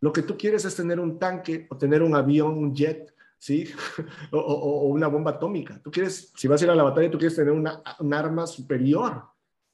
Lo 0.00 0.12
que 0.12 0.22
tú 0.22 0.38
quieres 0.38 0.64
es 0.64 0.74
tener 0.74 0.98
un 0.98 1.18
tanque 1.18 1.66
o 1.68 1.76
tener 1.76 2.02
un 2.02 2.14
avión, 2.14 2.56
un 2.56 2.74
jet, 2.74 3.14
¿sí? 3.36 3.68
o, 4.32 4.86
una 4.88 5.08
bomba 5.08 5.32
atómica. 5.32 5.78
Tú 5.82 5.90
quieres, 5.90 6.32
si 6.34 6.48
vas 6.48 6.62
a 6.62 6.64
ir 6.64 6.70
a 6.70 6.74
la 6.74 6.84
batalla, 6.84 7.10
tú 7.10 7.18
quieres 7.18 7.36
tener 7.36 7.52
una, 7.52 7.82
un 7.98 8.14
arma 8.14 8.46
superior 8.46 9.24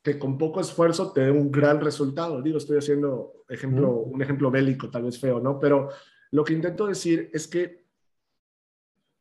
que 0.06 0.20
con 0.20 0.38
poco 0.38 0.60
esfuerzo 0.60 1.10
te 1.10 1.22
dé 1.22 1.30
un 1.32 1.50
gran 1.50 1.80
resultado. 1.80 2.40
Digo, 2.40 2.58
estoy 2.58 2.78
haciendo 2.78 3.42
ejemplo, 3.48 3.90
un 3.90 4.22
ejemplo 4.22 4.52
bélico, 4.52 4.88
tal 4.88 5.02
vez 5.02 5.18
feo, 5.18 5.40
¿no? 5.40 5.58
Pero 5.58 5.88
lo 6.30 6.44
que 6.44 6.52
intento 6.52 6.86
decir 6.86 7.28
es 7.32 7.48
que 7.48 7.84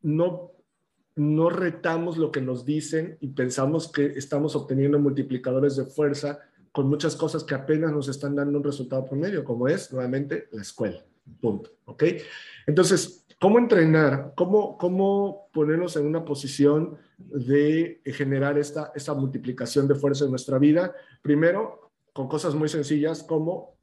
no, 0.03 0.51
no 1.15 1.49
retamos 1.49 2.19
lo 2.19 2.31
que 2.31 2.39
nos 2.39 2.65
dicen 2.65 3.17
y 3.19 3.29
pensamos 3.29 3.91
que 3.91 4.05
estamos 4.05 4.55
obteniendo 4.55 4.99
multiplicadores 4.99 5.75
de 5.75 5.85
fuerza 5.85 6.37
con 6.71 6.87
muchas 6.87 7.15
cosas 7.15 7.43
que 7.43 7.55
apenas 7.55 7.91
nos 7.91 8.07
están 8.07 8.35
dando 8.35 8.59
un 8.59 8.63
resultado 8.63 9.05
promedio, 9.05 9.43
como 9.43 9.67
es 9.67 9.91
nuevamente 9.91 10.49
la 10.51 10.61
escuela. 10.61 11.03
Punto. 11.41 11.71
¿Ok? 11.85 12.03
Entonces, 12.67 13.24
¿cómo 13.39 13.59
entrenar? 13.59 14.33
¿Cómo, 14.35 14.77
cómo 14.77 15.49
ponernos 15.53 15.95
en 15.95 16.05
una 16.05 16.23
posición 16.25 16.97
de 17.17 18.01
generar 18.05 18.57
esta, 18.57 18.91
esta 18.95 19.13
multiplicación 19.13 19.87
de 19.87 19.95
fuerza 19.95 20.25
en 20.25 20.31
nuestra 20.31 20.57
vida? 20.57 20.93
Primero, 21.21 21.91
con 22.13 22.27
cosas 22.27 22.55
muy 22.55 22.69
sencillas 22.69 23.23
como 23.23 23.75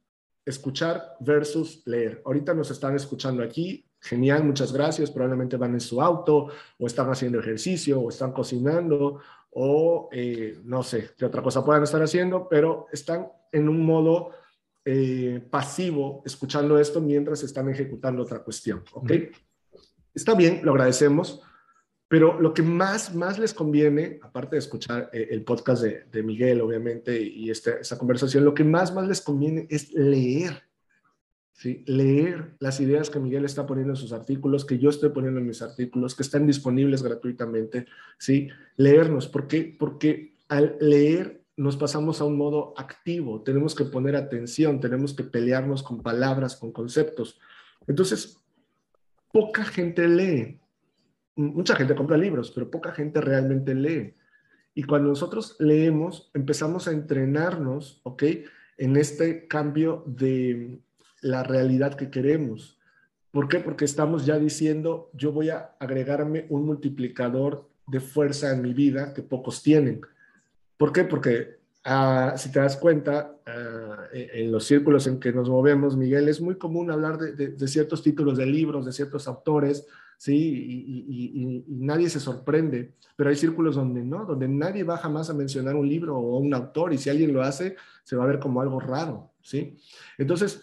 escuchar 0.45 1.15
versus 1.19 1.83
leer. 1.85 2.21
Ahorita 2.25 2.53
nos 2.53 2.71
están 2.71 2.95
escuchando 2.95 3.43
aquí, 3.43 3.85
genial, 4.01 4.43
muchas 4.43 4.73
gracias. 4.73 5.11
Probablemente 5.11 5.57
van 5.57 5.73
en 5.73 5.79
su 5.79 6.01
auto 6.01 6.49
o 6.77 6.87
están 6.87 7.09
haciendo 7.09 7.39
ejercicio 7.39 8.01
o 8.01 8.09
están 8.09 8.33
cocinando 8.33 9.19
o 9.51 10.09
eh, 10.11 10.59
no 10.63 10.83
sé 10.83 11.11
qué 11.17 11.25
otra 11.25 11.41
cosa 11.41 11.63
puedan 11.63 11.83
estar 11.83 12.01
haciendo, 12.01 12.47
pero 12.49 12.87
están 12.91 13.27
en 13.51 13.69
un 13.69 13.85
modo 13.85 14.31
eh, 14.85 15.41
pasivo 15.49 16.21
escuchando 16.25 16.77
esto 16.79 17.01
mientras 17.01 17.43
están 17.43 17.69
ejecutando 17.69 18.23
otra 18.23 18.39
cuestión. 18.39 18.83
¿Ok? 18.93 19.11
Está 20.13 20.35
bien, 20.35 20.61
lo 20.63 20.71
agradecemos, 20.71 21.41
pero 22.07 22.39
lo 22.39 22.53
que 22.53 22.61
más, 22.61 23.15
más 23.15 23.39
les 23.39 23.53
conviene, 23.53 24.19
aparte 24.21 24.55
de 24.55 24.59
escuchar 24.59 25.09
eh, 25.13 25.29
el 25.31 25.43
podcast 25.43 25.83
de, 25.83 26.23
Miguel, 26.23 26.61
obviamente, 26.61 27.19
y 27.19 27.49
este, 27.49 27.81
esta 27.81 27.97
conversación, 27.97 28.45
lo 28.45 28.53
que 28.53 28.63
más, 28.63 28.93
más 28.93 29.07
les 29.07 29.21
conviene 29.21 29.67
es 29.69 29.91
leer 29.93 30.63
leer 31.85 32.55
las 32.59 32.79
ideas 32.79 33.09
que 33.09 33.19
Miguel 33.19 33.45
está 33.45 33.65
poniendo 33.65 33.93
en 33.93 33.97
sus 33.97 34.11
artículos, 34.11 34.65
que 34.65 34.79
yo 34.79 34.89
estoy 34.89 35.09
poniendo 35.09 35.39
en 35.39 35.47
mis 35.47 35.61
artículos, 35.61 36.15
que 36.15 36.23
están 36.23 36.45
disponibles 36.45 37.03
gratuitamente, 37.03 37.85
¿sí? 38.17 38.49
leernos. 38.75 39.27
¿Por 39.27 39.47
qué? 39.47 39.75
Porque 39.77 40.35
al 40.49 40.75
leer 40.79 41.42
nos 41.55 41.77
pasamos 41.77 42.19
a 42.19 42.25
un 42.25 42.37
modo 42.37 42.73
activo, 42.77 43.41
tenemos 43.43 43.75
que 43.75 43.85
poner 43.85 44.15
atención, 44.15 44.79
tenemos 44.79 45.13
que 45.13 45.23
pelearnos 45.23 45.83
con 45.83 46.01
palabras, 46.01 46.55
con 46.55 46.71
conceptos. 46.71 47.39
Entonces, 47.87 48.39
poca 49.31 49.63
gente 49.63 50.07
lee. 50.07 50.59
Mucha 51.35 51.75
gente 51.75 51.95
compra 51.95 52.17
libros, 52.17 52.51
pero 52.51 52.69
poca 52.69 52.91
gente 52.91 53.21
realmente 53.21 53.75
lee. 53.75 54.15
Y 54.75 54.83
cuando 54.83 55.09
nosotros 55.09 55.55
leemos, 55.59 56.31
empezamos 56.33 56.87
a 56.87 56.91
entrenarnos, 56.91 58.01
¿ok? 58.03 58.23
En 58.77 58.97
este 58.97 59.47
cambio 59.47 60.03
de 60.07 60.79
la 61.21 61.43
realidad 61.43 61.95
que 61.95 62.09
queremos. 62.09 62.79
¿Por 63.31 63.47
qué? 63.47 63.59
Porque 63.59 63.85
estamos 63.85 64.25
ya 64.25 64.37
diciendo, 64.37 65.09
yo 65.13 65.31
voy 65.31 65.49
a 65.49 65.75
agregarme 65.79 66.45
un 66.49 66.65
multiplicador 66.65 67.69
de 67.87 67.99
fuerza 67.99 68.51
en 68.51 68.61
mi 68.61 68.73
vida 68.73 69.13
que 69.13 69.21
pocos 69.23 69.63
tienen. 69.63 70.01
¿Por 70.83 70.91
qué? 70.91 71.05
Porque 71.05 71.59
ah, 71.85 72.33
si 72.35 72.51
te 72.51 72.59
das 72.59 72.75
cuenta, 72.75 73.37
ah, 73.45 74.07
en 74.11 74.51
los 74.51 74.65
círculos 74.65 75.07
en 75.07 75.17
que 75.17 75.31
nos 75.31 75.49
movemos, 75.49 75.95
Miguel, 75.95 76.27
es 76.27 76.41
muy 76.41 76.57
común 76.57 76.91
hablar 76.91 77.17
de, 77.17 77.67
ciertos 77.69 78.03
títulos 78.03 78.37
de 78.37 78.45
libros, 78.45 78.85
de 78.85 78.91
ciertos 78.91 79.25
autores, 79.29 79.87
¿sí? 80.17 80.35
Y, 80.35 81.63
nadie 81.69 82.09
se 82.09 82.19
sorprende, 82.19 82.95
pero 83.15 83.29
hay 83.29 83.37
círculos 83.37 83.75
donde 83.75 84.03
no, 84.03 84.25
donde 84.25 84.49
nadie 84.49 84.83
va 84.83 84.97
jamás 84.97 85.29
a 85.29 85.33
mencionar 85.33 85.77
un 85.77 85.87
libro 85.87 86.17
o 86.17 86.39
un 86.39 86.53
autor 86.53 86.91
y 86.91 86.97
si 86.97 87.09
alguien 87.09 87.31
lo 87.31 87.43
hace, 87.43 87.77
se 88.03 88.17
va 88.17 88.25
a 88.25 88.27
ver 88.27 88.39
como 88.39 88.59
algo 88.59 88.81
raro, 88.81 89.31
¿sí? 89.41 89.77
Entonces, 90.17 90.61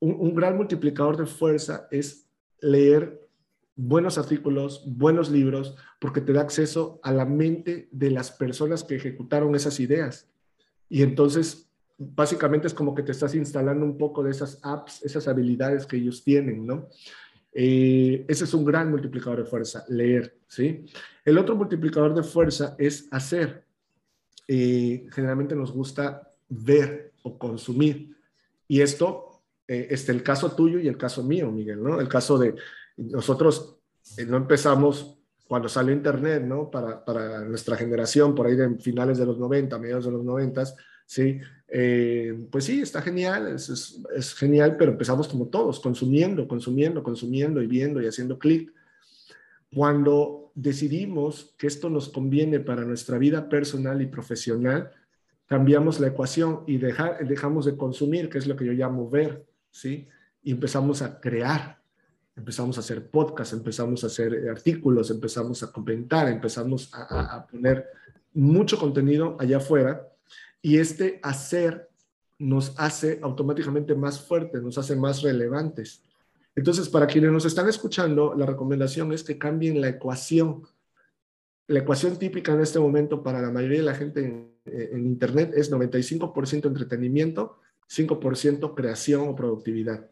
un, 0.00 0.34
gran 0.34 0.56
multiplicador 0.56 1.16
de 1.16 1.26
fuerza 1.26 1.86
es 1.92 2.26
leer 2.60 3.19
buenos 3.80 4.18
artículos, 4.18 4.84
buenos 4.86 5.30
libros, 5.30 5.74
porque 5.98 6.20
te 6.20 6.34
da 6.34 6.42
acceso 6.42 7.00
a 7.02 7.12
la 7.12 7.24
mente 7.24 7.88
de 7.90 8.10
las 8.10 8.30
personas 8.30 8.84
que 8.84 8.96
ejecutaron 8.96 9.54
esas 9.54 9.80
ideas. 9.80 10.28
Y 10.88 11.02
entonces, 11.02 11.70
básicamente 11.96 12.66
es 12.66 12.74
como 12.74 12.94
que 12.94 13.02
te 13.02 13.12
estás 13.12 13.34
instalando 13.34 13.86
un 13.86 13.96
poco 13.96 14.22
de 14.22 14.32
esas 14.32 14.58
apps, 14.62 15.02
esas 15.02 15.26
habilidades 15.28 15.86
que 15.86 15.96
ellos 15.96 16.22
tienen, 16.22 16.66
¿no? 16.66 16.88
Eh, 17.52 18.26
ese 18.28 18.44
es 18.44 18.54
un 18.54 18.64
gran 18.64 18.90
multiplicador 18.90 19.42
de 19.42 19.50
fuerza, 19.50 19.84
leer, 19.88 20.36
¿sí? 20.46 20.84
El 21.24 21.38
otro 21.38 21.56
multiplicador 21.56 22.14
de 22.14 22.22
fuerza 22.22 22.76
es 22.78 23.08
hacer. 23.10 23.64
Eh, 24.46 25.06
generalmente 25.10 25.56
nos 25.56 25.72
gusta 25.72 26.30
ver 26.48 27.12
o 27.22 27.38
consumir. 27.38 28.14
Y 28.68 28.82
esto 28.82 29.30
eh, 29.72 29.86
este, 29.90 30.10
el 30.10 30.24
caso 30.24 30.50
tuyo 30.50 30.80
y 30.80 30.88
el 30.88 30.96
caso 30.96 31.22
mío, 31.22 31.48
Miguel, 31.48 31.80
¿no? 31.80 32.00
El 32.00 32.08
caso 32.08 32.36
de 32.36 32.56
nosotros 33.00 33.76
eh, 34.16 34.24
no 34.24 34.36
empezamos 34.36 35.18
cuando 35.50 35.68
salió 35.68 35.92
Internet, 35.92 36.44
¿no? 36.44 36.70
Para, 36.70 37.40
nuestra 37.44 37.76
generación, 37.76 38.36
por 38.36 38.46
ahí 38.46 38.54
de 38.54 38.76
finales 38.78 39.18
de 39.18 39.26
los 39.26 39.36
90, 39.36 39.78
mediados 39.78 40.04
de 40.04 40.12
los 40.12 40.22
90, 40.22 40.64
¿sí? 41.06 41.40
Eh, 41.66 42.46
pues 42.52 42.64
sí, 42.66 42.80
está 42.80 43.02
genial, 43.02 43.48
es, 43.48 44.34
genial, 44.36 44.76
pero 44.76 44.92
empezamos 44.92 45.26
como 45.26 45.48
todos, 45.48 45.80
consumiendo, 45.80 46.46
consumiendo, 46.46 47.02
consumiendo 47.02 47.60
y 47.62 47.66
viendo 47.66 48.00
y 48.00 48.06
haciendo 48.06 48.38
clic. 48.38 48.72
Cuando 49.74 50.52
decidimos 50.54 51.54
que 51.58 51.66
esto 51.66 51.90
nos 51.90 52.08
conviene 52.08 52.60
para 52.60 52.84
nuestra 52.84 53.18
vida 53.18 53.48
personal 53.48 54.00
y 54.02 54.06
profesional, 54.06 54.92
cambiamos 55.46 55.98
la 55.98 56.06
ecuación 56.06 56.62
y 56.68 56.78
dejamos 56.78 57.64
de 57.64 57.76
consumir, 57.76 58.28
que 58.28 58.38
es 58.38 58.46
lo 58.46 58.54
que 58.54 58.66
yo 58.66 58.72
llamo 58.72 59.10
ver, 59.10 59.46
¿sí? 59.72 60.06
Y 60.44 60.52
empezamos 60.52 61.02
a 61.02 61.20
crear, 61.20 61.79
empezamos 62.40 62.76
a 62.76 62.80
hacer 62.80 63.08
podcasts, 63.08 63.54
empezamos 63.54 64.02
a 64.02 64.08
hacer 64.08 64.48
artículos, 64.48 65.10
empezamos 65.10 65.62
a 65.62 65.70
comentar, 65.70 66.28
empezamos 66.28 66.90
a, 66.92 67.46
poner 67.50 67.86
mucho 68.32 68.78
contenido 68.78 69.36
allá 69.38 69.58
afuera 69.58 70.08
y 70.62 70.78
este 70.78 71.20
hacer 71.22 71.88
nos 72.38 72.74
hace 72.78 73.20
automáticamente 73.22 73.94
más 73.94 74.20
fuertes, 74.20 74.62
nos 74.62 74.78
hace 74.78 74.96
más 74.96 75.22
relevantes. 75.22 76.02
Entonces, 76.56 76.88
para 76.88 77.06
quienes 77.06 77.30
nos 77.30 77.44
están 77.44 77.68
escuchando, 77.68 78.34
la 78.34 78.46
recomendación 78.46 79.12
es 79.12 79.22
que 79.22 79.38
cambien 79.38 79.80
la 79.80 79.88
ecuación. 79.88 80.62
La 81.66 81.80
ecuación 81.80 82.18
típica 82.18 82.52
en 82.52 82.60
este 82.60 82.80
momento 82.80 83.22
para 83.22 83.40
la 83.40 83.50
mayoría 83.50 83.78
de 83.78 83.84
la 83.84 83.94
gente 83.94 84.24
en, 84.24 84.50
en 84.64 85.06
Internet 85.06 85.52
es 85.54 85.70
95% 85.70 86.66
entretenimiento 86.66 87.58
5% 87.90 88.74
creación 88.74 89.28
o 89.28 89.34
productividad. 89.34 90.08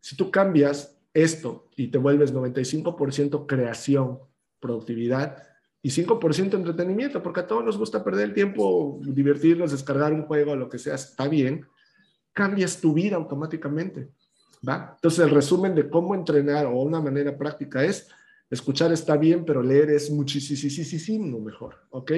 Si 0.00 0.16
tú 0.16 0.30
cambias 0.30 0.93
esto 1.14 1.68
y 1.76 1.88
te 1.88 1.98
vuelves 1.98 2.34
95% 2.34 3.46
creación, 3.46 4.18
productividad 4.60 5.42
y 5.80 5.90
5% 5.90 6.54
entretenimiento, 6.54 7.22
porque 7.22 7.40
a 7.40 7.46
todos 7.46 7.64
nos 7.64 7.78
gusta 7.78 8.02
perder 8.02 8.24
el 8.24 8.34
tiempo, 8.34 9.00
divertirnos, 9.02 9.72
descargar 9.72 10.12
un 10.12 10.26
juego, 10.26 10.56
lo 10.56 10.68
que 10.68 10.78
sea, 10.78 10.94
está 10.94 11.28
bien, 11.28 11.66
cambias 12.32 12.80
tu 12.80 12.92
vida 12.92 13.16
automáticamente. 13.16 14.10
¿va? 14.66 14.92
Entonces, 14.96 15.20
el 15.20 15.30
resumen 15.30 15.74
de 15.74 15.88
cómo 15.88 16.14
entrenar 16.14 16.66
o 16.66 16.80
una 16.80 17.00
manera 17.00 17.36
práctica 17.36 17.84
es, 17.84 18.08
escuchar 18.50 18.92
está 18.92 19.16
bien, 19.16 19.44
pero 19.44 19.62
leer 19.62 19.90
es 19.90 20.10
muchísimo 20.10 21.40
mejor, 21.40 21.76
¿ok? 21.90 22.12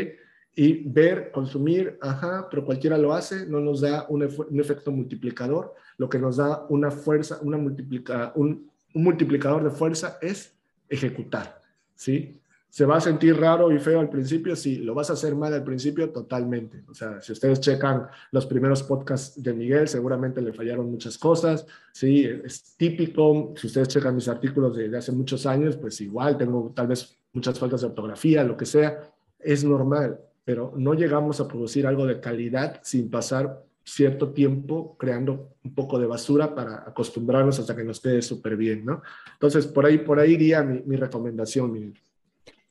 y 0.58 0.88
ver, 0.88 1.30
consumir, 1.32 1.98
ajá, 2.00 2.48
pero 2.50 2.64
cualquiera 2.64 2.96
lo 2.96 3.12
hace, 3.12 3.44
no 3.46 3.60
nos 3.60 3.82
da 3.82 4.06
un, 4.08 4.22
efecto 4.22 4.90
multiplicador. 4.90 5.74
Lo 5.98 6.08
que 6.08 6.18
nos 6.18 6.38
da 6.38 6.64
una 6.70 6.90
fuerza, 6.90 7.38
una 7.42 7.58
multiplica, 7.58 8.32
un, 8.34 8.70
un, 8.96 9.04
multiplicador 9.04 9.62
de 9.62 9.70
fuerza 9.70 10.18
es 10.20 10.54
ejecutar, 10.88 11.60
¿sí? 11.94 12.40
¿Se 12.68 12.84
va 12.84 12.96
a 12.96 13.00
sentir 13.00 13.38
raro 13.38 13.72
y 13.72 13.78
feo 13.78 14.00
al 14.00 14.10
principio? 14.10 14.54
Sí, 14.54 14.76
lo 14.78 14.94
vas 14.94 15.08
a 15.08 15.14
hacer 15.14 15.34
mal 15.34 15.54
al 15.54 15.64
principio 15.64 16.10
totalmente. 16.10 16.84
O 16.88 16.94
sea, 16.94 17.22
si 17.22 17.32
ustedes 17.32 17.60
checan 17.60 18.06
los 18.32 18.44
primeros 18.44 18.82
podcasts 18.82 19.42
de 19.42 19.54
Miguel, 19.54 19.88
seguramente 19.88 20.42
le 20.42 20.52
fallaron 20.52 20.90
muchas 20.90 21.16
cosas, 21.16 21.66
¿sí? 21.92 22.26
Es 22.44 22.74
típico. 22.76 23.54
Si 23.56 23.68
ustedes 23.68 23.88
checan 23.88 24.14
mis 24.14 24.28
artículos 24.28 24.76
de, 24.76 24.94
hace 24.94 25.12
muchos 25.12 25.46
años, 25.46 25.76
pues 25.76 26.00
igual 26.02 26.36
tengo 26.36 26.72
tal 26.74 26.88
vez 26.88 27.16
muchas 27.32 27.58
faltas 27.58 27.80
de 27.80 27.86
ortografía, 27.86 28.44
lo 28.44 28.58
que 28.58 28.66
sea. 28.66 29.00
Es 29.38 29.64
normal 29.64 30.18
pero 30.46 30.72
no 30.76 30.94
llegamos 30.94 31.40
a 31.40 31.48
producir 31.48 31.88
algo 31.88 32.06
de 32.06 32.20
calidad 32.20 32.78
sin 32.84 33.10
pasar 33.10 33.65
cierto 33.86 34.32
tiempo 34.32 34.96
creando 34.98 35.54
un 35.62 35.74
poco 35.74 35.98
de 35.98 36.06
basura 36.06 36.54
para 36.54 36.82
acostumbrarnos 36.88 37.58
hasta 37.60 37.76
que 37.76 37.84
nos 37.84 38.00
quede 38.00 38.20
súper 38.20 38.56
bien, 38.56 38.84
¿no? 38.84 39.00
Entonces, 39.34 39.66
por 39.66 39.86
ahí, 39.86 39.98
por 39.98 40.18
ahí 40.18 40.32
iría 40.32 40.62
mi, 40.64 40.82
mi 40.82 40.96
recomendación, 40.96 41.94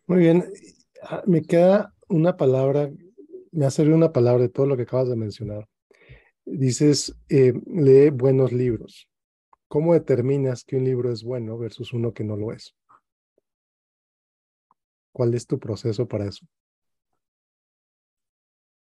Muy 0.08 0.20
bien. 0.20 0.44
Ah, 1.02 1.24
me 1.26 1.42
queda 1.42 1.94
una 2.10 2.36
palabra, 2.36 2.92
me 3.52 3.66
ha 3.66 3.72
servido 3.72 3.96
una 3.96 4.12
palabra 4.12 4.44
de 4.44 4.50
todo 4.50 4.66
lo 4.66 4.76
que 4.76 4.84
acabas 4.84 5.08
de 5.08 5.16
mencionar. 5.16 5.68
Dices, 6.44 7.16
eh, 7.30 7.54
lee 7.66 8.10
buenos 8.10 8.52
libros. 8.52 9.10
¿Cómo 9.70 9.94
determinas 9.94 10.66
que 10.66 10.76
un 10.76 10.84
libro 10.84 11.12
es 11.12 11.24
bueno 11.24 11.58
versus 11.58 11.94
uno 11.94 12.14
que 12.14 12.26
no 12.26 12.36
lo 12.36 12.52
es? 12.52 12.76
¿Cuál 15.14 15.34
es 15.34 15.48
tu 15.48 15.58
proceso 15.60 16.08
para 16.08 16.26
eso? 16.28 16.46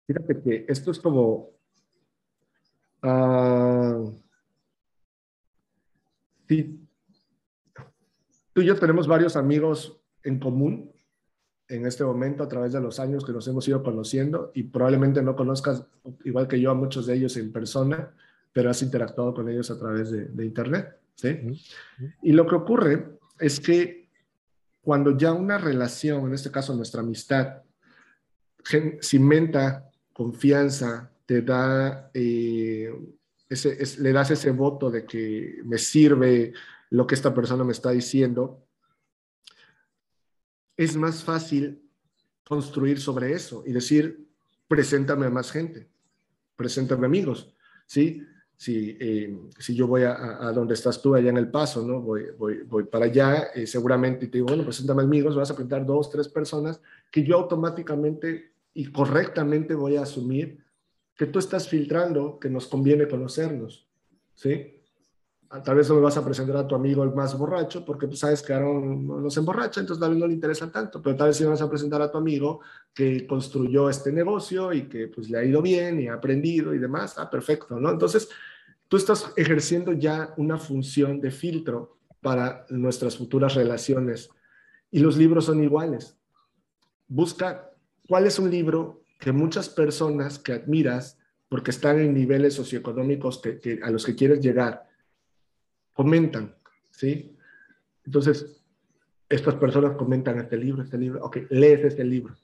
Fíjate 0.07 0.43
que 0.43 0.67
esto 0.69 0.91
es 0.91 0.99
como... 0.99 1.58
Uh, 3.03 4.13
sí, 6.49 6.81
tú 8.53 8.63
y 8.63 8.67
yo 8.67 8.77
tenemos 8.77 9.07
varios 9.07 9.37
amigos 9.37 10.01
en 10.25 10.39
común 10.41 10.91
en 11.69 11.87
este 11.87 12.03
momento 12.03 12.43
a 12.43 12.49
través 12.49 12.73
de 12.73 12.81
los 12.81 12.99
años 12.99 13.25
que 13.25 13.33
nos 13.33 13.47
hemos 13.47 13.69
ido 13.69 13.83
conociendo 13.83 14.51
y 14.55 14.65
probablemente 14.65 15.23
no 15.23 15.37
conozcas 15.37 15.85
igual 16.25 16.49
que 16.49 16.61
yo 16.61 16.71
a 16.71 16.75
muchos 16.75 17.07
de 17.07 17.15
ellos 17.15 17.37
en 17.37 17.53
persona, 17.53 18.11
pero 18.53 18.71
has 18.71 18.83
interactuado 18.83 19.35
con 19.35 19.49
ellos 19.49 19.71
a 19.71 19.79
través 19.79 20.11
de, 20.11 20.25
de 20.27 20.45
Internet. 20.45 20.97
¿sí? 21.15 21.39
Y 22.23 22.33
lo 22.33 22.47
que 22.47 22.55
ocurre 22.55 23.19
es 23.39 23.61
que 23.61 24.09
cuando 24.81 25.17
ya 25.17 25.33
una 25.33 25.59
relación, 25.59 26.27
en 26.27 26.35
este 26.35 26.51
caso 26.51 26.75
nuestra 26.75 27.03
amistad, 27.03 27.63
cimenta 29.01 29.91
confianza, 30.13 31.11
te 31.29 31.43
da, 31.43 32.11
eh, 32.15 32.91
ese, 33.51 33.77
le 34.01 34.13
das 34.15 34.31
ese 34.31 34.51
voto 34.51 34.91
de 34.91 35.05
que 35.05 35.61
me 35.63 35.77
sirve 35.77 36.55
lo 36.89 37.07
que 37.07 37.15
esta 37.15 37.35
persona 37.35 37.65
me 37.65 37.73
está 37.73 37.91
diciendo, 37.91 38.65
es 40.75 40.97
más 40.97 41.23
fácil 41.23 41.83
construir 42.47 42.99
sobre 42.99 43.35
eso 43.35 43.63
y 43.67 43.73
decir, 43.73 44.27
preséntame 44.67 45.27
a 45.27 45.31
más 45.31 45.53
gente, 45.53 45.91
preséntame 46.57 47.05
amigos, 47.05 47.55
¿sí? 47.85 48.23
Si, 48.57 48.97
eh, 48.99 49.39
si 49.59 49.75
yo 49.75 49.87
voy 49.87 50.05
a, 50.05 50.17
donde 50.55 50.73
estás 50.73 51.03
tú, 51.03 51.15
allá 51.15 51.29
en 51.29 51.37
El 51.37 51.51
Paso, 51.51 51.87
¿no? 51.87 52.01
Voy, 52.01 52.29
voy, 52.39 52.63
voy 52.63 52.85
para 52.85 53.05
allá, 53.05 53.49
eh, 53.55 53.67
seguramente 53.67 54.29
te 54.29 54.39
digo, 54.39 54.47
bueno, 54.47 54.65
preséntame 54.65 55.03
amigos, 55.03 55.37
vas 55.37 55.51
a 55.51 55.55
presentar 55.55 55.85
dos, 55.85 56.09
tres 56.09 56.27
personas 56.27 56.81
que 57.13 57.23
yo 57.23 57.37
automáticamente 57.37 58.55
y 58.73 58.87
correctamente 58.91 59.75
voy 59.75 59.97
a 59.97 60.03
asumir 60.05 60.67
que 61.19 61.27
tú 61.27 61.41
estás 61.41 61.69
filtrando 61.69 62.39
que 62.39 62.49
nos 62.49 62.69
conviene 62.69 63.09
conocernos, 63.09 63.89
¿sí? 64.37 64.77
Ah, 65.51 65.61
tal 65.63 65.77
vez 65.77 65.89
no 65.89 65.97
me 65.97 66.03
vas 66.03 66.17
a 66.17 66.25
presentar 66.25 66.57
a 66.59 66.67
tu 66.67 66.77
amigo 66.77 67.03
el 67.03 67.13
más 67.13 67.37
borracho 67.37 67.85
porque 67.85 68.07
tú 68.07 68.15
sabes 68.15 68.41
que 68.41 68.53
Aaron 68.53 69.05
no 69.07 69.29
se 69.29 69.41
emborracha, 69.41 69.81
entonces 69.81 70.01
tal 70.01 70.11
vez 70.11 70.19
no 70.21 70.29
le 70.29 70.35
interesa 70.35 70.71
tanto, 70.71 71.03
pero 71.03 71.17
tal 71.17 71.29
vez 71.29 71.37
sí 71.37 71.45
vas 71.45 71.61
a 71.61 71.69
presentar 71.69 72.01
a 72.03 72.11
tu 72.11 72.19
amigo 72.19 72.61
que 72.95 73.27
construyó 73.27 73.91
este 73.91 74.13
negocio 74.13 74.73
y 74.73 74.89
que 74.89 75.09
pues 75.09 75.29
le 75.29 75.39
ha 75.39 75.45
ido 75.45 75.61
bien 75.61 76.01
y 76.01 76.07
ha 76.07 76.15
aprendido 76.15 76.73
y 76.73 76.79
demás, 76.79 77.19
ah, 77.19 77.29
perfecto, 77.29 77.81
¿no? 77.81 77.91
Entonces, 77.91 78.29
tú 78.87 78.97
estás 78.97 79.33
ejerciendo 79.37 79.93
ya 79.93 80.35
una 80.37 80.57
función 80.57 81.21
de 81.21 81.33
filtro 81.33 81.99
para 82.21 82.65
nuestras 82.71 83.17
futuras 83.17 83.57
relaciones. 83.57 84.31
Y 84.91 85.01
los 85.01 85.17
libros 85.17 85.47
son 85.47 85.63
iguales. 85.65 86.17
Busca 87.09 87.73
cuál 88.07 88.27
es 88.27 88.39
un 88.39 88.51
libro 88.51 89.03
que 89.19 89.33
muchas 89.33 89.69
personas 89.69 90.39
que 90.39 90.53
admiras, 90.53 91.19
porque 91.49 91.71
están 91.71 91.99
en 91.99 92.15
niveles 92.15 92.55
socioeconómicos 92.55 93.41
que, 93.41 93.81
a 93.83 93.91
los 93.91 94.05
que 94.05 94.15
quieres 94.15 94.41
llegar, 94.41 94.89
comentan, 95.95 96.55
¿sí? 96.91 97.37
Entonces, 98.05 98.63
estas 99.29 99.57
personas 99.57 99.97
comentan 99.97 100.39
este 100.39 100.57
libro, 100.57 100.83
este 100.83 100.99
libro, 100.99 101.25
ok, 101.25 101.39
lees 101.51 101.85
este 101.85 102.05
libro. 102.05 102.37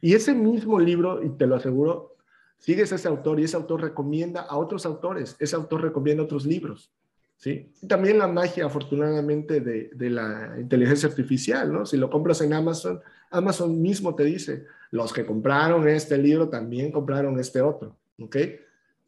Y 0.00 0.14
ese 0.14 0.34
mismo 0.34 0.78
libro, 0.78 1.24
y 1.24 1.30
te 1.30 1.46
lo 1.46 1.56
aseguro, 1.56 2.16
sigues 2.58 2.92
a 2.92 2.96
ese 2.96 3.08
autor 3.08 3.40
y 3.40 3.44
ese 3.44 3.56
autor 3.56 3.80
recomienda 3.80 4.42
a 4.42 4.56
otros 4.56 4.86
autores, 4.86 5.34
ese 5.38 5.56
autor 5.56 5.82
recomienda 5.82 6.22
otros 6.22 6.44
libros. 6.44 6.92
¿sí? 7.38 7.72
también 7.86 8.18
la 8.18 8.28
magia, 8.28 8.66
afortunadamente, 8.66 9.60
de, 9.60 9.90
de, 9.94 10.10
la 10.10 10.56
inteligencia 10.58 11.08
artificial, 11.08 11.72
¿no? 11.72 11.86
Si 11.86 11.96
lo 11.96 12.10
compras 12.10 12.40
en 12.40 12.52
Amazon, 12.52 13.00
Amazon 13.30 13.80
mismo 13.80 14.14
te 14.14 14.24
dice, 14.24 14.64
los 14.90 15.12
que 15.12 15.26
compraron 15.26 15.86
este 15.88 16.18
libro 16.18 16.48
también 16.48 16.92
compraron 16.92 17.38
este 17.38 17.60
otro, 17.60 17.96
¿ok? 18.18 18.36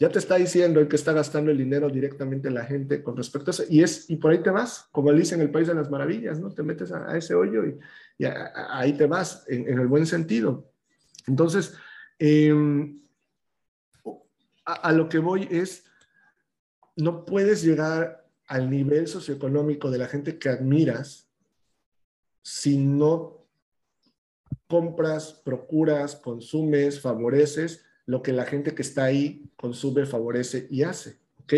Ya 0.01 0.09
te 0.09 0.19
está 0.19 0.37
diciendo 0.37 0.81
el 0.81 0.89
que 0.89 0.97
está 0.97 1.13
gastando 1.13 1.51
el 1.51 1.59
dinero 1.59 1.91
directamente 1.91 2.51
la 2.51 2.65
gente 2.65 3.03
con 3.03 3.19
respecto 3.19 3.51
a 3.51 3.53
eso. 3.53 3.65
Y, 3.69 3.83
es, 3.83 4.09
y 4.09 4.17
por 4.17 4.33
ahí 4.33 4.43
te 4.43 4.49
vas, 4.49 4.89
como 4.93 5.13
dice 5.13 5.35
en 5.35 5.43
el 5.43 5.51
País 5.51 5.69
de 5.69 5.75
las 5.75 5.91
Maravillas, 5.91 6.41
¿no? 6.41 6.51
Te 6.55 6.63
metes 6.63 6.91
a, 6.91 7.15
ese 7.19 7.35
hoyo 7.35 7.67
y, 7.67 7.79
ahí 8.71 8.95
te 8.95 9.05
vas, 9.07 9.45
en, 9.47 9.79
el 9.79 9.87
buen 9.89 10.07
sentido. 10.07 10.73
Entonces, 11.27 11.75
em, 12.19 12.99
a, 14.65 14.91
lo 14.93 15.07
que 15.11 15.19
voy 15.19 15.47
es, 15.51 15.85
no 16.97 17.27
puedes 17.27 17.63
llegar 17.63 18.27
al 18.47 18.71
nivel 18.71 19.07
socioeconómico 19.07 19.91
de 19.91 19.99
la 19.99 20.09
gente 20.09 20.39
que 20.39 20.49
admiras 20.49 21.29
si 22.43 22.79
no 22.79 23.40
compras, 24.71 25.43
procuras, 25.45 26.17
consumes, 26.17 27.01
favoreces 27.01 27.85
lo 28.07 28.23
que 28.23 28.33
la 28.33 28.45
gente 28.45 28.75
que 28.75 28.83
está 28.83 29.05
ahí 29.05 29.45
consume, 29.57 30.07
favorece 30.07 30.67
y 30.71 30.83
hace. 30.83 31.19
¿ok? 31.43 31.55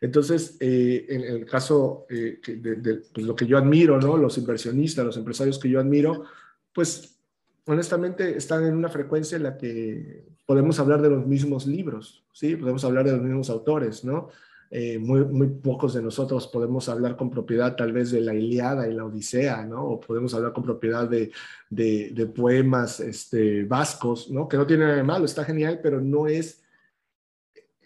Entonces, 0.00 0.56
eh, 0.60 1.06
en 1.08 1.22
el 1.22 1.44
caso 1.44 2.06
eh, 2.08 2.40
de, 2.44 3.02
pues, 3.12 3.26
lo 3.26 3.36
que 3.36 3.46
yo 3.46 3.58
admiro, 3.58 4.00
¿no? 4.00 4.16
los 4.16 4.38
inversionistas, 4.38 5.04
los 5.04 5.16
empresarios 5.16 5.58
que 5.58 5.68
yo 5.68 5.78
admiro, 5.78 6.24
pues 6.72 7.18
honestamente 7.66 8.36
están 8.36 8.64
en 8.64 8.74
una 8.74 8.88
frecuencia 8.88 9.36
en 9.36 9.44
la 9.44 9.56
que 9.56 10.24
podemos 10.46 10.80
hablar 10.80 11.02
de 11.02 11.10
los 11.10 11.26
mismos 11.26 11.66
libros, 11.66 12.24
¿sí? 12.32 12.56
Podemos 12.56 12.84
hablar 12.84 13.04
de 13.04 13.12
los 13.12 13.22
mismos 13.22 13.48
autores, 13.50 14.04
¿no? 14.04 14.28
Eh, 14.74 14.98
muy, 14.98 15.22
muy 15.26 15.48
pocos 15.48 15.92
de 15.92 16.00
nosotros 16.00 16.46
podemos 16.46 16.88
hablar 16.88 17.14
con 17.14 17.28
propiedad 17.28 17.76
tal 17.76 17.92
vez 17.92 18.10
de 18.10 18.22
la 18.22 18.34
Iliada 18.34 18.88
y 18.88 18.94
la 18.94 19.04
Odisea, 19.04 19.66
¿no? 19.66 19.84
O 19.84 20.00
podemos 20.00 20.32
hablar 20.32 20.54
con 20.54 20.62
propiedad 20.62 21.06
de, 21.06 21.30
de, 21.68 22.26
poemas 22.34 22.98
este, 22.98 23.64
vascos, 23.64 24.30
¿no? 24.30 24.48
Que 24.48 24.56
no 24.56 24.66
tiene 24.66 24.84
nada 24.84 24.96
de 24.96 25.02
malo, 25.02 25.26
está 25.26 25.44
genial, 25.44 25.80
pero 25.82 26.00
no 26.00 26.26
es 26.26 26.64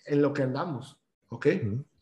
en 0.04 0.22
lo 0.22 0.32
que 0.32 0.44
andamos, 0.44 0.96
¿ok? 1.28 1.46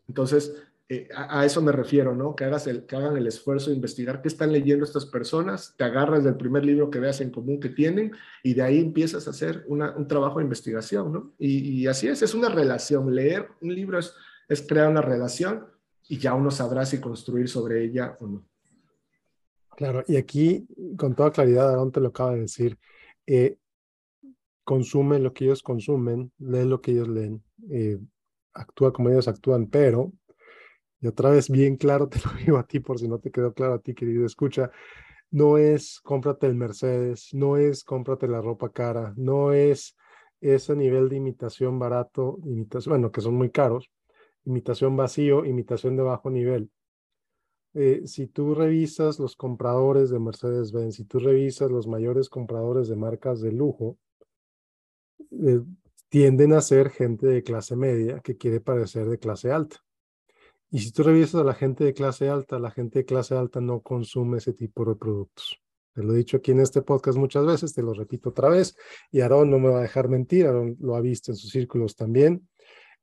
Entonces, 0.07 0.55
eh, 0.91 1.09
a, 1.17 1.47
eso 1.47 1.63
me 1.63 1.73
refiero, 1.73 2.15
¿no? 2.15 2.37
Que, 2.37 2.45
hagas 2.45 2.67
el, 2.67 2.85
que 2.85 2.95
hagan 2.97 3.17
el 3.17 3.27
esfuerzo 3.27 3.71
de 3.71 3.77
investigar 3.77 4.21
qué 4.21 4.29
están 4.29 4.53
leyendo 4.53 4.85
estas 4.85 5.07
personas, 5.07 5.75
te 5.79 5.85
agarras 5.85 6.25
del 6.25 6.37
primer 6.37 6.63
libro 6.63 6.91
que 6.91 7.01
veas 7.01 7.23
en 7.23 7.31
común 7.31 7.59
que 7.59 7.71
tienen 7.71 8.13
y 8.43 8.53
de 8.53 8.61
ahí 8.61 8.81
empiezas 8.81 9.27
a 9.27 9.31
hacer 9.31 9.65
un 9.67 10.07
trabajo 10.09 10.41
de 10.41 10.45
investigación, 10.45 11.11
¿no? 11.11 11.33
Y, 11.39 11.87
así 11.87 12.07
es, 12.07 12.21
es 12.21 12.35
una 12.35 12.51
relación. 12.51 13.15
Leer 13.15 13.49
un 13.63 13.75
libro 13.75 13.99
es, 13.99 14.15
es, 14.49 14.63
crear 14.63 14.89
una 14.89 15.03
relación 15.03 15.67
y 16.09 16.19
ya 16.19 16.35
uno 16.35 16.51
sabrá 16.51 16.85
si 16.85 17.01
construir 17.01 17.49
sobre 17.49 17.85
ella 17.85 18.17
o 18.21 18.27
no. 18.27 18.47
Claro, 19.77 20.05
y 20.07 20.17
aquí 20.17 20.67
con 20.97 21.15
toda 21.15 21.33
claridad, 21.33 21.71
Aaron 21.71 21.91
te 21.91 22.01
lo 22.01 22.09
acaba 22.09 22.35
de 22.35 22.43
decir, 22.43 22.79
eh, 23.27 23.57
consume 24.63 25.19
lo 25.19 25.33
que 25.33 25.45
ellos 25.45 25.63
consumen, 25.63 26.33
lee 26.39 26.65
lo 26.65 26.81
que 26.81 26.93
ellos 26.93 27.09
leen, 27.09 27.43
eh, 27.71 27.99
actúa 28.53 28.93
como 28.93 29.11
ellos 29.11 29.27
actúan, 29.27 29.67
pero 29.67 30.13
y 31.05 31.07
otra 31.07 31.29
vez, 31.29 31.51
bien 31.51 31.77
claro, 31.77 32.09
te 32.09 32.19
lo 32.25 32.33
digo 32.33 32.57
a 32.57 32.67
ti 32.67 32.81
por 32.81 32.99
si 32.99 33.07
no 33.07 33.19
te 33.19 33.31
quedó 33.31 33.53
claro 33.53 33.75
a 33.75 33.79
ti, 33.79 33.95
querido 33.95 34.25
escucha, 34.25 34.71
no 35.31 35.59
es 35.59 36.01
cómprate 36.01 36.47
el 36.47 36.55
Mercedes, 36.55 37.29
no 37.35 37.59
es 37.59 37.85
cómprate 37.85 38.27
la 38.27 38.41
ropa 38.41 38.71
cara, 38.73 39.13
no 39.17 39.53
es 39.53 39.97
ese 40.41 40.75
nivel 40.75 41.11
de 41.11 41.17
imitación 41.17 41.79
barato, 41.79 42.39
imitación, 42.45 42.93
bueno, 42.95 43.13
que 43.13 43.21
son 43.21 43.35
muy 43.35 43.51
caros, 43.51 43.91
imitación 44.45 44.97
vacío, 44.97 45.45
imitación 45.45 45.97
de 45.97 46.03
bajo 46.03 46.31
nivel. 46.31 46.71
Eh, 47.75 48.03
si 48.07 48.29
tú 48.29 48.55
revisas 48.55 49.19
los 49.19 49.37
compradores 49.37 50.11
de 50.11 50.21
Mercedes-Benz, 50.21 50.95
si 50.95 51.05
tú 51.05 51.19
revisas 51.19 51.71
los 51.71 51.89
mayores 51.89 52.29
compradores 52.29 52.89
de 52.89 52.97
marcas 52.97 53.41
de 53.41 53.51
lujo, 53.53 53.99
eh, 55.31 55.61
tienden 56.09 56.53
a 56.53 56.61
ser 56.61 56.91
gente 56.91 57.27
de 57.27 57.43
clase 57.43 57.75
media 57.75 58.21
que 58.21 58.37
quiere 58.37 58.61
parecer 58.61 59.09
de 59.09 59.19
clase 59.19 59.51
alta. 59.51 59.79
Y 60.71 60.79
si 60.79 60.93
tú 60.93 61.03
revisas 61.03 61.41
a 61.41 61.45
la 61.45 61.55
gente 61.55 61.85
de 61.85 61.95
clase 61.95 62.29
alta, 62.29 62.59
la 62.59 62.71
gente 62.71 63.01
de 63.01 63.05
clase 63.05 63.35
alta 63.35 63.61
no 63.61 63.81
consume 63.81 64.39
ese 64.39 64.53
tipo 64.53 64.85
de 64.85 64.95
productos. 64.95 65.61
Te 65.93 66.03
lo 66.03 66.13
he 66.13 66.17
dicho 66.17 66.37
aquí 66.37 66.51
en 66.51 66.61
este 66.61 66.83
podcast 66.83 67.17
muchas 67.17 67.47
veces, 67.47 67.75
te 67.75 67.83
lo 67.83 67.95
repito 67.95 68.31
otra 68.31 68.49
vez, 68.49 68.77
y 69.13 69.21
Aaron 69.21 69.51
no 69.51 69.61
me 69.61 69.69
va 69.69 69.79
a 69.79 69.83
dejar 69.83 70.09
mentir, 70.09 70.47
Aaron 70.47 70.77
lo 70.81 70.97
ha 70.97 71.01
visto 71.01 71.31
en 71.31 71.37
sus 71.37 71.51
círculos 71.51 71.95
también. 71.95 72.49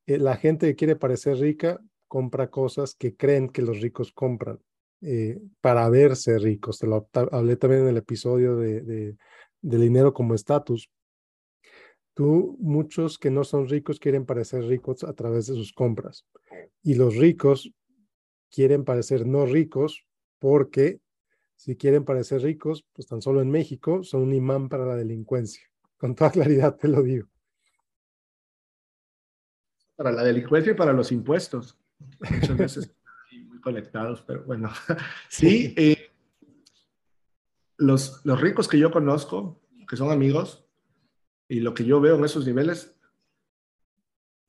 Eh, 0.05 0.17
la 0.17 0.35
gente 0.37 0.67
que 0.67 0.75
quiere 0.75 0.95
parecer 0.95 1.37
rica 1.37 1.79
compra 2.07 2.49
cosas 2.49 2.95
que 2.95 3.15
creen 3.15 3.49
que 3.49 3.61
los 3.61 3.79
ricos 3.79 4.11
compran 4.11 4.59
eh, 5.01 5.39
para 5.61 5.89
verse 5.89 6.37
ricos. 6.39 6.79
Te 6.79 6.87
lo 6.87 7.07
hablé 7.13 7.55
también 7.55 7.83
en 7.83 7.87
el 7.89 7.97
episodio 7.97 8.57
de, 8.57 8.81
de, 8.81 9.77
dinero 9.77 10.13
como 10.13 10.35
estatus. 10.35 10.89
Tú, 12.13 12.57
muchos 12.59 13.17
que 13.17 13.31
no 13.31 13.43
son 13.43 13.67
ricos 13.69 13.99
quieren 13.99 14.25
parecer 14.25 14.65
ricos 14.65 15.03
a 15.03 15.13
través 15.13 15.47
de 15.47 15.55
sus 15.55 15.71
compras. 15.71 16.25
Y 16.83 16.95
los 16.95 17.15
ricos 17.15 17.71
quieren 18.51 18.83
parecer 18.83 19.25
no 19.25 19.45
ricos 19.45 20.05
porque 20.39 20.99
si 21.55 21.75
quieren 21.77 22.03
parecer 22.03 22.41
ricos, 22.41 22.85
pues 22.91 23.07
tan 23.07 23.21
solo 23.21 23.41
en 23.41 23.49
México 23.49 24.03
son 24.03 24.23
un 24.23 24.33
imán 24.33 24.67
para 24.67 24.85
la 24.85 24.95
delincuencia. 24.95 25.63
Con 25.97 26.15
toda 26.15 26.31
claridad 26.31 26.75
te 26.75 26.87
lo 26.87 27.01
digo. 27.03 27.30
Para 30.01 30.15
la 30.15 30.23
delincuencia 30.23 30.71
y 30.71 30.75
para 30.75 30.93
los 30.93 31.11
impuestos. 31.11 31.77
Muchas 32.19 32.57
veces 32.57 32.95
muy 33.45 33.61
conectados, 33.61 34.23
pero 34.25 34.43
bueno. 34.45 34.71
Sí, 35.29 35.75
eh, 35.77 36.09
los, 37.77 38.25
los 38.25 38.41
ricos 38.41 38.67
que 38.67 38.79
yo 38.79 38.89
conozco, 38.89 39.61
que 39.87 39.95
son 39.95 40.09
amigos, 40.09 40.65
y 41.47 41.59
lo 41.59 41.75
que 41.75 41.85
yo 41.85 42.01
veo 42.01 42.15
en 42.15 42.25
esos 42.25 42.47
niveles 42.47 42.95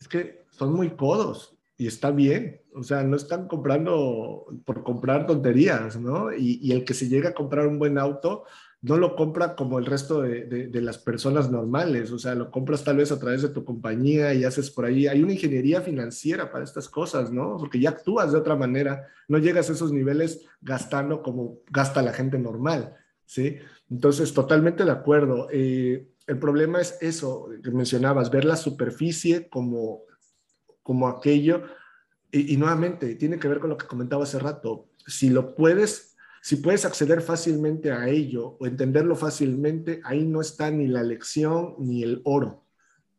es 0.01 0.09
que 0.09 0.47
son 0.53 0.73
muy 0.73 0.97
codos 0.97 1.55
y 1.77 1.87
está 1.87 2.11
bien. 2.11 2.63
O 2.75 2.83
sea, 2.83 3.03
no 3.03 3.17
están 3.17 3.47
comprando 3.47 4.47
por 4.65 4.83
comprar 4.83 5.27
tonterías, 5.27 6.01
¿no? 6.01 6.33
Y, 6.33 6.73
el 6.73 6.87
que 6.87 6.95
se 6.95 7.11
llega 7.11 7.29
a 7.29 7.35
comprar 7.35 7.67
un 7.67 7.79
buen 7.79 7.99
auto 7.99 8.45
no 8.83 8.97
lo 8.97 9.15
compra 9.15 9.55
como 9.55 9.79
el 9.79 9.87
resto 9.87 10.23
de, 10.23 10.45
de, 10.45 10.81
las 10.81 10.99
personas 10.99 11.51
normales. 11.51 12.11
O 12.11 12.19
sea, 12.19 12.35
lo 12.35 12.51
compras 12.51 12.83
tal 12.83 12.97
vez 12.97 13.13
a 13.13 13.19
través 13.19 13.43
de 13.43 13.49
tu 13.49 13.65
compañía 13.65 14.35
y 14.35 14.45
haces 14.45 14.71
por 14.71 14.85
ahí. 14.85 15.07
Hay 15.07 15.23
una 15.23 15.33
ingeniería 15.33 15.81
financiera 15.81 16.51
para 16.51 16.65
estas 16.65 16.89
cosas, 16.89 17.31
¿no? 17.31 17.57
Porque 17.59 17.79
ya 17.79 17.91
actúas 17.91 18.33
de 18.33 18.39
otra 18.39 18.57
manera. 18.57 19.07
No 19.29 19.39
llegas 19.39 19.71
a 19.71 19.75
esos 19.75 19.93
niveles 19.93 20.45
gastando 20.61 21.23
como 21.23 21.61
gasta 21.71 22.03
la 22.03 22.13
gente 22.13 22.41
normal, 22.41 22.97
¿sí? 23.25 23.57
Entonces, 23.89 24.35
totalmente 24.35 24.85
de 24.85 24.91
acuerdo. 24.91 25.47
Eh, 25.53 26.09
el 26.27 26.39
problema 26.39 26.81
es 26.81 26.99
eso 27.01 27.51
que 27.63 27.71
mencionabas, 27.71 28.31
ver 28.31 28.45
la 28.45 28.57
superficie 28.57 29.49
como, 29.49 30.03
como 30.83 31.07
aquello. 31.07 31.63
Y, 32.31 32.57
nuevamente, 32.57 33.15
tiene 33.17 33.39
que 33.39 33.49
ver 33.49 33.61
con 33.61 33.71
lo 33.71 33.77
que 33.77 33.87
comentaba 33.87 34.25
hace 34.25 34.39
rato. 34.39 34.89
Si 35.07 35.29
lo 35.29 35.55
puedes, 35.55 36.12
si 36.43 36.57
puedes 36.57 36.85
acceder 36.85 37.23
fácilmente 37.23 37.93
a 37.93 38.09
ello 38.09 38.57
o 38.59 38.67
entenderlo 38.67 39.15
fácilmente, 39.15 40.01
ahí 40.03 40.25
no 40.25 40.41
está 40.41 40.73
ni 40.73 40.89
la 40.89 41.05
lección 41.05 41.77
ni 41.79 42.03
el 42.03 42.21
oro. 42.25 42.67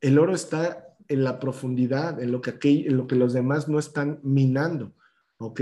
El 0.02 0.20
oro 0.20 0.36
está 0.36 0.98
en 1.08 1.24
la 1.24 1.40
profundidad, 1.40 2.22
en 2.22 2.34
lo 2.34 2.42
que, 2.42 2.54
en 2.62 2.98
lo 2.98 3.08
que 3.08 3.16
los 3.16 3.32
demás 3.32 3.70
no 3.70 3.80
están 3.80 4.20
minando. 4.24 4.94
¿Ok? 5.38 5.62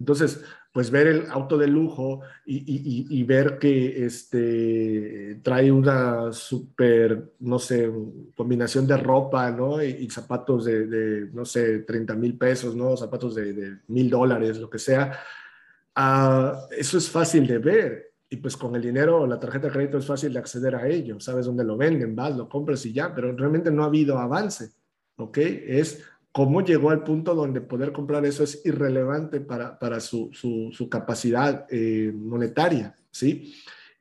Entonces, 0.00 0.42
pues 0.72 0.90
ver 0.90 1.06
el 1.06 1.30
auto 1.30 1.58
de 1.58 1.66
lujo 1.66 2.22
y, 2.46 3.22
ver 3.24 3.58
que 3.58 4.06
este, 4.06 5.40
trae 5.42 5.70
una 5.70 6.32
super, 6.32 7.34
no 7.40 7.58
sé, 7.58 7.92
combinación 8.34 8.86
de 8.86 8.96
ropa, 8.96 9.50
¿no? 9.50 9.82
Y, 9.82 10.08
zapatos 10.08 10.64
de, 10.64 11.28
no 11.34 11.44
sé, 11.44 11.80
30 11.80 12.14
mil 12.14 12.38
pesos, 12.38 12.74
¿no? 12.74 12.96
Zapatos 12.96 13.34
de 13.34 13.80
mil 13.88 14.08
dólares, 14.08 14.58
lo 14.58 14.70
que 14.70 14.78
sea. 14.78 15.20
Ah, 15.94 16.66
eso 16.76 16.98
es 16.98 17.08
fácil 17.10 17.46
de 17.46 17.58
ver. 17.58 18.14
Y 18.28 18.36
pues 18.38 18.56
con 18.56 18.74
el 18.74 18.82
dinero, 18.82 19.26
la 19.26 19.38
tarjeta 19.38 19.68
de 19.68 19.72
crédito 19.72 19.98
es 19.98 20.06
fácil 20.06 20.32
de 20.32 20.38
acceder 20.38 20.74
a 20.74 20.88
ello. 20.88 21.20
Sabes 21.20 21.46
dónde 21.46 21.64
lo 21.64 21.76
venden, 21.76 22.16
vas, 22.16 22.36
lo 22.36 22.48
compras 22.48 22.84
y 22.86 22.92
ya, 22.92 23.14
pero 23.14 23.32
realmente 23.36 23.70
no 23.70 23.84
ha 23.84 23.86
habido 23.86 24.18
avance, 24.18 24.70
¿ok? 25.16 25.38
Es 25.38 26.02
cómo 26.32 26.62
llegó 26.62 26.90
al 26.90 27.04
punto 27.04 27.32
donde 27.34 27.60
poder 27.60 27.92
comprar 27.92 28.26
eso 28.26 28.42
es 28.42 28.66
irrelevante 28.66 29.40
para, 29.40 29.78
para 29.78 30.00
su, 30.00 30.30
su, 30.32 30.88
capacidad 30.88 31.66
eh, 31.70 32.12
monetaria, 32.12 32.98
¿sí? 33.08 33.54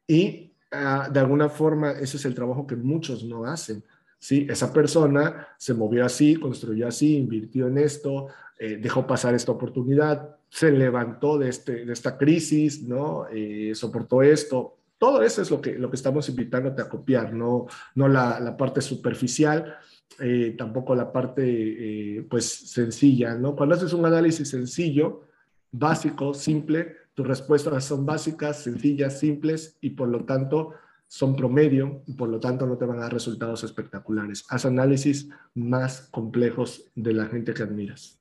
Y 0.08 0.56
ah, 0.72 1.10
de 1.14 1.20
alguna 1.20 1.48
forma 1.50 1.92
ese 1.92 2.18
es 2.18 2.26
el 2.26 2.34
trabajo 2.34 2.66
que 2.66 2.76
muchos 2.76 3.24
no 3.24 3.46
hacen. 3.46 3.84
¿Sí? 4.24 4.48
Esa 4.50 4.72
persona 4.72 5.50
se 5.58 5.74
movió 5.74 6.06
así, 6.06 6.38
construyó 6.38 6.88
así, 6.88 7.18
invirtió 7.18 7.68
en 7.68 7.78
esto, 7.78 8.28
eh, 8.58 8.78
dejó 8.82 9.06
pasar 9.06 9.36
esta 9.36 9.52
oportunidad, 9.52 10.38
se 10.50 10.72
levantó 10.72 11.38
de, 11.38 11.50
este, 11.50 11.84
de 11.84 11.92
esta 11.92 12.18
crisis, 12.18 12.84
¿no? 12.84 13.26
Eh, 13.30 13.74
soportó 13.76 14.22
esto. 14.22 14.78
Todo 14.98 15.22
eso 15.24 15.42
es 15.42 15.52
lo 15.52 15.60
que, 15.60 15.78
lo 15.78 15.90
que 15.90 15.98
estamos 15.98 16.30
invitándote 16.30 16.82
a 16.82 16.88
copiar, 16.88 17.34
no, 17.34 17.66
no 17.96 18.08
la, 18.08 18.56
parte 18.56 18.80
superficial, 18.80 19.76
eh, 20.22 20.56
tampoco 20.58 20.96
la 20.96 21.12
parte 21.12 22.26
pues 22.30 22.46
sencilla, 22.46 23.36
¿no? 23.36 23.58
Cuando 23.58 23.76
haces 23.76 23.92
un 23.92 24.06
análisis 24.06 24.50
sencillo, 24.50 25.24
básico, 25.70 26.34
simple, 26.34 26.96
tus 27.14 27.28
respuestas 27.28 27.84
son 27.84 28.06
básicas, 28.06 28.64
sencillas, 28.64 29.20
simples 29.20 29.78
y 29.82 29.90
por 29.90 30.08
lo 30.08 30.24
tanto 30.24 30.76
son 31.14 31.36
promedio 31.36 32.02
y 32.08 32.14
por 32.14 32.28
lo 32.28 32.40
tanto 32.40 32.66
no 32.66 32.76
te 32.76 32.86
van 32.86 32.98
a 32.98 33.04
dar 33.04 33.14
resultados 33.14 33.64
espectaculares. 33.64 34.46
Haz 34.50 34.66
análisis 34.66 35.30
más 35.54 36.10
complejos 36.10 36.92
de 36.96 37.14
la 37.14 37.28
gente 37.28 37.54
que 37.54 37.62
admiras. 37.62 38.20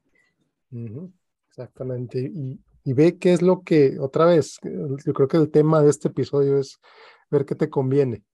Exactamente. 1.48 2.20
Y, 2.20 2.60
ve 2.92 3.16
qué 3.16 3.32
es 3.32 3.40
lo 3.40 3.62
que, 3.62 3.98
otra 3.98 4.26
vez, 4.26 4.58
yo 5.06 5.14
creo 5.14 5.26
que 5.26 5.38
el 5.38 5.50
tema 5.50 5.80
de 5.80 5.88
este 5.88 6.08
episodio 6.08 6.58
es 6.58 6.80
ver 7.30 7.46
qué 7.46 7.54
te 7.54 7.70
conviene, 7.70 8.24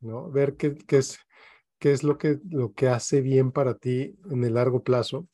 ¿no? 0.00 0.30
Ver 0.30 0.56
qué, 0.56 0.74
qué 0.74 0.96
es, 0.96 1.18
qué 1.78 1.92
es 1.92 2.02
lo, 2.02 2.16
que, 2.16 2.40
lo 2.48 2.72
que 2.72 2.88
hace 2.88 3.20
bien 3.20 3.52
para 3.52 3.74
ti 3.74 4.16
en 4.30 4.42
el 4.42 4.54
largo 4.54 4.82
plazo. 4.82 5.28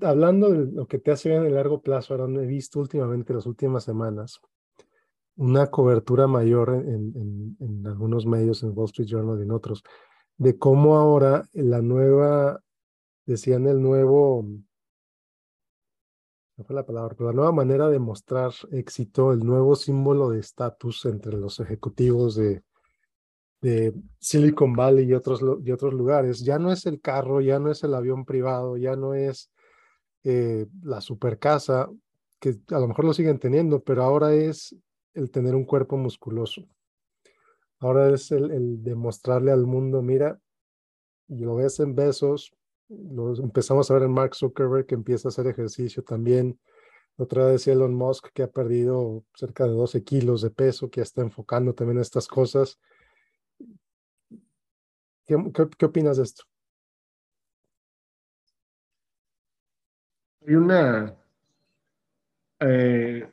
Hablando 0.00 0.50
de 0.50 0.72
lo 0.72 0.86
que 0.86 0.98
te 0.98 1.12
hace 1.12 1.28
bien 1.28 1.42
en 1.42 1.48
el 1.48 1.54
largo 1.54 1.80
plazo, 1.80 2.14
ahora 2.14 2.42
he 2.42 2.46
visto 2.46 2.80
últimamente, 2.80 3.32
las 3.32 3.46
últimas 3.46 3.84
semanas, 3.84 4.40
una 5.36 5.70
cobertura 5.70 6.26
mayor 6.26 6.70
en, 6.70 7.56
en, 7.60 7.86
algunos 7.86 8.26
medios, 8.26 8.64
en 8.64 8.76
Wall 8.76 8.86
Street 8.86 9.08
Journal 9.08 9.38
y 9.38 9.42
en 9.42 9.52
otros, 9.52 9.84
de 10.36 10.58
cómo 10.58 10.96
ahora 10.96 11.48
la 11.52 11.80
nueva, 11.80 12.60
decían 13.24 13.68
el 13.68 13.80
nuevo, 13.80 14.44
no 16.56 16.64
fue 16.64 16.74
la 16.74 16.84
palabra, 16.84 17.14
pero 17.16 17.30
la 17.30 17.36
nueva 17.36 17.52
manera 17.52 17.88
de 17.88 18.00
mostrar 18.00 18.50
éxito, 18.72 19.32
el 19.32 19.46
nuevo 19.46 19.76
símbolo 19.76 20.30
de 20.30 20.40
estatus 20.40 21.04
entre 21.04 21.36
los 21.36 21.60
ejecutivos 21.60 22.34
de, 22.34 22.64
de 23.60 23.94
Silicon 24.18 24.74
Valley 24.74 25.06
y 25.06 25.14
otros, 25.14 25.42
otros 25.42 25.94
lugares. 25.94 26.40
Ya 26.40 26.58
no 26.58 26.72
es 26.72 26.86
el 26.86 27.00
carro, 27.00 27.40
ya 27.40 27.58
no 27.58 27.70
es 27.70 27.82
el 27.84 27.94
avión 27.94 28.24
privado, 28.24 28.76
ya 28.76 28.96
no 28.96 29.14
es 29.14 29.50
eh, 30.24 30.66
la 30.82 31.00
super 31.00 31.38
casa, 31.38 31.88
que 32.40 32.56
a 32.70 32.78
lo 32.78 32.88
mejor 32.88 33.04
lo 33.04 33.14
siguen 33.14 33.38
teniendo, 33.38 33.82
pero 33.82 34.02
ahora 34.02 34.34
es 34.34 34.76
el 35.14 35.30
tener 35.30 35.54
un 35.54 35.64
cuerpo 35.64 35.96
musculoso. 35.96 36.66
Ahora 37.78 38.12
es 38.12 38.30
el, 38.30 38.82
demostrarle 38.82 39.52
al 39.52 39.66
mundo, 39.66 40.02
mira, 40.02 40.40
y 41.28 41.44
lo 41.44 41.56
ves 41.56 41.80
en 41.80 41.94
besos, 41.94 42.52
lo 42.88 43.34
empezamos 43.36 43.90
a 43.90 43.94
ver 43.94 44.04
en 44.04 44.12
Mark 44.12 44.34
Zuckerberg 44.34 44.86
que 44.86 44.94
empieza 44.94 45.28
a 45.28 45.30
hacer 45.30 45.46
ejercicio 45.46 46.02
también. 46.02 46.58
Otra 47.16 47.46
vez 47.46 47.66
Elon 47.66 47.94
Musk 47.94 48.28
que 48.32 48.42
ha 48.42 48.50
perdido 48.50 49.24
cerca 49.34 49.64
de 49.64 49.70
12 49.70 50.04
kilos 50.04 50.42
de 50.42 50.50
peso, 50.50 50.90
que 50.90 51.00
está 51.00 51.22
enfocando 51.22 51.74
también 51.74 51.98
en 51.98 52.02
estas 52.02 52.28
cosas. 52.28 52.78
¿Qué, 55.26 55.34
opinas 55.84 56.18
de 56.18 56.22
esto? 56.22 56.44
Hay 60.46 60.54
una... 60.54 61.14
Eh, 62.60 63.28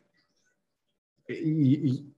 y, 1.30 2.14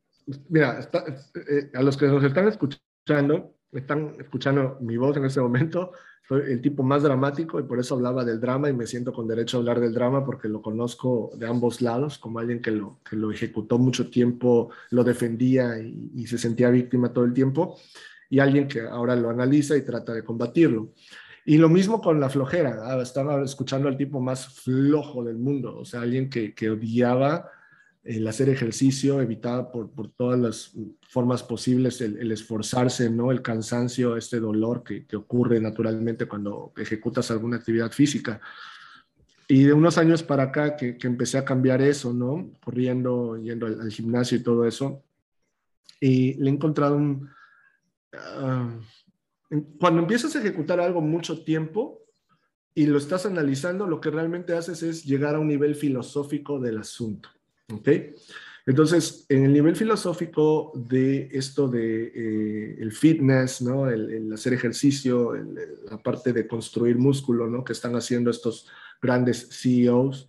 mira, 0.49 0.79
eh, 0.79 1.71
a 1.73 1.83
los 1.83 1.97
que 1.97 2.07
nos 2.07 2.23
están 2.23 2.47
escuchando, 2.47 3.57
están 3.71 4.15
escuchando 4.19 4.77
mi 4.79 4.95
voz 4.97 5.17
en 5.17 5.25
este 5.25 5.41
momento, 5.41 5.91
soy 6.27 6.53
el 6.53 6.61
tipo 6.61 6.81
más 6.81 7.03
dramático 7.03 7.59
y 7.59 7.63
por 7.63 7.79
eso 7.79 7.95
hablaba 7.95 8.23
del 8.23 8.39
drama 8.39 8.69
y 8.69 8.73
me 8.73 8.87
siento 8.87 9.13
con 9.13 9.27
derecho 9.27 9.57
a 9.57 9.59
hablar 9.59 9.79
del 9.79 9.93
drama 9.93 10.25
porque 10.25 10.47
lo 10.47 10.61
conozco 10.61 11.31
de 11.35 11.47
ambos 11.47 11.81
lados, 11.81 12.17
como 12.17 12.39
alguien 12.39 12.61
que 12.61 12.71
lo, 12.71 13.01
que 13.07 13.17
lo 13.17 13.29
ejecutó 13.29 13.77
mucho 13.77 14.09
tiempo, 14.09 14.71
lo 14.89 15.03
defendía 15.03 15.77
y 15.77 16.25
se 16.27 16.37
sentía 16.37 16.69
víctima 16.69 17.13
todo 17.13 17.25
el 17.25 17.33
tiempo 17.33 17.77
y 18.29 18.39
alguien 18.39 18.67
que 18.67 18.81
ahora 18.81 19.15
lo 19.15 19.29
analiza 19.29 19.77
y 19.77 19.81
trata 19.81 20.13
de 20.13 20.23
combatirlo. 20.23 20.93
Y 21.45 21.57
lo 21.57 21.69
mismo 21.69 22.01
con 22.01 22.19
la 22.19 22.29
flojera. 22.29 22.79
Ah, 22.83 23.01
estaba 23.01 23.43
escuchando 23.43 23.87
al 23.87 23.97
tipo 23.97 24.19
más 24.19 24.47
flojo 24.47 25.23
del 25.23 25.37
mundo, 25.37 25.77
o 25.77 25.85
sea, 25.85 26.01
alguien 26.01 26.29
que, 26.29 26.55
que 26.55 26.71
odiaba 26.71 27.51
el 28.03 28.27
hacer 28.27 28.49
ejercicio, 28.49 29.19
evitaba 29.19 29.71
por, 29.71 29.89
por 29.89 30.09
todas 30.09 30.39
las 30.39 30.73
formas 31.09 31.41
posibles 31.41 32.01
el, 32.01 32.31
esforzarse, 32.31 33.09
¿no? 33.09 33.31
El 33.31 33.41
cansancio, 33.41 34.15
este 34.15 34.39
dolor 34.39 34.83
que, 34.83 35.05
que, 35.07 35.15
ocurre 35.15 35.59
naturalmente 35.59 36.27
cuando 36.27 36.71
ejecutas 36.77 37.31
alguna 37.31 37.57
actividad 37.57 37.91
física. 37.91 38.39
Y 39.47 39.63
de 39.63 39.73
unos 39.73 39.97
años 39.97 40.21
para 40.21 40.43
acá 40.43 40.75
que, 40.75 40.97
que 40.97 41.07
empecé 41.07 41.39
a 41.39 41.45
cambiar 41.45 41.81
eso, 41.81 42.13
¿no? 42.13 42.51
Corriendo, 42.63 43.37
yendo 43.37 43.65
al, 43.65 43.81
al, 43.81 43.91
gimnasio 43.91 44.37
y 44.37 44.43
todo 44.43 44.65
eso. 44.65 45.03
Y 45.99 46.35
le 46.35 46.49
he 46.49 46.53
encontrado 46.53 46.95
un, 46.97 47.29
Cuando 49.79 50.01
empiezas 50.01 50.35
a 50.35 50.39
ejecutar 50.39 50.79
algo 50.79 51.01
mucho 51.01 51.43
tiempo 51.43 52.01
y 52.73 52.87
lo 52.87 52.97
estás 52.97 53.25
analizando, 53.25 53.87
lo 53.87 54.01
que 54.01 54.11
realmente 54.11 54.53
haces 54.53 54.83
es 54.83 55.05
llegar 55.05 55.35
a 55.35 55.39
un 55.39 55.47
nivel 55.47 55.75
filosófico 55.75 56.59
del 56.59 56.77
asunto. 56.77 57.29
¿Ok? 57.71 57.89
Entonces, 58.67 59.25
en 59.29 59.45
el 59.45 59.53
nivel 59.53 59.75
filosófico 59.75 60.71
de 60.75 61.29
esto 61.31 61.67
de 61.67 62.07
eh, 62.07 62.77
el 62.79 62.91
fitness, 62.91 63.61
¿no? 63.61 63.87
El, 63.89 64.33
hacer 64.33 64.53
ejercicio, 64.53 65.33
la 65.89 66.01
parte 66.01 66.33
de 66.33 66.47
construir 66.47 66.97
músculo, 66.97 67.47
¿no? 67.47 67.63
Que 67.63 67.73
están 67.73 67.95
haciendo 67.95 68.31
estos 68.31 68.67
grandes 69.01 69.49
CEOs, 69.51 70.27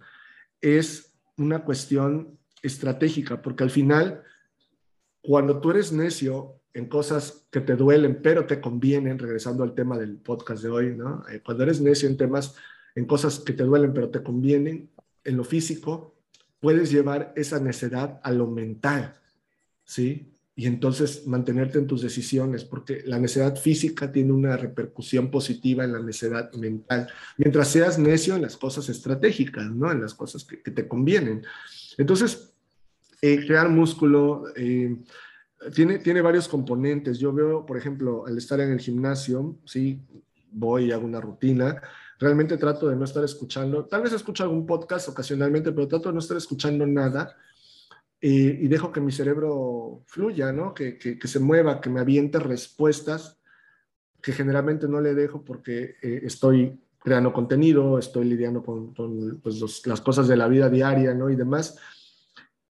es 0.60 1.14
una 1.38 1.64
cuestión 1.64 2.38
estratégica, 2.62 3.40
porque 3.40 3.64
al 3.64 3.70
final, 3.70 4.22
cuando 5.22 5.58
tú 5.60 5.70
eres 5.70 5.90
necio 5.92 6.60
en 6.76 6.86
cosas 6.86 7.46
que 7.50 7.62
te 7.62 7.74
duelen, 7.74 8.20
pero 8.22 8.44
te 8.44 8.60
convienen, 8.60 9.18
regresando 9.18 9.64
al 9.64 9.74
tema 9.74 9.96
del 9.98 10.18
podcast 10.18 10.62
de 10.62 10.68
hoy, 10.68 10.94
¿no? 10.94 11.24
Eh, 11.32 11.40
cuando 11.42 11.62
eres 11.62 11.80
necio 11.80 12.06
en 12.06 12.18
temas, 12.18 12.54
en 12.94 13.06
cosas 13.06 13.38
que 13.38 13.54
te 13.54 13.64
duelen, 13.64 13.94
pero 13.94 14.10
te 14.10 14.22
convienen, 14.22 14.90
en 15.24 15.36
lo 15.38 15.42
físico, 15.42 16.14
puedes 16.60 16.90
llevar 16.90 17.32
esa 17.34 17.60
necedad 17.60 18.20
a 18.22 18.30
lo 18.30 18.46
mental, 18.46 19.14
¿sí? 19.84 20.34
Y 20.54 20.66
entonces 20.66 21.26
mantenerte 21.26 21.78
en 21.78 21.86
tus 21.86 22.02
decisiones, 22.02 22.62
porque 22.64 23.02
la 23.06 23.18
necedad 23.18 23.56
física 23.56 24.12
tiene 24.12 24.32
una 24.32 24.58
repercusión 24.58 25.30
positiva 25.30 25.82
en 25.82 25.92
la 25.94 26.00
necedad 26.00 26.52
mental, 26.52 27.08
mientras 27.38 27.68
seas 27.68 27.98
necio 27.98 28.36
en 28.36 28.42
las 28.42 28.58
cosas 28.58 28.90
estratégicas, 28.90 29.70
¿no? 29.70 29.90
En 29.90 30.02
las 30.02 30.12
cosas 30.12 30.44
que, 30.44 30.58
te 30.58 30.86
convienen. 30.86 31.42
Entonces, 31.96 32.52
eh, 33.22 33.46
crear 33.46 33.70
músculo, 33.70 34.44
eh, 34.54 34.94
tiene, 35.74 35.98
tiene 35.98 36.20
varios 36.20 36.48
componentes. 36.48 37.18
Yo 37.18 37.32
veo, 37.32 37.64
por 37.64 37.76
ejemplo, 37.76 38.26
al 38.26 38.36
estar 38.38 38.60
en 38.60 38.72
el 38.72 38.80
gimnasio, 38.80 39.56
sí, 39.64 40.00
voy 40.50 40.86
y 40.86 40.92
hago 40.92 41.04
una 41.04 41.20
rutina. 41.20 41.80
Realmente 42.18 42.56
trato 42.56 42.88
de 42.88 42.96
no 42.96 43.04
estar 43.04 43.24
escuchando, 43.24 43.84
tal 43.84 44.02
vez 44.02 44.12
escucho 44.12 44.42
algún 44.42 44.66
podcast 44.66 45.08
ocasionalmente, 45.08 45.72
pero 45.72 45.88
trato 45.88 46.08
de 46.08 46.14
no 46.14 46.20
estar 46.20 46.36
escuchando 46.36 46.86
nada 46.86 47.36
y, 48.20 48.66
dejo 48.68 48.90
que 48.90 49.00
mi 49.00 49.12
cerebro 49.12 50.02
fluya, 50.06 50.50
¿no? 50.52 50.72
Que, 50.72 50.98
que, 50.98 51.28
se 51.28 51.38
mueva, 51.38 51.80
que 51.80 51.90
me 51.90 52.00
aviente 52.00 52.38
respuestas 52.38 53.38
que 54.22 54.32
generalmente 54.32 54.88
no 54.88 55.00
le 55.00 55.14
dejo 55.14 55.44
porque 55.44 55.96
eh, 56.02 56.20
estoy 56.24 56.80
creando 56.98 57.32
contenido, 57.32 57.98
estoy 57.98 58.24
lidiando 58.24 58.64
con, 58.64 58.92
pues, 59.40 59.86
las 59.86 60.00
cosas 60.00 60.26
de 60.26 60.36
la 60.36 60.48
vida 60.48 60.68
diaria, 60.68 61.14
¿no? 61.14 61.30
Y 61.30 61.36
demás. 61.36 61.78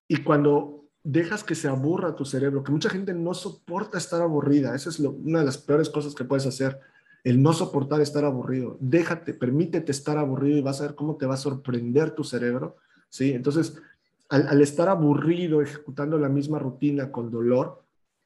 Y 0.07 0.17
cuando 0.17 0.86
dejas 1.07 1.41
que 1.41 1.55
se 1.55 1.69
aburra 1.69 2.17
tu 2.17 2.25
cerebro, 2.25 2.65
que 2.65 2.71
mucha 2.73 2.89
gente 2.89 3.13
no 3.13 3.33
soporta 3.33 3.97
estar 3.97 4.21
aburrida. 4.21 4.75
Esa 4.75 4.89
es 4.89 4.99
una 4.99 5.39
de 5.39 5.45
las 5.45 5.57
peores 5.57 5.89
cosas 5.89 6.13
que 6.13 6.25
puedes 6.25 6.45
hacer, 6.45 6.81
el 7.23 7.41
no 7.41 7.53
soportar 7.53 8.01
estar 8.01 8.25
aburrido. 8.25 8.75
Déjate, 8.81 9.33
permítete 9.33 9.93
estar 9.93 10.17
aburrido 10.17 10.57
y 10.57 10.61
vas 10.61 10.81
a 10.81 10.87
ver 10.87 10.95
cómo 10.95 11.15
te 11.15 11.25
va 11.25 11.35
a 11.35 11.37
sorprender 11.37 12.11
tu 12.11 12.25
cerebro. 12.25 12.75
¿sí? 13.07 13.31
Entonces, 13.31 13.81
al, 14.27 14.59
estar 14.59 14.89
aburrido 14.89 15.61
ejecutando 15.61 16.17
la 16.17 16.27
misma 16.27 16.59
rutina 16.59 17.09
con 17.09 17.31
dolor, 17.31 17.83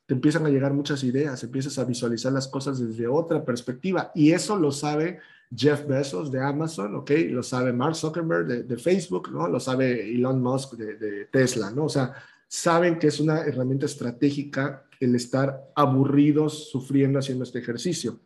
te 0.08 0.16
empiezan 0.16 0.48
a 0.48 0.50
llegar 0.50 0.74
muchas 0.74 1.04
ideas, 1.04 1.44
empiezas 1.44 1.78
a 1.78 1.86
visualizar 1.86 2.34
las 2.34 2.48
cosas 2.48 2.80
desde 2.80 3.08
otra 3.08 3.46
perspectiva. 3.46 4.12
Y 4.16 4.32
eso 4.32 4.56
lo 4.58 4.72
sabe 4.72 5.20
Jeff 5.56 5.86
Bezos 5.86 6.32
de 6.32 6.42
Amazon, 6.42 6.96
¿ok? 6.96 7.12
Lo 7.30 7.44
sabe 7.44 7.74
Mark 7.74 7.96
Zuckerberg 7.96 8.66
de, 8.66 8.78
Facebook, 8.78 9.32
¿no? 9.32 9.48
Lo 9.48 9.60
sabe 9.60 10.12
Elon 10.12 10.42
Musk 10.42 10.74
de, 10.74 10.96
de 10.96 11.26
Tesla, 11.26 11.70
¿no? 11.70 11.86
O 11.86 11.90
sea, 11.90 12.16
saben 12.52 13.00
que 13.00 13.08
es 13.08 13.22
una 13.22 13.46
herramienta 13.46 13.86
estratégica 13.86 14.84
el 15.00 15.16
estar 15.16 15.72
aburridos 15.74 16.70
sufriendo 16.70 17.18
haciendo 17.18 17.46
este 17.46 17.60
ejercicio. 17.60 18.20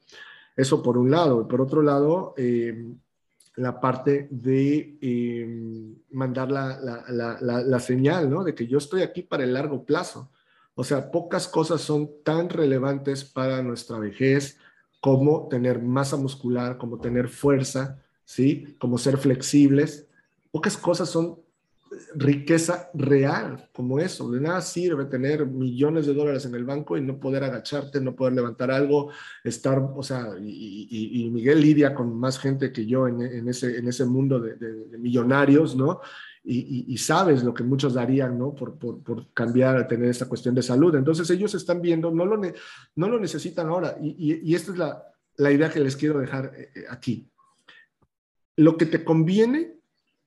Eso 0.58 0.82
por 0.82 0.98
un 0.98 1.12
lado. 1.12 1.48
Por 1.48 1.62
otro 1.62 1.84
lado, 1.84 2.34
eh, 2.36 2.92
la 3.56 3.80
parte 3.80 4.28
de 4.32 4.98
eh, 5.00 5.96
mandar 6.10 6.50
la, 6.50 7.80
señal, 7.80 8.28
¿no? 8.28 8.44
De 8.44 8.56
que 8.56 8.66
yo 8.66 8.80
estoy 8.80 9.04
aquí 9.04 9.22
para 9.22 9.44
el 9.44 9.54
largo 9.54 9.86
plazo. 9.86 10.32
O 10.74 10.84
sea, 10.84 11.12
pocas 11.12 11.48
cosas 11.48 11.82
son 11.82 12.10
tan 12.24 12.50
relevantes 12.50 13.24
para 13.24 13.62
nuestra 13.62 14.00
vejez 14.00 14.58
como 15.02 15.48
tener 15.50 15.84
masa 15.84 16.18
muscular, 16.18 16.80
como 16.80 17.00
tener 17.00 17.30
fuerza, 17.30 18.02
¿sí? 18.24 18.76
Como 18.80 18.98
ser 18.98 19.18
flexibles. 19.18 20.08
Pocas 20.52 20.78
cosas 20.78 21.10
son 21.10 21.45
riqueza 22.16 22.90
real 22.94 23.70
como 23.74 24.00
eso. 24.00 24.30
De 24.32 24.40
nada 24.40 24.62
sirve 24.62 25.06
tener 25.06 25.46
millones 25.46 26.06
de 26.06 26.14
dólares 26.14 26.46
en 26.46 26.56
el 26.56 26.66
banco 26.66 26.98
y 26.98 27.02
no 27.02 27.20
poder 27.20 27.44
agacharte, 27.44 28.02
no 28.02 28.16
poder 28.16 28.34
levantar 28.34 28.72
algo, 28.72 29.12
estar, 29.44 29.80
o 29.80 30.04
sea, 30.04 30.30
y, 30.40 31.30
Miguel 31.32 31.62
lidia 31.62 31.94
con 31.94 32.18
más 32.18 32.40
gente 32.40 32.72
que 32.72 32.86
yo 32.86 33.08
en, 33.08 33.48
ese, 33.48 33.78
en 33.78 33.88
ese 33.88 34.06
mundo 34.06 34.40
de, 34.40 34.98
millonarios, 34.98 35.76
¿no? 35.76 36.02
Y, 36.44 36.98
sabes 36.98 37.44
lo 37.44 37.54
que 37.54 37.64
muchos 37.64 37.94
darían, 37.94 38.38
¿no? 38.38 38.54
Por, 38.54 38.78
por, 38.78 39.02
por, 39.02 39.34
cambiar, 39.34 39.88
tener 39.88 40.10
esta 40.10 40.28
cuestión 40.28 40.54
de 40.54 40.62
salud. 40.62 40.96
Entonces 40.96 41.30
ellos 41.30 41.56
están 41.56 41.82
viendo, 41.82 42.12
no 42.12 42.26
lo, 42.26 42.40
no 42.96 43.10
lo 43.10 43.20
necesitan 43.20 43.68
ahora. 43.68 43.98
Y, 44.02 44.54
esta 44.54 44.72
es 44.72 44.78
la, 44.78 45.04
la 45.38 45.52
idea 45.52 45.70
que 45.70 45.80
les 45.80 45.96
quiero 45.96 46.20
dejar 46.20 46.52
eh, 46.56 46.70
eh, 46.76 46.86
aquí. 46.90 47.30
Lo 48.58 48.78
que 48.78 48.86
te 48.86 49.04
conviene 49.04 49.75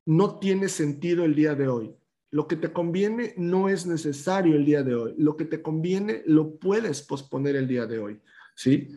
no 0.08 0.38
tiene 0.38 0.70
sentido 0.70 1.26
el 1.26 1.34
día 1.34 1.54
de 1.54 1.68
hoy. 1.68 1.94
Lo 2.30 2.48
que 2.48 2.56
te 2.56 2.72
conviene 2.72 3.34
no 3.36 3.68
es 3.68 3.84
necesario 3.84 4.56
el 4.56 4.64
día 4.64 4.82
de 4.82 4.94
hoy. 4.94 5.14
Lo 5.18 5.36
que 5.36 5.44
te 5.44 5.60
conviene 5.60 6.22
lo 6.24 6.56
puedes 6.56 7.02
posponer 7.02 7.56
el 7.56 7.68
día 7.68 7.84
de 7.84 7.98
hoy. 7.98 8.18
¿Sí? 8.54 8.88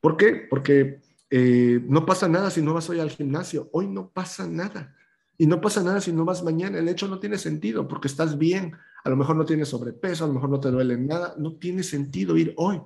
¿Por 0.00 0.16
qué? 0.16 0.46
Porque 0.48 1.00
eh, 1.28 1.80
no 1.88 2.06
pasa 2.06 2.28
nada 2.28 2.52
si 2.52 2.62
no 2.62 2.72
vas 2.72 2.88
hoy 2.88 3.00
al 3.00 3.10
gimnasio. 3.10 3.68
Hoy 3.72 3.88
no 3.88 4.10
pasa 4.10 4.46
nada. 4.46 4.94
Y 5.36 5.48
no 5.48 5.60
pasa 5.60 5.82
nada 5.82 6.00
si 6.00 6.12
no 6.12 6.24
vas 6.24 6.44
mañana. 6.44 6.78
El 6.78 6.88
hecho 6.88 7.08
no 7.08 7.18
tiene 7.18 7.36
sentido 7.36 7.88
porque 7.88 8.06
estás 8.06 8.38
bien. 8.38 8.74
A 9.02 9.10
lo 9.10 9.16
mejor 9.16 9.34
no 9.34 9.44
tienes 9.44 9.70
sobrepeso, 9.70 10.22
a 10.22 10.28
lo 10.28 10.34
mejor 10.34 10.50
no 10.50 10.60
te 10.60 10.70
duele 10.70 10.96
nada. 10.96 11.34
No 11.36 11.56
tiene 11.56 11.82
sentido 11.82 12.36
ir 12.36 12.54
hoy. 12.58 12.80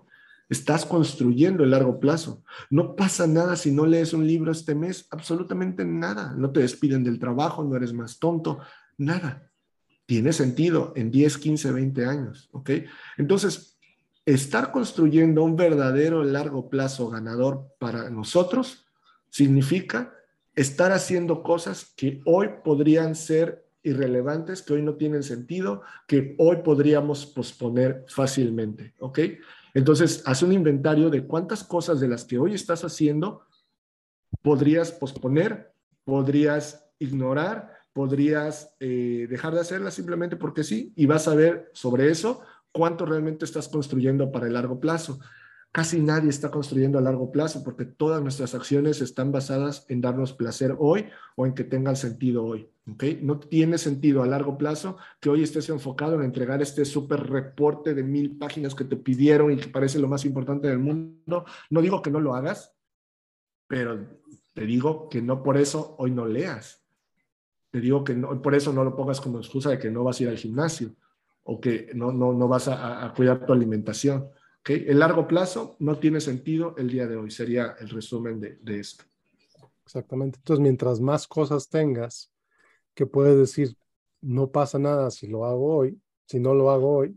Estás 0.49 0.87
construyendo 0.87 1.65
el 1.65 1.71
largo 1.71 2.01
plazo. 2.01 2.43
No 2.71 2.97
pasa 2.97 3.27
nada 3.27 3.57
si 3.57 3.71
no 3.71 3.85
lees 3.87 4.13
un 4.13 4.27
libro 4.27 4.51
este 4.51 4.75
mes, 4.75 5.07
absolutamente 5.11 5.85
nada. 5.85 6.35
No 6.37 6.51
te 6.51 6.61
despiden 6.61 7.05
del 7.05 7.19
trabajo, 7.19 7.65
no 7.65 7.77
eres 7.77 7.93
más 7.93 8.19
tonto, 8.19 8.59
nada. 8.97 9.51
Tiene 10.07 10.33
sentido 10.33 10.93
en 10.97 11.11
10, 11.11 11.39
15, 11.39 11.73
20 11.73 12.07
años, 12.07 12.49
¿ok? 12.53 12.71
Entonces, 13.19 13.79
estar 14.25 14.73
construyendo 14.73 15.43
un 15.43 15.57
verdadero 15.57 16.25
largo 16.25 16.69
plazo 16.69 17.09
ganador 17.09 17.75
para 17.79 18.11
nosotros 18.11 18.87
significa 19.31 20.15
estar 20.55 20.93
haciendo 20.93 21.43
cosas 21.43 21.93
que 21.97 22.21
hoy 22.25 22.49
podrían 22.65 23.15
ser 23.15 23.67
irrelevantes, 23.83 24.63
que 24.63 24.75
hoy 24.75 24.83
no 24.83 24.95
tienen 24.95 25.23
sentido, 25.23 25.83
que 26.07 26.35
hoy 26.39 26.59
podríamos 26.65 27.27
posponer 27.27 28.05
fácilmente, 28.09 28.95
¿ok? 28.99 29.19
Entonces, 29.75 30.23
haz 30.27 30.43
un 30.43 30.53
inventario 30.53 31.11
de 31.11 31.27
cuántas 31.27 31.65
cosas 31.65 32.01
de 32.01 32.09
las 32.09 32.25
que 32.25 32.39
hoy 32.39 32.55
estás 32.55 32.85
haciendo 32.85 33.43
podrías 34.43 34.93
posponer, 34.93 35.73
podrías 36.05 36.91
ignorar, 36.99 37.73
podrías 37.93 38.75
eh, 38.81 39.27
dejar 39.29 39.55
de 39.55 39.61
hacerlas 39.61 39.95
simplemente 39.95 40.37
porque 40.37 40.65
sí, 40.65 40.93
y 40.97 41.07
vas 41.07 41.29
a 41.29 41.35
ver 41.35 41.71
sobre 41.73 42.11
eso 42.11 42.43
cuánto 42.73 43.07
realmente 43.07 43.45
estás 43.45 43.69
construyendo 43.69 44.31
para 44.31 44.47
el 44.47 44.55
largo 44.55 44.79
plazo. 44.79 45.19
Casi 45.71 46.01
nadie 46.01 46.31
está 46.31 46.51
construyendo 46.51 46.99
a 46.99 47.03
largo 47.03 47.31
plazo 47.31 47.63
porque 47.63 47.85
todas 47.85 48.23
nuestras 48.23 48.55
acciones 48.55 49.03
están 49.03 49.33
basadas 49.33 49.85
en 49.89 50.01
darnos 50.01 50.33
placer 50.33 50.75
hoy 50.79 51.07
o 51.37 51.47
en 51.47 51.55
que 51.55 51.65
tengan 51.65 51.95
sentido 51.95 52.45
hoy. 52.45 52.71
¿okay? 52.91 53.21
No 53.23 53.39
tiene 53.39 53.77
sentido 53.77 54.23
a 54.23 54.27
largo 54.27 54.57
plazo 54.57 54.97
que 55.21 55.29
hoy 55.29 55.43
estés 55.43 55.69
enfocado 55.69 56.15
en 56.15 56.23
entregar 56.23 56.63
este 56.63 56.85
súper 56.85 57.21
reporte 57.29 57.95
de 57.95 58.03
mil 58.03 58.39
páginas 58.39 58.75
que 58.75 58.85
te 58.85 58.97
pidieron 58.97 59.53
y 59.53 59.57
que 59.57 59.69
parece 59.69 59.99
lo 59.99 60.09
más 60.09 60.25
importante 60.25 60.69
del 60.69 60.79
mundo. 60.79 61.45
No 61.69 61.83
digo 61.83 62.01
que 62.01 62.11
no 62.11 62.21
lo 62.21 62.35
hagas, 62.35 62.75
pero 63.67 64.07
te 64.55 64.65
digo 64.65 65.09
que 65.09 65.21
no 65.21 65.43
por 65.43 65.59
eso 65.59 65.97
hoy 65.99 66.11
no 66.11 66.27
leas. 66.27 66.83
Te 67.71 67.81
digo 67.81 68.03
que 68.03 68.15
no, 68.15 68.41
por 68.41 68.55
eso 68.55 68.73
no 68.73 68.83
lo 68.83 68.97
pongas 68.97 69.21
como 69.21 69.39
excusa 69.39 69.71
de 69.71 69.79
que 69.79 69.91
no 69.91 70.03
vas 70.03 70.19
a 70.19 70.23
ir 70.23 70.29
al 70.31 70.39
gimnasio 70.39 70.95
o 71.43 71.61
que 71.61 71.91
no, 71.95 72.11
no, 72.11 72.33
no 72.33 72.49
vas 72.49 72.69
a, 72.69 73.05
a 73.05 73.13
cuidar 73.13 73.45
tu 73.45 73.53
alimentación. 73.53 74.31
El 74.75 74.99
largo 74.99 75.27
plazo 75.27 75.77
no 75.79 75.99
tiene 75.99 76.21
sentido 76.21 76.75
el 76.77 76.91
día 76.91 77.07
de 77.07 77.17
hoy, 77.17 77.31
sería 77.31 77.77
el 77.81 77.89
resumen 77.89 78.41
de, 78.41 78.81
esto. 78.81 79.05
Exactamente. 79.85 80.39
Entonces, 80.39 80.63
mientras 80.63 81.01
más 81.01 81.27
cosas 81.27 81.69
tengas, 81.69 82.31
que 82.95 83.07
puedes 83.07 83.39
decir, 83.39 83.77
no 84.21 84.51
pasa 84.51 84.79
nada 84.79 85.11
si 85.11 85.27
lo 85.27 85.47
hago 85.47 85.77
hoy, 85.77 86.01
si 86.27 86.39
no 86.41 86.55
lo 86.55 86.71
hago 86.71 86.97
hoy, 86.97 87.17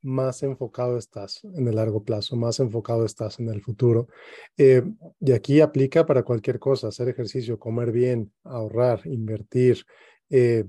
más 0.00 0.42
enfocado 0.42 0.96
estás 0.96 1.44
en 1.44 1.66
el 1.66 1.76
largo 1.76 2.04
plazo, 2.04 2.36
más 2.36 2.60
enfocado 2.60 3.04
estás 3.04 3.40
en 3.40 3.48
el 3.48 3.60
futuro. 3.60 4.08
Eh, 4.56 4.82
y 5.20 5.32
aquí 5.32 5.60
aplica 5.60 6.06
para 6.06 6.22
cualquier 6.22 6.58
cosa, 6.58 6.88
hacer 6.88 7.08
ejercicio, 7.08 7.58
comer 7.58 7.92
bien, 7.92 8.32
ahorrar, 8.44 9.02
invertir. 9.06 9.84
Eh, 10.30 10.64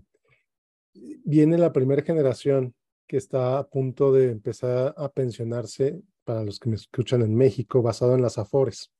viene 0.93 1.57
la 1.57 1.71
primera 1.71 2.01
generación 2.01 2.73
que 3.07 3.17
está 3.17 3.57
a 3.57 3.67
punto 3.67 4.11
de 4.11 4.31
empezar 4.31 4.93
a 4.95 5.09
pensionarse, 5.09 6.01
para 6.29 6.43
los 6.43 6.59
que 6.59 6.69
me 6.69 6.75
escuchan 6.75 7.23
en 7.23 7.33
México, 7.33 7.81
basado 7.81 8.13
en 8.13 8.21
las 8.21 8.37
AFORES. 8.37 8.91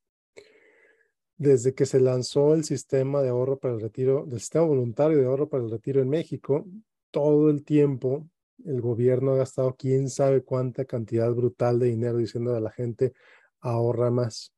Desde 1.36 1.74
que 1.74 1.86
se 1.86 2.00
lanzó 2.00 2.54
el 2.54 2.64
sistema 2.64 3.22
de 3.22 3.28
ahorro 3.28 3.56
para 3.56 3.74
el 3.74 3.80
retiro, 3.80 4.26
del 4.26 4.40
sistema 4.40 4.64
voluntario 4.64 5.18
de 5.18 5.26
ahorro 5.26 5.48
para 5.48 5.62
el 5.62 5.70
retiro 5.70 6.02
en 6.02 6.08
México, 6.08 6.66
todo 7.12 7.48
el 7.48 7.62
tiempo 7.62 8.28
el 8.64 8.80
gobierno 8.80 9.30
ha 9.30 9.36
gastado 9.36 9.76
quién 9.76 10.10
sabe 10.10 10.42
cuánta 10.42 10.86
cantidad 10.86 11.32
brutal 11.32 11.78
de 11.78 11.86
dinero 11.86 12.16
diciendo 12.16 12.52
a 12.52 12.58
la 12.58 12.72
gente 12.72 13.12
ahorra 13.60 14.10
más. 14.10 14.52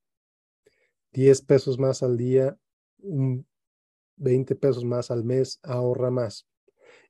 10 1.12 1.42
pesos 1.42 1.78
más 1.78 2.02
al 2.02 2.16
día, 2.16 2.56
20 4.16 4.54
pesos 4.54 4.86
más 4.86 5.10
al 5.10 5.24
mes, 5.24 5.60
ahorra 5.62 6.10
más. 6.10 6.48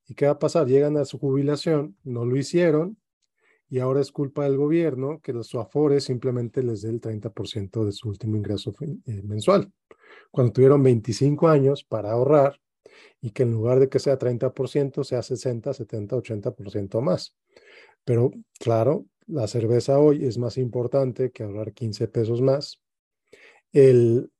¿Y 0.08 0.16
qué 0.16 0.26
va 0.26 0.32
a 0.32 0.38
pasar? 0.40 0.66
Llegan 0.66 0.96
a 0.96 1.04
su 1.04 1.20
jubilación, 1.20 1.96
no 2.02 2.24
lo 2.24 2.36
hicieron, 2.36 2.96
y 3.72 3.78
ahora 3.78 4.02
es 4.02 4.12
culpa 4.12 4.44
del 4.44 4.58
gobierno 4.58 5.22
que 5.22 5.32
los 5.32 5.54
afores 5.54 6.04
simplemente 6.04 6.62
les 6.62 6.82
dé 6.82 6.90
el 6.90 7.00
30% 7.00 7.86
de 7.86 7.92
su 7.92 8.10
último 8.10 8.36
ingreso 8.36 8.74
eh, 9.06 9.22
mensual. 9.22 9.72
Cuando 10.30 10.52
tuvieron 10.52 10.82
25 10.82 11.48
años 11.48 11.82
para 11.82 12.12
ahorrar 12.12 12.60
y 13.22 13.30
que 13.30 13.44
en 13.44 13.52
lugar 13.52 13.80
de 13.80 13.88
que 13.88 13.98
sea 13.98 14.18
30%, 14.18 15.04
sea 15.04 15.22
60, 15.22 15.72
70, 15.72 16.16
80% 16.16 17.00
más. 17.00 17.34
Pero 18.04 18.32
claro, 18.60 19.06
la 19.26 19.46
cerveza 19.46 19.98
hoy 19.98 20.26
es 20.26 20.36
más 20.36 20.58
importante 20.58 21.30
que 21.30 21.42
ahorrar 21.42 21.72
15 21.72 22.08
pesos 22.08 22.42
más. 22.42 22.78
El, 23.72 24.30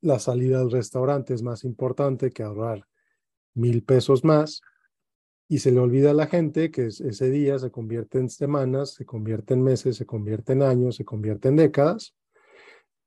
la 0.00 0.18
salida 0.18 0.58
al 0.58 0.72
restaurante 0.72 1.32
es 1.32 1.44
más 1.44 1.62
importante 1.62 2.32
que 2.32 2.42
ahorrar 2.42 2.88
mil 3.54 3.84
pesos 3.84 4.24
más 4.24 4.62
y 5.50 5.58
se 5.58 5.72
le 5.72 5.80
olvida 5.80 6.12
a 6.12 6.14
la 6.14 6.28
gente 6.28 6.70
que 6.70 6.86
ese 6.86 7.28
día 7.28 7.58
se 7.58 7.72
convierte 7.72 8.18
en 8.18 8.30
semanas, 8.30 8.94
se 8.94 9.04
convierte 9.04 9.54
en 9.54 9.64
meses, 9.64 9.96
se 9.96 10.06
convierte 10.06 10.52
en 10.52 10.62
años, 10.62 10.94
se 10.94 11.04
convierte 11.04 11.48
en 11.48 11.56
décadas 11.56 12.14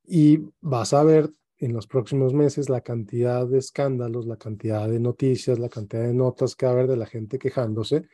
y 0.04 0.42
vas 0.60 0.94
a 0.94 1.06
ver 1.06 1.32
en 1.60 1.72
los 1.72 1.88
próximos 1.88 2.34
meses 2.34 2.68
la 2.68 2.82
cantidad 2.82 3.48
de 3.48 3.60
escándalos, 3.60 4.26
la 4.26 4.36
cantidad 4.36 4.90
de 4.90 5.00
noticias, 5.00 5.58
la 5.58 5.70
cantidad 5.70 6.04
de 6.04 6.14
notas 6.14 6.58
que 6.58 6.66
va 6.66 6.74
a 6.74 6.76
haber 6.76 6.88
de 6.88 6.98
la 6.98 7.06
gente 7.06 7.40
quejándose 7.40 8.10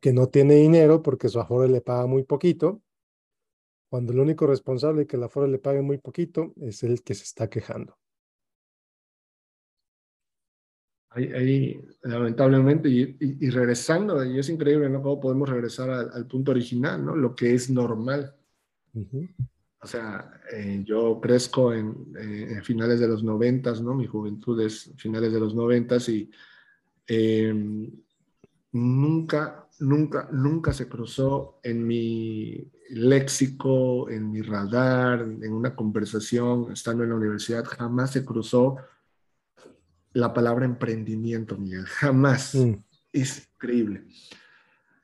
que 0.00 0.14
no 0.14 0.28
tiene 0.28 0.54
dinero 0.54 1.02
porque 1.02 1.28
su 1.28 1.38
aforo 1.38 1.68
le 1.68 1.82
paga 1.82 2.06
muy 2.06 2.22
poquito, 2.22 2.80
cuando 3.90 4.14
el 4.14 4.20
único 4.20 4.46
responsable 4.46 5.00
de 5.00 5.06
que 5.06 5.16
el 5.16 5.24
aforo 5.24 5.46
le 5.46 5.58
pague 5.58 5.82
muy 5.82 5.98
poquito 5.98 6.54
es 6.56 6.82
el 6.84 7.02
que 7.02 7.14
se 7.14 7.24
está 7.24 7.50
quejando. 7.50 7.98
Ahí, 11.14 11.80
lamentablemente, 12.02 12.88
y, 12.88 13.50
regresando, 13.50 14.24
y 14.24 14.38
es 14.38 14.48
increíble, 14.48 14.88
¿no? 14.88 15.00
Cómo 15.00 15.20
podemos 15.20 15.48
regresar 15.48 15.88
al, 15.88 16.26
punto 16.26 16.50
original, 16.50 17.04
¿no? 17.04 17.14
Lo 17.14 17.36
que 17.36 17.54
es 17.54 17.70
normal. 17.70 18.34
O 19.80 19.86
sea, 19.86 20.40
eh, 20.52 20.82
yo 20.84 21.20
crezco 21.20 21.72
en, 21.72 22.12
eh, 22.18 22.60
finales 22.64 22.98
de 22.98 23.06
los 23.06 23.22
noventas, 23.22 23.80
¿no? 23.80 23.94
Mi 23.94 24.06
juventud 24.06 24.60
es 24.60 24.90
finales 24.96 25.32
de 25.32 25.38
los 25.38 25.54
noventas 25.54 26.08
y 26.08 26.30
em, 27.06 27.92
nunca, 28.72 29.68
nunca, 29.78 30.28
nunca 30.32 30.72
se 30.72 30.88
cruzó 30.88 31.60
en 31.62 31.86
mi 31.86 32.72
léxico, 32.90 34.10
en 34.10 34.32
mi 34.32 34.42
radar, 34.42 35.20
en 35.20 35.52
una 35.52 35.76
conversación, 35.76 36.72
estando 36.72 37.04
en 37.04 37.10
la 37.10 37.16
universidad, 37.16 37.64
jamás 37.64 38.10
se 38.12 38.24
cruzó 38.24 38.78
la 40.14 40.32
palabra 40.32 40.64
emprendimiento, 40.64 41.58
Miguel. 41.58 41.84
Jamás. 42.00 42.54
Mm. 42.54 42.74
Es 43.12 43.48
increíble. 43.54 44.04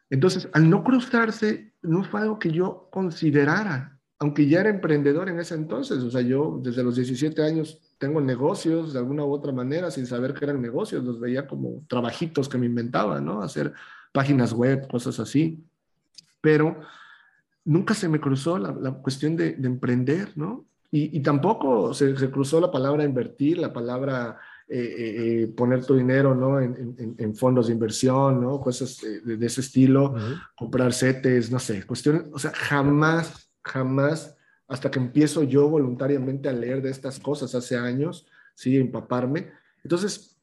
Entonces, 0.08 0.48
al 0.52 0.68
no 0.68 0.82
cruzarse, 0.82 1.74
no 1.82 2.02
fue 2.02 2.22
algo 2.22 2.38
que 2.38 2.50
yo 2.50 2.88
considerara, 2.90 4.00
aunque 4.18 4.48
ya 4.48 4.60
era 4.60 4.70
emprendedor 4.70 5.28
en 5.28 5.38
ese 5.38 5.54
entonces. 5.54 6.02
O 6.02 6.10
sea, 6.10 6.20
yo 6.20 6.58
desde 6.62 6.82
los 6.82 6.96
17 6.96 7.42
años 7.42 7.80
tengo 7.98 8.20
negocios 8.20 8.92
de 8.92 8.98
alguna 8.98 9.24
u 9.24 9.32
otra 9.32 9.52
manera 9.52 9.90
sin 9.90 10.06
saber 10.06 10.34
que 10.34 10.44
eran 10.44 10.60
negocios, 10.60 11.04
los 11.04 11.20
veía 11.20 11.46
como 11.46 11.84
trabajitos 11.86 12.48
que 12.48 12.58
me 12.58 12.66
inventaba, 12.66 13.20
¿no? 13.20 13.42
Hacer 13.42 13.72
páginas 14.12 14.52
web, 14.52 14.88
cosas 14.88 15.20
así. 15.20 15.64
Pero 16.40 16.80
nunca 17.64 17.94
se 17.94 18.08
me 18.08 18.20
cruzó 18.20 18.58
la, 18.58 18.92
cuestión 18.94 19.36
de, 19.36 19.50
emprender, 19.62 20.32
¿no? 20.36 20.66
Y, 20.90 21.20
tampoco 21.20 21.94
se, 21.94 22.14
cruzó 22.32 22.60
la 22.60 22.72
palabra 22.72 23.04
invertir, 23.04 23.58
la 23.58 23.72
palabra 23.72 24.40
eh, 24.72 25.42
eh, 25.42 25.46
poner 25.48 25.84
tu 25.84 25.96
dinero, 25.96 26.32
¿no? 26.32 26.60
En, 26.60 27.34
fondos 27.34 27.66
de 27.66 27.72
inversión, 27.72 28.40
¿no? 28.40 28.60
Cosas 28.60 28.98
de, 29.00 29.44
ese 29.44 29.62
estilo, 29.62 30.14
comprar 30.56 30.92
setes, 30.92 31.50
no 31.50 31.58
sé, 31.58 31.84
cuestiones, 31.84 32.26
o 32.32 32.38
sea, 32.38 32.52
jamás, 32.54 33.50
jamás, 33.64 34.36
hasta 34.68 34.88
que 34.88 35.00
empiezo 35.00 35.42
yo 35.42 35.68
voluntariamente 35.68 36.48
a 36.48 36.52
leer 36.52 36.82
de 36.82 36.90
estas 36.90 37.18
cosas 37.18 37.52
hace 37.56 37.76
años, 37.76 38.28
sí, 38.54 38.76
empaparme. 38.76 39.50
Entonces, 39.82 40.40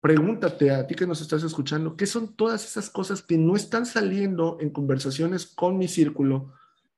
pregúntate 0.00 0.72
a 0.72 0.84
ti 0.84 0.96
que 0.96 1.06
nos 1.06 1.20
estás 1.20 1.44
escuchando, 1.44 1.96
¿qué 1.96 2.06
son 2.06 2.34
todas 2.34 2.64
esas 2.64 2.90
cosas 2.90 3.22
que 3.22 3.38
no 3.38 3.54
están 3.54 3.86
saliendo 3.86 4.58
en 4.60 4.70
conversaciones 4.70 5.46
con 5.46 5.78
mi 5.78 5.86
círculo 5.86 6.52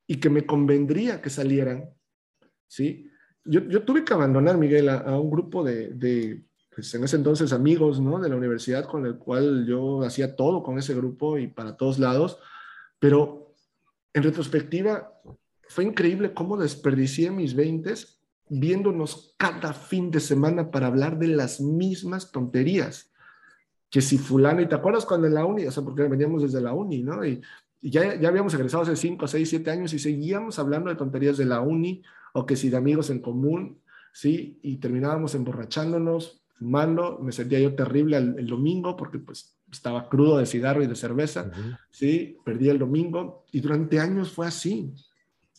y 0.06 0.16
que 0.16 0.30
me 0.30 0.46
convendría 0.46 1.20
que 1.20 1.28
salieran? 1.28 1.90
¿Sí? 2.68 3.10
Yo, 3.46 3.60
yo 3.60 3.82
tuve 3.82 4.04
que 4.04 4.12
abandonar, 4.12 4.58
Miguel, 4.58 4.88
a, 4.88 5.18
un 5.18 5.30
grupo 5.30 5.64
de, 5.64 5.88
de 5.90 6.44
pues 6.74 6.94
en 6.94 7.04
ese 7.04 7.16
entonces 7.16 7.52
amigos, 7.52 8.00
¿no? 8.00 8.18
De 8.18 8.28
la 8.28 8.36
universidad 8.36 8.84
con 8.84 9.06
el 9.06 9.16
cual 9.16 9.66
yo 9.66 10.02
hacía 10.02 10.36
todo 10.36 10.62
con 10.62 10.78
ese 10.78 10.94
grupo 10.94 11.38
y 11.38 11.46
para 11.46 11.76
todos 11.76 11.98
lados, 11.98 12.38
pero 12.98 13.54
en 14.12 14.22
retrospectiva 14.22 15.12
fue 15.68 15.84
increíble 15.84 16.32
cómo 16.34 16.56
desperdicié 16.56 17.30
mis 17.30 17.54
veintes 17.54 18.16
viéndonos 18.48 19.34
cada 19.36 19.72
fin 19.72 20.10
de 20.10 20.20
semana 20.20 20.70
para 20.70 20.86
hablar 20.86 21.18
de 21.18 21.28
las 21.28 21.60
mismas 21.60 22.30
tonterías. 22.30 23.10
Que 23.90 24.00
si 24.00 24.18
fulano, 24.18 24.60
y 24.60 24.68
te 24.68 24.74
acuerdas 24.74 25.06
cuando 25.06 25.26
en 25.26 25.34
la 25.34 25.44
uni, 25.44 25.66
o 25.66 25.70
sea, 25.70 25.82
porque 25.82 26.02
veníamos 26.04 26.42
desde 26.42 26.60
la 26.60 26.72
uni, 26.72 27.02
¿no? 27.02 27.24
Y, 27.24 27.40
ya, 27.82 28.18
ya 28.18 28.28
habíamos 28.28 28.52
egresado 28.54 28.82
hace 28.82 28.96
5, 28.96 29.28
6, 29.28 29.48
7 29.48 29.70
años 29.70 29.92
y 29.92 29.98
seguíamos 29.98 30.58
hablando 30.58 30.90
de 30.90 30.96
tonterías 30.96 31.36
de 31.36 31.44
la 31.44 31.60
uni, 31.60 32.02
o 32.36 32.46
que 32.46 32.56
si 32.56 32.68
de 32.68 32.76
amigos 32.76 33.10
en 33.10 33.20
común, 33.20 33.80
¿sí? 34.12 34.58
Y 34.62 34.76
terminábamos 34.76 35.34
emborrachándonos, 35.34 36.42
fumando, 36.58 37.18
me 37.22 37.32
sentía 37.32 37.60
yo 37.60 37.74
terrible 37.74 38.16
el, 38.16 38.46
domingo 38.46 38.96
porque 38.96 39.18
pues 39.18 39.56
estaba 39.70 40.08
crudo 40.08 40.38
de 40.38 40.46
cigarro 40.46 40.82
y 40.82 40.86
de 40.86 40.96
cerveza, 40.96 41.50
¿sí? 41.90 42.36
Perdí 42.44 42.68
el 42.68 42.78
domingo 42.78 43.44
y 43.52 43.60
durante 43.60 43.98
años 43.98 44.30
fue 44.32 44.46
así. 44.46 44.92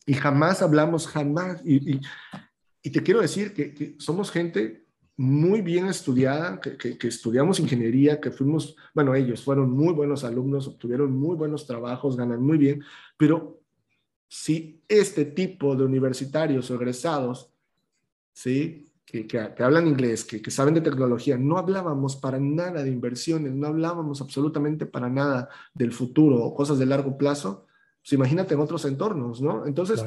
Y 0.06 0.14
jamás 0.14 0.62
hablamos, 0.62 1.08
jamás. 1.08 1.62
y, 1.66 1.99
y 2.88 2.90
te 2.90 3.04
quiero 3.04 3.20
decir 3.20 3.54
que, 3.54 3.95
somos 3.99 4.32
gente 4.32 4.86
muy 5.18 5.62
bien 5.62 5.88
estudiada, 5.88 6.62
que, 6.62 6.98
estudiamos 7.08 7.60
ingeniería, 7.60 8.22
que 8.22 8.32
fuimos, 8.32 8.78
bueno, 8.94 9.14
ellos 9.14 9.44
fueron 9.44 9.72
muy 9.72 9.94
buenos 9.94 10.24
alumnos, 10.24 10.68
obtuvieron 10.68 11.12
muy 11.12 11.36
buenos 11.36 11.68
trabajos, 11.68 12.16
ganan 12.16 12.41
muy 12.41 12.58
bien, 12.58 12.84
pero 13.18 13.56
si 14.28 14.84
este 14.88 15.26
tipo 15.26 15.76
de 15.76 15.84
universitarios 15.84 16.70
o 16.70 16.76
egresados, 16.76 17.52
¿sí? 18.34 18.84
Que, 19.06 19.26
que, 19.26 19.40
hablan 19.40 19.88
inglés, 19.88 20.26
que, 20.26 20.41
que, 20.41 20.52
saben 20.52 20.74
de 20.74 20.82
tecnología, 20.82 21.38
no 21.38 21.58
hablábamos 21.58 22.18
para 22.18 22.40
nada 22.40 22.84
de 22.84 22.91
inversiones, 22.91 23.54
no 23.54 23.68
hablábamos 23.68 24.20
absolutamente 24.20 24.86
para 24.86 25.10
nada 25.10 25.48
del 25.74 25.94
futuro 25.94 26.44
o 26.44 26.54
cosas 26.54 26.78
de 26.78 26.88
largo 26.88 27.18
plazo, 27.18 27.68
pues 28.02 28.12
imagínate 28.12 28.54
en 28.54 28.60
otros 28.60 28.84
entornos, 28.84 29.41
¿no? 29.41 29.66
Entonces, 29.66 30.04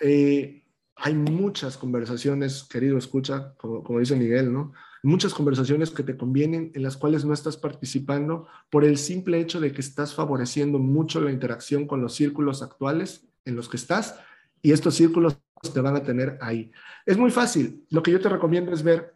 eh, 0.00 0.64
hay 0.96 1.14
muchas 1.14 1.76
conversaciones, 1.76 2.64
querido 2.64 2.98
escucha, 2.98 3.54
como, 3.56 3.98
dice 3.98 4.16
Miguel, 4.16 4.52
¿no? 4.52 4.72
Muchas 5.02 5.34
conversaciones 5.34 5.90
que 5.90 6.02
te 6.02 6.16
convienen 6.16 6.72
en 6.74 6.82
las 6.82 6.96
cuales 6.96 7.24
no 7.24 7.34
estás 7.34 7.56
participando 7.56 8.46
por 8.70 8.84
el 8.84 8.96
simple 8.96 9.40
hecho 9.40 9.60
de 9.60 9.72
que 9.72 9.80
estás 9.80 10.14
favoreciendo 10.14 10.78
mucho 10.78 11.20
la 11.20 11.30
interacción 11.30 11.86
con 11.86 12.00
los 12.00 12.14
círculos 12.14 12.62
actuales 12.62 13.28
en 13.44 13.56
los 13.56 13.68
que 13.68 13.76
estás 13.76 14.18
y 14.62 14.72
estos 14.72 14.94
círculos 14.94 15.38
te 15.72 15.80
van 15.80 15.96
a 15.96 16.02
tener 16.02 16.38
ahí. 16.40 16.72
Es 17.06 17.16
muy 17.16 17.30
fácil. 17.30 17.84
Lo 17.90 18.02
que 18.02 18.10
yo 18.10 18.20
te 18.20 18.28
recomiendo 18.28 18.72
es 18.72 18.82
ver 18.82 19.14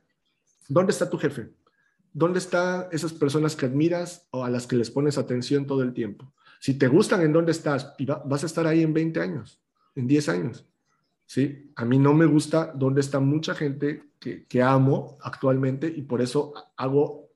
dónde 0.69 0.93
está 0.93 1.09
tu 1.09 1.19
jefe, 1.19 1.51
dónde 2.13 2.39
están 2.39 2.87
esas 2.93 3.13
personas 3.13 3.57
que 3.57 3.67
admiras 3.67 4.27
o 4.31 4.45
a 4.45 4.51
las 4.51 4.67
que 4.67 4.77
les 4.77 4.91
pones 4.91 5.19
atención 5.19 5.67
todo 5.67 5.83
el 5.83 5.93
tiempo. 5.93 6.33
Si 6.61 6.75
te 6.75 6.89
gustan 6.89 7.23
en 7.23 7.33
dónde 7.33 7.53
estás, 7.53 7.95
vas 8.27 8.43
a 8.43 8.47
estar 8.47 8.67
ahí 8.67 8.83
en 8.83 8.93
20 8.93 9.21
años, 9.21 9.63
en 9.95 10.07
10 10.07 10.29
años. 10.29 10.67
¿sí? 11.27 11.73
A 11.77 11.85
mí 11.85 11.99
no 11.99 12.15
me 12.15 12.27
gusta 12.27 12.73
donde 12.75 13.01
está 13.01 13.21
mucha 13.21 13.55
gente 13.55 14.11
que, 14.19 14.63
amo 14.63 15.17
actualmente 15.23 15.87
y 15.95 16.03
por 16.03 16.21
eso 16.21 16.53
hago 16.77 17.31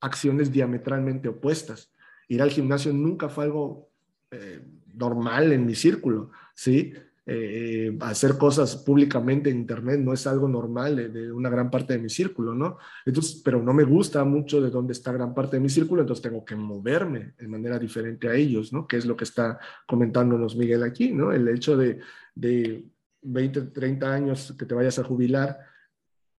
acciones 0.00 0.52
diametralmente 0.52 1.28
opuestas. 1.28 1.92
Ir 2.28 2.40
al 2.42 2.50
gimnasio 2.50 2.92
nunca 2.92 3.28
fue 3.28 3.44
algo 3.44 3.90
eh, 4.30 4.64
normal 5.00 5.52
en 5.52 5.66
mi 5.66 5.74
círculo, 5.74 6.30
¿sí? 6.54 6.92
Eh, 7.26 7.96
hacer 8.00 8.36
cosas 8.38 8.76
públicamente 8.76 9.50
en 9.50 9.58
internet 9.58 10.00
no 10.00 10.12
es 10.12 10.26
algo 10.26 10.48
normal 10.48 11.12
de, 11.12 11.30
una 11.30 11.48
gran 11.48 11.70
parte 11.70 11.92
de 11.92 12.00
mi 12.00 12.08
círculo, 12.08 12.54
¿no? 12.54 12.78
Entonces, 13.06 13.40
pero 13.44 13.62
no 13.62 13.72
me 13.72 13.84
gusta 13.84 14.24
mucho 14.24 14.60
de 14.60 14.70
dónde 14.70 14.92
está 14.92 15.12
gran 15.12 15.32
parte 15.32 15.56
de 15.56 15.60
mi 15.60 15.68
círculo, 15.68 16.02
entonces 16.02 16.22
tengo 16.22 16.44
que 16.44 16.56
moverme 16.56 17.34
de 17.38 17.48
manera 17.48 17.78
diferente 17.78 18.28
a 18.28 18.34
ellos, 18.34 18.72
¿no? 18.72 18.86
Que 18.86 18.96
es 18.96 19.06
lo 19.06 19.16
que 19.16 19.24
está 19.24 19.58
comentándonos 19.86 20.56
Miguel 20.56 20.82
aquí, 20.82 21.12
¿no? 21.12 21.32
El 21.32 21.46
hecho 21.48 21.76
de, 21.76 22.00
de 22.34 22.84
20, 23.22 23.62
30 23.62 24.12
años 24.12 24.54
que 24.58 24.66
te 24.66 24.74
vayas 24.74 24.98
a 24.98 25.04
jubilar, 25.04 25.58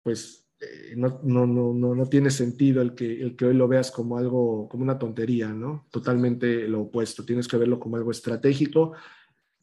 pues 0.02 0.49
no, 0.96 1.20
no, 1.22 1.46
no, 1.46 1.94
no, 1.94 2.06
tiene 2.06 2.30
sentido 2.30 2.82
el 2.82 2.94
que, 2.94 3.22
el 3.22 3.34
que 3.36 3.46
hoy 3.46 3.54
lo 3.54 3.66
veas 3.66 3.90
como 3.90 4.18
algo, 4.18 4.68
como 4.68 4.82
una 4.82 4.98
tontería, 4.98 5.48
¿no? 5.48 5.86
Totalmente 5.90 6.68
lo 6.68 6.82
opuesto, 6.82 7.24
tienes 7.24 7.48
que 7.48 7.56
verlo 7.56 7.80
como 7.80 7.96
algo 7.96 8.10
estratégico. 8.10 8.92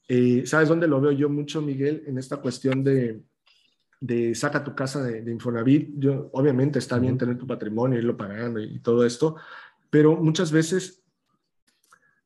Eh, 0.08 0.44
¿Sabes 0.46 0.70
dónde 0.70 0.88
lo 0.88 1.00
veo 1.00 1.12
yo 1.12 1.30
mucho, 1.30 1.62
Miguel? 1.62 2.04
En 2.08 2.18
esta 2.18 2.38
cuestión 2.38 2.84
de, 2.84 3.22
de 4.00 4.34
saca 4.34 4.64
tu 4.64 4.74
casa 4.74 5.04
de, 5.04 5.22
de, 5.22 5.32
Infonavit. 5.32 5.92
Yo, 5.98 6.30
obviamente 6.34 6.80
está 6.80 6.98
bien 6.98 7.18
tener 7.18 7.38
tu 7.38 7.46
patrimonio, 7.46 8.00
irlo 8.00 8.18
pagando 8.18 8.60
y 8.60 8.80
todo 8.80 9.06
esto, 9.06 9.36
pero 9.90 10.16
muchas 10.16 10.52
veces 10.52 11.04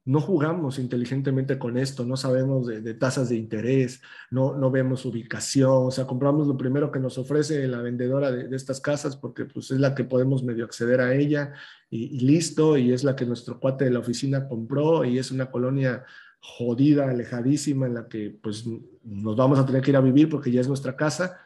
no 0.03 0.19
jugamos 0.19 0.79
inteligentemente 0.79 1.59
con 1.59 1.77
esto, 1.77 2.03
no 2.05 2.17
sabemos 2.17 2.65
de, 2.65 2.93
tasas 2.95 3.29
de 3.29 3.35
interés, 3.35 4.01
no, 4.31 4.55
no 4.55 4.71
vemos 4.71 5.05
ubicación, 5.05 5.85
o 5.87 5.91
sea, 5.91 6.07
compramos 6.07 6.47
lo 6.47 6.57
primero 6.57 6.91
que 6.91 6.99
nos 6.99 7.19
ofrece 7.19 7.67
la 7.67 7.81
vendedora 7.81 8.31
de, 8.31 8.55
estas 8.55 8.81
casas 8.81 9.15
porque 9.15 9.45
pues 9.45 9.69
es 9.69 9.79
la 9.79 9.93
que 9.93 10.03
podemos 10.03 10.43
medio 10.43 10.65
acceder 10.65 11.01
a 11.01 11.13
ella 11.13 11.53
y, 11.89 12.19
listo, 12.19 12.77
y 12.77 12.93
es 12.93 13.03
la 13.03 13.15
que 13.15 13.25
nuestro 13.25 13.59
cuate 13.59 13.85
de 13.85 13.91
la 13.91 13.99
oficina 13.99 14.47
compró 14.47 15.05
y 15.05 15.19
es 15.19 15.29
una 15.29 15.51
colonia 15.51 16.03
jodida, 16.39 17.09
alejadísima 17.09 17.85
en 17.85 17.93
la 17.93 18.07
que 18.07 18.35
pues 18.41 18.65
nos 19.03 19.35
vamos 19.35 19.59
a 19.59 19.65
tener 19.65 19.83
que 19.83 19.91
ir 19.91 19.97
a 19.97 20.01
vivir 20.01 20.29
porque 20.29 20.51
ya 20.51 20.61
es 20.61 20.67
nuestra 20.67 20.95
casa, 20.95 21.37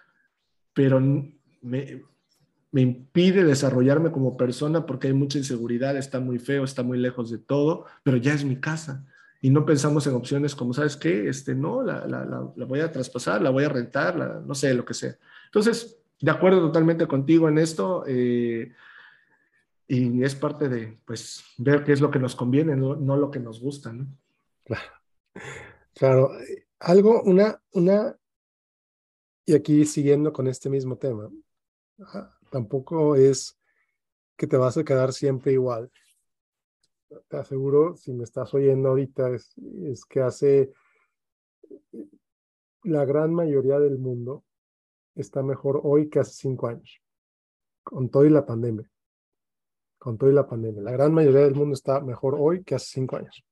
pero 0.73 1.01
me, 1.61 2.03
me 2.75 2.81
impide 2.81 3.45
desarrollarme 3.45 4.11
como 4.11 4.35
persona 4.35 4.85
porque 4.85 5.07
hay 5.07 5.13
mucha 5.13 5.37
inseguridad, 5.37 5.95
está 5.95 6.19
muy 6.19 6.39
feo, 6.39 6.65
está 6.65 6.83
muy 6.83 6.97
lejos 6.97 7.31
de 7.31 7.37
todo, 7.37 7.85
pero 8.03 8.17
ya 8.17 8.33
es 8.33 8.43
mi 8.43 8.59
casa. 8.59 9.05
Y 9.39 9.49
no 9.49 9.65
pensamos 9.65 10.05
en 10.07 10.13
opciones 10.13 10.55
como, 10.55 10.73
¿sabes 10.73 10.97
qué? 10.97 11.29
Este, 11.29 11.55
no, 11.55 11.81
la, 11.81 12.05
la, 12.05 12.25
la, 12.25 12.65
voy 12.65 12.81
a 12.81 12.91
traspasar, 12.91 13.41
la 13.41 13.49
voy 13.49 13.63
a 13.63 13.69
rentar, 13.69 14.43
no 14.45 14.53
sé, 14.53 14.73
lo 14.73 14.83
que 14.83 14.93
sea. 14.93 15.17
Entonces, 15.45 15.97
de 16.19 16.29
acuerdo 16.29 16.59
totalmente 16.59 17.07
contigo 17.07 17.47
en 17.47 17.59
esto. 17.59 18.03
Eh, 18.07 18.73
y 19.87 20.21
es 20.21 20.35
parte 20.35 20.67
de, 20.67 20.97
pues, 21.05 21.45
ver 21.57 21.81
qué 21.85 21.93
es 21.93 22.01
lo 22.01 22.11
que 22.11 22.19
nos 22.19 22.35
conviene, 22.35 22.75
no, 22.75 22.97
no 22.97 23.15
lo 23.15 23.31
que 23.31 23.39
nos 23.39 23.61
gusta, 23.61 23.93
¿no? 23.93 24.05
Claro. 24.65 24.91
Claro. 25.93 26.31
Algo, 26.79 27.21
una, 27.21 27.57
una, 27.71 28.17
y 29.45 29.53
aquí 29.53 29.85
siguiendo 29.85 30.33
con 30.33 30.47
este 30.47 30.69
mismo 30.69 30.97
tema, 30.97 31.29
tampoco 32.55 33.17
es 33.17 33.59
que 34.37 34.47
te 34.47 34.55
vas 34.55 34.77
a 34.77 34.85
quedar 34.85 35.11
siempre 35.11 35.51
igual. 35.51 35.91
Te 37.27 37.35
aseguro, 37.35 37.97
si 37.97 38.13
me 38.13 38.23
estás 38.23 38.53
oyendo 38.53 38.87
ahorita, 38.87 39.29
es, 39.31 40.05
que 40.05 40.21
hace 40.21 40.71
la 42.83 43.03
gran 43.03 43.33
mayoría 43.33 43.77
del 43.77 43.97
mundo 43.97 44.45
está 45.15 45.43
mejor 45.43 45.81
hoy 45.83 46.07
que 46.09 46.19
hace 46.19 46.31
cinco 46.31 46.67
años, 46.67 47.01
con 47.83 48.07
todo 48.09 48.23
y 48.23 48.29
la 48.29 48.45
pandemia. 48.45 48.89
Con 49.97 50.17
todo 50.17 50.29
y 50.29 50.33
la 50.33 50.47
pandemia. 50.47 50.81
La 50.81 50.91
gran 50.91 51.13
mayoría 51.13 51.41
del 51.41 51.55
mundo 51.55 51.73
está 51.73 51.99
mejor 51.99 52.37
hoy 52.39 52.63
que 52.63 52.75
hace 52.75 52.87
cinco 52.93 53.17
años. 53.17 53.43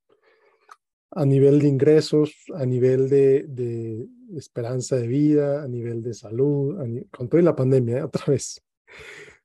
A 1.10 1.26
nivel 1.26 1.60
de 1.60 1.68
ingresos, 1.68 2.34
a 2.54 2.64
nivel 2.64 3.10
de, 3.10 4.08
esperanza 4.34 4.96
de 4.96 5.08
vida, 5.08 5.62
a 5.62 5.68
nivel 5.68 6.02
de 6.02 6.14
salud, 6.14 6.74
con 7.10 7.28
todo 7.28 7.38
y 7.38 7.44
la 7.44 7.54
pandemia, 7.54 8.06
otra 8.06 8.24
vez 8.28 8.64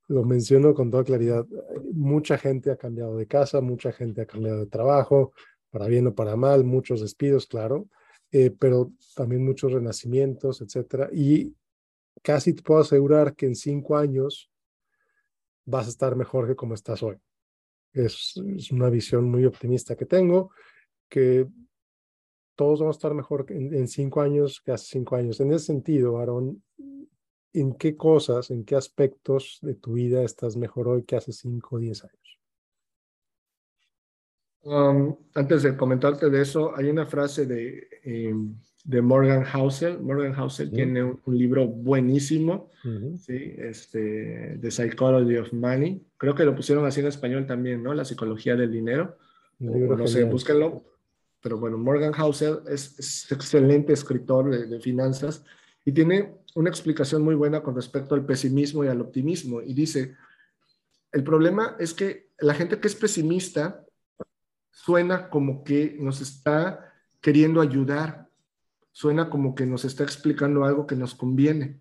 lo 0.10 0.24
menciono 0.24 0.74
con 0.74 0.90
toda 0.90 1.04
claridad, 1.04 1.46
mucha 1.94 2.38
gente 2.38 2.72
ha 2.72 2.78
cambiado 2.78 3.16
de 3.16 3.28
casa, 3.28 3.62
mucha 3.62 3.92
gente 3.92 4.22
ha 4.22 4.26
cambiado 4.26 4.60
de 4.60 4.66
trabajo, 4.66 5.34
para 5.70 5.88
bien 5.88 6.08
o 6.08 6.16
para 6.16 6.36
mal, 6.36 6.64
muchos 6.64 7.02
despidos, 7.02 7.46
claro, 7.46 7.88
eh, 8.32 8.52
pero 8.52 8.92
también 9.16 9.46
muchos 9.46 9.72
renacimientos, 9.72 10.62
etcétera. 10.62 11.10
Y 11.14 11.56
casi 12.24 12.54
te 12.54 12.64
puedo 12.64 12.82
asegurar 12.82 13.36
que 13.36 13.46
en 13.46 13.56
cinco 13.56 13.98
años 13.98 14.52
vas 15.66 15.86
a 15.86 15.90
estar 15.90 16.16
mejor 16.16 16.48
que 16.48 16.56
como 16.56 16.74
estás 16.74 17.04
hoy. 17.04 17.18
Es, 17.94 18.36
una 18.72 18.90
visión 18.90 19.30
muy 19.30 19.46
optimista 19.46 19.96
que 19.96 20.06
tengo, 20.06 20.52
que 21.08 21.48
todos 22.56 22.80
vamos 22.80 22.96
a 22.96 23.00
estar 23.00 23.14
mejor 23.14 23.46
en, 23.50 23.74
en, 23.74 23.88
cinco 23.88 24.22
años 24.22 24.62
que 24.64 24.72
hace 24.72 24.86
cinco 24.90 25.16
años. 25.16 25.40
En 25.40 25.52
ese 25.52 25.68
sentido, 25.68 26.20
Aaron, 26.20 26.64
¿en 27.54 27.74
qué 27.74 27.96
cosas, 27.96 28.52
en 28.52 28.64
qué 28.64 28.76
aspectos 28.76 29.60
de 29.62 29.76
tu 29.76 29.94
vida 29.94 30.24
estás 30.24 30.56
mejor 30.56 30.88
hoy 30.88 31.04
que 31.04 31.16
hace 31.16 31.32
cinco 31.32 31.76
o 31.76 31.80
diez 31.80 32.04
años? 32.04 32.40
Um, 34.62 35.16
antes 35.36 35.64
de 35.64 35.76
comentarte 35.78 36.30
de 36.30 36.42
eso, 36.42 36.76
hay 36.76 36.90
una 36.90 37.06
frase 37.06 37.46
de, 37.46 37.88
em, 38.04 38.56
de 38.84 39.02
Morgan 39.02 39.44
Housel. 39.44 40.00
Morgan 40.00 40.34
Housel 40.34 40.72
tiene 40.72 41.04
un, 41.04 41.38
libro 41.38 41.66
buenísimo, 41.66 42.70
¿sí? 43.18 43.56
este, 43.58 44.58
The 44.62 44.70
Psychology 44.70 45.38
of 45.38 45.54
Money. 45.54 46.06
Creo 46.18 46.36
que 46.36 46.44
lo 46.44 46.56
pusieron 46.56 46.86
así 46.86 47.00
en 47.00 47.08
español 47.08 47.48
también, 47.48 47.82
¿no? 47.82 47.94
La 47.94 48.06
psicología 48.06 48.56
del 48.56 48.72
dinero. 48.72 49.18
no 49.60 50.08
sé, 50.08 50.26
búsquenlo. 50.26 50.84
Pero 51.42 51.58
bueno, 51.58 51.78
Morgan 51.78 52.12
Housel 52.12 52.60
es, 52.68 53.32
excelente 53.32 53.94
escritor 53.94 54.50
de, 54.50 54.68
de 54.68 54.80
finanzas 54.82 55.46
y 55.86 55.94
tiene 55.94 56.34
una 56.56 56.70
explicación 56.70 57.22
muy 57.22 57.36
buena 57.36 57.62
con 57.62 57.76
respecto 57.76 58.16
al 58.16 58.26
pesimismo 58.26 58.84
y 58.84 58.88
al 58.88 59.02
optimismo. 59.02 59.62
Y 59.62 59.74
dice, 59.74 60.16
el 61.12 61.24
problema 61.24 61.76
es 61.80 61.94
que 61.94 62.30
la 62.40 62.54
gente 62.54 62.80
que 62.80 62.88
es 62.88 62.96
pesimista 62.96 63.86
suena 64.72 65.30
como 65.30 65.64
que 65.64 65.98
nos 66.00 66.22
está 66.22 66.94
queriendo 67.22 67.62
ayudar, 67.62 68.30
suena 68.92 69.30
como 69.30 69.56
que 69.56 69.66
nos 69.66 69.86
está 69.86 70.04
explicando 70.04 70.64
algo 70.64 70.88
que 70.88 70.96
nos 70.96 71.16
conviene. 71.16 71.80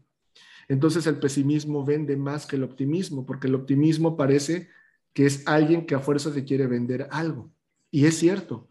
Entonces 0.69 1.07
el 1.07 1.19
pesimismo 1.19 1.85
vende 1.85 2.16
más 2.16 2.47
que 2.47 2.57
el 2.57 2.65
optimismo, 2.65 3.24
porque 3.24 3.47
el 3.47 3.55
optimismo 3.55 4.16
parece 4.16 4.69
que 5.15 5.27
es 5.27 5.47
alguien 5.47 5.86
que 5.86 5.95
a 5.95 6.01
fuerza 6.01 6.32
te 6.32 6.45
quiere 6.45 6.66
vender 6.66 7.09
algo. 7.11 7.51
Y 7.90 8.05
es 8.05 8.19
cierto, 8.19 8.69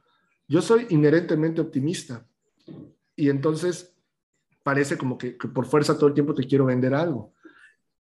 yo 0.48 0.62
soy 0.62 0.86
inherentemente 0.90 1.62
optimista. 1.62 2.28
Y 3.16 3.30
entonces 3.30 3.97
parece 4.68 4.98
como 4.98 5.18
que, 5.18 5.32
por 5.32 5.66
fuerza 5.66 5.96
todo 5.96 6.08
el 6.08 6.14
tiempo 6.14 6.34
te 6.34 6.46
quiero 6.46 6.66
vender 6.66 6.94
algo. 6.94 7.34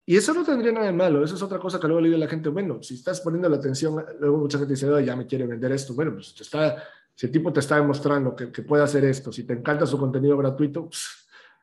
Y 0.05 0.17
eso 0.17 0.33
no 0.33 0.43
tendría 0.43 0.73
nada 0.73 0.87
de 0.87 0.91
malo, 0.91 1.23
eso 1.23 1.35
es 1.35 1.41
otra 1.41 1.59
cosa 1.59 1.79
que 1.79 1.87
luego 1.87 2.01
le 2.01 2.09
digo 2.09 2.17
a 2.17 2.25
la 2.25 2.27
gente, 2.27 2.49
bueno, 2.49 2.83
si 2.83 2.95
estás 2.95 3.21
poniendo 3.21 3.47
la 3.47 3.55
atención, 3.55 4.03
luego 4.19 4.39
mucha 4.39 4.57
gente 4.57 4.73
dice, 4.73 5.05
ya 5.05 5.15
me 5.15 5.25
quiere 5.25 5.47
vender 5.47 5.71
esto, 5.71 5.93
bueno, 5.93 6.15
pues 6.15 6.35
está, 6.41 6.83
si 7.15 7.27
el 7.27 7.31
tipo 7.31 7.53
te 7.53 7.61
está 7.61 7.77
demostrando 7.77 8.35
que, 8.35 8.51
que 8.51 8.63
puede 8.63 8.83
hacer 8.83 9.05
esto, 9.05 9.31
si 9.31 9.45
te 9.45 9.53
encanta 9.53 9.85
su 9.85 9.97
contenido 9.97 10.35
gratuito, 10.35 10.89
pues, 10.89 11.07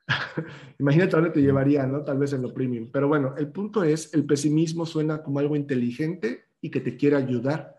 imagínate 0.79 1.15
dónde 1.15 1.29
te 1.29 1.41
llevaría, 1.43 1.85
¿no? 1.85 2.03
Tal 2.03 2.17
vez 2.17 2.33
en 2.33 2.41
lo 2.41 2.51
premium. 2.51 2.89
Pero 2.91 3.07
bueno, 3.07 3.35
el 3.37 3.49
punto 3.51 3.83
es, 3.83 4.11
el 4.15 4.25
pesimismo 4.25 4.87
suena 4.87 5.21
como 5.21 5.37
algo 5.37 5.55
inteligente 5.55 6.45
y 6.61 6.71
que 6.71 6.81
te 6.81 6.97
quiere 6.97 7.15
ayudar. 7.15 7.75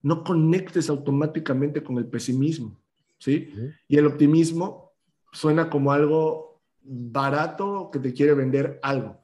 No 0.00 0.24
conectes 0.24 0.88
automáticamente 0.88 1.82
con 1.82 1.98
el 1.98 2.06
pesimismo, 2.06 2.80
¿sí? 3.18 3.52
Y 3.86 3.98
el 3.98 4.06
optimismo 4.06 4.92
suena 5.30 5.68
como 5.68 5.92
algo 5.92 6.53
barato 6.84 7.90
que 7.92 7.98
te 7.98 8.12
quiere 8.12 8.34
vender 8.34 8.78
algo. 8.82 9.18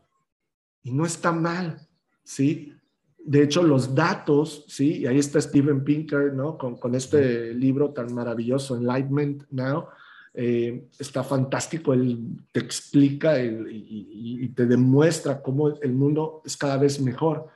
Y 0.82 0.92
no 0.92 1.04
está 1.04 1.30
mal, 1.32 1.86
¿sí? 2.24 2.72
De 3.18 3.42
hecho, 3.42 3.62
los 3.62 3.94
datos, 3.94 4.64
¿sí? 4.68 4.98
Y 5.00 5.06
ahí 5.06 5.18
está 5.18 5.40
Steven 5.40 5.84
Pinker, 5.84 6.32
¿no? 6.32 6.56
Con, 6.56 6.76
con 6.76 6.94
este 6.94 7.54
libro 7.54 7.90
tan 7.90 8.12
maravilloso, 8.14 8.76
Enlightenment 8.76 9.44
Now. 9.50 9.88
Eh, 10.32 10.86
está 10.98 11.24
fantástico, 11.24 11.92
él 11.92 12.38
te 12.52 12.60
explica 12.60 13.42
y, 13.42 14.48
te 14.54 14.66
demuestra 14.66 15.42
cómo 15.42 15.68
el 15.80 15.92
mundo 15.92 16.42
es 16.44 16.56
cada 16.56 16.76
vez 16.76 17.00
mejor. 17.00 17.48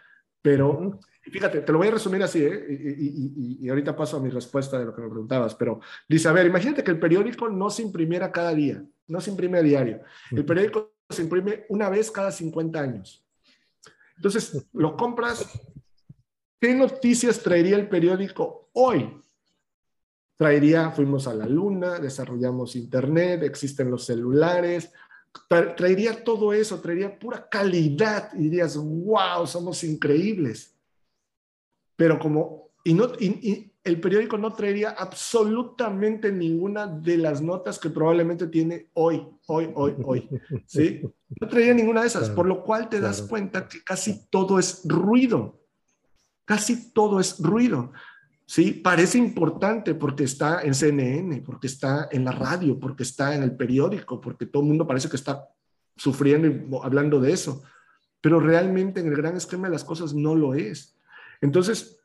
Pero 0.43 1.01
fíjate, 1.31 1.61
te 1.61 1.73
lo 1.73 1.79
voy 1.79 1.89
a 1.89 1.93
resumir 1.93 2.23
así, 2.23 2.45
¿eh? 2.45 2.97
y, 2.99 3.69
ahorita 3.69 3.97
paso 3.97 4.17
a 4.17 4.21
mi 4.21 4.31
respuesta 4.31 4.79
de 4.79 4.85
lo 4.85 4.95
que 4.95 5.03
me 5.03 5.09
preguntabas, 5.09 5.55
pero 5.55 5.81
dice, 6.09 6.29
a 6.29 6.33
ver, 6.33 6.47
imagínate 6.47 6.85
que 6.85 6.91
el 6.91 6.99
periódico 6.99 7.49
no 7.49 7.71
se 7.71 7.83
imprimiera 7.83 8.31
cada 8.31 8.55
día, 8.55 8.85
no 9.07 9.21
se 9.21 9.31
imprime 9.31 9.59
a 9.59 9.63
diario. 9.63 10.01
El 10.31 10.45
periódico 10.45 10.95
se 11.09 11.23
imprime 11.23 11.65
una 11.69 11.89
vez 11.89 12.11
cada 12.11 12.31
50 12.31 12.81
años. 12.81 13.25
Entonces, 14.17 14.67
lo 14.73 14.97
compras. 14.97 15.49
¿Qué 16.61 16.75
noticias 16.75 17.41
traería 17.41 17.77
el 17.77 17.89
periódico 17.89 18.71
hoy? 18.73 19.23
Traería, 20.37 20.91
fuimos 20.91 21.27
a 21.27 21.35
la 21.35 21.47
luna, 21.47 21.99
desarrollamos 21.99 22.75
internet, 22.75 23.43
existen 23.43 23.91
los 23.91 24.05
celulares, 24.05 24.91
traería 25.77 26.25
todo 26.25 26.53
eso, 26.53 26.81
traería 26.81 27.19
pura 27.19 27.49
calidad 27.49 28.33
y 28.35 28.45
dirías, 28.45 28.77
wow, 28.77 29.47
somos 29.47 29.85
increíbles. 29.85 30.74
Pero 31.97 32.19
como, 32.19 32.71
y, 32.85 32.95
no, 32.95 33.09
y, 33.19 33.73
el 33.85 34.01
periódico 34.01 34.39
no 34.39 34.53
traería 34.55 34.91
absolutamente 34.91 36.33
ninguna 36.33 36.87
de 36.87 37.19
las 37.19 37.43
notas 37.43 37.79
que 37.79 37.91
probablemente 37.91 38.47
tiene 38.47 38.89
hoy, 38.95 39.27
hoy, 39.47 39.71
hoy, 39.75 39.95
hoy. 40.05 40.29
¿Sí? 40.67 41.03
No 41.41 41.49
traería 41.49 41.75
ninguna 41.75 42.01
de 42.01 42.07
esas, 42.07 42.31
por 42.31 42.47
lo 42.47 42.63
cual 42.63 42.89
te 42.89 42.99
das 42.99 43.23
cuenta 43.23 43.69
que 43.69 43.85
casi 43.85 44.27
todo 44.31 44.59
es 44.59 44.83
ruido. 44.85 45.61
Casi 46.47 46.93
todo 46.93 47.21
es 47.21 47.39
ruido. 47.41 47.93
¿Sí? 48.47 48.73
Parece 48.73 49.19
importante 49.19 49.95
porque 49.95 50.25
está 50.25 50.63
en 50.63 50.75
CNN, 50.75 51.43
porque 51.43 51.67
está 51.67 52.09
en 52.11 52.25
la 52.25 52.33
radio, 52.33 52.79
porque 52.79 53.03
está 53.03 53.35
en 53.35 53.43
el 53.43 53.55
periódico, 53.55 54.19
porque 54.19 54.47
todo 54.47 54.63
el 54.63 54.69
mundo 54.69 54.87
parece 54.87 55.11
que 55.11 55.17
está 55.17 55.49
sufriendo 55.97 56.49
y 56.49 56.67
hablando 56.83 57.21
de 57.21 57.33
eso. 57.33 57.63
Pero 58.23 58.41
realmente 58.41 59.01
en 59.01 59.09
el 59.09 59.17
gran 59.17 59.37
esquema 59.37 59.69
de 59.69 59.73
las 59.73 59.85
cosas 59.85 60.15
no 60.15 60.35
lo 60.35 60.55
es. 60.55 60.94
Entonces, 61.41 61.99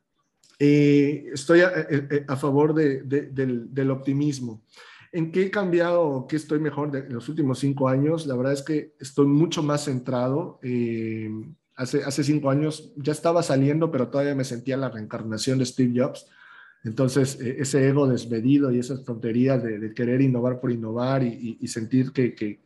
eh, 0.59 1.29
estoy 1.33 1.61
a, 1.61 2.35
favor 2.35 2.73
del, 2.73 3.91
optimismo. 3.91 4.63
¿En 5.11 5.31
qué 5.31 5.43
he 5.43 5.51
cambiado 5.51 6.27
qué 6.27 6.35
estoy 6.35 6.59
mejor 6.59 6.95
en 6.95 7.13
los 7.13 7.29
últimos 7.29 7.59
cinco 7.59 7.87
años? 7.87 8.27
La 8.27 8.35
verdad 8.35 8.53
es 8.53 8.61
que 8.61 8.93
estoy 8.99 9.25
mucho 9.25 9.63
más 9.63 9.85
centrado. 9.85 10.59
Eh, 10.61 11.29
hace, 11.75 12.03
hace 12.03 12.23
cinco 12.23 12.49
años 12.49 12.93
ya 12.97 13.11
estaba 13.11 13.41
saliendo, 13.41 13.89
pero 13.89 14.09
todavía 14.09 14.35
me 14.35 14.43
sentía 14.43 14.77
la 14.77 14.89
reencarnación 14.89 15.57
de 15.57 15.65
Steve 15.65 15.99
Jobs. 15.99 16.27
Entonces, 16.83 17.37
ese 17.39 17.87
ego 17.87 18.07
desmedido 18.07 18.71
y 18.71 18.79
esas 18.79 19.03
tonterías 19.03 19.61
de, 19.61 19.93
querer 19.93 20.21
innovar 20.21 20.61
por 20.61 20.71
innovar 20.71 21.23
y, 21.23 21.67
sentir 21.67 22.11
que, 22.13 22.61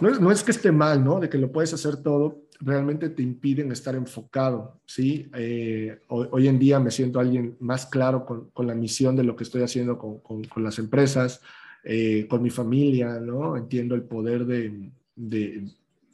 no, 0.00 0.08
es, 0.08 0.20
no, 0.20 0.30
es, 0.30 0.42
que 0.42 0.50
esté 0.50 0.72
mal, 0.72 1.04
¿no? 1.04 1.20
De 1.20 1.28
que 1.28 1.38
lo 1.38 1.50
puedes 1.50 1.72
hacer 1.72 1.96
todo, 2.02 2.42
realmente 2.60 3.08
te 3.10 3.22
impiden 3.22 3.72
estar 3.72 3.94
enfocado, 3.94 4.80
¿sí? 4.86 5.30
Eh, 5.34 6.00
hoy, 6.08 6.48
en 6.48 6.58
día 6.58 6.80
me 6.80 6.90
siento 6.90 7.20
alguien 7.20 7.56
más 7.60 7.86
claro 7.86 8.24
con, 8.24 8.66
la 8.66 8.74
misión 8.74 9.16
de 9.16 9.24
lo 9.24 9.36
que 9.36 9.44
estoy 9.44 9.62
haciendo 9.62 9.98
con, 9.98 10.42
las 10.56 10.78
empresas, 10.78 11.40
eh, 11.84 12.26
con 12.28 12.42
mi 12.42 12.50
familia, 12.50 13.20
¿no? 13.20 13.56
Entiendo 13.56 13.94
el 13.94 14.02
poder 14.02 14.44
de, 14.44 14.90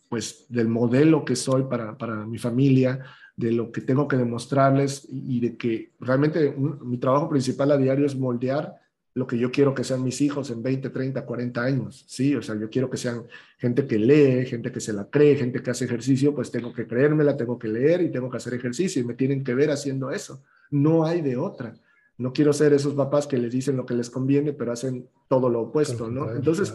pues, 0.09 0.47
del 0.49 0.69
modelo 0.69 1.25
que 1.25 1.37
soy 1.37 1.65
para, 1.65 2.27
mi 2.27 2.39
familia, 2.39 3.01
de 3.37 3.51
lo 3.51 3.73
que 3.73 3.81
tengo 3.81 4.07
que 4.07 4.17
demostrarles 4.17 5.07
y, 5.11 5.41
de 5.41 5.57
que 5.57 5.93
realmente 5.99 6.55
mi 6.57 6.99
trabajo 6.99 7.29
principal 7.29 7.73
a 7.73 7.77
diario 7.77 8.07
es 8.07 8.17
moldear 8.17 8.84
lo 9.15 9.29
que 9.29 9.39
yo 9.39 9.53
quiero 9.53 9.75
que 9.75 9.85
sean 9.85 10.03
mis 10.03 10.21
hijos 10.21 10.51
en 10.51 10.61
20, 10.61 10.91
30, 10.91 11.25
40 11.25 11.63
años, 11.63 12.05
¿sí? 12.09 12.35
O 12.35 12.43
sea, 12.43 12.57
yo 12.57 12.69
quiero 12.69 12.91
que 12.91 12.97
sean 12.97 13.25
gente 13.59 13.87
que 13.87 13.97
lee, 13.97 14.45
gente 14.45 14.73
que 14.73 14.81
se 14.81 14.93
la 14.93 15.09
cree, 15.09 15.37
gente 15.37 15.63
que 15.63 15.71
hace 15.71 15.85
ejercicio, 15.85 16.35
pues 16.35 16.51
tengo 16.51 16.73
que 16.73 16.87
creérmela, 16.87 17.37
tengo 17.37 17.57
que 17.57 17.69
leer 17.69 18.03
y 18.03 18.11
tengo 18.11 18.29
que 18.29 18.39
hacer 18.39 18.55
ejercicio 18.55 19.01
y 19.01 19.05
me 19.05 19.15
tienen 19.15 19.45
que 19.45 19.55
ver 19.55 19.71
haciendo 19.71 20.11
eso. 20.11 20.43
No 20.71 21.05
hay 21.05 21.21
de 21.21 21.37
otra. 21.37 21.75
No 22.19 22.33
quiero 22.33 22.53
ser 22.53 22.73
esos 22.73 22.95
papás 22.95 23.29
que 23.29 23.39
les 23.39 23.53
dicen 23.53 23.77
lo 23.77 23.87
que 23.87 23.95
les 23.95 24.11
conviene, 24.11 24.53
pero 24.53 24.73
hacen 24.73 25.09
todo 25.29 25.49
lo 25.49 25.61
opuesto, 25.63 26.11
¿no? 26.11 26.33
Entonces, 26.33 26.75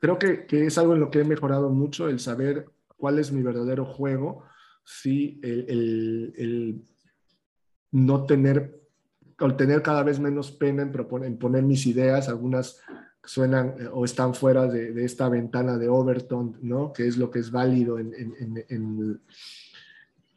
creo 0.00 0.18
que, 0.18 0.46
que 0.46 0.66
es 0.66 0.78
algo 0.78 0.94
en 0.94 1.00
lo 1.00 1.10
que 1.10 1.20
he 1.20 1.24
mejorado 1.24 1.70
mucho, 1.70 2.08
el 2.08 2.18
saber 2.18 2.66
cuál 2.96 3.20
es 3.20 3.30
mi 3.30 3.42
verdadero 3.42 3.84
juego, 3.84 4.44
sí, 4.84 5.40
el, 5.44 5.66
el, 5.68 6.34
el 6.36 6.82
no 7.92 8.26
tener 8.26 8.81
al 9.38 9.56
tener 9.56 9.82
cada 9.82 10.02
vez 10.02 10.18
menos 10.20 10.50
pena 10.50 10.82
en, 10.82 10.92
proponer, 10.92 11.28
en 11.28 11.38
poner 11.38 11.62
mis 11.62 11.86
ideas, 11.86 12.28
algunas 12.28 12.80
suenan 13.24 13.74
eh, 13.78 13.88
o 13.92 14.04
están 14.04 14.34
fuera 14.34 14.66
de, 14.66 15.04
esta 15.04 15.28
ventana 15.28 15.78
de 15.78 15.88
Overton, 15.88 16.58
¿no? 16.62 16.92
Que 16.92 17.06
es 17.06 17.16
lo 17.16 17.30
que 17.30 17.38
es 17.38 17.50
válido 17.50 17.98
en, 17.98 18.14
en, 18.14 19.20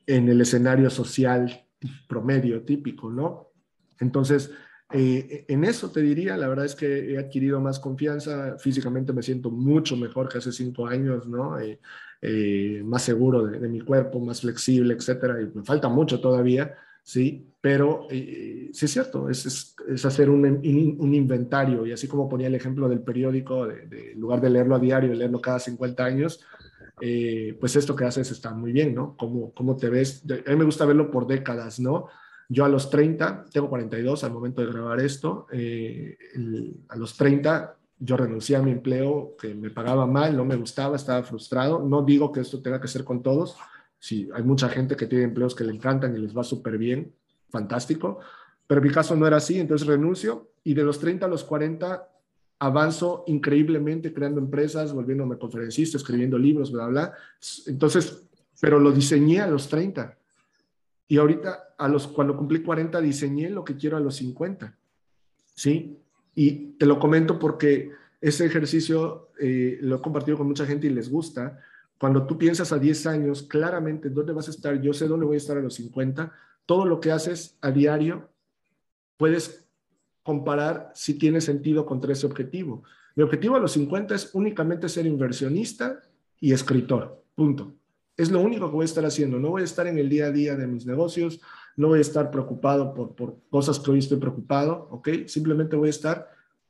en, 0.07 0.30
el 0.30 0.41
escenario 0.41 0.89
social 0.89 1.65
promedio, 2.07 2.63
típico, 2.63 3.11
¿no? 3.11 3.49
Entonces, 3.99 4.51
eh, 4.91 5.45
en 5.47 5.63
eso 5.63 5.89
te 5.91 6.01
diría, 6.01 6.38
la 6.38 6.47
verdad 6.47 6.65
es 6.65 6.76
que 6.76 7.13
he 7.13 7.17
adquirido 7.17 7.59
más 7.59 7.80
confianza, 7.80 8.57
físicamente 8.59 9.13
me 9.13 9.23
siento 9.23 9.49
mucho 9.49 9.97
mejor 9.97 10.30
que 10.30 10.38
hace 10.38 10.51
cinco 10.51 10.88
años, 10.88 11.27
¿no? 11.27 11.59
Eh, 11.59 11.80
eh, 12.22 12.81
más 12.85 13.01
seguro 13.03 13.45
de, 13.45 13.67
mi 13.67 13.81
cuerpo, 13.81 14.19
más 14.19 14.41
flexible, 14.41 14.93
etcétera, 14.93 15.41
y 15.41 15.51
me 15.53 15.63
falta 15.63 15.89
mucho 15.89 16.19
todavía, 16.19 16.76
sí, 17.06 17.53
pero 17.61 18.07
sí 18.10 18.69
es 18.72 18.91
cierto, 18.91 19.30
es, 19.30 19.76
es, 19.88 20.06
hacer 20.06 20.30
un, 20.30 20.45
un, 20.45 21.14
inventario, 21.14 21.86
y 21.86 21.94
así 21.94 22.07
como 22.07 22.27
ponía 22.27 22.48
el 22.48 22.56
ejemplo 22.56 22.90
del 22.90 22.99
periódico, 22.99 23.68
de, 23.68 24.11
en 24.11 24.19
lugar 24.19 24.41
de 24.41 24.49
leerlo 24.49 24.76
a 24.76 24.80
diario, 24.80 25.14
leerlo 25.14 25.40
cada 25.40 25.60
50 25.60 26.03
años, 26.03 26.44
pues 27.60 27.76
esto 27.76 27.95
que 27.95 28.06
haces 28.06 28.30
está 28.32 28.53
muy 28.53 28.72
bien, 28.73 28.94
¿no? 28.94 29.15
¿Cómo, 29.18 29.53
cómo 29.53 29.77
te 29.77 29.90
ves? 29.90 30.23
A 30.45 30.49
mí 30.49 30.56
me 30.57 30.65
gusta 30.65 30.86
verlo 30.86 31.10
por 31.10 31.26
décadas, 31.26 31.80
¿no? 31.80 32.07
Yo 32.49 32.65
a 32.65 32.69
los 32.69 32.90
30, 32.90 33.45
tengo 33.52 33.69
42 33.69 34.23
al 34.23 34.32
momento 34.32 34.61
de 34.61 34.68
grabar 34.68 34.99
esto, 34.99 35.48
eh, 35.52 36.18
a 36.90 36.95
los 36.98 37.15
30 37.15 37.77
yo 37.99 38.18
renuncié 38.18 38.56
a 38.57 38.61
mi 38.61 38.72
empleo 38.72 39.36
que 39.40 39.56
me 39.56 39.69
pagaba 39.69 40.06
mal, 40.06 40.36
no 40.36 40.44
me 40.44 40.56
gustaba, 40.56 40.95
estaba 40.95 41.23
frustrado. 41.23 41.80
No 41.80 42.03
digo 42.03 42.32
que 42.32 42.41
esto 42.41 42.61
tenga 42.61 42.82
que 42.82 42.88
ser 42.88 43.03
con 43.03 43.23
todos. 43.23 43.56
Sí, 44.06 44.30
hay 44.36 44.44
mucha 44.44 44.69
gente 44.69 44.95
que 44.95 45.07
tiene 45.07 45.23
empleos 45.23 45.56
que 45.56 45.64
le 45.64 45.73
encantan 45.73 46.15
y 46.15 46.19
les 46.19 46.38
va 46.38 46.44
súper 46.44 46.77
bien, 46.77 47.11
fantástico. 47.49 48.19
Pero 48.68 48.80
mi 48.80 48.91
caso 48.91 49.15
no 49.15 49.26
era 49.26 49.38
así, 49.38 49.60
entonces 49.60 49.88
renuncio 49.88 50.52
y 50.64 50.76
de 50.76 50.84
los 50.84 50.99
30 50.99 51.26
a 51.26 51.27
los 51.27 51.44
40 51.44 52.07
avanzo 52.60 53.23
increíblemente 53.26 54.14
creando 54.14 54.40
empresas, 54.40 54.94
volviéndome 54.94 55.40
conferencista, 55.40 55.98
escribiendo 55.98 56.38
libros, 56.38 56.72
bla, 56.72 56.86
bla. 56.86 57.14
Entonces, 57.65 58.22
pero 58.61 58.77
lo 58.77 58.91
diseñé 58.91 59.41
a 59.41 59.48
los 59.48 59.69
30. 59.69 60.15
Y 61.07 61.18
ahorita, 61.18 61.73
a 61.76 61.88
los, 61.88 62.07
cuando 62.07 62.38
cumplí 62.38 62.61
40, 62.61 63.02
diseñé 63.02 63.49
lo 63.49 63.65
que 63.65 63.76
quiero 63.76 63.98
a 63.98 64.02
los 64.02 64.18
50. 64.18 64.72
¿Sí? 65.56 65.98
Y 66.36 66.52
te 66.77 66.86
lo 66.86 66.99
comento 66.99 67.40
porque 67.40 67.90
ese 68.22 68.45
ejercicio 68.45 69.30
eh, 69.40 69.80
lo 69.82 69.95
he 69.95 70.02
compartido 70.02 70.38
con 70.38 70.45
mucha 70.45 70.68
gente 70.68 70.86
y 70.86 70.91
les 70.91 71.10
gusta. 71.10 71.60
Cuando 71.97 72.26
tú 72.26 72.38
piensas 72.38 72.72
a 72.72 72.80
10 72.80 73.07
años, 73.07 73.43
claramente, 73.43 74.09
¿dónde 74.09 74.34
vas 74.34 74.47
a 74.47 74.51
estar? 74.51 74.81
Yo 74.81 74.93
sé 74.93 75.07
dónde 75.07 75.26
voy 75.26 75.35
a 75.35 75.38
estar 75.38 75.57
a 75.57 75.61
los 75.61 75.76
50. 75.76 76.31
Todo 76.65 76.85
lo 76.85 76.99
que 76.99 77.11
haces 77.11 77.57
a 77.61 77.72
diario, 77.72 78.30
puedes 79.17 79.65
comparar 80.23 80.91
si 80.95 81.13
tiene 81.13 81.39
sentido 81.39 81.85
contra 81.85 82.11
ese 82.11 82.26
objetivo. 82.26 82.84
Mi 83.15 83.23
objetivo 83.23 83.55
a 83.55 83.59
los 83.59 83.72
50 83.73 84.15
es 84.15 84.34
únicamente 84.34 84.89
ser 84.89 85.05
inversionista 85.05 86.01
y 86.39 86.51
escritor. 86.51 87.23
Punto. 87.35 87.76
Es 88.17 88.31
lo 88.31 88.41
único 88.41 88.67
que 88.67 88.76
voy 88.76 88.84
a 88.84 88.85
estar 88.85 89.05
haciendo. 89.05 89.39
No 89.39 89.51
voy 89.51 89.61
a 89.61 89.65
estar 89.65 89.88
en 89.88 89.97
el 89.97 90.09
día 90.09 90.27
a 90.27 90.31
día 90.31 90.55
de 90.55 90.67
mis 90.67 90.85
negocios, 90.85 91.41
no 91.77 91.89
voy 91.89 91.99
a 91.99 92.01
estar 92.01 92.31
preocupado 92.31 92.93
por, 92.93 93.15
por 93.15 93.38
cosas 93.49 93.80
que 93.80 93.91
hoy 93.91 93.99
estoy 93.99 94.17
preocupado, 94.17 94.88
¿ok? 94.91 95.09
Simplemente 95.27 95.76
voy 95.76 95.88
a 95.88 95.91
estar 95.91 96.30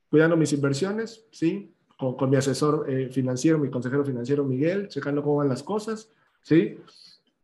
cuidando 0.10 0.38
mis 0.38 0.54
inversiones, 0.54 1.26
¿sí? 1.32 1.75
Con, 1.98 2.30
mi 2.30 2.36
asesor 2.36 2.86
eh, 2.90 3.10
financiero, 3.10 3.58
mi 3.58 3.70
consejero 3.70 4.04
financiero 4.04 4.44
Miguel, 4.44 4.90
checando 4.90 5.24
cómo 5.24 5.38
van 5.38 5.50
las 5.50 5.64
cosas, 5.64 6.12
¿sí? 6.42 6.78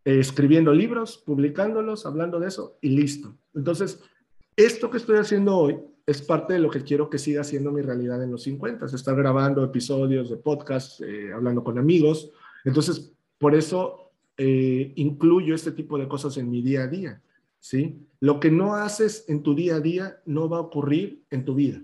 escribiendo 0.04 0.74
libros, 0.74 1.18
publicándolos, 1.18 2.06
hablando 2.06 2.40
de 2.40 2.48
eso 2.48 2.78
y 2.82 2.90
listo. 2.90 3.38
Entonces, 3.54 4.04
esto 4.56 4.90
que 4.90 4.98
estoy 4.98 5.18
haciendo 5.18 5.56
hoy 5.56 5.80
es 6.06 6.22
parte 6.22 6.54
de 6.54 6.60
lo 6.60 6.70
que 6.70 6.82
quiero 6.82 7.10
que 7.10 7.18
siga 7.18 7.44
siendo 7.44 7.72
mi 7.72 7.82
realidad 7.82 8.22
en 8.24 8.32
los 8.32 8.44
50, 8.44 8.86
estar 8.86 9.16
grabando 9.16 9.64
episodios 9.64 10.30
de 10.30 10.38
podcast, 10.38 11.02
eh, 11.02 11.32
hablando 11.32 11.64
con 11.64 11.78
amigos. 11.78 12.32
Entonces, 12.66 13.14
por 13.38 13.56
eso 13.56 14.12
eh, 14.38 14.92
incluyo 14.96 15.56
este 15.56 15.72
tipo 15.72 15.98
de 15.98 16.08
cosas 16.08 16.38
en 16.38 16.50
mi 16.50 16.62
día 16.62 16.84
a 16.84 16.88
día, 16.88 17.22
¿sí? 17.60 18.08
Lo 18.20 18.40
que 18.40 18.52
no 18.52 18.76
haces 18.76 19.26
en 19.28 19.44
tu 19.44 19.56
día 19.56 19.76
a 19.76 19.80
día 19.80 20.22
no 20.26 20.50
va 20.50 20.58
a 20.58 20.62
ocurrir 20.62 21.24
en 21.30 21.46
tu 21.46 21.56
vida. 21.56 21.82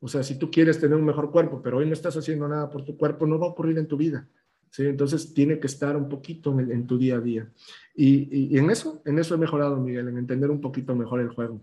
O 0.00 0.08
sea, 0.08 0.22
si 0.22 0.38
tú 0.38 0.50
quieres 0.50 0.78
tener 0.78 0.96
un 0.96 1.04
mejor 1.04 1.30
cuerpo, 1.30 1.60
pero 1.62 1.78
hoy 1.78 1.86
no 1.86 1.92
estás 1.92 2.16
haciendo 2.16 2.46
nada 2.48 2.70
por 2.70 2.84
tu 2.84 2.96
cuerpo, 2.96 3.26
no 3.26 3.38
va 3.38 3.46
a 3.46 3.50
ocurrir 3.50 3.78
en 3.78 3.86
tu 3.86 3.96
vida. 3.96 4.28
¿sí? 4.70 4.84
Entonces 4.84 5.32
tiene 5.32 5.58
que 5.58 5.66
estar 5.66 5.96
un 5.96 6.08
poquito 6.08 6.58
en, 6.58 6.86
tu 6.86 6.98
día 6.98 7.16
a 7.16 7.20
día. 7.20 7.50
Y, 7.94 8.56
en 8.58 8.70
eso, 8.70 9.02
en 9.04 9.18
eso 9.18 9.34
he 9.34 9.38
mejorado, 9.38 9.78
Miguel, 9.78 10.08
en 10.08 10.18
entender 10.18 10.50
un 10.50 10.60
poquito 10.60 10.94
mejor 10.94 11.20
el 11.20 11.30
juego. 11.30 11.60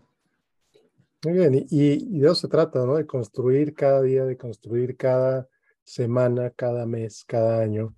Muy 1.24 1.34
bien, 1.34 1.54
y, 1.56 1.66
y, 1.70 2.20
de 2.20 2.26
eso 2.26 2.36
se 2.36 2.48
trata, 2.48 2.86
¿no? 2.86 2.96
De 2.96 3.06
construir 3.06 3.74
cada 3.74 4.02
día, 4.02 4.26
de 4.26 4.36
construir 4.36 4.98
cada 4.98 5.48
semana, 5.84 6.50
cada 6.50 6.86
mes, 6.86 7.24
cada 7.26 7.62
año, 7.62 7.96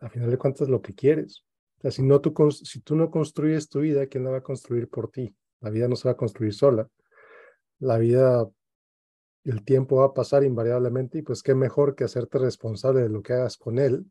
a 0.00 0.08
final 0.08 0.30
de 0.30 0.38
cuentas 0.38 0.68
lo 0.68 0.80
que 0.80 0.94
quieres. 0.94 1.44
O 1.78 1.80
sea, 1.82 1.90
si, 1.90 2.02
no 2.02 2.20
tú, 2.20 2.34
si 2.50 2.80
tú 2.80 2.96
no 2.96 3.10
construyes 3.10 3.68
tu 3.68 3.80
vida, 3.80 4.06
¿quién 4.06 4.24
la 4.24 4.30
va 4.30 4.38
a 4.38 4.42
construir 4.42 4.88
por 4.88 5.10
ti? 5.10 5.34
La 5.60 5.70
vida 5.70 5.88
no 5.88 5.96
se 5.96 6.08
va 6.08 6.12
a 6.12 6.16
construir 6.16 6.52
sola. 6.52 6.88
La 7.78 7.98
vida, 7.98 8.48
el 9.50 9.64
tiempo 9.64 9.96
va 9.96 10.06
a 10.06 10.14
pasar 10.14 10.44
invariablemente 10.44 11.18
y 11.18 11.22
pues 11.22 11.42
qué 11.42 11.54
mejor 11.54 11.94
que 11.94 12.04
hacerte 12.04 12.38
responsable 12.38 13.02
de 13.02 13.08
lo 13.08 13.22
que 13.22 13.34
hagas 13.34 13.56
con 13.56 13.78
él, 13.78 14.04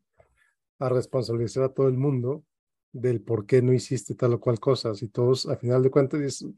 a 0.78 0.88
responsabilizar 0.88 1.64
a 1.64 1.68
todo 1.70 1.88
el 1.88 1.96
mundo 1.96 2.44
del 2.92 3.20
por 3.20 3.46
qué 3.46 3.62
no 3.62 3.72
hiciste 3.72 4.14
tal 4.14 4.34
o 4.34 4.40
cual 4.40 4.60
cosa. 4.60 4.94
Si 4.94 5.08
todos, 5.08 5.46
a 5.46 5.56
final 5.56 5.82
de 5.82 5.90
cuentas, 5.90 6.40
yo 6.40 6.48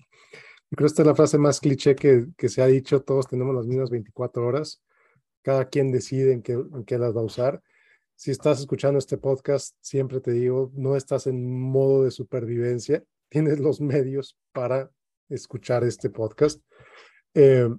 creo 0.76 0.78
que 0.78 0.86
esta 0.86 1.02
es 1.02 1.06
la 1.06 1.14
frase 1.14 1.38
más 1.38 1.60
cliché 1.60 1.94
que, 1.94 2.26
que 2.36 2.48
se 2.48 2.62
ha 2.62 2.66
dicho, 2.66 3.02
todos 3.02 3.26
tenemos 3.26 3.54
las 3.54 3.66
mismas 3.66 3.90
24 3.90 4.46
horas, 4.46 4.82
cada 5.42 5.68
quien 5.68 5.90
decide 5.90 6.32
en 6.32 6.42
qué, 6.42 6.52
en 6.52 6.84
qué 6.84 6.98
las 6.98 7.16
va 7.16 7.20
a 7.20 7.24
usar 7.24 7.62
si 8.20 8.30
estás 8.30 8.60
escuchando 8.60 8.98
este 8.98 9.16
podcast, 9.16 9.76
siempre 9.80 10.20
te 10.20 10.32
digo, 10.32 10.70
no 10.74 10.94
estás 10.94 11.26
en 11.26 11.58
modo 11.58 12.04
de 12.04 12.10
supervivencia, 12.10 13.02
tienes 13.30 13.58
los 13.60 13.80
medios 13.80 14.36
para 14.52 14.90
escuchar 15.30 15.84
este 15.84 16.10
podcast. 16.10 16.60
Eh, 17.32 17.70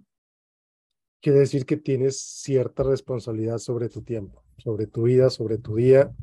quiere 1.22 1.40
decir 1.40 1.66
que 1.66 1.78
tienes 1.78 2.20
cierta 2.20 2.84
responsabilidad 2.84 3.60
sobre 3.60 3.90
tu 3.90 4.02
tiempo, 4.02 4.44
sobre 4.58 4.88
tu 4.88 5.04
vida, 5.04 5.30
sobre 5.30 5.58
tu 5.58 5.76
día, 5.76 6.14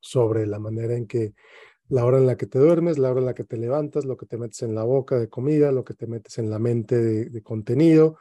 sobre 0.00 0.46
la 0.46 0.58
manera 0.58 0.94
en 0.94 1.06
que, 1.06 1.34
la 1.88 2.04
hora 2.04 2.18
en 2.18 2.26
la 2.26 2.36
que 2.36 2.46
te 2.46 2.58
duermes, 2.58 2.98
la 2.98 3.10
hora 3.10 3.20
en 3.20 3.26
la 3.26 3.34
que 3.34 3.44
te 3.44 3.56
levantas, 3.56 4.04
lo 4.04 4.16
que 4.16 4.26
te 4.26 4.36
metes 4.36 4.62
en 4.62 4.74
la 4.74 4.82
boca 4.82 5.18
de 5.18 5.28
comida, 5.28 5.70
lo 5.72 5.84
que 5.84 5.94
te 5.94 6.06
metes 6.06 6.38
en 6.38 6.50
la 6.50 6.58
mente 6.58 6.96
de, 6.96 7.42
contenido, 7.42 8.18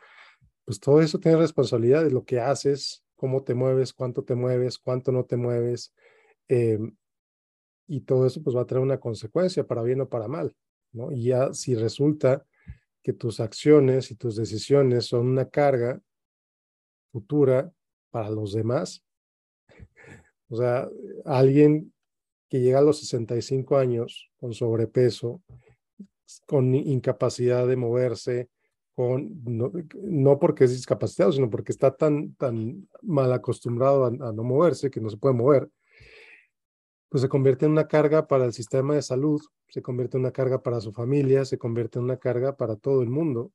pues 0.66 0.80
todo 0.80 1.02
eso 1.02 1.20
tiene 1.20 1.38
responsabilidad 1.38 2.04
de 2.04 2.12
lo 2.12 2.26
que 2.26 2.40
haces, 2.40 3.04
cómo 3.16 3.44
te 3.44 3.56
mueves, 3.56 3.94
cuánto 3.94 4.24
te 4.24 4.36
mueves, 4.36 4.78
cuánto 4.78 5.12
no 5.12 5.26
te 5.26 5.38
mueves. 5.38 5.94
Em, 6.48 6.96
y 7.88 8.02
todo 8.02 8.28
eso 8.28 8.42
pues 8.44 8.56
va 8.56 8.62
a 8.62 8.66
traer 8.66 8.84
una 8.84 9.00
consecuencia 9.00 9.66
para 9.66 9.82
bien 9.82 10.02
o 10.02 10.10
para 10.10 10.28
mal, 10.28 10.56
¿no? 10.92 11.12
Y 11.12 11.26
ya 11.26 11.54
si 11.54 11.76
resulta 11.76 12.46
que 13.06 13.14
tus 13.14 13.40
acciones 13.40 14.10
y 14.10 14.16
tus 14.16 14.36
decisiones 14.36 15.06
son 15.06 15.28
una 15.28 15.48
carga 15.48 16.02
futura 17.12 17.72
para 18.10 18.32
los 18.32 18.52
demás, 18.52 19.06
o 20.50 20.56
sea, 20.56 20.90
alguien 21.24 21.94
que 22.50 22.62
llega 22.62 22.80
a 22.80 22.82
los 22.82 22.98
65 23.02 23.78
años 23.78 24.32
con 24.38 24.56
sobrepeso, 24.56 25.44
con 26.48 26.74
incapacidad 26.74 27.68
de 27.68 27.76
moverse, 27.76 28.50
con, 28.96 29.40
no, 29.46 30.40
porque 30.40 30.64
es 30.64 30.72
discapacitado, 30.72 31.32
sino 31.32 31.48
porque 31.48 31.74
está 31.74 31.96
tan, 31.96 32.34
tan 32.34 32.90
mal 33.04 33.32
acostumbrado 33.34 34.06
a, 34.06 34.10
no 34.10 34.44
moverse, 34.44 34.90
que 34.90 35.00
no 35.00 35.12
se 35.12 35.18
puede 35.18 35.36
mover, 35.36 35.70
pues 37.10 37.22
se 37.22 37.30
convierte 37.30 37.66
en 37.66 37.72
una 37.72 37.88
carga 37.88 38.28
para 38.28 38.46
el 38.46 38.54
sistema 38.54 38.96
de 38.96 39.02
salud, 39.02 39.42
se 39.70 39.82
convierte 39.82 40.18
en 40.18 40.22
una 40.22 40.32
carga 40.32 40.62
para 40.62 40.82
su 40.82 40.92
familia, 40.92 41.46
se 41.46 41.58
convierte 41.58 42.00
en 42.00 42.06
una 42.06 42.18
carga 42.18 42.56
para 42.56 42.76
todo 42.76 43.02
el 43.02 43.10
mundo. 43.10 43.52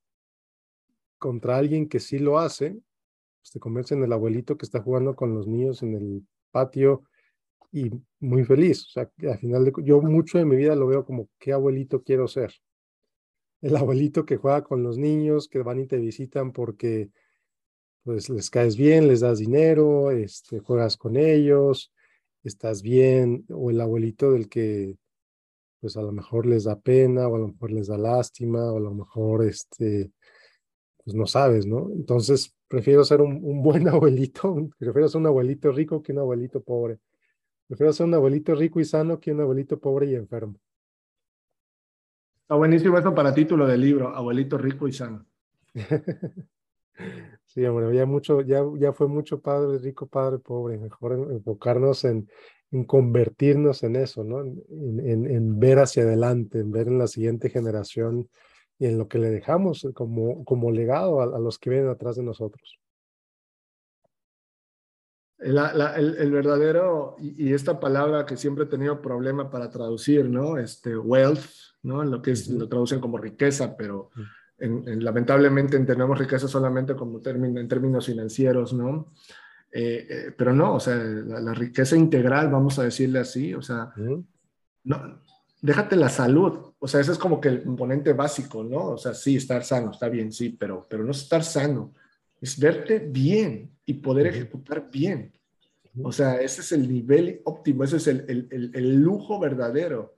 Contra 1.18 1.56
alguien 1.56 1.89
que 1.89 2.01
sí 2.01 2.18
lo 2.18 2.39
hace, 2.39 2.70
pues 2.70 3.51
se 3.52 3.60
convierte 3.60 3.94
en 3.94 4.02
el 4.02 4.12
abuelito 4.12 4.56
que 4.56 4.64
está 4.64 4.81
jugando 4.81 5.14
con 5.14 5.35
los 5.35 5.47
niños 5.47 5.82
en 5.82 5.94
el 5.94 6.27
patio 6.51 7.02
y 7.72 7.90
muy 8.18 8.44
feliz. 8.44 8.86
O 8.86 8.90
sea, 8.90 9.10
al 9.31 9.39
final 9.39 9.64
de, 9.64 9.72
yo 9.85 10.01
mucho 10.01 10.39
de 10.39 10.44
mi 10.44 10.56
vida 10.56 10.74
lo 10.74 10.86
veo 10.86 11.05
como 11.05 11.28
qué 11.39 11.52
abuelito 11.52 12.02
quiero 12.02 12.28
ser 12.28 12.52
el 13.60 13.77
abuelito 13.77 14.24
que 14.24 14.36
juega 14.36 14.62
con 14.62 14.82
los 14.82 14.98
niños, 14.98 15.48
que 15.48 15.62
van 15.62 15.81
y 15.81 15.86
te 15.86 15.98
visitan 15.98 16.52
porque 16.52 17.10
pues 18.02 18.31
les 18.31 18.48
caes 18.48 18.77
bien, 18.77 19.09
les 19.09 19.20
das 19.20 19.39
dinero, 19.39 20.10
este, 20.10 20.60
juegas 20.60 20.97
con 20.97 21.16
ellos, 21.16 21.93
estás 22.45 22.83
bien, 22.83 23.45
o 23.51 23.71
el 23.71 23.81
abuelito 23.81 24.33
del 24.33 24.49
que 24.49 24.97
pues 25.81 25.97
a 25.97 26.03
lo 26.03 26.12
mejor 26.12 26.47
les 26.47 26.65
da 26.65 26.79
pena, 26.79 27.27
o 27.27 27.37
a 27.37 27.39
lo 27.39 27.49
mejor 27.49 27.73
les 27.73 27.89
da 27.89 27.97
lástima, 27.97 28.71
o 28.73 28.77
a 28.77 28.81
lo 28.81 28.95
mejor 28.95 29.45
este, 29.45 30.12
pues 31.05 31.17
no 31.17 31.27
sabes, 31.27 31.67
¿no? 31.67 31.91
Entonces 31.93 32.55
prefiero 32.69 33.03
ser 33.05 33.21
un, 33.23 33.41
un 33.43 33.62
buen 33.62 33.89
abuelito, 33.89 34.71
prefiero 34.79 35.09
ser 35.09 35.21
un 35.21 35.27
abuelito 35.29 35.73
rico 35.73 36.03
que 36.03 36.12
un 36.12 36.19
abuelito 36.19 36.62
pobre. 36.62 36.99
Prefiero 37.67 37.93
ser 37.93 38.07
un 38.07 38.15
abuelito 38.15 38.55
rico 38.55 38.81
y 38.81 38.85
sano 38.85 39.21
que 39.21 39.33
un 39.33 39.41
abuelito 39.41 39.79
pobre 39.79 40.07
y 40.11 40.15
enfermo. 40.17 40.59
Está 42.51 42.57
buenísimo 42.57 42.99
eso 42.99 43.15
para 43.15 43.33
título 43.33 43.65
del 43.65 43.81
libro, 43.81 44.09
Abuelito 44.09 44.59
Rico 44.59 44.89
y 44.89 44.93
Sano. 44.93 45.25
sí, 47.47 47.64
hombre, 47.64 47.94
ya, 47.97 48.06
mucho, 48.06 48.40
ya, 48.43 48.62
ya 48.78 48.93
fue 48.93 49.09
mucho 49.09 49.40
padre 49.40 49.78
rico, 49.78 50.06
padre 50.06 50.39
pobre. 50.39 50.78
Mejor 50.78 51.12
enfocarnos 51.32 52.05
en, 52.05 52.28
en 52.72 52.85
convertirnos 52.85 53.82
en 53.82 53.97
eso, 53.97 54.24
¿no? 54.24 54.40
En, 54.40 55.27
en, 55.27 55.59
ver 55.59 55.78
hacia 55.78 56.05
adelante, 56.05 56.60
en 56.60 56.70
ver 56.70 56.89
en 56.89 56.98
la 56.98 57.06
siguiente 57.06 57.51
generación 57.51 58.28
y 58.78 58.86
en 58.86 58.97
lo 58.97 59.09
que 59.09 59.18
le 59.18 59.31
dejamos 59.31 59.86
como, 59.94 60.44
como 60.44 60.70
legado 60.70 61.20
a, 61.20 61.39
los 61.39 61.59
que 61.59 61.70
vienen 61.70 61.89
atrás 61.89 62.16
de 62.16 62.22
nosotros. 62.22 62.78
el, 65.39 66.31
verdadero, 66.31 67.16
y, 67.18 67.52
esta 67.52 67.81
palabra 67.81 68.24
que 68.24 68.36
siempre 68.36 68.64
he 68.64 68.68
tenido 68.68 69.02
problema 69.02 69.51
para 69.51 69.70
traducir, 69.70 70.28
¿no? 70.28 70.56
Este, 70.56 70.97
wealth, 70.97 71.44
¿no? 71.82 72.05
Lo 72.05 72.22
que 72.22 72.32
es, 72.32 72.48
lo 72.48 72.68
traducen 72.68 73.01
como 73.01 73.18
riqueza, 73.18 73.77
pero 73.77 74.10
lamentablemente 74.61 75.77
entendemos 75.77 76.19
riqueza 76.19 76.49
solamente 76.49 76.95
como 76.95 77.20
término, 77.20 77.61
en 77.61 77.69
términos 77.69 78.07
financieros, 78.07 78.73
¿no? 78.73 79.12
Eh, 79.73 80.07
eh, 80.09 80.35
pero 80.37 80.53
no, 80.53 80.74
o 80.74 80.81
sea, 80.81 80.97
la, 80.97 81.55
riqueza 81.55 81.97
integral, 81.97 82.51
vamos 82.51 82.78
a 82.78 82.82
decirle 82.82 83.20
así, 83.20 83.55
o 83.55 83.62
sea, 83.62 83.93
no, 84.85 85.20
déjate 85.62 85.97
la 85.97 86.09
salud, 86.09 86.73
o 86.78 86.89
sea, 86.89 87.01
ese 87.01 87.12
es 87.12 87.19
como 87.19 87.41
que 87.41 87.49
el 87.49 87.62
componente 87.62 88.12
básico, 88.12 88.65
¿no? 88.65 88.89
O 88.89 88.99
sea, 88.99 89.15
sí, 89.15 89.37
estar 89.37 89.65
sano, 89.65 89.93
está 89.93 90.09
bien, 90.09 90.32
sí, 90.32 90.51
pero, 90.51 90.87
pero 90.89 91.05
no 91.05 91.12
estar 91.12 91.45
sano, 91.45 91.95
es 92.41 92.59
verte 92.59 92.99
bien 92.99 93.70
y 93.87 93.95
poder 93.95 94.27
ejecutar 94.28 94.91
bien. 94.91 95.32
O 96.03 96.12
sea, 96.12 96.41
ese 96.41 96.61
es 96.61 96.73
el 96.73 96.89
nivel 96.89 97.41
óptimo, 97.45 97.85
ese 97.85 97.97
es 97.97 98.07
el, 98.07 98.24
el, 98.28 98.70
el, 98.74 98.97
lujo 98.97 99.39
verdadero. 99.41 100.16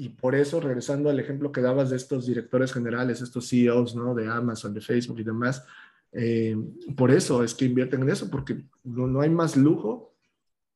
Y 0.00 0.10
por 0.10 0.36
eso, 0.36 0.60
regresando 0.60 1.10
al 1.10 1.18
ejemplo 1.18 1.50
que 1.50 1.60
dabas 1.60 1.90
de 1.90 1.96
estos 1.96 2.24
directores 2.24 2.72
generales, 2.72 3.20
estos 3.20 3.48
CEOs, 3.48 3.96
¿no? 3.96 4.14
De 4.14 4.28
Amazon, 4.28 4.72
de 4.72 4.80
Facebook 4.80 5.18
y 5.18 5.24
demás, 5.24 5.64
eh, 6.12 6.56
por 6.96 7.10
eso 7.10 7.42
es 7.42 7.52
que 7.52 7.64
invierten 7.64 8.02
en 8.02 8.10
eso, 8.10 8.30
porque 8.30 8.62
no, 8.84 9.08
no 9.08 9.20
hay 9.20 9.28
más 9.28 9.56
lujo 9.56 10.14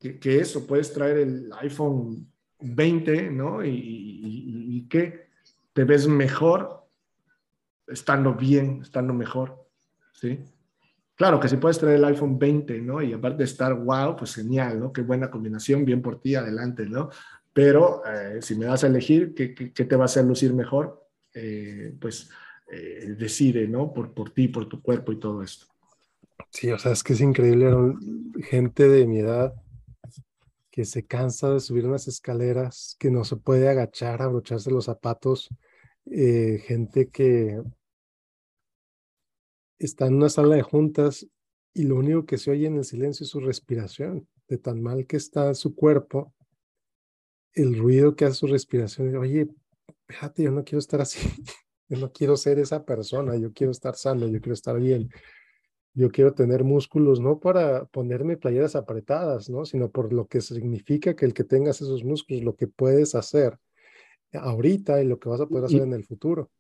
que, 0.01 0.19
que, 0.19 0.41
eso. 0.41 0.67
Puedes 0.67 0.93
traer 0.93 1.19
el 1.19 1.53
iPhone 1.61 2.27
20, 2.59 3.31
¿no? 3.31 3.65
Y, 3.65 3.71
y, 3.71 4.89
que 4.89 5.29
te 5.73 5.85
ves 5.85 6.09
mejor 6.09 6.85
estando 7.87 8.35
bien, 8.35 8.81
estando 8.83 9.15
mejor, 9.15 9.69
¿sí? 10.15 10.41
Claro 11.15 11.39
que 11.39 11.49
si 11.49 11.59
puedes 11.59 11.79
traer 11.79 11.99
el 11.99 12.05
iPhone 12.07 12.41
20, 12.41 12.81
¿no? 12.81 13.01
Y 13.01 13.13
aparte 13.13 13.39
de 13.39 13.45
estar 13.45 13.73
wow, 13.73 14.17
pues 14.17 14.35
genial, 14.35 14.81
¿no? 14.81 14.93
Qué 14.93 15.03
buena 15.03 15.31
combinación, 15.31 15.85
bien 15.85 16.03
por 16.03 16.21
ti, 16.21 16.35
adelante, 16.35 16.87
¿no? 16.87 17.11
Pero 17.53 18.03
eh, 18.07 18.41
si 18.41 18.55
me 18.55 18.67
das 18.67 18.85
a 18.85 18.87
elegir 18.87 19.35
qué, 19.35 19.55
qué, 19.55 19.85
te 19.85 19.97
va 19.97 20.05
a 20.05 20.07
hacer 20.07 20.25
lucir 20.25 20.55
mejor, 20.55 21.07
eh, 21.35 21.95
pues 22.01 22.31
eh, 22.71 23.15
decide, 23.19 23.69
¿no? 23.69 23.93
Por, 23.93 24.15
por 24.15 24.31
ti, 24.31 24.49
por 24.49 24.69
tu 24.69 24.81
cuerpo 24.81 25.13
y 25.13 25.19
todo 25.19 25.43
esto. 25.43 25.67
Sí, 26.51 26.71
o 26.71 26.79
sea, 26.79 26.93
es 26.93 27.03
que 27.03 27.13
es 27.13 27.21
increíble, 27.21 27.71
gente 28.43 28.89
de 28.89 29.07
mi 29.07 29.19
edad 29.19 29.55
que 30.71 30.85
se 30.87 31.05
cansa 31.05 31.51
de 31.51 31.61
subir 31.61 31.87
unas 31.87 32.09
escaleras, 32.09 32.97
que 32.99 33.11
no 33.11 33.25
se 33.25 33.37
puede 33.37 33.69
agachar, 33.69 34.23
abrocharse 34.23 34.71
los 34.71 34.87
zapatos, 34.87 35.51
gente 36.07 37.11
que 37.11 37.61
está 39.79 40.07
en 40.07 40.15
una 40.15 40.31
sala 40.31 40.57
de 40.57 40.63
juntas 40.63 41.27
y 41.75 41.85
lo 41.85 41.97
único 41.97 42.25
que 42.25 42.39
se 42.39 42.51
oye 42.51 42.67
en 42.67 42.77
el 42.77 42.85
silencio 42.85 43.25
es 43.25 43.31
su 43.31 43.41
respiración, 43.41 44.27
de 44.49 44.59
tan 44.59 44.83
mal 44.83 45.07
que 45.07 45.17
está 45.17 45.55
su 45.55 45.75
cuerpo, 45.75 46.33
el 47.55 47.79
ruido 47.79 48.17
que 48.17 48.25
hace 48.25 48.37
su 48.37 48.47
respiración. 48.47 49.17
Oye, 49.17 49.49
fíjate, 50.09 50.43
yo 50.43 50.51
no 50.51 50.65
quiero 50.65 50.79
estar 50.79 51.01
así. 51.01 51.19
Yo 51.89 51.99
no 51.99 52.11
quiero 52.11 52.39
ser 52.39 52.59
esa 52.59 52.87
persona, 52.87 53.37
yo 53.37 53.53
quiero 53.53 53.71
estar 53.71 53.95
sano, 53.97 54.27
yo 54.27 54.41
quiero 54.41 54.55
estar 54.55 54.81
bien. 54.81 55.11
Yo 55.93 56.11
quiero 56.11 56.33
tener 56.33 56.65
músculos 56.65 57.21
no 57.21 57.39
para 57.39 57.85
ponerme 57.85 58.39
playeras 58.39 58.77
apretadas, 58.77 59.51
¿no? 59.51 59.67
Sino 59.67 59.91
por 59.91 60.11
lo 60.11 60.27
que 60.27 60.41
significa 60.41 61.15
que 61.15 61.27
el 61.27 61.35
que 61.35 61.45
tengas 61.45 61.83
esos 61.83 62.03
músculos, 62.03 62.45
lo 62.45 62.57
que 62.57 62.67
puedes 62.67 63.15
hacer 63.15 63.59
ahorita 64.33 65.03
y 65.03 65.07
lo 65.07 65.19
que 65.19 65.29
vas 65.29 65.43
a 65.43 65.47
poder 65.47 65.67
hacer 65.67 65.83
en 65.83 65.93
el 65.93 66.05
futuro. 66.05 66.51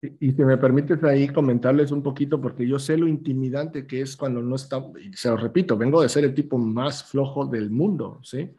Y, 0.00 0.32
si 0.32 0.44
me 0.44 0.56
permites 0.56 1.02
ahí 1.02 1.28
comentarles 1.28 1.90
un 1.90 2.02
poquito, 2.02 2.40
porque 2.40 2.66
yo 2.66 2.78
sé 2.78 2.96
lo 2.96 3.08
intimidante 3.08 3.86
que 3.86 4.00
es 4.00 4.16
cuando 4.16 4.40
no 4.40 4.54
está, 4.54 4.82
y 4.98 5.12
se 5.14 5.28
lo 5.28 5.36
repito, 5.36 5.76
vengo 5.76 6.00
de 6.00 6.08
ser 6.08 6.24
el 6.24 6.34
tipo 6.34 6.56
más 6.56 7.04
flojo 7.04 7.46
del 7.46 7.70
mundo, 7.70 8.20
¿sí? 8.22 8.54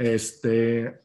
Este, 0.00 0.98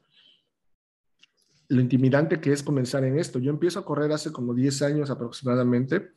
lo 1.68 1.82
intimidante 1.82 2.40
que 2.40 2.54
es 2.54 2.64
comenzar 2.64 3.04
en 3.04 3.20
esto. 3.20 3.40
Yo 3.40 3.52
empiezo 3.52 3.80
a 3.80 3.86
correr 3.86 4.10
hace 4.14 4.32
como 4.32 4.54
10 4.54 4.84
años 4.84 5.10
aproximadamente 5.10 6.12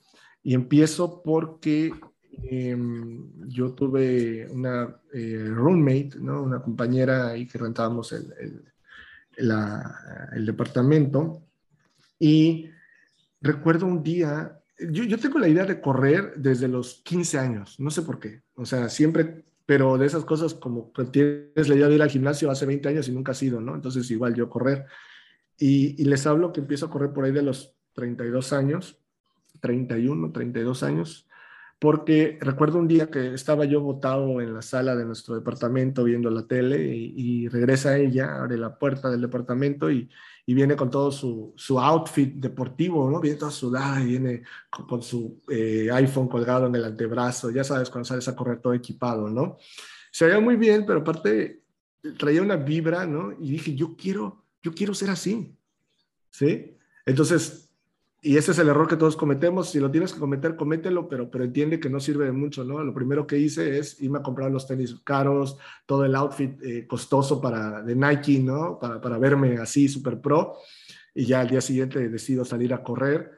y 0.45 0.55
empiezo 0.55 1.21
porque 1.25 1.93
em, 2.45 3.33
yo 3.49 3.73
tuve 3.73 4.47
una 4.53 4.97
eh, 5.13 5.51
roommate, 5.53 6.11
¿no? 6.21 6.41
una 6.41 6.63
compañera 6.63 7.31
ahí 7.31 7.49
que 7.49 7.59
rentábamos 7.59 8.13
el, 8.13 8.63
departamento 10.47 11.43
y 12.21 12.71
recuerdo 13.41 13.87
un 13.87 14.05
día, 14.05 14.61
yo, 14.79 15.03
yo 15.03 15.19
tengo 15.19 15.41
la 15.41 15.49
idea 15.49 15.65
de 15.65 15.81
correr 15.81 16.35
desde 16.37 16.69
los 16.69 17.03
15 17.05 17.39
años, 17.39 17.81
no 17.81 17.91
sé 17.91 18.03
por 18.03 18.21
qué, 18.21 18.43
o 18.55 18.65
sea, 18.65 18.89
siempre 18.89 19.45
pero 19.69 19.99
de 19.99 20.07
esas 20.07 20.25
cosas 20.25 20.55
como 20.55 20.91
tienes 21.13 21.69
la 21.69 21.75
idea 21.75 21.89
de 21.89 21.97
ir 21.97 22.01
al 22.01 22.09
gimnasio 22.09 22.51
hace 22.51 22.65
20 22.65 22.89
años 22.89 23.07
y 23.07 23.13
nunca 23.13 23.33
has 23.33 23.43
ido, 23.43 23.61
¿no? 23.61 23.75
Entonces 23.75 24.11
igual 24.11 24.35
yo 24.35 24.49
correr. 24.49 24.87
Y, 25.59 26.03
les 26.05 26.27
hablo 26.27 26.55
que 26.55 26.61
empiezo 26.61 26.87
a 26.87 26.91
correr 26.91 27.13
por 27.13 27.27
ahí 27.27 27.33
de 27.33 27.43
los 27.43 27.77
32 27.93 28.55
años, 28.55 28.99
31, 29.61 30.33
32 30.33 30.83
años, 30.85 31.28
porque 31.79 32.39
recuerdo 32.41 32.79
un 32.79 32.89
día 32.89 33.11
que 33.11 33.35
estaba 33.35 33.65
yo 33.65 33.81
botado 33.81 34.41
en 34.41 34.53
la 34.55 34.63
sala 34.63 34.97
de 34.97 35.05
nuestro 35.05 35.35
departamento 35.35 36.05
viendo 36.05 36.31
la 36.31 36.47
tele 36.47 36.85
y, 36.87 37.49
regresa 37.49 37.97
ella, 37.97 38.37
abre 38.37 38.57
la 38.57 38.79
puerta 38.79 39.11
del 39.11 39.21
departamento 39.21 39.91
y, 39.91 40.09
viene 40.47 40.77
con 40.77 40.91
todo 40.91 41.13
su, 41.13 41.53
su, 41.57 41.79
outfit 41.79 42.37
deportivo, 42.37 43.11
¿no? 43.11 43.21
Viene 43.21 43.37
toda 43.37 43.51
sudada 43.51 44.01
y 44.01 44.07
viene 44.07 44.43
con, 44.71 45.03
su 45.03 45.43
eh, 45.51 45.91
iPhone 45.93 46.27
colgado 46.27 46.67
en 46.67 46.75
el 46.75 46.85
antebrazo, 46.85 47.51
ya 47.51 47.63
sabes, 47.63 47.91
cuando 47.91 48.07
sales 48.07 48.27
a 48.29 48.35
correr 48.35 48.59
todo 48.61 48.73
equipado, 48.73 49.29
¿no? 49.29 49.59
Se 50.11 50.25
veía 50.25 50.41
muy 50.41 50.57
bien, 50.57 50.87
pero 50.87 51.01
aparte 51.01 51.65
traía 52.17 52.41
una 52.41 52.57
vibra, 52.57 53.07
¿no? 53.07 53.33
Y 53.39 53.51
dije, 53.51 53.75
yo 53.75 53.95
quiero 53.95 54.49
yo 54.63 54.75
quiero 54.75 54.95
ser 54.95 55.11
así. 55.11 55.57
¿Sí? 56.31 56.77
Entonces, 57.07 57.68
y 58.21 58.37
ese 58.37 58.51
es 58.51 58.59
el 58.59 58.69
error 58.69 58.89
que 58.89 58.97
todos 58.97 59.17
cometemos. 59.17 59.71
Si 59.71 59.79
lo 59.79 59.91
tienes 59.91 60.13
que 60.13 60.19
cometer, 60.19 60.57
comételo, 60.57 61.09
pero, 61.09 61.31
pero 61.31 61.45
entiende 61.45 61.79
que 61.79 61.89
no 61.89 62.01
sirve 62.01 62.25
de 62.25 62.33
mucho, 62.33 62.65
¿no? 62.65 62.83
Lo 62.83 62.93
primero 62.93 63.27
que 63.27 63.39
hice 63.39 63.79
es 63.79 64.01
irme 64.03 64.19
a 64.19 64.23
comprar 64.23 64.51
los 64.51 64.67
tenis 64.67 64.97
caros, 65.05 65.57
todo 65.87 66.05
el 66.05 66.17
outfit 66.17 66.61
eh, 66.63 66.87
costoso 66.89 67.41
para, 67.41 67.81
de 67.83 67.95
Nike, 67.95 68.41
¿no? 68.41 68.77
Para, 68.79 69.01
para 69.01 69.19
verme 69.19 69.59
así, 69.59 69.89
super 69.89 70.21
pro. 70.21 70.57
Y 71.15 71.27
ya 71.27 71.41
al 71.41 71.49
día 71.49 71.61
siguiente 71.61 72.09
decido 72.09 72.45
salir 72.45 72.75
a 72.75 72.83
correr. 72.83 73.33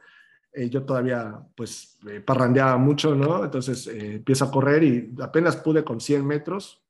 Eh, 0.51 0.67
yo 0.67 0.83
todavía, 0.83 1.39
pues, 1.55 1.99
eh, 2.09 2.19
parrandeaba 2.19 2.77
mucho, 2.77 3.13
¿no? 3.13 3.43
Entonces 3.43 3.85
empiezo 3.85 4.45
a 4.45 4.51
correr 4.51 4.83
y 4.83 5.13
apenas 5.21 5.57
pude 5.57 5.83
con 5.83 6.01
100 6.01 6.25
metros, 6.25 6.83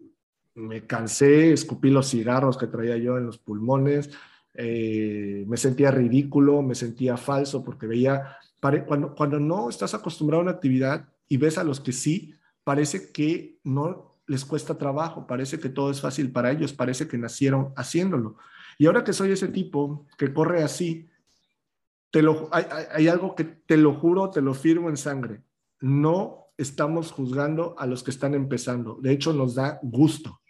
me 0.56 0.88
cansé, 0.88 1.52
escupí 1.52 1.90
los 1.90 2.10
cigarros 2.10 2.58
que 2.58 2.68
traía 2.68 2.96
yo 2.98 3.18
en 3.18 3.26
los 3.26 3.38
pulmones, 3.38 4.12
eh, 4.54 5.46
me 5.48 5.58
sentía 5.58 5.92
ridículo, 5.92 6.62
me 6.62 6.76
sentía 6.76 7.18
falso 7.18 7.64
porque 7.64 7.88
veía, 7.88 8.38
cuando, 8.88 9.16
cuando 9.16 9.40
no 9.40 9.70
estás 9.70 9.94
acostumbrado 9.94 10.42
a 10.42 10.44
una 10.44 10.52
actividad 10.52 11.10
y 11.28 11.38
ves 11.38 11.58
a 11.58 11.64
los 11.64 11.80
que 11.80 11.94
sí, 11.94 12.36
parece 12.64 13.12
que 13.12 13.60
no 13.64 14.20
les 14.28 14.46
cuesta 14.46 14.78
trabajo, 14.78 15.26
parece 15.26 15.60
que 15.60 15.70
todo 15.70 15.92
es 15.92 16.02
fácil 16.02 16.32
para 16.32 16.52
ellos, 16.52 16.74
parece 16.74 17.08
que 17.08 17.18
nacieron 17.18 17.74
haciéndolo. 17.76 18.38
Y 18.78 18.86
ahora 18.86 19.04
que 19.04 19.14
soy 19.14 19.32
ese 19.32 19.48
tipo 19.48 20.06
que 20.18 20.34
corre 20.34 20.64
así, 20.64 21.10
te 22.12 22.22
lo, 22.22 22.50
hay, 22.52 22.66
hay 22.92 23.08
algo 23.08 23.36
que 23.36 23.46
te 23.46 23.78
lo 23.78 23.94
juro, 23.94 24.30
te 24.30 24.42
lo 24.42 24.54
firmo 24.54 24.90
en 24.90 24.98
sangre. 24.98 25.42
No 25.80 26.48
estamos 26.58 27.12
juzgando 27.12 27.76
a 27.78 27.88
los 27.88 28.04
que 28.04 28.12
están 28.12 28.34
empezando. 28.34 28.98
De 29.02 29.12
hecho, 29.12 29.34
nos 29.34 29.56
da 29.56 29.80
gusto 29.82 30.41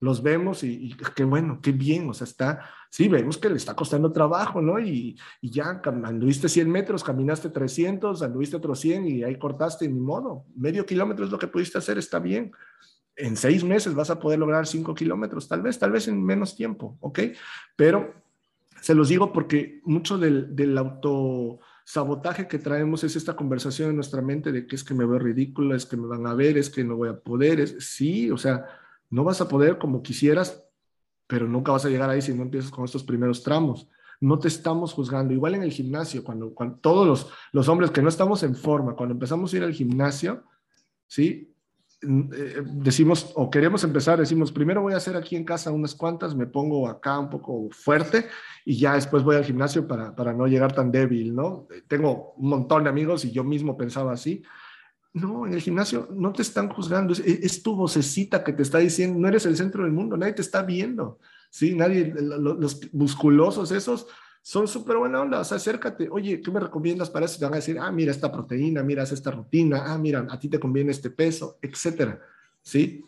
los 0.00 0.22
vemos 0.22 0.62
y, 0.62 0.94
qué 1.14 1.24
bueno, 1.24 1.60
qué 1.60 1.72
bien, 1.72 2.08
o 2.08 2.14
sea, 2.14 2.26
está, 2.26 2.70
sí, 2.88 3.08
vemos 3.08 3.36
que 3.36 3.48
le 3.48 3.56
está 3.56 3.74
costando 3.74 4.12
trabajo, 4.12 4.62
¿no? 4.62 4.78
Y, 4.78 5.18
y, 5.40 5.50
ya 5.50 5.80
anduviste 5.84 6.48
100 6.48 6.70
metros, 6.70 7.02
caminaste 7.02 7.50
300, 7.50 8.22
anduviste 8.22 8.56
otros 8.56 8.78
100 8.80 9.06
y 9.08 9.22
ahí 9.24 9.36
cortaste, 9.38 9.88
ni 9.88 9.98
modo, 9.98 10.44
medio 10.54 10.86
kilómetro 10.86 11.24
es 11.24 11.30
lo 11.30 11.38
que 11.38 11.48
pudiste 11.48 11.78
hacer, 11.78 11.98
está 11.98 12.20
bien. 12.20 12.52
En 13.16 13.36
seis 13.36 13.64
meses 13.64 13.94
vas 13.94 14.10
a 14.10 14.20
poder 14.20 14.38
lograr 14.38 14.66
5 14.66 14.94
kilómetros, 14.94 15.48
tal 15.48 15.62
vez, 15.62 15.78
tal 15.78 15.90
vez 15.90 16.06
en 16.06 16.22
menos 16.22 16.54
tiempo, 16.54 16.96
¿ok? 17.00 17.20
Pero 17.74 18.14
se 18.80 18.94
los 18.94 19.08
digo 19.08 19.32
porque 19.32 19.80
mucho 19.82 20.16
del, 20.16 20.54
del 20.54 20.78
autosabotaje 20.78 22.46
que 22.46 22.60
traemos 22.60 23.02
es 23.02 23.16
esta 23.16 23.34
conversación 23.34 23.90
en 23.90 23.96
nuestra 23.96 24.22
mente 24.22 24.52
de 24.52 24.68
que 24.68 24.76
es 24.76 24.84
que 24.84 24.94
me 24.94 25.04
veo 25.04 25.18
ridículo, 25.18 25.74
es 25.74 25.86
que 25.86 25.96
me 25.96 26.06
van 26.06 26.24
a 26.28 26.34
ver, 26.34 26.56
es 26.56 26.70
que 26.70 26.84
no 26.84 26.94
voy 26.94 27.08
a 27.08 27.18
poder, 27.18 27.58
es, 27.58 27.74
sí, 27.80 28.30
o 28.30 28.36
sea 28.36 28.64
no 29.10 29.24
vas 29.24 29.40
a 29.40 29.48
poder 29.48 29.78
como 29.78 30.02
quisieras, 30.02 30.64
pero 31.26 31.46
nunca 31.46 31.72
vas 31.72 31.84
a 31.84 31.88
llegar 31.88 32.10
ahí 32.10 32.22
si 32.22 32.34
no 32.34 32.42
empiezas 32.42 32.70
con 32.70 32.84
estos 32.84 33.04
primeros 33.04 33.42
tramos. 33.42 33.88
No 34.20 34.38
te 34.38 34.48
estamos 34.48 34.92
juzgando. 34.92 35.32
Igual 35.32 35.54
en 35.54 35.62
el 35.62 35.72
gimnasio, 35.72 36.24
cuando, 36.24 36.52
todos 36.80 37.06
los, 37.06 37.30
los 37.52 37.68
hombres 37.68 37.90
que 37.90 38.02
no 38.02 38.08
estamos 38.08 38.42
en 38.42 38.54
forma, 38.54 38.96
cuando 38.96 39.12
empezamos 39.12 39.52
a 39.52 39.56
ir 39.56 39.62
al 39.62 39.72
gimnasio, 39.72 40.44
¿sí? 41.06 41.54
eh, 42.00 42.62
decimos 42.64 43.32
o 43.34 43.50
queremos 43.50 43.82
empezar, 43.82 44.20
decimos, 44.20 44.52
primero 44.52 44.82
voy 44.82 44.92
a 44.92 44.98
hacer 44.98 45.16
aquí 45.16 45.34
en 45.34 45.44
casa 45.44 45.72
unas 45.72 45.94
cuantas, 45.96 46.34
me 46.34 46.46
pongo 46.46 46.88
acá 46.88 47.18
un 47.18 47.28
poco 47.28 47.68
fuerte 47.72 48.26
y 48.64 48.78
ya 48.78 48.94
después 48.94 49.24
voy 49.24 49.36
al 49.36 49.44
gimnasio 49.44 49.86
para, 49.88 50.14
para 50.14 50.32
no 50.32 50.46
llegar 50.46 50.72
tan 50.72 50.92
débil, 50.92 51.34
¿no? 51.34 51.66
Tengo 51.88 52.34
un 52.36 52.50
montón 52.50 52.84
de 52.84 52.90
amigos 52.90 53.24
y 53.24 53.32
yo 53.32 53.42
mismo 53.42 53.76
pensaba 53.76 54.12
así. 54.12 54.42
No, 55.12 55.46
en 55.46 55.54
el 55.54 55.60
gimnasio 55.60 56.08
no 56.12 56.32
te 56.32 56.42
están 56.42 56.68
juzgando, 56.68 57.14
es, 57.14 57.62
tu 57.62 57.74
vocecita 57.74 58.44
que 58.44 58.52
te 58.52 58.62
está 58.62 58.78
diciendo, 58.78 59.18
no 59.18 59.28
eres 59.28 59.46
el 59.46 59.56
centro 59.56 59.82
del 59.82 59.92
mundo, 59.92 60.16
nadie 60.16 60.34
te 60.34 60.42
está 60.42 60.62
viendo, 60.62 61.18
¿sí? 61.50 61.74
Nadie, 61.74 62.14
los 62.14 62.80
musculosos 62.92 63.72
esos 63.72 64.06
son 64.42 64.68
súper 64.68 64.98
buena 64.98 65.20
onda, 65.20 65.40
o 65.40 65.44
sea, 65.44 65.56
acércate, 65.56 66.08
oye, 66.10 66.40
¿qué 66.40 66.50
me 66.50 66.60
recomiendas 66.60 67.10
para 67.10 67.26
eso? 67.26 67.38
Te 67.38 67.44
van 67.44 67.54
a 67.54 67.56
decir, 67.56 67.78
ah, 67.78 67.90
mira 67.90 68.12
esta 68.12 68.30
proteína, 68.30 68.82
mira 68.82 69.02
esta 69.02 69.30
rutina, 69.30 69.84
ah, 69.86 69.98
mira, 69.98 70.26
a 70.28 70.38
ti 70.38 70.48
te 70.48 70.60
conviene 70.60 70.90
este 70.90 71.10
peso, 71.10 71.58
etcétera, 71.62 72.20
¿sí? 72.62 73.02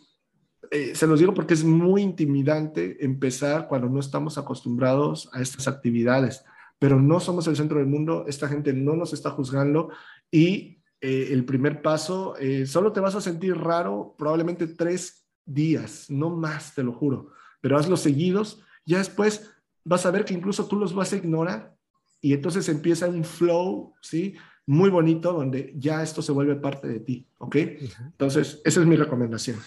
Eh, 0.70 0.94
se 0.94 1.06
los 1.06 1.18
digo 1.18 1.34
porque 1.34 1.54
es 1.54 1.64
muy 1.64 2.02
intimidante 2.02 3.04
empezar 3.04 3.68
cuando 3.68 3.88
no 3.88 4.00
estamos 4.00 4.38
acostumbrados 4.38 5.28
a 5.32 5.40
estas 5.40 5.68
actividades, 5.68 6.44
pero 6.78 7.00
no 7.00 7.20
somos 7.20 7.46
el 7.46 7.56
centro 7.56 7.78
del 7.78 7.88
mundo, 7.88 8.24
esta 8.26 8.48
gente 8.48 8.72
no 8.72 8.94
nos 8.96 9.12
está 9.12 9.30
juzgando 9.30 9.90
y 10.30 10.79
eh, 11.00 11.28
el 11.30 11.44
primer 11.44 11.82
paso, 11.82 12.36
eh, 12.38 12.66
solo 12.66 12.92
te 12.92 13.00
vas 13.00 13.14
a 13.14 13.20
sentir 13.20 13.56
raro 13.56 14.14
probablemente 14.18 14.66
tres 14.66 15.26
días, 15.46 16.10
no 16.10 16.30
más, 16.30 16.74
te 16.74 16.82
lo 16.82 16.92
juro, 16.92 17.32
pero 17.60 17.78
hazlo 17.78 17.96
seguidos, 17.96 18.62
ya 18.84 18.98
después 18.98 19.50
vas 19.84 20.04
a 20.06 20.10
ver 20.10 20.24
que 20.24 20.34
incluso 20.34 20.66
tú 20.66 20.76
los 20.76 20.94
vas 20.94 21.12
a 21.12 21.16
ignorar 21.16 21.76
y 22.20 22.34
entonces 22.34 22.68
empieza 22.68 23.08
un 23.08 23.24
flow, 23.24 23.94
¿sí? 24.02 24.34
Muy 24.66 24.90
bonito 24.90 25.32
donde 25.32 25.72
ya 25.76 26.02
esto 26.02 26.22
se 26.22 26.32
vuelve 26.32 26.56
parte 26.56 26.86
de 26.86 27.00
ti, 27.00 27.26
¿ok? 27.38 27.56
Entonces, 27.56 28.60
esa 28.64 28.80
es 28.80 28.86
mi 28.86 28.96
recomendación. 28.96 29.58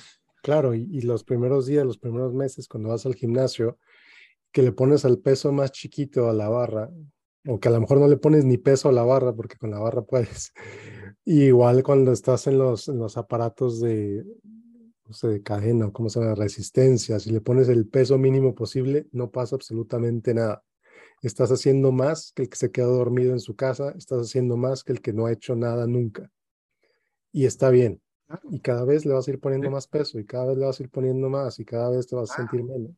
Claro, 0.43 0.73
y, 0.75 1.01
los 1.01 1.23
primeros 1.23 1.65
días, 1.65 1.85
los 1.85 1.97
primeros 1.97 2.33
meses, 2.33 2.67
cuando 2.67 2.89
vas 2.89 3.05
al 3.05 3.15
gimnasio, 3.15 3.79
que 4.51 4.61
le 4.61 4.71
pones 4.71 5.03
al 5.03 5.17
peso 5.17 5.51
más 5.51 5.71
chiquito 5.71 6.29
a 6.29 6.33
la 6.33 6.47
barra, 6.47 6.91
o 7.47 7.59
que 7.59 7.69
a 7.69 7.71
lo 7.71 7.81
mejor 7.81 7.99
no 7.99 8.07
le 8.07 8.17
pones 8.17 8.45
ni 8.45 8.57
peso 8.57 8.89
a 8.89 8.91
la 8.91 9.03
barra, 9.03 9.33
porque 9.33 9.57
con 9.57 9.71
la 9.71 9.79
barra 9.79 10.03
puedes. 10.03 10.53
Igual 11.25 11.83
cuando 11.83 12.11
estás 12.11 12.47
en 12.47 12.57
los, 12.57 12.87
en 12.87 12.99
los 12.99 13.17
aparatos 13.17 13.79
de, 13.79 14.23
no 15.05 15.13
sé, 15.13 15.27
de 15.27 15.43
cadena 15.43 15.87
o 15.87 15.93
cómo 15.93 16.09
se 16.09 16.19
llama, 16.19 16.35
resistencia, 16.35 17.19
si 17.19 17.31
le 17.31 17.41
pones 17.41 17.69
el 17.69 17.87
peso 17.87 18.17
mínimo 18.17 18.55
posible, 18.55 19.07
no 19.11 19.31
pasa 19.31 19.55
absolutamente 19.55 20.33
nada. 20.33 20.63
Estás 21.21 21.51
haciendo 21.51 21.91
más 21.91 22.33
que 22.33 22.43
el 22.43 22.49
que 22.49 22.57
se 22.57 22.71
quedó 22.71 22.97
dormido 22.97 23.31
en 23.31 23.39
su 23.39 23.55
casa, 23.55 23.93
estás 23.97 24.21
haciendo 24.21 24.57
más 24.57 24.83
que 24.83 24.93
el 24.93 25.01
que 25.01 25.13
no 25.13 25.25
ha 25.25 25.31
hecho 25.31 25.55
nada 25.55 25.87
nunca. 25.87 26.29
Y 27.31 27.45
está 27.45 27.69
bien. 27.69 28.01
Y 28.49 28.59
cada 28.59 28.83
vez 28.83 29.05
le 29.05 29.13
vas 29.13 29.27
a 29.27 29.31
ir 29.31 29.39
poniendo 29.39 29.69
más 29.69 29.87
peso 29.87 30.19
y 30.19 30.25
cada 30.25 30.47
vez 30.47 30.57
le 30.57 30.65
vas 30.65 30.79
a 30.79 30.83
ir 30.83 30.89
poniendo 30.89 31.29
más 31.29 31.59
y 31.59 31.65
cada 31.65 31.89
vez 31.89 32.07
te 32.07 32.15
vas 32.15 32.31
a 32.31 32.35
sentir 32.35 32.63
menos. 32.63 32.91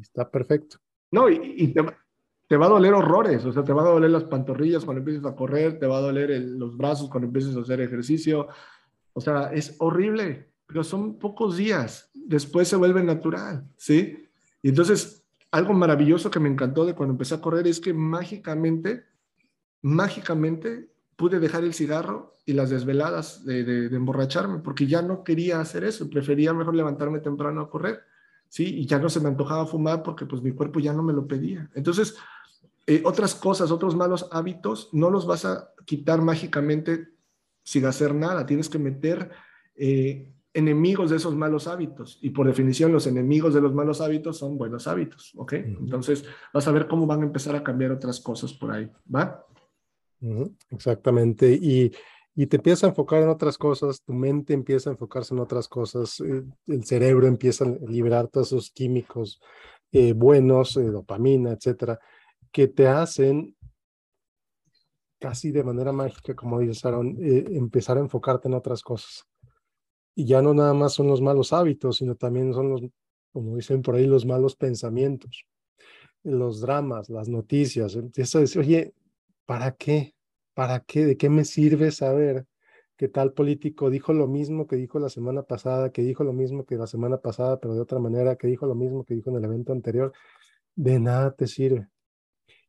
está 0.00 0.30
perfecto. 0.30 0.78
No, 1.10 1.28
y, 1.28 1.72
te, 1.72 1.80
te, 2.46 2.56
va 2.56 2.66
a 2.66 2.70
doler 2.70 2.94
horrores, 2.94 3.44
o 3.44 3.52
sea, 3.52 3.64
te 3.64 3.72
va 3.72 3.82
a 3.82 3.90
doler 3.90 4.10
las 4.10 4.24
pantorrillas 4.24 4.84
cuando 4.84 5.00
empieces 5.00 5.24
a 5.24 5.34
correr, 5.34 5.78
te 5.78 5.86
va 5.86 5.98
a 5.98 6.02
doler 6.02 6.30
los 6.40 6.76
brazos 6.76 7.08
cuando 7.08 7.26
empieces 7.26 7.56
a 7.56 7.60
hacer 7.60 7.80
ejercicio. 7.80 8.48
O 9.12 9.20
sea, 9.20 9.52
es 9.52 9.76
horrible 9.78 10.54
pero 10.66 10.82
son 10.82 11.18
pocos 11.18 11.56
días, 11.56 12.10
después 12.14 12.68
se 12.68 12.76
vuelve 12.76 13.02
natural, 13.02 13.68
¿sí? 13.76 14.28
Y 14.62 14.70
entonces, 14.70 15.24
algo 15.50 15.74
maravilloso 15.74 16.30
que 16.30 16.40
me 16.40 16.48
encantó 16.48 16.84
de 16.84 16.94
cuando 16.94 17.12
empecé 17.12 17.34
a 17.34 17.40
correr 17.40 17.66
es 17.66 17.80
que 17.80 17.92
mágicamente, 17.92 19.04
mágicamente 19.82 20.90
pude 21.16 21.38
dejar 21.38 21.64
el 21.64 21.74
cigarro 21.74 22.36
y 22.46 22.54
las 22.54 22.70
desveladas 22.70 23.44
de, 23.44 23.62
de, 23.64 23.96
emborracharme, 23.96 24.58
porque 24.58 24.86
ya 24.86 25.02
no 25.02 25.22
quería 25.22 25.60
hacer 25.60 25.84
eso, 25.84 26.10
prefería 26.10 26.52
mejor 26.52 26.74
levantarme 26.74 27.20
temprano 27.20 27.60
a 27.60 27.70
correr, 27.70 28.00
¿sí? 28.54 28.82
Y 28.82 28.86
ya 28.86 29.00
no 29.00 29.08
se 29.08 29.18
me 29.18 29.26
antojaba 29.26 29.66
fumar 29.66 30.04
porque 30.04 30.26
pues 30.26 30.40
mi 30.40 30.52
cuerpo 30.52 30.78
ya 30.78 30.92
no 30.92 31.02
me 31.02 31.12
lo 31.12 31.26
pedía. 31.26 31.68
Entonces, 31.74 32.14
eh, 32.86 33.02
otras 33.04 33.34
cosas, 33.34 33.72
otros 33.72 33.96
malos 33.96 34.28
hábitos, 34.30 34.90
no 34.92 35.10
los 35.10 35.26
vas 35.26 35.44
a 35.44 35.72
quitar 35.84 36.22
mágicamente 36.22 37.08
sin 37.64 37.84
hacer 37.84 38.14
nada, 38.14 38.46
tienes 38.46 38.68
que 38.68 38.78
meter 38.78 39.32
eh, 39.74 40.32
enemigos 40.52 41.10
de 41.10 41.16
esos 41.16 41.34
malos 41.34 41.66
hábitos. 41.66 42.20
Y 42.22 42.30
por 42.30 42.46
definición, 42.46 42.92
los 42.92 43.08
enemigos 43.08 43.54
de 43.54 43.60
los 43.60 43.74
malos 43.74 44.00
hábitos 44.00 44.38
son 44.38 44.56
buenos 44.56 44.86
hábitos, 44.86 45.32
¿ok? 45.34 45.54
Entonces, 45.54 46.24
vas 46.52 46.68
a 46.68 46.70
ver 46.70 46.86
cómo 46.86 47.08
van 47.08 47.22
a 47.22 47.26
empezar 47.26 47.56
a 47.56 47.64
cambiar 47.64 47.90
otras 47.90 48.20
cosas 48.20 48.52
por 48.52 48.70
ahí, 48.70 48.88
¿va? 49.12 49.44
Exactamente. 50.70 51.52
Y, 51.60 51.92
y 52.36 52.46
te 52.46 52.56
empieza 52.56 52.86
a 52.86 52.90
enfocar 52.90 53.22
en 53.22 53.28
otras 53.28 53.56
cosas, 53.56 54.02
tu 54.02 54.12
mente 54.12 54.54
empieza 54.54 54.90
a 54.90 54.94
enfocarse 54.94 55.34
en 55.34 55.40
otras 55.40 55.68
cosas, 55.68 56.20
eh, 56.20 56.42
el 56.66 56.84
cerebro 56.84 57.26
empieza 57.26 57.64
a 57.64 57.68
liberar 57.68 58.28
todos 58.28 58.48
esos 58.48 58.70
químicos 58.70 59.40
eh, 59.92 60.12
buenos, 60.12 60.76
eh, 60.76 60.82
dopamina, 60.82 61.52
etcétera, 61.52 62.00
que 62.50 62.66
te 62.66 62.88
hacen 62.88 63.56
casi 65.20 65.52
de 65.52 65.62
manera 65.62 65.92
mágica, 65.92 66.34
como 66.34 66.58
dices, 66.58 66.84
Aaron, 66.84 67.16
empezar 67.20 67.96
a 67.96 68.00
enfocarte 68.00 68.48
en 68.48 68.54
otras 68.54 68.82
cosas. 68.82 69.24
Y 70.14 70.26
ya 70.26 70.42
no 70.42 70.52
nada 70.52 70.74
más 70.74 70.92
son 70.92 71.06
los 71.06 71.22
malos 71.22 71.52
hábitos, 71.52 71.96
sino 71.98 72.14
también 72.14 72.52
son 72.52 72.68
los, 72.70 72.82
como 73.32 73.56
dicen 73.56 73.80
por 73.80 73.94
ahí, 73.94 74.06
los 74.06 74.26
malos 74.26 74.54
pensamientos, 74.54 75.46
los 76.24 76.60
dramas, 76.60 77.08
las 77.08 77.28
noticias. 77.28 77.94
Empieza 77.94 78.38
a 78.38 78.40
decir, 78.42 78.60
oye, 78.60 78.94
¿para 79.46 79.72
qué? 79.72 80.13
¿Para 80.54 80.80
qué? 80.80 81.04
¿De 81.04 81.16
qué 81.16 81.28
me 81.28 81.44
sirve 81.44 81.90
saber 81.90 82.46
que 82.96 83.08
tal 83.08 83.32
político 83.32 83.90
dijo 83.90 84.12
lo 84.12 84.28
mismo 84.28 84.66
que 84.66 84.76
dijo 84.76 85.00
la 85.00 85.08
semana 85.08 85.42
pasada, 85.42 85.90
que 85.90 86.02
dijo 86.02 86.22
lo 86.24 86.32
mismo 86.32 86.64
que 86.64 86.76
la 86.76 86.86
semana 86.86 87.18
pasada, 87.18 87.58
pero 87.58 87.74
de 87.74 87.80
otra 87.80 87.98
manera, 87.98 88.36
que 88.36 88.46
dijo 88.46 88.66
lo 88.66 88.76
mismo 88.76 89.04
que 89.04 89.14
dijo 89.14 89.30
en 89.30 89.36
el 89.36 89.44
evento 89.44 89.72
anterior? 89.72 90.12
De 90.76 91.00
nada 91.00 91.32
te 91.32 91.46
sirve. 91.48 91.88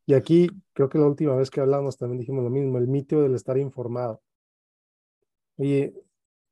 Y 0.08 0.14
aquí, 0.14 0.50
creo 0.74 0.90
que 0.90 0.98
la 0.98 1.08
última 1.08 1.36
vez 1.36 1.50
que 1.50 1.62
hablamos 1.62 1.98
también 1.98 2.20
dijimos 2.20 2.44
lo 2.44 2.50
mismo, 2.50 2.78
el 2.78 2.88
mito 2.88 3.22
del 3.22 3.36
estar 3.36 3.58
informado. 3.58 4.22
Oye, 5.58 5.94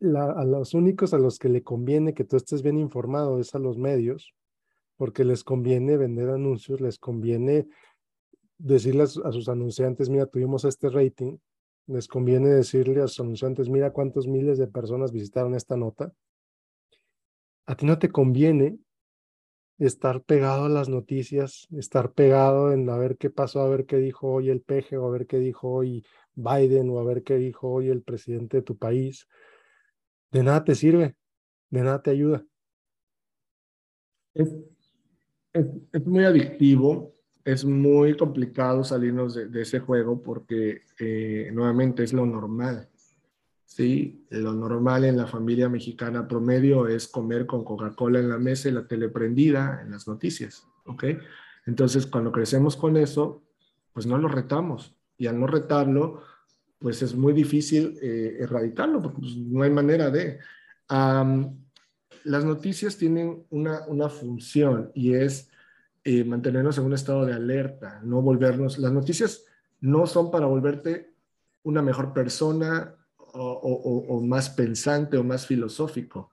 a 0.02 0.44
los 0.46 0.74
únicos 0.74 1.14
a 1.14 1.18
los 1.18 1.40
que 1.40 1.50
le 1.50 1.64
conviene 1.64 2.14
que 2.14 2.26
tú 2.26 2.36
estés 2.38 2.62
bien 2.62 2.78
informado 2.78 3.40
es 3.40 3.56
a 3.56 3.60
los 3.60 3.78
medios, 3.78 4.34
porque 4.98 5.24
les 5.24 5.44
conviene 5.44 5.98
vender 5.98 6.30
anuncios, 6.30 6.82
les 6.82 6.98
conviene 6.98 7.68
decirles 8.64 9.20
a 9.24 9.32
sus 9.32 9.50
anunciantes, 9.50 10.10
mira, 10.10 10.26
tuvimos 10.26 10.64
este 10.64 10.90
rating, 10.90 11.38
les 11.88 12.08
conviene 12.08 12.50
decirle 12.50 13.02
a 13.02 13.08
sus 13.08 13.20
anunciantes, 13.20 13.70
mira 13.70 13.92
cuántos 13.92 14.28
miles 14.28 14.58
de 14.58 14.68
personas 14.68 15.12
visitaron 15.12 15.54
esta 15.54 15.76
nota. 15.76 16.14
A 17.66 17.76
ti 17.76 17.86
no 17.86 18.00
te 18.00 18.10
conviene 18.10 18.78
estar 19.80 20.22
pegado 20.22 20.66
a 20.66 20.70
las 20.70 20.88
noticias, 20.88 21.68
estar 21.72 22.14
pegado 22.14 22.72
en 22.72 22.90
a 22.90 22.98
ver 22.98 23.18
qué 23.18 23.30
pasó, 23.30 23.62
a 23.62 23.70
ver 23.70 23.86
qué 23.86 23.98
dijo 23.98 24.32
hoy 24.32 24.50
el 24.50 24.62
peje, 24.62 24.98
o 24.98 25.06
a 25.08 25.12
ver 25.12 25.28
qué 25.28 25.40
dijo 25.40 25.70
hoy 25.70 26.06
Biden, 26.36 26.90
o 26.90 27.00
a 27.00 27.04
ver 27.04 27.24
qué 27.24 27.36
dijo 27.36 27.70
hoy 27.70 27.90
el 27.90 28.02
presidente 28.02 28.58
de 28.58 28.64
tu 28.64 28.78
país, 28.78 29.28
de 30.32 30.44
nada 30.44 30.64
te 30.64 30.76
sirve, 30.76 31.16
de 31.70 31.84
nada 31.84 32.02
te 32.02 32.12
ayuda. 32.12 32.46
Es, 34.34 34.50
muy 36.06 36.24
adictivo, 36.24 37.14
es 37.46 37.66
muy 37.66 38.16
complicado 38.16 38.84
salirnos 38.84 39.36
de, 39.36 39.62
ese 39.62 39.80
juego 39.80 40.22
porque 40.22 40.84
eh, 41.00 41.50
nuevamente 41.54 42.04
es 42.04 42.14
lo 42.14 42.26
normal. 42.26 42.88
¿sí? 43.66 44.26
Lo 44.30 44.54
normal 44.54 45.04
en 45.04 45.18
la 45.18 45.28
familia 45.28 45.68
mexicana 45.68 46.28
promedio 46.28 46.88
es 46.88 47.08
comer 47.08 47.46
con 47.46 47.66
Coca-Cola 47.66 48.20
en 48.20 48.30
la 48.30 48.38
mesa 48.38 48.70
y 48.70 48.72
la 48.72 48.88
tele 48.88 49.10
prendida 49.10 49.82
en 49.82 49.92
las 49.92 50.08
noticias. 50.08 50.66
¿ok? 50.86 51.04
Entonces, 51.66 52.08
cuando 52.08 52.32
crecemos 52.32 52.78
con 52.78 52.96
eso, 52.96 53.44
pues 53.92 54.06
no 54.06 54.18
lo 54.18 54.30
retamos. 54.30 54.96
Y 55.18 55.28
al 55.28 55.40
no 55.40 55.48
retarlo, 55.48 56.22
pues 56.80 57.02
es 57.02 57.16
muy 57.16 57.34
difícil 57.34 57.98
eh, 58.02 58.38
erradicarlo, 58.40 59.02
porque 59.02 59.20
pues, 59.20 59.36
no 59.36 59.64
hay 59.64 59.70
manera 59.70 60.10
de... 60.10 60.40
las 62.24 62.46
noticias 62.46 62.98
tienen 62.98 63.46
una, 63.50 63.86
una 63.88 64.08
función 64.08 64.92
y 64.94 65.14
es 65.14 65.50
eh, 66.04 66.24
mantenernos 66.24 66.78
en 66.78 66.86
un 66.86 66.94
estado 66.94 67.26
de 67.26 67.34
alerta, 67.34 68.02
no 68.04 68.22
volvernos... 68.22 68.78
Las 68.78 68.92
noticias 68.92 69.46
no 69.80 70.06
son 70.08 70.32
para 70.32 70.46
volverte 70.46 71.14
una 71.64 71.82
mejor 71.82 72.14
persona 72.14 72.96
o, 73.18 74.22
más 74.22 74.50
pensante 74.50 75.18
o 75.18 75.24
más 75.24 75.48
filosófico. 75.48 76.32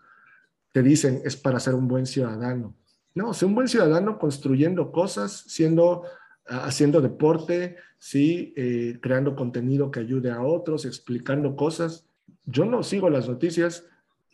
Te 0.73 0.83
dicen, 0.83 1.23
es 1.25 1.37
para 1.37 1.59
ser 1.61 1.75
un 1.75 1.89
buen 1.89 2.07
ciudadano. 2.07 2.75
No, 3.15 3.33
ser 3.33 3.49
un 3.49 3.55
buen 3.55 3.69
ciudadano 3.69 4.19
construyendo 4.19 4.93
cosas, 4.93 5.33
siendo 5.47 6.05
haciendo 6.51 7.01
deporte, 7.01 7.77
sí, 7.99 8.53
eh, 8.57 8.99
creando 9.01 9.37
contenido 9.37 9.91
que 9.91 10.01
ayude 10.01 10.31
a 10.31 10.43
otros, 10.43 10.85
explicando 10.85 11.55
cosas. 11.57 12.07
Yo 12.45 12.65
no 12.65 12.83
sigo 12.83 13.09
las 13.09 13.29
noticias 13.29 13.85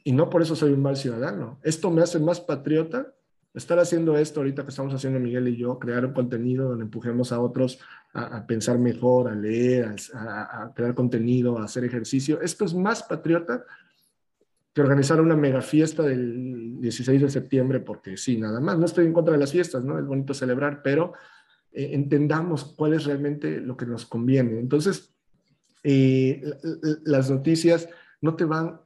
y 0.03 0.13
no 0.13 0.31
por 0.31 0.43
eso 0.43 0.57
soy 0.57 0.73
un 0.73 0.83
mal 0.83 0.97
ciudadano. 0.97 1.59
Esto 1.63 1.91
me 1.91 2.03
hace 2.03 2.19
más 2.19 2.41
patriota. 2.41 3.13
Estar 3.57 3.79
haciendo 3.79 4.19
esto 4.19 4.41
ahorita 4.41 4.65
que 4.65 4.69
estamos 4.69 4.93
haciendo 4.93 5.19
Miguel 5.19 5.49
y 5.49 5.57
yo, 5.57 5.79
crear 5.79 6.05
un 6.05 6.13
contenido 6.13 6.69
donde 6.69 6.85
empujemos 6.85 7.33
a 7.33 7.41
otros 7.41 7.81
a, 8.13 8.47
pensar 8.47 8.79
mejor, 8.79 9.29
a 9.29 9.35
leer, 9.35 9.97
a, 10.15 10.73
crear 10.75 10.95
contenido, 10.95 11.59
a 11.59 11.65
hacer 11.65 11.85
ejercicio. 11.85 12.41
Esto 12.43 12.67
es 12.67 12.75
más 12.75 13.03
patriota 13.03 13.65
que 14.75 14.83
organizar 14.83 15.23
una 15.23 15.37
mega 15.37 15.63
fiesta 15.63 16.03
del 16.03 16.81
16 16.81 17.23
de 17.23 17.31
septiembre, 17.31 17.81
porque 17.81 18.19
sí, 18.19 18.39
nada 18.39 18.61
más. 18.61 18.79
No 18.79 18.85
estoy 18.85 19.07
en 19.07 19.15
contra 19.15 19.33
de 19.33 19.41
las 19.41 19.53
fiestas, 19.53 19.83
¿no? 19.83 19.99
Es 19.99 20.05
bonito 20.05 20.35
celebrar, 20.35 20.83
pero 20.83 21.15
eh, 21.73 21.91
entendamos 21.93 22.75
cuál 22.77 22.93
es 22.93 23.05
realmente 23.07 23.61
lo 23.61 23.75
que 23.75 23.87
nos 23.87 24.05
conviene. 24.05 24.59
Entonces, 24.59 25.15
eh, 25.83 26.43
las 27.05 27.31
noticias 27.31 27.89
no 28.21 28.37
te 28.37 28.45
van... 28.45 28.81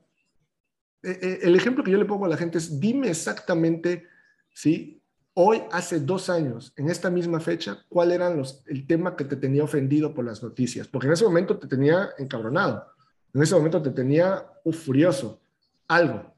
Eh, 1.02 1.40
el 1.42 1.56
ejemplo 1.56 1.82
que 1.82 1.90
yo 1.90 1.98
le 1.98 2.04
pongo 2.04 2.26
a 2.26 2.28
la 2.28 2.36
gente 2.36 2.58
es, 2.58 2.78
dime 2.78 3.08
exactamente, 3.08 4.06
¿sí? 4.52 5.02
Hoy, 5.34 5.62
hace 5.70 6.00
dos 6.00 6.28
años, 6.28 6.72
en 6.76 6.90
esta 6.90 7.08
misma 7.08 7.40
fecha, 7.40 7.84
¿cuál 7.88 8.12
era 8.12 8.28
el 8.66 8.86
tema 8.86 9.16
que 9.16 9.24
te 9.24 9.36
tenía 9.36 9.64
ofendido 9.64 10.12
por 10.12 10.24
las 10.24 10.42
noticias? 10.42 10.88
Porque 10.88 11.06
en 11.06 11.12
ese 11.12 11.24
momento 11.24 11.58
te 11.58 11.68
tenía 11.68 12.10
encabronado, 12.18 12.84
en 13.32 13.42
ese 13.42 13.54
momento 13.54 13.80
te 13.80 13.90
tenía 13.90 14.44
furioso, 14.72 15.40
algo. 15.88 16.34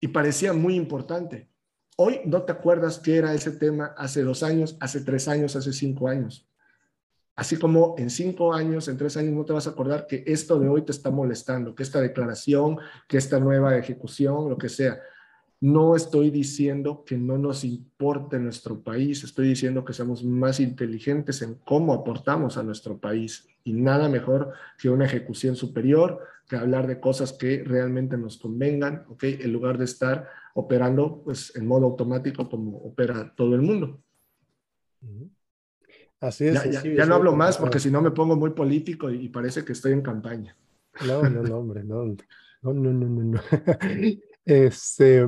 Y 0.00 0.08
parecía 0.08 0.52
muy 0.52 0.74
importante. 0.74 1.48
Hoy 1.96 2.20
no 2.24 2.42
te 2.42 2.52
acuerdas 2.52 2.98
qué 2.98 3.18
era 3.18 3.34
ese 3.34 3.50
tema 3.50 3.94
hace 3.98 4.22
dos 4.22 4.42
años, 4.42 4.76
hace 4.80 5.02
tres 5.02 5.28
años, 5.28 5.54
hace 5.54 5.72
cinco 5.72 6.08
años. 6.08 6.48
Así 7.36 7.56
como 7.56 7.94
en 7.98 8.10
cinco 8.10 8.52
años, 8.52 8.88
en 8.88 8.96
tres 8.96 9.16
años 9.16 9.34
no 9.34 9.44
te 9.44 9.52
vas 9.52 9.66
a 9.66 9.70
acordar 9.70 10.06
que 10.06 10.24
esto 10.26 10.58
de 10.58 10.68
hoy 10.68 10.82
te 10.82 10.92
está 10.92 11.10
molestando, 11.10 11.74
que 11.74 11.82
esta 11.82 12.00
declaración, 12.00 12.78
que 13.08 13.18
esta 13.18 13.38
nueva 13.38 13.76
ejecución, 13.76 14.48
lo 14.48 14.58
que 14.58 14.68
sea. 14.68 15.00
No 15.62 15.94
estoy 15.94 16.30
diciendo 16.30 17.04
que 17.04 17.18
no 17.18 17.36
nos 17.36 17.64
importe 17.64 18.38
nuestro 18.38 18.82
país, 18.82 19.22
estoy 19.22 19.48
diciendo 19.48 19.84
que 19.84 19.92
seamos 19.92 20.24
más 20.24 20.58
inteligentes 20.58 21.42
en 21.42 21.56
cómo 21.66 21.92
aportamos 21.92 22.56
a 22.56 22.62
nuestro 22.62 22.98
país. 22.98 23.46
Y 23.62 23.74
nada 23.74 24.08
mejor 24.08 24.54
que 24.78 24.88
una 24.88 25.04
ejecución 25.04 25.56
superior, 25.56 26.20
que 26.48 26.56
hablar 26.56 26.86
de 26.86 26.98
cosas 26.98 27.34
que 27.34 27.62
realmente 27.62 28.16
nos 28.16 28.38
convengan, 28.38 29.04
¿ok? 29.10 29.24
En 29.24 29.52
lugar 29.52 29.76
de 29.76 29.84
estar 29.84 30.28
operando 30.54 31.22
pues, 31.24 31.54
en 31.54 31.66
modo 31.66 31.84
automático 31.84 32.48
como 32.48 32.78
opera 32.78 33.34
todo 33.36 33.54
el 33.54 33.60
mundo. 33.60 34.02
Así 36.20 36.46
es. 36.46 36.82
Ya, 36.82 37.04
no 37.04 37.16
hablo 37.16 37.36
más 37.36 37.58
porque 37.58 37.78
si 37.78 37.90
no 37.90 38.00
me 38.00 38.12
pongo 38.12 38.34
muy 38.34 38.50
político 38.50 39.10
y, 39.10 39.28
parece 39.28 39.62
que 39.62 39.72
estoy 39.72 39.92
en 39.92 40.00
campaña. 40.00 40.56
No, 41.06 41.22
no, 41.22 41.42
no, 41.42 41.58
hombre, 41.58 41.84
no. 41.84 42.04
No, 42.62 42.72
no, 42.72 42.92
no, 42.92 43.08
no. 43.08 43.24
no. 43.24 43.40
Este, 44.50 45.24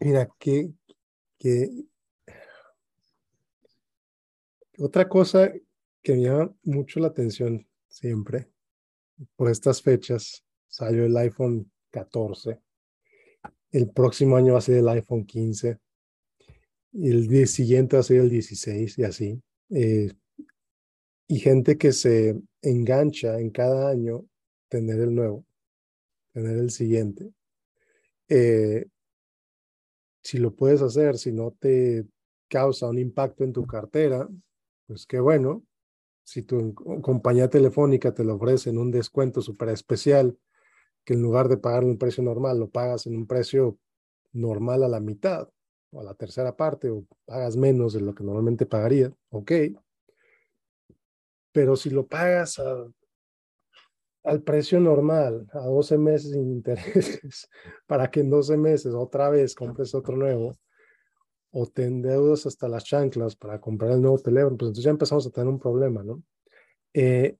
mira, 0.00 0.26
que, 0.38 0.72
otra 4.78 5.06
cosa 5.06 5.52
que 6.02 6.14
me 6.14 6.22
llama 6.22 6.56
mucho 6.62 7.00
la 7.00 7.08
atención 7.08 7.68
siempre 7.88 8.48
por 9.36 9.50
estas 9.50 9.82
fechas, 9.82 10.46
salió 10.66 11.04
el 11.04 11.14
iPhone 11.18 11.70
14, 11.90 12.58
el 13.72 13.90
próximo 13.90 14.38
año 14.38 14.54
va 14.54 14.60
a 14.60 14.62
ser 14.62 14.78
el 14.78 14.88
iPhone 14.88 15.26
15, 15.26 15.78
y 16.92 17.10
el 17.10 17.46
siguiente 17.46 17.96
va 17.96 18.00
a 18.00 18.04
ser 18.04 18.20
el 18.20 18.30
16 18.30 18.98
y 18.98 19.04
así. 19.04 19.42
Eh, 19.68 20.10
y 21.28 21.38
gente 21.38 21.76
que 21.76 21.92
se 21.92 22.40
engancha 22.62 23.38
en 23.38 23.50
cada 23.50 23.90
año 23.90 24.24
tener 24.70 25.00
el 25.00 25.14
nuevo 25.14 25.44
tener 26.34 26.58
el 26.58 26.70
siguiente. 26.70 27.32
Eh, 28.28 28.86
si 30.22 30.38
lo 30.38 30.54
puedes 30.54 30.82
hacer, 30.82 31.16
si 31.16 31.32
no 31.32 31.52
te 31.52 32.06
causa 32.48 32.88
un 32.88 32.98
impacto 32.98 33.44
en 33.44 33.52
tu 33.52 33.66
cartera, 33.66 34.28
pues 34.86 35.06
qué 35.06 35.20
bueno. 35.20 35.64
Si 36.24 36.42
tu 36.42 36.74
compañía 36.74 37.48
telefónica 37.48 38.12
te 38.12 38.24
lo 38.24 38.34
ofrece 38.34 38.70
en 38.70 38.78
un 38.78 38.90
descuento 38.90 39.42
súper 39.42 39.68
especial, 39.68 40.36
que 41.04 41.14
en 41.14 41.22
lugar 41.22 41.48
de 41.48 41.58
pagar 41.58 41.84
un 41.84 41.98
precio 41.98 42.24
normal, 42.24 42.58
lo 42.58 42.68
pagas 42.68 43.06
en 43.06 43.16
un 43.16 43.26
precio 43.26 43.78
normal 44.32 44.82
a 44.82 44.88
la 44.88 45.00
mitad 45.00 45.48
o 45.90 46.00
a 46.00 46.04
la 46.04 46.14
tercera 46.14 46.56
parte, 46.56 46.90
o 46.90 47.04
pagas 47.26 47.56
menos 47.56 47.92
de 47.92 48.00
lo 48.00 48.14
que 48.14 48.24
normalmente 48.24 48.66
pagaría, 48.66 49.12
ok. 49.28 49.52
Pero 51.52 51.76
si 51.76 51.90
lo 51.90 52.06
pagas 52.06 52.58
a 52.58 52.86
al 54.24 54.42
precio 54.42 54.80
normal, 54.80 55.46
a 55.52 55.66
12 55.66 55.98
meses 55.98 56.32
sin 56.32 56.50
intereses, 56.50 57.48
para 57.86 58.10
que 58.10 58.20
en 58.20 58.30
12 58.30 58.56
meses 58.56 58.94
otra 58.94 59.28
vez 59.28 59.54
compres 59.54 59.94
otro 59.94 60.16
nuevo, 60.16 60.56
o 61.50 61.66
te 61.66 61.84
endeudas 61.84 62.46
hasta 62.46 62.68
las 62.68 62.84
chanclas 62.84 63.36
para 63.36 63.60
comprar 63.60 63.92
el 63.92 64.00
nuevo 64.00 64.18
teléfono, 64.18 64.56
pues 64.56 64.68
entonces 64.68 64.84
ya 64.84 64.90
empezamos 64.90 65.26
a 65.26 65.30
tener 65.30 65.48
un 65.48 65.60
problema, 65.60 66.02
¿no? 66.02 66.22
Eh, 66.94 67.36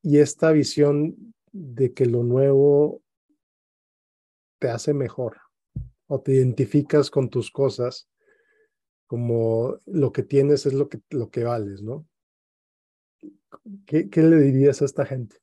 y 0.00 0.18
esta 0.18 0.52
visión 0.52 1.34
de 1.52 1.92
que 1.92 2.06
lo 2.06 2.22
nuevo 2.22 3.02
te 4.58 4.70
hace 4.70 4.94
mejor, 4.94 5.38
o 6.06 6.20
te 6.20 6.32
identificas 6.32 7.10
con 7.10 7.28
tus 7.28 7.50
cosas 7.50 8.08
como 9.06 9.80
lo 9.86 10.12
que 10.12 10.22
tienes 10.22 10.66
es 10.66 10.72
lo 10.72 10.88
que, 10.88 11.00
lo 11.10 11.30
que 11.30 11.44
vales, 11.44 11.82
¿no? 11.82 12.06
¿Qué, 13.86 14.08
¿Qué 14.08 14.22
le 14.22 14.36
dirías 14.36 14.82
a 14.82 14.84
esta 14.84 15.04
gente? 15.04 15.36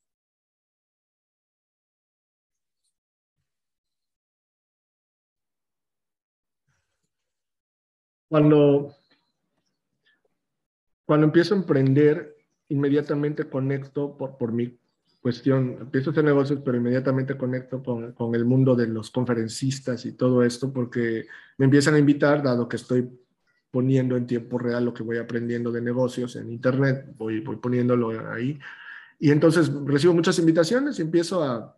Cuando, 8.34 8.96
cuando 11.06 11.28
empiezo 11.28 11.54
a 11.54 11.58
emprender, 11.58 12.36
inmediatamente 12.70 13.48
conecto 13.48 14.18
por, 14.18 14.40
por 14.40 14.52
mi 14.52 14.76
cuestión, 15.22 15.78
empiezo 15.82 16.10
a 16.10 16.14
hacer 16.14 16.24
negocios, 16.24 16.60
pero 16.66 16.78
inmediatamente 16.78 17.38
conecto 17.38 17.84
con, 17.84 18.14
con, 18.14 18.34
el 18.34 18.44
mundo 18.44 18.76
de 18.76 18.88
los 18.88 19.12
conferencistas 19.12 20.08
y 20.08 20.14
todo 20.14 20.44
esto, 20.44 20.74
porque 20.74 21.28
me 21.60 21.66
empiezan 21.66 21.94
a 21.94 22.00
invitar, 22.00 22.42
dado 22.42 22.68
que 22.68 22.78
estoy 22.78 23.08
poniendo 23.70 24.18
en 24.18 24.26
tiempo 24.26 24.58
real 24.58 24.84
lo 24.84 24.96
que 24.96 25.04
voy 25.04 25.20
aprendiendo 25.20 25.72
de 25.72 25.82
negocios 25.82 26.36
en 26.36 26.52
Internet, 26.52 27.14
voy, 27.16 27.42
voy 27.42 27.58
poniéndolo 27.58 28.32
ahí. 28.32 28.58
Y 29.20 29.30
entonces 29.30 29.72
recibo 29.86 30.16
muchas 30.16 30.40
invitaciones 30.40 30.98
y 30.98 31.04
empiezo 31.04 31.44
a, 31.44 31.78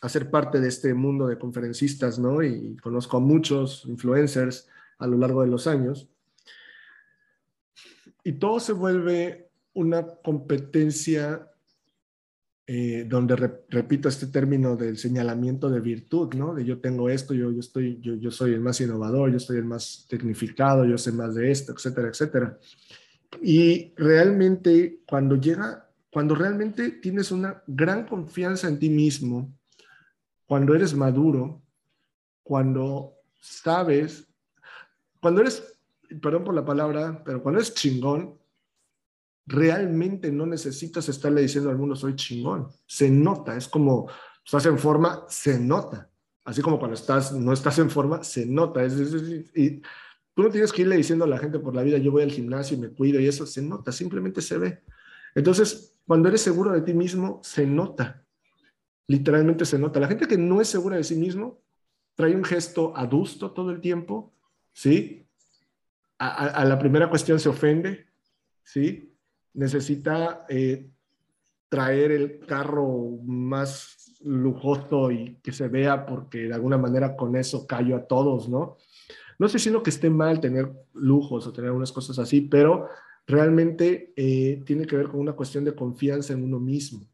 a 0.00 0.08
ser 0.08 0.30
parte 0.30 0.60
de 0.60 0.68
este 0.68 0.94
mundo 0.94 1.26
de 1.26 1.40
conferencistas, 1.40 2.20
¿no? 2.20 2.40
Y 2.40 2.76
conozco 2.76 3.16
a 3.16 3.20
muchos 3.20 3.84
influencers 3.86 4.68
a 4.98 5.06
lo 5.06 5.16
largo 5.16 5.42
de 5.42 5.48
los 5.48 5.66
años. 5.66 6.08
Y 8.24 8.32
todo 8.32 8.60
se 8.60 8.72
vuelve 8.72 9.50
una 9.74 10.06
competencia 10.06 11.48
eh, 12.70 13.06
donde 13.08 13.34
repito 13.70 14.10
este 14.10 14.26
término 14.26 14.76
del 14.76 14.98
señalamiento 14.98 15.70
de 15.70 15.80
virtud, 15.80 16.34
¿no? 16.34 16.54
De 16.54 16.66
yo 16.66 16.80
tengo 16.80 17.08
esto, 17.08 17.32
yo, 17.32 17.50
yo, 17.50 17.60
estoy, 17.60 17.98
yo, 18.02 18.14
yo 18.16 18.30
soy 18.30 18.52
el 18.52 18.60
más 18.60 18.78
innovador, 18.82 19.32
yo 19.32 19.40
soy 19.40 19.56
el 19.56 19.64
más 19.64 20.06
tecnificado, 20.06 20.84
yo 20.84 20.98
sé 20.98 21.10
más 21.12 21.34
de 21.34 21.50
esto, 21.50 21.72
etcétera, 21.72 22.08
etcétera. 22.08 22.58
Y 23.42 23.94
realmente 23.96 25.00
cuando 25.08 25.36
llega, 25.36 25.88
cuando 26.10 26.34
realmente 26.34 26.90
tienes 26.90 27.30
una 27.30 27.62
gran 27.66 28.06
confianza 28.06 28.68
en 28.68 28.78
ti 28.78 28.90
mismo, 28.90 29.50
cuando 30.44 30.74
eres 30.74 30.94
maduro, 30.94 31.62
cuando 32.42 33.14
sabes 33.40 34.27
cuando 35.20 35.40
eres, 35.40 35.78
perdón 36.20 36.44
por 36.44 36.54
la 36.54 36.64
palabra, 36.64 37.22
pero 37.24 37.42
cuando 37.42 37.60
eres 37.60 37.74
chingón, 37.74 38.38
realmente 39.46 40.30
no 40.30 40.46
necesitas 40.46 41.08
estarle 41.08 41.40
diciendo 41.40 41.70
al 41.70 41.78
mundo 41.78 41.96
soy 41.96 42.14
chingón. 42.14 42.68
Se 42.86 43.10
nota, 43.10 43.56
es 43.56 43.66
como 43.66 44.08
estás 44.44 44.66
en 44.66 44.78
forma, 44.78 45.24
se 45.28 45.58
nota. 45.58 46.10
Así 46.44 46.62
como 46.62 46.78
cuando 46.78 46.94
estás, 46.94 47.32
no 47.32 47.52
estás 47.52 47.78
en 47.78 47.90
forma, 47.90 48.24
se 48.24 48.46
nota. 48.46 48.82
Es, 48.82 48.94
y 49.54 49.80
tú 50.34 50.42
no 50.42 50.50
tienes 50.50 50.72
que 50.72 50.82
irle 50.82 50.96
diciendo 50.96 51.24
a 51.24 51.28
la 51.28 51.38
gente 51.38 51.58
por 51.58 51.74
la 51.74 51.82
vida, 51.82 51.98
yo 51.98 52.12
voy 52.12 52.22
al 52.22 52.30
gimnasio 52.30 52.76
y 52.76 52.80
me 52.80 52.88
cuido 52.88 53.20
y 53.20 53.26
eso 53.26 53.46
se 53.46 53.60
nota, 53.60 53.92
simplemente 53.92 54.40
se 54.40 54.56
ve. 54.56 54.82
Entonces, 55.34 55.94
cuando 56.06 56.28
eres 56.28 56.40
seguro 56.40 56.72
de 56.72 56.80
ti 56.80 56.94
mismo, 56.94 57.40
se 57.42 57.66
nota. 57.66 58.24
Literalmente 59.06 59.64
se 59.64 59.78
nota. 59.78 60.00
La 60.00 60.08
gente 60.08 60.26
que 60.26 60.38
no 60.38 60.60
es 60.60 60.68
segura 60.68 60.96
de 60.96 61.04
sí 61.04 61.16
mismo 61.16 61.60
trae 62.14 62.34
un 62.34 62.44
gesto 62.44 62.96
adusto 62.96 63.52
todo 63.52 63.70
el 63.70 63.80
tiempo, 63.80 64.32
¿sí? 64.78 65.26
A, 66.20 66.64
la 66.64 66.78
primera 66.78 67.10
cuestión 67.10 67.40
se 67.40 67.48
ofende, 67.48 68.06
¿sí? 68.62 69.12
Necesita 69.54 70.46
eh, 70.48 70.88
traer 71.68 72.12
el 72.12 72.46
carro 72.46 73.18
más 73.24 74.16
lujoso 74.24 75.10
y 75.10 75.36
que 75.42 75.50
se 75.50 75.66
vea 75.66 76.06
porque 76.06 76.46
de 76.46 76.54
alguna 76.54 76.78
manera 76.78 77.16
con 77.16 77.34
eso 77.34 77.66
callo 77.66 77.96
a 77.96 78.06
todos, 78.06 78.48
¿no? 78.48 78.76
No 79.38 79.46
estoy 79.46 79.58
diciendo 79.58 79.82
que 79.82 79.90
esté 79.90 80.10
mal 80.10 80.40
tener 80.40 80.70
lujos 80.94 81.46
o 81.46 81.52
tener 81.52 81.68
algunas 81.68 81.90
cosas 81.90 82.18
así, 82.20 82.42
pero 82.42 82.88
realmente 83.26 84.12
eh, 84.14 84.62
tiene 84.64 84.86
que 84.86 84.96
ver 84.96 85.08
con 85.08 85.18
una 85.18 85.32
cuestión 85.32 85.64
de 85.64 85.74
confianza 85.74 86.34
en 86.34 86.44
uno 86.44 86.60
mismo. 86.60 87.04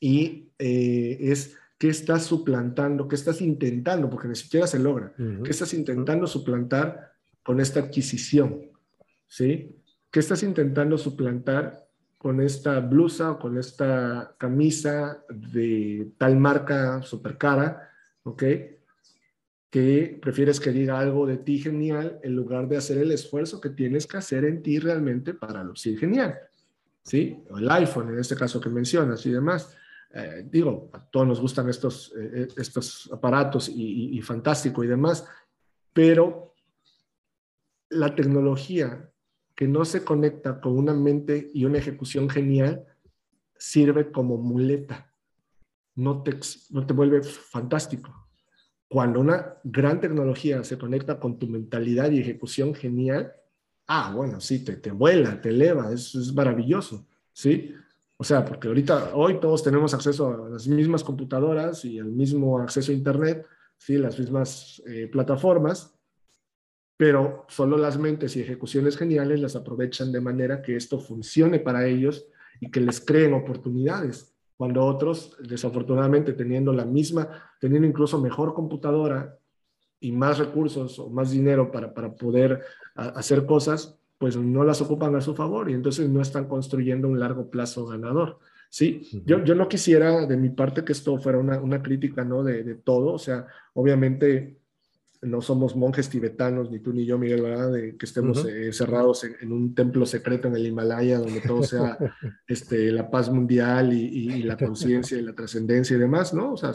Y 0.00 0.48
eh, 0.58 1.18
es 1.20 1.56
¿Qué 1.80 1.88
estás 1.88 2.24
suplantando? 2.24 3.08
¿Qué 3.08 3.14
estás 3.14 3.40
intentando? 3.40 4.10
Porque 4.10 4.28
ni 4.28 4.34
siquiera 4.34 4.66
se 4.66 4.78
logra. 4.78 5.14
¿Qué 5.16 5.50
estás 5.50 5.72
intentando 5.72 6.26
suplantar 6.26 7.14
con 7.42 7.58
esta 7.58 7.80
adquisición? 7.80 8.70
¿Sí? 9.26 9.80
¿Qué 10.10 10.20
estás 10.20 10.42
intentando 10.42 10.98
suplantar 10.98 11.88
con 12.18 12.42
esta 12.42 12.80
blusa 12.80 13.30
o 13.30 13.38
con 13.38 13.56
esta 13.56 14.34
camisa 14.36 15.24
de 15.30 16.12
tal 16.18 16.36
marca 16.36 17.00
super 17.00 17.38
cara, 17.38 17.90
¿ok? 18.24 18.42
Que 19.70 20.18
prefieres 20.20 20.60
que 20.60 20.72
diga 20.72 20.98
algo 20.98 21.26
de 21.26 21.38
ti 21.38 21.60
genial 21.60 22.20
en 22.22 22.36
lugar 22.36 22.68
de 22.68 22.76
hacer 22.76 22.98
el 22.98 23.10
esfuerzo 23.10 23.58
que 23.58 23.70
tienes 23.70 24.06
que 24.06 24.18
hacer 24.18 24.44
en 24.44 24.62
ti 24.62 24.78
realmente 24.78 25.32
para 25.32 25.64
lucir 25.64 25.98
genial, 25.98 26.38
¿sí? 27.02 27.42
O 27.48 27.56
el 27.56 27.70
iPhone 27.70 28.10
en 28.10 28.18
este 28.18 28.36
caso 28.36 28.60
que 28.60 28.68
mencionas 28.68 29.24
y 29.24 29.30
demás. 29.30 29.74
Eh, 30.12 30.46
digo, 30.50 30.90
a 30.92 30.98
todos 30.98 31.26
nos 31.26 31.40
gustan 31.40 31.68
estos, 31.68 32.12
eh, 32.18 32.48
estos 32.56 33.08
aparatos 33.12 33.68
y, 33.68 34.18
y 34.18 34.22
fantástico 34.22 34.82
y 34.82 34.88
demás, 34.88 35.24
pero 35.92 36.54
la 37.90 38.14
tecnología 38.14 39.10
que 39.54 39.68
no 39.68 39.84
se 39.84 40.02
conecta 40.04 40.60
con 40.60 40.78
una 40.78 40.94
mente 40.94 41.50
y 41.52 41.66
una 41.66 41.76
ejecución 41.76 42.30
genial, 42.30 42.86
sirve 43.58 44.10
como 44.10 44.38
muleta. 44.38 45.12
No 45.96 46.22
te, 46.22 46.34
no 46.70 46.86
te 46.86 46.94
vuelve 46.94 47.22
fantástico. 47.22 48.26
Cuando 48.88 49.20
una 49.20 49.58
gran 49.62 50.00
tecnología 50.00 50.64
se 50.64 50.78
conecta 50.78 51.20
con 51.20 51.38
tu 51.38 51.46
mentalidad 51.46 52.10
y 52.10 52.20
ejecución 52.20 52.74
genial, 52.74 53.34
ah, 53.86 54.12
bueno, 54.16 54.40
sí, 54.40 54.64
te, 54.64 54.76
te 54.76 54.92
vuela, 54.92 55.40
te 55.42 55.50
eleva, 55.50 55.92
es, 55.92 56.14
es 56.14 56.32
maravilloso, 56.32 57.06
¿sí? 57.34 57.74
O 58.20 58.24
sea, 58.24 58.44
porque 58.44 58.68
ahorita, 58.68 59.12
hoy 59.14 59.40
todos 59.40 59.62
tenemos 59.62 59.94
acceso 59.94 60.28
a 60.28 60.50
las 60.50 60.68
mismas 60.68 61.02
computadoras 61.02 61.86
y 61.86 61.98
al 61.98 62.12
mismo 62.12 62.58
acceso 62.58 62.92
a 62.92 62.94
Internet, 62.94 63.46
¿sí? 63.78 63.96
Las 63.96 64.18
mismas 64.18 64.82
eh, 64.86 65.08
plataformas, 65.10 65.98
pero 66.98 67.46
solo 67.48 67.78
las 67.78 67.96
mentes 67.96 68.36
y 68.36 68.42
ejecuciones 68.42 68.98
geniales 68.98 69.40
las 69.40 69.56
aprovechan 69.56 70.12
de 70.12 70.20
manera 70.20 70.60
que 70.60 70.76
esto 70.76 71.00
funcione 71.00 71.60
para 71.60 71.86
ellos 71.86 72.26
y 72.60 72.70
que 72.70 72.82
les 72.82 73.00
creen 73.00 73.32
oportunidades, 73.32 74.36
cuando 74.54 74.84
otros, 74.84 75.34
desafortunadamente, 75.40 76.34
teniendo 76.34 76.74
la 76.74 76.84
misma, 76.84 77.26
teniendo 77.58 77.88
incluso 77.88 78.20
mejor 78.20 78.52
computadora 78.52 79.38
y 79.98 80.12
más 80.12 80.36
recursos 80.36 80.98
o 80.98 81.08
más 81.08 81.30
dinero 81.30 81.72
para, 81.72 81.94
para 81.94 82.14
poder 82.14 82.60
hacer 82.94 83.46
cosas, 83.46 83.98
pues 84.20 84.36
no 84.36 84.64
las 84.64 84.82
ocupan 84.82 85.16
a 85.16 85.22
su 85.22 85.34
favor 85.34 85.70
y 85.70 85.72
entonces 85.72 86.06
no 86.10 86.20
están 86.20 86.46
construyendo 86.46 87.08
un 87.08 87.18
largo 87.18 87.50
plazo 87.50 87.86
ganador. 87.86 88.38
Sí, 88.68 89.08
yo, 89.24 89.42
yo 89.42 89.54
no 89.54 89.66
quisiera 89.66 90.26
de 90.26 90.36
mi 90.36 90.50
parte 90.50 90.84
que 90.84 90.92
esto 90.92 91.18
fuera 91.18 91.38
una, 91.38 91.58
una 91.58 91.82
crítica, 91.82 92.22
¿no? 92.22 92.44
De, 92.44 92.62
de 92.62 92.74
todo, 92.74 93.14
o 93.14 93.18
sea, 93.18 93.46
obviamente 93.72 94.60
no 95.22 95.40
somos 95.40 95.74
monjes 95.74 96.10
tibetanos, 96.10 96.70
ni 96.70 96.80
tú 96.80 96.92
ni 96.92 97.06
yo, 97.06 97.16
Miguel, 97.18 97.40
¿verdad? 97.40 97.72
De 97.72 97.96
que 97.96 98.04
estemos 98.04 98.44
eh, 98.44 98.74
cerrados 98.74 99.24
en, 99.24 99.52
un 99.52 99.74
templo 99.74 100.04
secreto 100.04 100.48
en 100.48 100.56
el 100.56 100.66
Himalaya, 100.66 101.18
donde 101.18 101.40
todo 101.40 101.62
sea 101.62 101.96
este, 102.46 102.92
la 102.92 103.10
paz 103.10 103.30
mundial 103.30 103.94
y, 103.94 104.42
la 104.42 104.58
conciencia 104.58 105.16
y 105.16 105.22
la 105.22 105.34
trascendencia 105.34 105.96
y 105.96 105.98
demás, 105.98 106.34
¿no? 106.34 106.52
O 106.52 106.56
sea, 106.58 106.72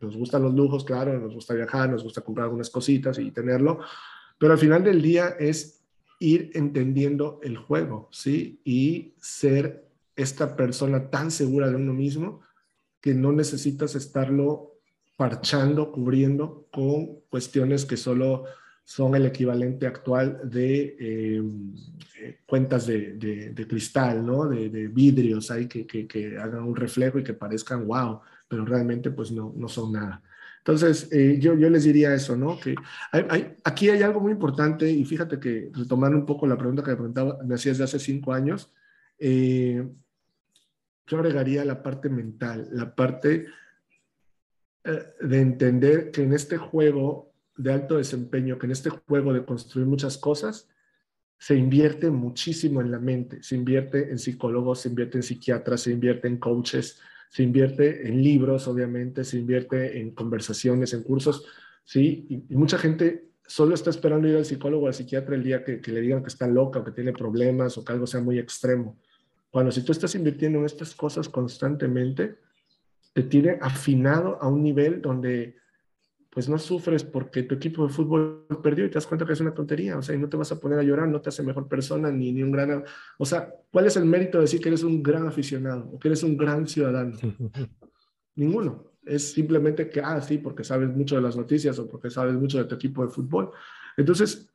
nos 0.00 0.16
gustan 0.16 0.44
los 0.44 0.54
lujos, 0.54 0.82
claro, 0.82 1.20
nos 1.20 1.34
gusta 1.34 1.52
viajar, 1.52 1.90
nos 1.90 2.04
gusta 2.04 2.22
comprar 2.22 2.44
algunas 2.44 2.70
cositas 2.70 3.18
y 3.18 3.30
tenerlo, 3.32 3.80
pero 4.38 4.54
al 4.54 4.58
final 4.58 4.82
del 4.82 5.02
día 5.02 5.36
es 5.38 5.79
ir 6.20 6.52
entendiendo 6.54 7.40
el 7.42 7.56
juego, 7.56 8.08
¿sí? 8.12 8.60
Y 8.64 9.14
ser 9.18 9.88
esta 10.14 10.54
persona 10.54 11.10
tan 11.10 11.30
segura 11.30 11.68
de 11.68 11.76
uno 11.76 11.94
mismo 11.94 12.42
que 13.00 13.14
no 13.14 13.32
necesitas 13.32 13.94
estarlo 13.94 14.74
parchando, 15.16 15.90
cubriendo 15.90 16.66
con 16.70 17.20
cuestiones 17.30 17.84
que 17.84 17.96
solo 17.96 18.44
son 18.84 19.14
el 19.14 19.26
equivalente 19.26 19.86
actual 19.86 20.40
de 20.44 20.96
em, 20.98 21.74
eh, 22.20 22.40
cuentas 22.46 22.86
de, 22.86 23.66
cristal, 23.68 24.24
¿no? 24.24 24.48
De, 24.48 24.88
vidrios 24.88 25.50
ahí 25.50 25.66
que, 25.68 25.86
que, 25.86 26.38
hagan 26.38 26.64
un 26.64 26.76
reflejo 26.76 27.18
y 27.18 27.24
que 27.24 27.34
parezcan 27.34 27.86
wow, 27.86 28.20
pero 28.48 28.64
realmente 28.64 29.10
pues 29.10 29.30
no, 29.32 29.54
no 29.56 29.68
son 29.68 29.92
nada. 29.92 30.22
Entonces, 30.60 31.08
eh, 31.10 31.38
yo, 31.40 31.54
yo 31.54 31.70
les 31.70 31.84
diría 31.84 32.14
eso, 32.14 32.36
¿no? 32.36 32.60
Que 32.60 32.74
hay, 33.12 33.56
aquí 33.64 33.88
hay 33.88 34.02
algo 34.02 34.20
muy 34.20 34.32
importante 34.32 34.90
y 34.90 35.04
fíjate 35.04 35.40
que 35.40 35.70
retomando 35.72 36.18
un 36.18 36.26
poco 36.26 36.46
la 36.46 36.58
pregunta 36.58 36.82
que 36.82 36.90
me, 36.90 36.96
preguntaba, 36.96 37.38
me 37.44 37.54
hacías 37.54 37.78
de 37.78 37.84
hace 37.84 37.98
cinco 37.98 38.32
años, 38.32 38.70
eh, 39.18 39.88
yo 41.06 41.18
agregaría 41.18 41.64
la 41.64 41.82
parte 41.82 42.10
mental, 42.10 42.68
la 42.72 42.94
parte 42.94 43.46
eh, 44.84 45.04
de 45.20 45.40
entender 45.40 46.10
que 46.10 46.22
en 46.22 46.34
este 46.34 46.58
juego 46.58 47.32
de 47.56 47.72
alto 47.72 47.96
desempeño, 47.96 48.58
que 48.58 48.66
en 48.66 48.72
este 48.72 48.90
juego 48.90 49.32
de 49.32 49.44
construir 49.44 49.86
muchas 49.86 50.18
cosas, 50.18 50.68
se 51.38 51.56
invierte 51.56 52.10
muchísimo 52.10 52.82
en 52.82 52.90
la 52.90 52.98
mente, 52.98 53.42
se 53.42 53.56
invierte 53.56 54.10
en 54.10 54.18
psicólogos, 54.18 54.80
se 54.80 54.90
invierte 54.90 55.16
en 55.16 55.22
psiquiatras, 55.22 55.80
se 55.80 55.90
invierte 55.90 56.28
en 56.28 56.36
coaches, 56.36 57.00
se 57.30 57.44
invierte 57.44 58.08
en 58.08 58.22
libros, 58.22 58.66
obviamente, 58.66 59.22
se 59.22 59.38
invierte 59.38 60.00
en 60.00 60.10
conversaciones, 60.10 60.92
en 60.92 61.04
cursos, 61.04 61.46
¿sí? 61.84 62.26
Y, 62.28 62.54
mucha 62.56 62.76
gente 62.76 63.30
solo 63.46 63.74
está 63.74 63.90
esperando 63.90 64.26
ir 64.26 64.36
al 64.36 64.44
psicólogo 64.44 64.84
o 64.84 64.88
al 64.88 64.94
psiquiatra 64.94 65.36
el 65.36 65.44
día 65.44 65.62
que, 65.62 65.80
que, 65.80 65.92
le 65.92 66.00
digan 66.00 66.22
que 66.22 66.28
está 66.28 66.48
loca 66.48 66.80
o 66.80 66.84
que 66.84 66.90
tiene 66.90 67.12
problemas 67.12 67.78
o 67.78 67.84
que 67.84 67.92
algo 67.92 68.06
sea 68.08 68.20
muy 68.20 68.38
extremo. 68.40 68.98
Cuando 69.48 69.70
si 69.70 69.84
tú 69.84 69.92
estás 69.92 70.14
invirtiendo 70.16 70.58
en 70.58 70.64
estas 70.64 70.92
cosas 70.94 71.28
constantemente, 71.28 72.36
te 73.12 73.22
tiene 73.22 73.58
afinado 73.60 74.42
a 74.42 74.48
un 74.48 74.62
nivel 74.64 75.00
donde 75.00 75.56
pues 76.30 76.48
no 76.48 76.58
sufres 76.58 77.02
porque 77.02 77.42
tu 77.42 77.56
equipo 77.56 77.86
de 77.86 77.92
fútbol 77.92 78.46
perdió 78.62 78.84
y 78.84 78.88
te 78.88 78.94
das 78.94 79.06
cuenta 79.06 79.26
que 79.26 79.32
es 79.32 79.40
una 79.40 79.52
tontería, 79.52 79.98
o 79.98 80.02
sea, 80.02 80.14
y 80.14 80.18
no 80.18 80.28
te 80.28 80.36
vas 80.36 80.52
a 80.52 80.60
poner 80.60 80.78
a 80.78 80.82
llorar, 80.82 81.08
no 81.08 81.20
te 81.20 81.28
hace 81.28 81.42
mejor 81.42 81.66
persona 81.68 82.10
ni, 82.10 82.32
ni 82.32 82.42
un 82.42 82.52
gran... 82.52 82.84
O 83.18 83.26
sea, 83.26 83.52
¿cuál 83.70 83.86
es 83.86 83.96
el 83.96 84.04
mérito 84.04 84.38
de 84.38 84.42
decir 84.42 84.60
que 84.60 84.68
eres 84.68 84.84
un 84.84 85.02
gran 85.02 85.26
aficionado 85.26 85.90
o 85.92 85.98
que 85.98 86.08
eres 86.08 86.22
un 86.22 86.36
gran 86.36 86.68
ciudadano? 86.68 87.16
Ninguno. 88.36 88.84
Es 89.04 89.32
simplemente 89.32 89.88
que, 89.88 90.00
ah, 90.00 90.20
sí, 90.20 90.38
porque 90.38 90.62
sabes 90.62 90.88
mucho 90.88 91.16
de 91.16 91.22
las 91.22 91.36
noticias 91.36 91.78
o 91.78 91.88
porque 91.88 92.10
sabes 92.10 92.34
mucho 92.34 92.58
de 92.58 92.64
tu 92.64 92.76
equipo 92.76 93.04
de 93.04 93.10
fútbol. 93.10 93.50
Entonces, 93.96 94.48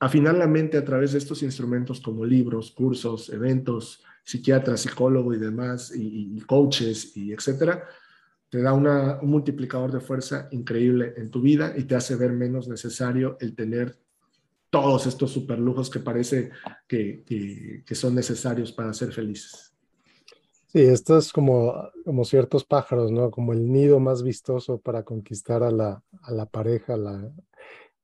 afinar 0.00 0.34
la 0.34 0.46
mente 0.46 0.78
a 0.78 0.84
través 0.84 1.12
de 1.12 1.18
estos 1.18 1.42
instrumentos 1.42 2.00
como 2.00 2.24
libros, 2.24 2.72
cursos, 2.72 3.28
eventos, 3.28 4.02
psiquiatra, 4.24 4.76
psicólogo 4.76 5.34
y 5.34 5.38
demás, 5.38 5.92
y, 5.94 6.40
coaches 6.40 7.16
y 7.16 7.32
etcétera, 7.32 7.86
te 8.50 8.60
da 8.60 8.74
un 8.74 9.30
multiplicador 9.30 9.92
de 9.92 10.00
fuerza 10.00 10.48
increíble 10.50 11.14
en 11.16 11.30
tu 11.30 11.40
vida 11.40 11.72
y 11.76 11.84
te 11.84 11.94
hace 11.94 12.16
ver 12.16 12.32
menos 12.32 12.68
necesario 12.68 13.36
el 13.40 13.54
tener 13.54 13.96
todos 14.70 15.06
estos 15.06 15.30
superlujos 15.30 15.88
que 15.88 16.00
parece 16.00 16.50
que, 16.86 17.84
son 17.92 18.14
necesarios 18.14 18.72
para 18.72 18.92
ser 18.92 19.12
felices. 19.12 19.72
Sí, 20.66 20.80
esto 20.80 21.18
es 21.18 21.32
como, 21.32 21.90
como 22.04 22.24
ciertos 22.24 22.64
pájaros, 22.64 23.10
¿no? 23.10 23.30
Como 23.30 23.52
el 23.52 23.70
nido 23.70 23.98
más 23.98 24.22
vistoso 24.22 24.78
para 24.78 25.04
conquistar 25.04 25.62
a 25.62 25.70
la, 25.70 26.02
a 26.22 26.32
la 26.32 26.46
pareja, 26.46 26.94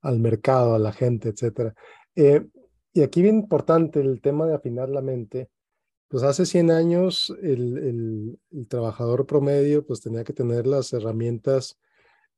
al 0.02 0.18
mercado, 0.18 0.74
a 0.74 0.78
la 0.78 0.92
gente, 0.92 1.28
etcétera. 1.28 1.74
Eh, 2.16 2.44
y 2.92 3.02
aquí 3.02 3.22
bien 3.22 3.36
importante 3.36 4.00
el 4.00 4.20
tema 4.20 4.46
de 4.46 4.54
afinar 4.54 4.88
la 4.88 5.02
mente, 5.02 5.48
pues 6.08 6.22
hace 6.22 6.46
100 6.46 6.70
años 6.70 7.34
el, 7.42 8.38
trabajador 8.68 9.26
promedio 9.26 9.84
pues 9.86 10.00
tenía 10.00 10.24
que 10.24 10.32
tener 10.32 10.66
las 10.66 10.92
herramientas, 10.92 11.78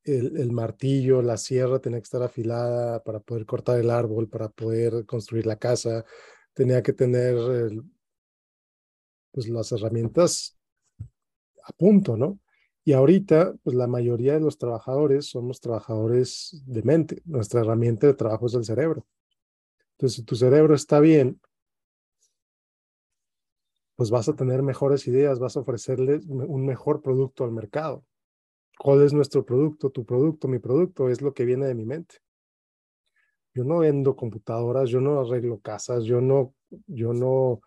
el, 0.05 0.53
martillo, 0.53 1.21
la 1.23 1.37
sierra 1.37 1.81
tenía 1.81 1.99
que 1.99 2.05
estar 2.05 2.23
afilada 2.23 3.03
para 3.05 3.21
poder 3.21 3.45
cortar 3.45 3.79
el 3.79 3.91
árbol, 3.91 4.29
para 4.29 4.49
poder 4.49 5.05
construir 5.05 5.47
la 5.47 5.57
casa, 5.57 6.05
tenía 6.55 6.83
que 6.83 6.93
tener 6.93 7.37
pues 9.33 9.49
las 9.49 9.71
herramientas 9.73 10.59
a 11.65 11.73
punto, 11.73 12.17
¿no? 12.17 12.41
Y 12.85 12.95
ahorita, 12.95 13.55
pues 13.63 13.77
la 13.77 13.87
mayoría 13.87 14.33
de 14.33 14.41
los 14.41 14.57
trabajadores 14.57 15.27
somos 15.27 15.61
trabajadores 15.61 16.63
de 16.65 16.83
mente. 16.83 17.21
Nuestra 17.27 17.61
herramienta 17.61 18.07
de 18.07 18.15
trabajo 18.15 18.47
es 18.47 18.55
el 18.55 18.65
cerebro. 18.65 19.07
Entonces, 19.93 20.17
si 20.17 20.23
tu 20.23 20.37
cerebro 20.37 20.75
está 20.75 20.99
bien, 20.99 21.39
pues 23.99 24.13
vas 24.13 24.29
a 24.29 24.37
tener 24.37 24.63
mejores 24.63 25.09
ideas, 25.09 25.41
vas 25.41 25.57
a 25.57 25.61
ofrecerle 25.61 26.21
un 26.29 26.65
mejor 26.65 27.03
producto 27.03 27.43
al 27.43 27.51
mercado. 27.51 28.05
¿Cuál 28.79 29.03
es 29.03 29.13
nuestro 29.13 29.45
producto? 29.45 29.91
Tu 29.91 30.05
producto, 30.05 30.47
mi 30.47 30.61
producto, 30.61 31.09
es 31.09 31.21
lo 31.21 31.35
que 31.35 31.45
viene 31.45 31.67
de 31.67 31.75
mi 31.75 31.85
mente. 31.85 32.19
Yo 33.53 33.65
no 33.65 33.79
vendo 33.79 34.15
computadoras, 34.15 34.89
yo 34.89 35.01
no 35.01 35.19
arreglo 35.19 35.59
casas, 35.59 36.05
yo 36.05 36.21
no, 36.21 36.55
yo 36.87 37.13
no 37.13 37.61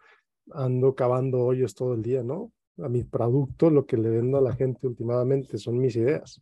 ando 0.51 0.95
cavando 0.95 1.41
hoyos 1.41 1.75
todo 1.75 1.95
el 1.95 2.01
día, 2.01 2.23
¿no? 2.23 2.53
A 2.77 2.87
mi 2.87 3.03
producto, 3.03 3.69
lo 3.69 3.85
que 3.85 3.97
le 3.97 4.09
vendo 4.09 4.37
a 4.37 4.41
la 4.41 4.55
gente 4.55 4.87
últimamente 4.87 5.57
son 5.57 5.79
mis 5.79 5.97
ideas. 5.97 6.41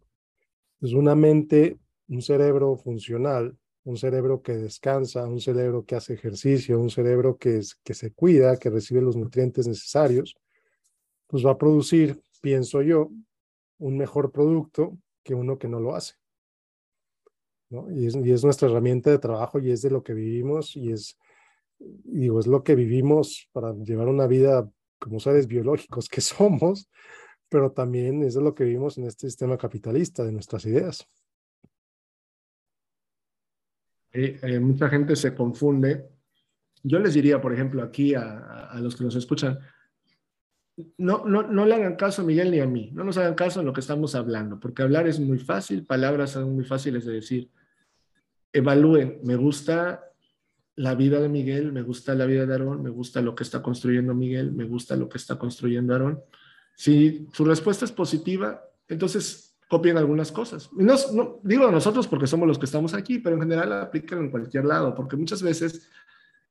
Es 0.81 0.93
una 0.93 1.15
mente, 1.15 1.79
un 2.09 2.21
cerebro 2.21 2.77
funcional 2.77 3.57
un 3.83 3.97
cerebro 3.97 4.41
que 4.41 4.57
descansa, 4.57 5.25
un 5.25 5.39
cerebro 5.39 5.85
que 5.85 5.95
hace 5.95 6.13
ejercicio, 6.13 6.79
un 6.79 6.89
cerebro 6.89 7.37
que, 7.37 7.61
que 7.83 7.93
se 7.93 8.11
cuida, 8.11 8.57
que 8.57 8.69
recibe 8.69 9.01
los 9.01 9.15
nutrientes 9.15 9.67
necesarios, 9.67 10.35
pues 11.27 11.45
va 11.45 11.51
a 11.51 11.57
producir, 11.57 12.21
pienso 12.41 12.81
yo, 12.81 13.09
un 13.77 13.97
mejor 13.97 14.31
producto 14.31 14.97
que 15.23 15.33
uno 15.33 15.57
que 15.57 15.67
no 15.67 15.79
lo 15.79 15.95
hace. 15.95 16.15
¿no? 17.69 17.89
Y, 17.91 18.07
es, 18.07 18.15
y 18.15 18.31
es 18.31 18.43
nuestra 18.43 18.67
herramienta 18.67 19.11
de 19.11 19.19
trabajo 19.19 19.59
y 19.59 19.71
es 19.71 19.81
de 19.81 19.91
lo 19.91 20.03
que 20.03 20.13
vivimos 20.13 20.75
y 20.75 20.91
es, 20.91 21.17
digo, 21.77 22.39
es 22.39 22.47
lo 22.47 22.63
que 22.63 22.75
vivimos 22.75 23.47
para 23.51 23.73
llevar 23.73 24.07
una 24.07 24.27
vida 24.27 24.69
como 24.99 25.19
seres 25.19 25.47
biológicos 25.47 26.09
que 26.09 26.21
somos, 26.21 26.89
pero 27.47 27.71
también 27.71 28.23
es 28.23 28.35
lo 28.35 28.53
que 28.53 28.65
vivimos 28.65 28.97
en 28.97 29.05
este 29.05 29.27
sistema 29.27 29.57
capitalista 29.57 30.23
de 30.23 30.31
nuestras 30.31 30.65
ideas. 30.65 31.07
Eh, 34.11 34.59
mucha 34.59 34.89
gente 34.89 35.15
se 35.15 35.35
confunde. 35.35 36.09
Yo 36.83 36.99
les 36.99 37.13
diría, 37.13 37.41
por 37.41 37.53
ejemplo, 37.53 37.83
aquí 37.83 38.15
a, 38.15 38.67
a 38.69 38.79
los 38.79 38.95
que 38.95 39.03
nos 39.03 39.15
escuchan, 39.15 39.59
no, 40.97 41.25
no, 41.25 41.43
no 41.43 41.65
le 41.65 41.75
hagan 41.75 41.95
caso 41.95 42.21
a 42.21 42.25
Miguel 42.25 42.51
ni 42.51 42.59
a 42.59 42.65
mí, 42.65 42.89
no 42.93 43.03
nos 43.03 43.17
hagan 43.17 43.35
caso 43.35 43.59
en 43.59 43.65
lo 43.65 43.73
que 43.73 43.81
estamos 43.81 44.15
hablando, 44.15 44.59
porque 44.59 44.81
hablar 44.81 45.07
es 45.07 45.19
muy 45.19 45.39
fácil, 45.39 45.85
palabras 45.85 46.31
son 46.31 46.55
muy 46.55 46.63
fáciles 46.63 47.05
de 47.05 47.13
decir. 47.13 47.49
Evalúen, 48.53 49.19
me 49.23 49.35
gusta 49.35 50.05
la 50.75 50.95
vida 50.95 51.19
de 51.19 51.29
Miguel, 51.29 51.71
me 51.73 51.81
gusta 51.81 52.15
la 52.15 52.25
vida 52.25 52.45
de 52.45 52.53
Aarón, 52.53 52.81
me 52.81 52.89
gusta 52.89 53.21
lo 53.21 53.35
que 53.35 53.43
está 53.43 53.61
construyendo 53.61 54.15
Miguel, 54.15 54.53
me 54.53 54.63
gusta 54.63 54.95
lo 54.95 55.09
que 55.09 55.17
está 55.17 55.37
construyendo 55.37 55.93
Aarón. 55.93 56.21
Si 56.75 57.27
su 57.33 57.43
respuesta 57.43 57.83
es 57.83 57.91
positiva, 57.91 58.63
entonces 58.87 59.48
copien 59.69 59.97
algunas 59.97 60.31
cosas. 60.31 60.69
No, 60.73 60.95
no, 61.13 61.39
digo 61.43 61.69
nosotros 61.71 62.07
porque 62.07 62.27
somos 62.27 62.47
los 62.47 62.57
que 62.57 62.65
estamos 62.65 62.93
aquí, 62.93 63.19
pero 63.19 63.35
en 63.35 63.43
general 63.43 63.71
aplican 63.73 64.19
en 64.19 64.31
cualquier 64.31 64.65
lado, 64.65 64.95
porque 64.95 65.15
muchas 65.15 65.41
veces, 65.43 65.87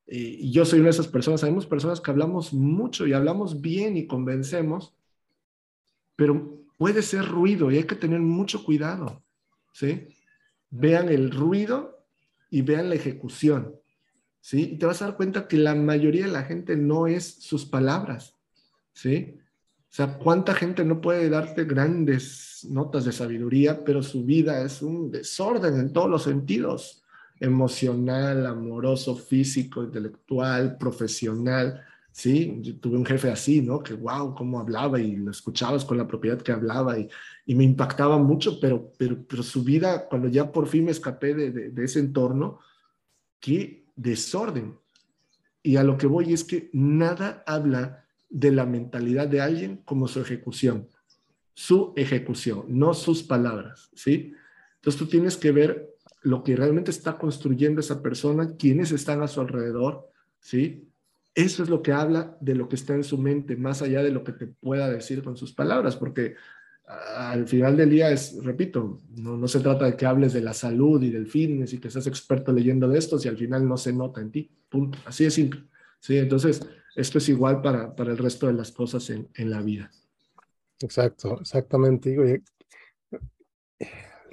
eh, 0.06 0.36
y 0.38 0.52
yo 0.52 0.64
soy 0.64 0.78
una 0.78 0.86
de 0.86 0.92
esas 0.92 1.08
personas, 1.08 1.40
sabemos 1.40 1.66
personas 1.66 2.00
que 2.00 2.10
hablamos 2.10 2.54
mucho 2.54 3.06
y 3.06 3.12
hablamos 3.12 3.60
bien 3.60 3.96
y 3.96 4.06
convencemos, 4.06 4.94
pero 6.14 6.64
puede 6.78 7.02
ser 7.02 7.26
ruido 7.26 7.70
y 7.70 7.76
hay 7.78 7.84
que 7.84 7.96
tener 7.96 8.20
mucho 8.20 8.64
cuidado, 8.64 9.22
¿sí? 9.72 10.08
Vean 10.70 11.08
el 11.08 11.32
ruido 11.32 12.06
y 12.50 12.62
vean 12.62 12.88
la 12.88 12.94
ejecución. 12.94 13.74
¿sí? 14.40 14.70
Y 14.72 14.78
te 14.78 14.86
vas 14.86 15.02
a 15.02 15.06
dar 15.06 15.16
cuenta 15.16 15.48
que 15.48 15.56
la 15.56 15.74
mayoría 15.74 16.26
de 16.26 16.32
la 16.32 16.44
gente 16.44 16.76
no 16.76 17.08
es 17.08 17.42
sus 17.42 17.66
palabras, 17.66 18.36
¿sí? 18.92 19.38
O 19.90 19.94
sea, 19.98 20.18
¿cuánta 20.18 20.54
gente 20.54 20.84
no 20.84 21.00
puede 21.00 21.30
darte 21.30 21.64
grandes 21.64 22.66
notas 22.68 23.06
de 23.06 23.12
sabiduría, 23.12 23.84
pero 23.84 24.02
su 24.02 24.24
vida 24.24 24.62
es 24.62 24.82
un 24.82 25.10
desorden 25.10 25.80
en 25.80 25.92
todos 25.92 26.10
los 26.10 26.24
sentidos? 26.24 27.02
Emocional, 27.40 28.46
amoroso, 28.46 29.16
físico, 29.16 29.82
intelectual, 29.82 30.76
profesional, 30.76 31.82
¿sí? 32.12 32.78
Tuve 32.80 32.98
un 32.98 33.06
jefe 33.06 33.30
así, 33.30 33.62
¿no? 33.62 33.82
Que 33.82 33.94
wow, 33.94 34.34
cómo 34.34 34.60
hablaba 34.60 35.00
y 35.00 35.16
lo 35.16 35.30
escuchabas 35.30 35.86
con 35.86 35.96
la 35.96 36.06
propiedad 36.06 36.42
que 36.42 36.52
hablaba 36.52 36.98
y, 36.98 37.08
y 37.46 37.54
me 37.54 37.64
impactaba 37.64 38.18
mucho, 38.18 38.60
pero, 38.60 38.92
pero, 38.98 39.24
pero 39.26 39.42
su 39.42 39.64
vida, 39.64 40.06
cuando 40.06 40.28
ya 40.28 40.52
por 40.52 40.66
fin 40.66 40.84
me 40.84 40.90
escapé 40.90 41.34
de, 41.34 41.70
de 41.70 41.84
ese 41.84 42.00
entorno, 42.00 42.58
qué 43.40 43.86
desorden. 43.96 44.78
Y 45.62 45.76
a 45.76 45.82
lo 45.82 45.96
que 45.96 46.06
voy 46.06 46.34
es 46.34 46.44
que 46.44 46.68
nada 46.74 47.42
habla 47.46 48.04
de 48.28 48.52
la 48.52 48.66
mentalidad 48.66 49.28
de 49.28 49.40
alguien 49.40 49.78
como 49.84 50.08
su 50.08 50.20
ejecución, 50.20 50.88
su 51.54 51.92
ejecución, 51.96 52.64
no 52.68 52.94
sus 52.94 53.22
palabras, 53.22 53.90
¿sí? 53.94 54.32
Entonces 54.76 54.98
tú 54.98 55.06
tienes 55.06 55.36
que 55.36 55.52
ver 55.52 55.88
lo 56.22 56.44
que 56.44 56.56
realmente 56.56 56.90
está 56.90 57.16
construyendo 57.16 57.80
esa 57.80 58.02
persona, 58.02 58.56
quiénes 58.56 58.92
están 58.92 59.22
a 59.22 59.28
su 59.28 59.40
alrededor, 59.40 60.10
¿sí? 60.40 60.88
Eso 61.34 61.62
es 61.62 61.68
lo 61.68 61.82
que 61.82 61.92
habla 61.92 62.36
de 62.40 62.54
lo 62.54 62.68
que 62.68 62.76
está 62.76 62.94
en 62.94 63.04
su 63.04 63.18
mente, 63.18 63.56
más 63.56 63.82
allá 63.82 64.02
de 64.02 64.10
lo 64.10 64.24
que 64.24 64.32
te 64.32 64.46
pueda 64.46 64.90
decir 64.90 65.22
con 65.22 65.36
sus 65.36 65.52
palabras, 65.52 65.96
porque 65.96 66.34
al 67.16 67.46
final 67.46 67.76
del 67.76 67.90
día 67.90 68.10
es, 68.10 68.42
repito, 68.42 69.02
no, 69.16 69.36
no, 69.36 69.46
se 69.46 69.60
trata 69.60 69.84
de 69.84 69.96
que 69.96 70.06
hables 70.06 70.32
de 70.32 70.40
la 70.40 70.54
salud 70.54 71.02
y 71.02 71.10
del 71.10 71.26
fitness 71.26 71.74
y 71.74 71.78
que 71.78 71.90
seas 71.90 72.06
experto 72.06 72.50
leyendo 72.50 72.88
de 72.88 72.98
esto 72.98 73.18
si 73.18 73.28
al 73.28 73.36
final 73.36 73.68
no 73.68 73.76
se 73.76 73.92
nota 73.92 74.20
en 74.20 74.30
ti. 74.30 74.50
Punto. 74.68 74.98
Así 75.04 75.24
de 75.24 75.30
simple. 75.30 75.64
¿sí? 76.00 76.16
Entonces, 76.16 76.66
esto 76.98 77.18
es 77.18 77.28
igual 77.28 77.62
para, 77.62 77.94
para 77.94 78.10
el 78.10 78.18
resto 78.18 78.48
de 78.48 78.54
las 78.54 78.72
cosas 78.72 79.08
en, 79.10 79.28
en 79.34 79.50
la 79.50 79.62
vida. 79.62 79.90
Exacto, 80.80 81.40
exactamente. 81.40 82.10
Digo, 82.10 82.24
el 82.24 82.42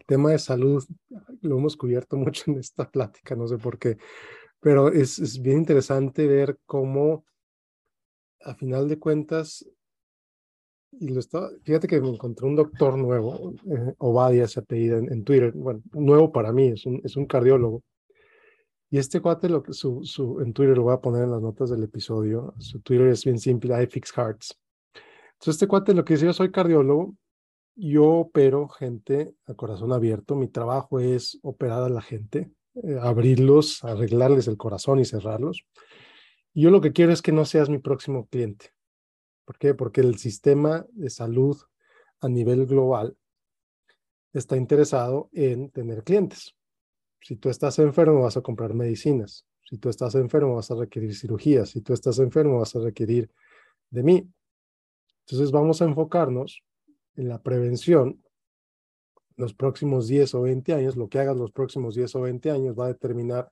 tema 0.06 0.32
de 0.32 0.40
salud 0.40 0.84
lo 1.42 1.58
hemos 1.58 1.78
cubierto 1.78 2.18
mucho 2.18 2.52
en 2.52 2.58
esta 2.58 2.90
plática, 2.90 3.36
no 3.36 3.48
sé 3.48 3.58
por 3.58 3.78
qué, 3.78 3.98
pero 4.60 4.92
es, 4.92 5.20
es 5.20 5.42
bien 5.42 5.60
interesante 5.60 6.28
ver 6.28 6.60
cómo, 6.66 7.26
a 8.42 8.56
final 8.56 8.88
de 8.88 8.98
cuentas, 8.98 9.66
y 10.92 11.10
lo 11.10 11.20
estaba, 11.20 11.50
fíjate 11.64 11.88
que 11.88 12.00
me 12.02 12.10
encontré 12.10 12.48
un 12.48 12.56
doctor 12.56 12.98
nuevo, 12.98 13.54
eh, 13.70 13.94
Obadia 13.98 14.48
se 14.48 14.62
apellida 14.62 14.98
en, 14.98 15.12
en, 15.12 15.24
Twitter, 15.24 15.52
bueno, 15.52 15.84
nuevo 15.94 16.32
para 16.32 16.52
mí, 16.52 16.70
es 16.70 16.86
un, 16.86 17.02
es 17.04 17.16
un 17.16 17.26
cardiólogo. 17.26 17.84
Y 18.96 18.98
este 18.98 19.20
cuate, 19.20 19.50
lo 19.50 19.62
su, 19.72 20.06
su, 20.06 20.40
en 20.40 20.54
Twitter 20.54 20.78
lo 20.78 20.84
voy 20.84 20.94
a 20.94 21.02
poner 21.02 21.24
en 21.24 21.32
las 21.32 21.42
notas 21.42 21.70
del 21.70 21.84
episodio, 21.84 22.54
su 22.60 22.80
Twitter 22.80 23.10
es 23.10 23.26
bien 23.26 23.38
simple, 23.38 23.84
I 23.84 23.88
fix 23.88 24.10
hearts. 24.14 24.58
Entonces 25.34 25.56
este 25.56 25.68
cuate 25.68 25.94
lo 25.94 26.06
que 26.06 26.14
dice, 26.14 26.28
yo 26.28 26.32
soy 26.32 26.50
cardiólogo, 26.50 27.14
yo 27.76 28.06
opero 28.06 28.70
gente 28.70 29.36
a 29.48 29.54
corazón 29.54 29.92
abierto, 29.92 30.38
mi 30.38 30.48
trabajo 30.48 31.02
es 31.02 31.38
operar 31.42 31.84
a 31.84 31.90
la 31.90 32.02
gente, 32.02 32.54
eh, 32.76 32.98
abrirlos, 33.02 33.84
arreglarles 33.84 34.48
el 34.48 34.56
corazón 34.56 35.00
y 35.00 35.04
cerrarlos. 35.04 35.66
Y 36.54 36.62
yo 36.62 36.72
lo 36.72 36.80
que 36.80 36.94
quiero 36.94 37.12
es 37.12 37.22
que 37.22 37.34
no 37.34 37.44
seas 37.44 37.68
mi 37.70 37.80
próximo 37.80 38.28
cliente. 38.28 38.72
¿Por 39.44 39.58
qué? 39.58 39.74
Porque 39.74 40.00
el 40.00 40.18
sistema 40.20 40.86
de 40.94 41.10
salud 41.10 41.58
a 42.22 42.30
nivel 42.30 42.66
global 42.66 43.18
está 44.32 44.56
interesado 44.56 45.30
en 45.34 45.70
tener 45.70 46.06
clientes. 46.06 46.56
Si 47.26 47.38
tú 47.38 47.50
estás 47.50 47.80
enfermo, 47.80 48.22
vas 48.22 48.38
a 48.38 48.42
comprar 48.42 48.76
medicinas. 48.76 49.48
Si 49.64 49.80
tú 49.80 49.90
estás 49.90 50.14
enfermo, 50.14 50.58
vas 50.58 50.70
a 50.70 50.76
requerir 50.76 51.16
cirugías. 51.16 51.72
Si 51.72 51.82
tú 51.82 51.92
estás 51.92 52.20
enfermo, 52.20 52.60
vas 52.60 52.76
a 52.76 52.80
requerir 52.80 53.32
de 53.90 54.04
mí. 54.04 54.32
Entonces 55.22 55.52
vamos 55.52 55.82
a 55.82 55.86
enfocarnos 55.86 56.62
en 57.16 57.28
la 57.28 57.42
prevención. 57.42 58.24
Los 59.38 59.56
próximos 59.56 60.08
10 60.08 60.36
o 60.36 60.44
20 60.44 60.74
años, 60.76 60.96
lo 60.96 61.10
que 61.10 61.18
hagas 61.18 61.36
los 61.36 61.52
próximos 61.52 61.96
10 61.96 62.14
o 62.14 62.22
20 62.22 62.52
años 62.52 62.76
va 62.78 62.86
a 62.86 62.90
determinar 62.90 63.52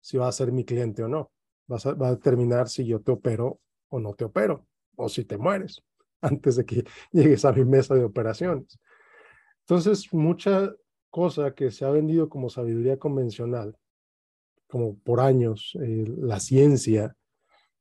si 0.00 0.16
va 0.16 0.28
a 0.28 0.32
ser 0.32 0.52
mi 0.52 0.64
cliente 0.64 1.02
o 1.02 1.08
no. 1.08 1.32
Va 1.68 1.78
a, 1.82 1.94
va 1.94 2.12
determinar 2.12 2.68
si 2.68 2.86
yo 2.86 3.00
te 3.00 3.10
opero 3.10 3.58
o 3.88 3.98
no 3.98 4.14
te 4.14 4.24
opero 4.24 4.68
o 4.94 5.08
si 5.08 5.24
te 5.24 5.36
mueres 5.36 5.82
antes 6.20 6.54
de 6.54 6.64
que 6.64 6.84
llegues 7.10 7.44
a 7.44 7.50
mi 7.50 7.64
mesa 7.64 7.96
de 7.96 8.04
operaciones. 8.04 8.78
Entonces, 9.62 10.12
mucha 10.12 10.72
cosa 11.10 11.54
que 11.54 11.70
se 11.70 11.84
ha 11.84 11.90
vendido 11.90 12.28
como 12.28 12.48
sabiduría 12.48 12.98
convencional, 12.98 13.76
como 14.66 14.96
por 14.98 15.20
años, 15.20 15.76
eh, 15.82 16.04
la 16.06 16.40
ciencia 16.40 17.16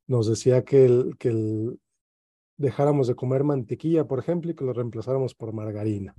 nos 0.07 0.27
decía 0.27 0.64
que, 0.64 1.06
dejáramos 2.57 3.07
de 3.07 3.15
comer 3.15 3.45
mantequilla, 3.45 4.06
por 4.06 4.19
ejemplo, 4.19 4.51
y 4.51 4.56
que 4.56 4.65
lo 4.65 4.73
reemplazáramos 4.73 5.34
por 5.34 5.53
margarina, 5.53 6.14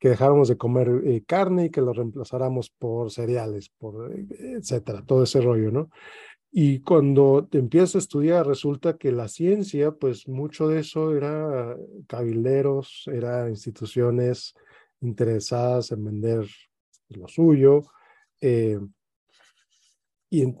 que 0.00 0.08
dejáramos 0.08 0.48
de 0.48 0.56
comer 0.56 1.02
eh, 1.04 1.22
carne 1.24 1.66
y 1.66 1.70
que 1.70 1.82
lo 1.82 1.92
reemplazáramos 1.92 2.70
por 2.70 3.12
cereales, 3.12 3.68
por 3.78 4.12
eh, 4.12 4.26
etcétera, 4.58 5.04
todo 5.06 5.22
ese 5.22 5.40
rollo, 5.40 5.70
¿no? 5.70 5.90
Y 6.50 6.80
cuando 6.80 7.46
te 7.48 7.58
empiezas 7.58 7.96
a 7.96 7.98
estudiar, 7.98 8.46
resulta 8.46 8.96
que 8.96 9.12
la 9.12 9.28
ciencia, 9.28 9.92
pues 9.92 10.26
mucho 10.26 10.68
de 10.68 10.80
eso 10.80 11.14
era 11.14 11.76
cabilderos, 12.08 13.04
era 13.12 13.50
instituciones 13.50 14.54
interesadas 15.00 15.92
en 15.92 16.04
vender 16.04 16.46
lo 17.08 17.28
suyo, 17.28 17.82
eh, 18.40 18.78
y 20.28 20.52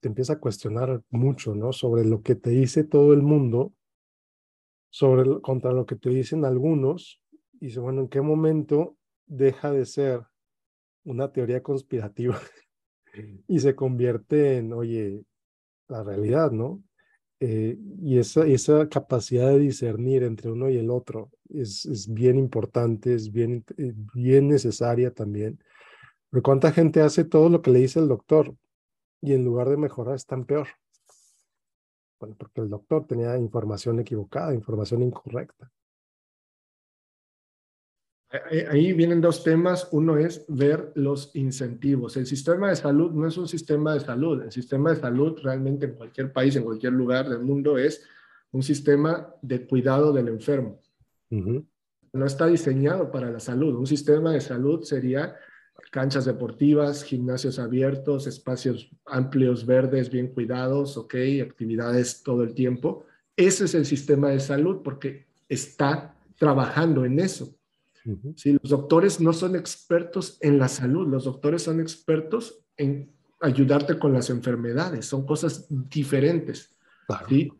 te 0.00 0.08
empieza 0.08 0.34
a 0.34 0.40
cuestionar 0.40 1.02
mucho, 1.10 1.54
¿no? 1.54 1.72
Sobre 1.72 2.04
lo 2.04 2.22
que 2.22 2.34
te 2.34 2.50
dice 2.50 2.84
todo 2.84 3.12
el 3.12 3.22
mundo, 3.22 3.72
sobre 4.90 5.40
contra 5.40 5.72
lo 5.72 5.86
que 5.86 5.96
te 5.96 6.10
dicen 6.10 6.44
algunos, 6.44 7.20
y 7.60 7.66
dice, 7.66 7.80
bueno, 7.80 8.02
¿en 8.02 8.08
qué 8.08 8.20
momento 8.20 8.96
deja 9.26 9.70
de 9.70 9.86
ser 9.86 10.22
una 11.04 11.32
teoría 11.32 11.62
conspirativa 11.62 12.38
y 13.48 13.60
se 13.60 13.74
convierte 13.74 14.58
en, 14.58 14.72
oye, 14.72 15.24
la 15.88 16.02
realidad, 16.02 16.50
¿no? 16.50 16.82
Eh, 17.38 17.76
y 18.00 18.18
esa, 18.18 18.46
esa 18.46 18.88
capacidad 18.88 19.48
de 19.50 19.58
discernir 19.58 20.22
entre 20.22 20.50
uno 20.50 20.70
y 20.70 20.78
el 20.78 20.90
otro 20.90 21.30
es, 21.50 21.84
es 21.84 22.12
bien 22.12 22.38
importante, 22.38 23.14
es 23.14 23.30
bien, 23.30 23.64
eh, 23.76 23.92
bien 24.14 24.48
necesaria 24.48 25.10
también. 25.12 25.58
Pero 26.30 26.42
cuánta 26.42 26.72
gente 26.72 27.02
hace 27.02 27.24
todo 27.24 27.48
lo 27.48 27.62
que 27.62 27.70
le 27.70 27.80
dice 27.80 28.00
el 28.00 28.08
doctor 28.08 28.54
y 29.20 29.34
en 29.34 29.44
lugar 29.44 29.68
de 29.68 29.76
mejorar 29.76 30.16
están 30.16 30.44
peor. 30.44 30.68
Bueno, 32.18 32.34
porque 32.38 32.62
el 32.62 32.70
doctor 32.70 33.06
tenía 33.06 33.36
información 33.36 34.00
equivocada, 34.00 34.54
información 34.54 35.02
incorrecta. 35.02 35.70
Ahí 38.70 38.92
vienen 38.92 39.20
dos 39.20 39.42
temas. 39.42 39.88
Uno 39.92 40.16
es 40.18 40.44
ver 40.48 40.92
los 40.94 41.34
incentivos. 41.34 42.16
El 42.16 42.26
sistema 42.26 42.68
de 42.68 42.76
salud 42.76 43.12
no 43.12 43.26
es 43.26 43.36
un 43.36 43.48
sistema 43.48 43.94
de 43.94 44.00
salud. 44.00 44.42
El 44.42 44.52
sistema 44.52 44.90
de 44.90 45.00
salud 45.00 45.38
realmente 45.42 45.86
en 45.86 45.94
cualquier 45.94 46.32
país, 46.32 46.56
en 46.56 46.64
cualquier 46.64 46.92
lugar 46.92 47.28
del 47.28 47.40
mundo 47.40 47.78
es 47.78 48.04
un 48.52 48.62
sistema 48.62 49.34
de 49.42 49.66
cuidado 49.66 50.12
del 50.12 50.28
enfermo. 50.28 50.80
Uh 51.30 51.36
-huh. 51.36 51.66
No 52.12 52.26
está 52.26 52.46
diseñado 52.46 53.10
para 53.10 53.30
la 53.30 53.40
salud. 53.40 53.74
Un 53.74 53.86
sistema 53.86 54.32
de 54.32 54.40
salud 54.40 54.82
sería 54.82 55.36
canchas 55.90 56.24
deportivas, 56.24 57.02
gimnasios 57.04 57.58
abiertos, 57.58 58.26
espacios 58.26 58.90
amplios, 59.04 59.66
verdes, 59.66 60.10
bien 60.10 60.28
cuidados, 60.28 60.96
ok, 60.96 61.14
actividades 61.42 62.22
todo 62.22 62.42
el 62.42 62.54
tiempo. 62.54 63.04
Ese 63.36 63.64
es 63.64 63.74
el 63.74 63.84
sistema 63.84 64.30
de 64.30 64.40
salud 64.40 64.82
porque 64.82 65.26
está 65.48 66.14
trabajando 66.38 67.04
en 67.04 67.20
eso. 67.20 67.55
Los 68.62 68.70
doctores 68.70 69.20
no 69.20 69.32
son 69.32 69.56
expertos 69.56 70.38
en 70.40 70.58
la 70.58 70.68
salud, 70.68 71.08
los 71.08 71.24
doctores 71.24 71.62
son 71.62 71.80
expertos 71.80 72.60
en 72.76 73.10
ayudarte 73.40 73.98
con 73.98 74.12
las 74.12 74.30
enfermedades, 74.30 75.06
son 75.06 75.26
cosas 75.26 75.66
diferentes. 75.68 76.74
¿sí? 77.28 77.52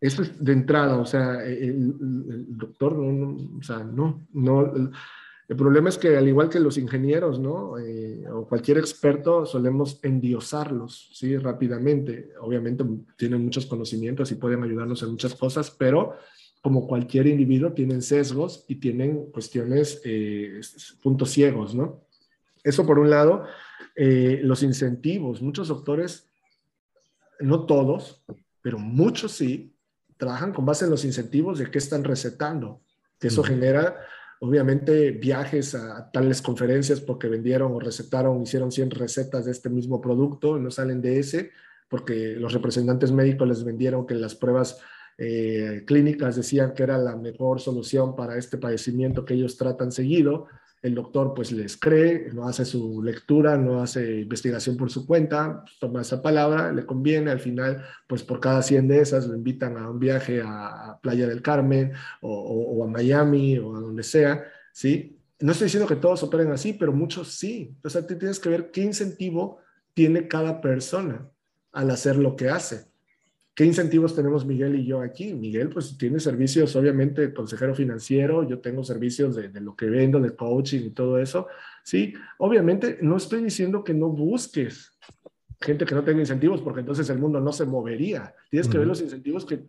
Eso 0.00 0.22
es 0.22 0.42
de 0.42 0.52
entrada, 0.52 0.96
o 0.96 1.04
sea, 1.04 1.44
el, 1.44 1.94
doctor 2.56 2.96
no, 2.96 3.58
o 3.58 3.62
sea, 3.62 3.84
no, 3.84 4.26
no, 4.32 4.72
el 5.50 5.56
problema 5.56 5.88
es 5.88 5.98
que 5.98 6.16
al 6.16 6.28
igual 6.28 6.48
que 6.48 6.60
los 6.60 6.78
ingenieros, 6.78 7.40
¿no? 7.40 7.76
Eh, 7.76 8.24
o 8.32 8.46
cualquier 8.46 8.78
experto, 8.78 9.44
solemos 9.44 9.98
endiosarlos, 10.04 11.10
¿sí? 11.12 11.36
Rápidamente. 11.36 12.30
Obviamente 12.40 12.84
tienen 13.16 13.42
muchos 13.42 13.66
conocimientos 13.66 14.30
y 14.30 14.36
pueden 14.36 14.62
ayudarnos 14.62 15.02
en 15.02 15.10
muchas 15.10 15.34
cosas, 15.34 15.72
pero 15.72 16.14
como 16.62 16.86
cualquier 16.86 17.26
individuo 17.26 17.72
tienen 17.72 18.02
sesgos 18.02 18.64
y 18.68 18.76
tienen 18.76 19.30
cuestiones, 19.30 20.00
eh, 20.04 20.60
puntos 21.02 21.30
ciegos, 21.30 21.74
¿no? 21.74 22.04
Eso 22.62 22.84
por 22.86 22.98
un 22.98 23.10
lado. 23.10 23.44
Eh, 23.96 24.40
los 24.42 24.62
incentivos. 24.62 25.42
Muchos 25.42 25.68
doctores, 25.68 26.28
no 27.40 27.66
todos, 27.66 28.22
pero 28.62 28.78
muchos 28.78 29.32
sí, 29.32 29.74
trabajan 30.16 30.52
con 30.52 30.66
base 30.66 30.84
en 30.84 30.90
los 30.90 31.04
incentivos 31.04 31.58
de 31.58 31.70
qué 31.70 31.78
están 31.78 32.04
recetando. 32.04 32.80
Que 33.18 33.28
eso 33.28 33.42
genera 33.42 33.96
obviamente 34.40 35.10
viajes 35.10 35.74
a 35.74 36.10
tales 36.10 36.40
conferencias 36.40 37.00
porque 37.00 37.28
vendieron 37.28 37.72
o 37.72 37.80
recetaron, 37.80 38.42
hicieron 38.42 38.72
100 38.72 38.90
recetas 38.92 39.44
de 39.44 39.52
este 39.52 39.68
mismo 39.68 40.00
producto, 40.00 40.58
no 40.58 40.70
salen 40.70 41.02
de 41.02 41.18
ese, 41.18 41.50
porque 41.88 42.36
los 42.36 42.54
representantes 42.54 43.12
médicos 43.12 43.46
les 43.46 43.64
vendieron 43.64 44.06
que 44.06 44.14
las 44.14 44.34
pruebas 44.34 44.80
eh, 45.22 45.84
clínicas 45.86 46.34
decían 46.34 46.72
que 46.72 46.82
era 46.82 46.96
la 46.96 47.14
mejor 47.14 47.60
solución 47.60 48.16
para 48.16 48.38
este 48.38 48.56
padecimiento 48.56 49.26
que 49.26 49.34
ellos 49.34 49.58
tratan 49.58 49.92
seguido, 49.92 50.46
el 50.80 50.94
doctor 50.94 51.34
pues 51.34 51.52
les 51.52 51.76
cree, 51.76 52.30
no 52.32 52.48
hace 52.48 52.64
su 52.64 53.02
lectura, 53.02 53.58
no 53.58 53.82
hace 53.82 54.20
investigación 54.20 54.78
por 54.78 54.90
su 54.90 55.06
cuenta, 55.06 55.62
toma 55.78 56.00
esa 56.00 56.22
palabra, 56.22 56.72
le 56.72 56.86
conviene, 56.86 57.30
al 57.30 57.40
final 57.40 57.84
pues 58.06 58.22
por 58.22 58.40
cada 58.40 58.62
100 58.62 58.88
de 58.88 59.00
esas 59.00 59.26
lo 59.26 59.34
invitan 59.34 59.76
a 59.76 59.90
un 59.90 59.98
viaje 59.98 60.40
a 60.42 60.98
Playa 61.02 61.26
del 61.26 61.42
Carmen 61.42 61.92
o, 62.22 62.82
a 62.82 62.86
Miami 62.86 63.58
o 63.58 63.76
a 63.76 63.80
donde 63.80 64.02
sea, 64.02 64.42
¿sí? 64.72 65.18
No 65.38 65.52
estoy 65.52 65.66
diciendo 65.66 65.86
que 65.86 65.96
todos 65.96 66.22
operen 66.22 66.50
así, 66.50 66.72
pero 66.72 66.92
muchos 66.92 67.28
sí. 67.28 67.72
Entonces, 67.76 68.06
tú 68.06 68.16
tienes 68.16 68.40
que 68.40 68.48
ver 68.48 68.70
qué 68.70 68.82
incentivo 68.82 69.58
tiene 69.92 70.28
cada 70.28 70.60
persona 70.60 71.30
al 71.72 71.90
hacer 71.90 72.16
lo 72.16 72.36
que 72.36 72.48
hace. 72.48 72.89
¿Qué 73.54 73.64
incentivos 73.64 74.14
tenemos 74.14 74.46
Miguel 74.46 74.76
y 74.76 74.86
yo 74.86 75.00
aquí? 75.00 75.34
Miguel, 75.34 75.68
pues 75.68 75.98
tiene 75.98 76.20
servicios, 76.20 76.74
obviamente, 76.76 77.34
consejero 77.34 77.74
financiero, 77.74 78.48
yo 78.48 78.60
tengo 78.60 78.84
servicios 78.84 79.36
de, 79.36 79.50
lo 79.60 79.76
que 79.76 79.86
vendo, 79.86 80.20
de 80.20 80.34
coaching 80.34 80.86
y 80.86 80.90
todo 80.90 81.18
eso. 81.18 81.48
Sí, 81.82 82.14
obviamente 82.38 82.98
no 83.02 83.16
estoy 83.16 83.42
diciendo 83.42 83.82
que 83.84 83.92
no 83.92 84.08
busques 84.08 84.96
gente 85.60 85.84
que 85.84 85.94
no 85.94 86.02
tenga 86.02 86.20
incentivos, 86.20 86.62
porque 86.62 86.80
entonces 86.80 87.08
el 87.10 87.18
mundo 87.18 87.40
no 87.40 87.52
se 87.52 87.66
movería. 87.66 88.34
Tienes 88.50 88.68
que 88.68 88.78
ver 88.78 88.86
los 88.86 89.02
incentivos 89.02 89.44
que, 89.44 89.62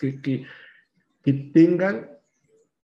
que, 0.00 0.44
que, 1.22 1.32
tengan, 1.54 2.10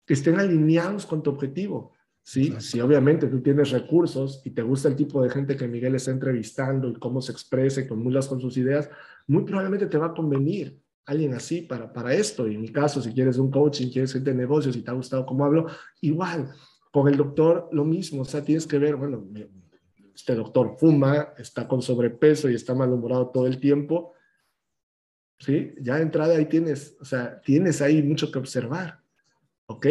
que 0.05 0.15
estén 0.15 0.41
alineados 0.41 1.07
con 1.07 1.23
tu 1.23 1.31
objetivo. 1.31 1.93
¿Sí? 2.31 2.55
Si 2.61 2.81
obviamente 2.81 3.27
tú 3.27 3.41
tienes 3.41 3.71
recursos 3.73 4.41
y 4.45 4.51
te 4.51 4.63
gusta 4.63 4.87
el 4.87 4.95
tipo 4.95 5.21
de 5.21 5.31
gente 5.31 5.57
que 5.57 5.67
Miguel 5.67 5.97
está 5.97 6.13
entrevistando 6.13 6.89
y 6.89 6.95
cómo 6.95 7.21
se 7.21 7.33
expresa 7.33 7.81
y 7.81 7.91
mulas 7.91 8.29
con 8.29 8.41
sus 8.41 8.57
ideas, 8.57 8.89
muy 9.27 9.43
probablemente 9.43 9.87
te 9.87 9.99
va 9.99 10.07
a 10.07 10.15
convenir 10.15 10.81
alguien 11.07 11.35
así 11.35 11.63
para, 11.63 11.93
para 11.93 12.15
esto. 12.15 12.47
Y 12.47 12.55
en 12.55 12.61
mi 12.61 12.69
caso, 12.69 13.03
si 13.03 13.13
quieres 13.13 13.37
un 13.37 13.51
coaching, 13.51 13.91
quieres 13.91 14.13
gente 14.13 14.31
de 14.31 14.37
negocios 14.37 14.77
y 14.77 14.83
te 14.83 14.93
ha 14.93 14.95
gustado 14.95 15.27
cómo 15.27 15.45
hablo, 15.45 15.67
igual. 16.03 16.53
Con 16.93 17.09
el 17.09 17.17
doctor, 17.17 17.69
lo 17.73 17.85
mismo. 17.85 18.23
O 18.23 18.25
sea, 18.25 18.45
tienes 18.45 18.65
que 18.65 18.79
ver, 18.79 18.95
bueno, 18.95 19.27
este 20.15 20.37
doctor 20.37 20.77
fuma, 20.79 21.35
está 21.37 21.67
con 21.67 21.83
sobrepeso 21.83 22.49
y 22.49 22.55
está 22.55 22.77
malhumorado 22.77 23.31
todo 23.31 23.49
el 23.49 23.59
tiempo. 23.59 24.13
¿Sí? 25.41 25.75
Ya 25.81 25.97
de 25.97 26.03
entrada 26.03 26.37
ahí 26.37 26.47
tienes, 26.47 26.97
o 27.01 27.05
sea, 27.05 27.41
tienes 27.41 27.83
ahí 27.83 28.05
mucho 28.05 28.31
que 28.31 28.39
observar. 28.39 29.01
¿Ok? 29.67 29.87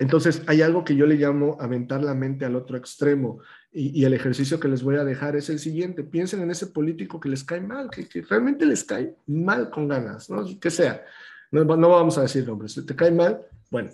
Entonces, 0.00 0.42
hay 0.46 0.62
algo 0.62 0.82
que 0.82 0.96
yo 0.96 1.04
le 1.04 1.16
llamo 1.16 1.58
aventar 1.60 2.02
la 2.02 2.14
mente 2.14 2.46
al 2.46 2.56
otro 2.56 2.78
extremo. 2.78 3.40
Y, 3.70 4.02
el 4.02 4.14
ejercicio 4.14 4.58
que 4.58 4.66
les 4.66 4.82
voy 4.82 4.96
a 4.96 5.04
dejar 5.04 5.36
es 5.36 5.50
el 5.50 5.58
siguiente. 5.58 6.02
Piensen 6.02 6.40
en 6.40 6.50
ese 6.50 6.68
político 6.68 7.20
que 7.20 7.28
les 7.28 7.44
cae 7.44 7.60
mal, 7.60 7.90
que, 7.90 8.22
realmente 8.22 8.64
les 8.64 8.82
cae 8.82 9.14
mal 9.26 9.68
con 9.68 9.88
ganas, 9.88 10.30
¿no? 10.30 10.42
Que 10.58 10.70
sea. 10.70 11.04
No, 11.50 11.66
vamos 11.66 12.16
a 12.16 12.22
decir 12.22 12.46
nombres. 12.46 12.80
¿Te 12.86 12.96
cae 12.96 13.10
mal? 13.10 13.42
Bueno, 13.70 13.90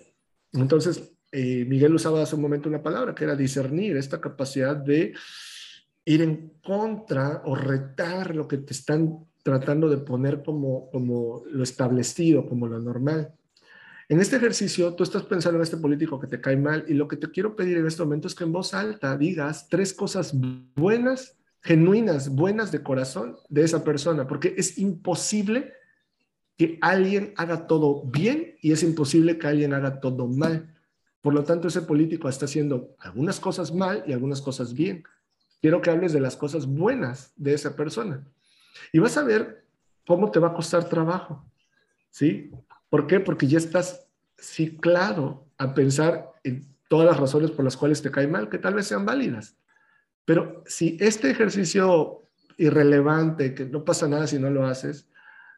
entonces, 0.52 1.12
eh, 1.32 1.64
Miguel 1.64 1.96
usaba 1.96 2.22
hace 2.22 2.36
un 2.36 2.42
momento 2.42 2.68
una 2.68 2.84
palabra 2.84 3.12
que 3.12 3.24
era 3.24 3.34
discernir, 3.34 3.96
esta 3.96 4.20
capacidad 4.20 4.76
de 4.76 5.12
ir 6.04 6.22
en 6.22 6.52
contra 6.62 7.42
o 7.46 7.56
retar 7.56 8.32
lo 8.36 8.46
que 8.46 8.58
te 8.58 8.74
están 8.74 9.26
tratando 9.42 9.88
de 9.88 9.98
poner 9.98 10.44
como, 10.44 10.88
como 10.90 11.42
lo 11.50 11.64
establecido, 11.64 12.46
como 12.46 12.68
lo 12.68 12.78
normal. 12.78 13.34
En 14.08 14.20
este 14.20 14.36
ejercicio, 14.36 14.94
tú 14.94 15.02
estás 15.02 15.24
pensando 15.24 15.58
en 15.58 15.64
este 15.64 15.78
político 15.78 16.20
que 16.20 16.28
te 16.28 16.40
cae 16.40 16.56
mal 16.56 16.84
y 16.86 16.94
lo 16.94 17.08
que 17.08 17.16
te 17.16 17.28
quiero 17.30 17.56
pedir 17.56 17.78
en 17.78 17.86
este 17.86 18.04
momento 18.04 18.28
es 18.28 18.36
que 18.36 18.44
en 18.44 18.52
voz 18.52 18.72
alta 18.72 19.16
digas 19.16 19.68
tres 19.68 19.92
cosas 19.92 20.32
buenas, 20.76 21.36
genuinas, 21.60 22.28
buenas 22.28 22.70
de 22.70 22.84
corazón 22.84 23.36
de 23.48 23.64
esa 23.64 23.82
persona, 23.82 24.28
porque 24.28 24.54
es 24.56 24.78
imposible 24.78 25.72
que 26.56 26.78
alguien 26.82 27.34
haga 27.36 27.66
todo 27.66 28.04
bien 28.04 28.54
y 28.62 28.70
es 28.70 28.84
imposible 28.84 29.38
que 29.38 29.48
alguien 29.48 29.74
haga 29.74 29.98
todo 29.98 30.28
mal. 30.28 30.72
Por 31.20 31.34
lo 31.34 31.42
tanto, 31.42 31.66
ese 31.66 31.82
político 31.82 32.28
está 32.28 32.44
haciendo 32.44 32.94
algunas 33.00 33.40
cosas 33.40 33.74
mal 33.74 34.04
y 34.06 34.12
algunas 34.12 34.40
cosas 34.40 34.72
bien. 34.72 35.02
Quiero 35.60 35.82
que 35.82 35.90
hables 35.90 36.12
de 36.12 36.20
las 36.20 36.36
cosas 36.36 36.66
buenas 36.66 37.32
de 37.34 37.54
esa 37.54 37.74
persona. 37.74 38.24
Y 38.92 39.00
vas 39.00 39.16
a 39.16 39.24
ver 39.24 39.64
cómo 40.06 40.30
te 40.30 40.38
va 40.38 40.48
a 40.48 40.54
costar 40.54 40.88
trabajo. 40.88 41.44
¿Sí? 42.10 42.52
¿Por 42.88 43.06
qué? 43.06 43.20
Porque 43.20 43.46
ya 43.46 43.58
estás 43.58 44.06
ciclado 44.38 45.46
a 45.58 45.74
pensar 45.74 46.30
en 46.44 46.76
todas 46.88 47.06
las 47.06 47.18
razones 47.18 47.50
por 47.50 47.64
las 47.64 47.76
cuales 47.76 48.02
te 48.02 48.10
cae 48.10 48.28
mal, 48.28 48.48
que 48.48 48.58
tal 48.58 48.74
vez 48.74 48.86
sean 48.86 49.06
válidas. 49.06 49.56
Pero 50.24 50.62
si 50.66 50.96
este 51.00 51.30
ejercicio 51.30 52.28
irrelevante, 52.58 53.54
que 53.54 53.64
no 53.64 53.84
pasa 53.84 54.08
nada 54.08 54.26
si 54.26 54.38
no 54.38 54.50
lo 54.50 54.66
haces, 54.66 55.08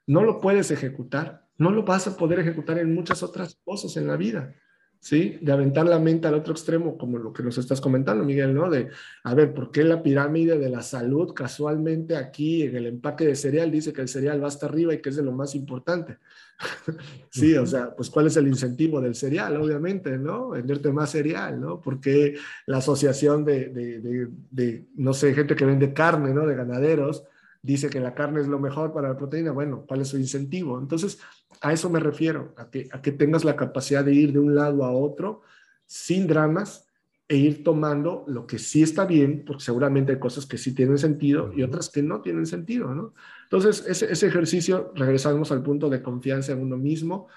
no 0.06 0.24
lo 0.24 0.40
puedes 0.40 0.70
ejecutar, 0.70 1.46
no 1.56 1.70
lo 1.70 1.82
vas 1.82 2.06
a 2.06 2.16
poder 2.16 2.40
ejecutar 2.40 2.78
en 2.78 2.94
muchas 2.94 3.22
otras 3.22 3.59
cosas 3.64 3.96
en 3.96 4.06
la 4.06 4.16
vida. 4.16 4.55
¿Sí? 5.00 5.38
De 5.40 5.52
aventar 5.52 5.86
la 5.86 5.98
mente 5.98 6.28
al 6.28 6.34
otro 6.34 6.52
extremo, 6.52 6.98
como 6.98 7.18
lo 7.18 7.32
que 7.32 7.42
nos 7.42 7.58
estás 7.58 7.80
comentando, 7.80 8.24
Miguel, 8.24 8.54
¿no? 8.54 8.68
De, 8.70 8.88
a 9.24 9.34
ver, 9.34 9.54
¿por 9.54 9.70
qué 9.70 9.84
la 9.84 10.02
pirámide 10.02 10.58
de 10.58 10.68
la 10.68 10.82
salud 10.82 11.32
casualmente 11.34 12.16
aquí 12.16 12.62
en 12.62 12.76
el 12.76 12.86
empaque 12.86 13.24
de 13.24 13.36
cereal 13.36 13.70
dice 13.70 13.92
que 13.92 14.00
el 14.00 14.08
cereal 14.08 14.42
va 14.42 14.48
hasta 14.48 14.66
arriba 14.66 14.94
y 14.94 15.00
que 15.00 15.10
es 15.10 15.16
de 15.16 15.22
lo 15.22 15.32
más 15.32 15.54
importante? 15.54 16.18
sí, 17.30 17.54
o 17.56 17.66
sea, 17.66 17.94
pues 17.94 18.10
¿cuál 18.10 18.26
es 18.26 18.36
el 18.36 18.48
incentivo 18.48 19.00
del 19.00 19.14
cereal? 19.14 19.56
Obviamente, 19.56 20.18
¿no? 20.18 20.50
Venderte 20.50 20.92
más 20.92 21.10
cereal, 21.10 21.60
¿no? 21.60 21.80
Porque 21.80 22.34
la 22.66 22.78
asociación 22.78 23.44
de, 23.44 23.68
de, 23.68 24.28
de, 24.50 24.86
no 24.96 25.14
sé, 25.14 25.34
gente 25.34 25.54
que 25.54 25.64
vende 25.64 25.92
carne, 25.92 26.34
¿no? 26.34 26.46
De 26.46 26.56
ganaderos, 26.56 27.24
dice 27.62 27.88
que 27.90 28.00
la 28.00 28.14
carne 28.14 28.40
es 28.40 28.48
lo 28.48 28.58
mejor 28.58 28.92
para 28.92 29.08
la 29.08 29.16
proteína. 29.16 29.52
Bueno, 29.52 29.84
¿cuál 29.86 30.00
es 30.00 30.08
su 30.08 30.18
incentivo? 30.18 30.80
Entonces, 30.80 31.20
a 31.60 31.72
eso 31.72 31.90
me 31.90 32.01
refiero, 32.01 32.55
a 32.56 32.70
que, 32.70 32.89
a 32.93 33.02
que 33.02 33.12
tengas 33.12 33.44
la 33.44 33.56
capacidad 33.56 34.05
de 34.05 34.14
ir 34.14 34.32
de 34.32 34.39
un 34.39 34.55
lado 34.55 34.85
a 34.85 34.93
otro 34.93 35.43
sin 35.86 36.26
dramas 36.26 36.86
e 37.28 37.36
ir 37.36 37.62
tomando 37.62 38.24
lo 38.26 38.47
que 38.47 38.59
sí 38.59 38.82
está 38.82 39.05
bien, 39.05 39.44
porque 39.44 39.62
seguramente 39.62 40.12
hay 40.12 40.18
cosas 40.18 40.47
que 40.47 40.56
sí 40.56 40.74
tienen 40.74 40.97
sentido 40.97 41.52
y 41.55 41.62
otras 41.62 41.90
que 41.90 42.02
no 42.02 42.22
tienen 42.22 42.47
sentido, 42.47 42.94
¿no? 42.94 43.12
Entonces, 43.44 43.85
ese, 43.86 44.10
ese 44.10 44.26
ejercicio, 44.26 44.93
regresamos 44.94 45.52
al 45.52 45.62
punto 45.62 45.90
de 45.90 46.02
confianza 46.02 46.52
en 46.52 46.62
uno 46.62 46.78
mismo 46.78 47.28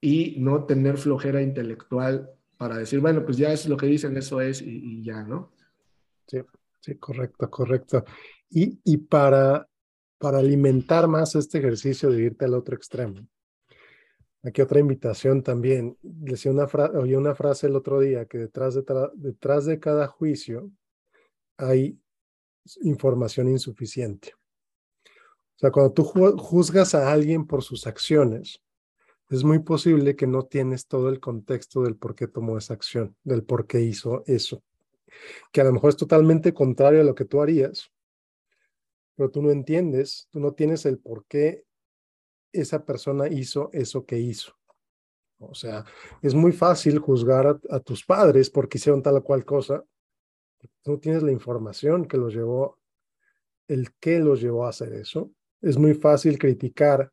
y 0.00 0.36
no 0.40 0.64
tener 0.64 0.98
flojera 0.98 1.42
intelectual 1.42 2.28
para 2.56 2.78
decir, 2.78 3.00
bueno, 3.00 3.24
pues 3.24 3.36
ya 3.36 3.52
es 3.52 3.68
lo 3.68 3.76
que 3.76 3.86
dicen, 3.86 4.16
eso 4.16 4.40
es 4.40 4.62
y, 4.62 5.02
ya, 5.02 5.22
¿no? 5.22 5.52
Sí, 6.26 6.38
sí, 6.80 6.96
correcto, 6.96 7.48
correcto. 7.48 8.04
Y, 8.50 8.80
y 8.84 8.96
para, 8.96 9.68
para 10.18 10.38
alimentar 10.38 11.06
más 11.06 11.36
este 11.36 11.58
ejercicio 11.58 12.10
de 12.10 12.22
irte 12.22 12.44
al 12.46 12.54
otro 12.54 12.74
extremo, 12.74 13.26
Aquí 14.46 14.62
otra 14.62 14.78
invitación 14.78 15.42
también. 15.42 15.98
Decía 16.02 16.52
una 16.52 16.66
oí 16.94 17.16
una 17.16 17.34
frase 17.34 17.66
el 17.66 17.74
otro 17.74 17.98
día 17.98 18.26
que 18.26 18.38
detrás 18.38 18.74
de, 18.74 18.84
detrás 19.14 19.66
de 19.66 19.80
cada 19.80 20.06
juicio 20.06 20.70
hay 21.56 21.98
información 22.82 23.48
insuficiente. 23.48 24.34
O 25.04 25.58
sea, 25.58 25.72
cuando 25.72 25.92
tú 25.92 26.04
juzgas 26.04 26.94
a 26.94 27.10
alguien 27.10 27.44
por 27.44 27.64
sus 27.64 27.88
acciones, 27.88 28.62
es 29.30 29.42
muy 29.42 29.58
posible 29.58 30.14
que 30.14 30.28
no 30.28 30.44
tienes 30.44 30.86
todo 30.86 31.08
el 31.08 31.18
contexto 31.18 31.82
del 31.82 31.96
por 31.96 32.14
qué 32.14 32.28
tomó 32.28 32.56
esa 32.56 32.74
acción, 32.74 33.16
del 33.24 33.42
por 33.42 33.66
qué 33.66 33.80
hizo 33.80 34.22
eso, 34.26 34.62
que 35.50 35.60
a 35.60 35.64
lo 35.64 35.72
mejor 35.72 35.90
es 35.90 35.96
totalmente 35.96 36.54
contrario 36.54 37.00
a 37.00 37.04
lo 37.04 37.16
que 37.16 37.24
tú 37.24 37.42
harías, 37.42 37.90
pero 39.16 39.28
tú 39.28 39.42
no 39.42 39.50
entiendes, 39.50 40.28
tú 40.30 40.38
no 40.38 40.52
tienes 40.52 40.86
el 40.86 40.98
por 40.98 41.24
qué 41.24 41.64
esa 42.60 42.84
persona 42.84 43.28
hizo 43.28 43.70
eso 43.72 44.04
que 44.04 44.18
hizo. 44.18 44.56
O 45.38 45.54
sea, 45.54 45.84
es 46.22 46.34
muy 46.34 46.52
fácil 46.52 46.98
juzgar 46.98 47.60
a, 47.68 47.80
tus 47.80 48.04
padres 48.04 48.48
porque 48.50 48.78
hicieron 48.78 49.02
tal 49.02 49.16
o 49.16 49.24
cual 49.24 49.44
cosa. 49.44 49.84
No 50.86 50.98
tienes 50.98 51.22
la 51.22 51.32
información 51.32 52.06
que 52.06 52.16
los 52.16 52.34
llevó, 52.34 52.78
el 53.68 53.92
qué 54.00 54.18
los 54.18 54.40
llevó 54.40 54.66
a 54.66 54.70
hacer 54.70 54.92
eso. 54.94 55.30
Es 55.60 55.76
muy 55.76 55.94
fácil 55.94 56.38
criticar. 56.38 57.12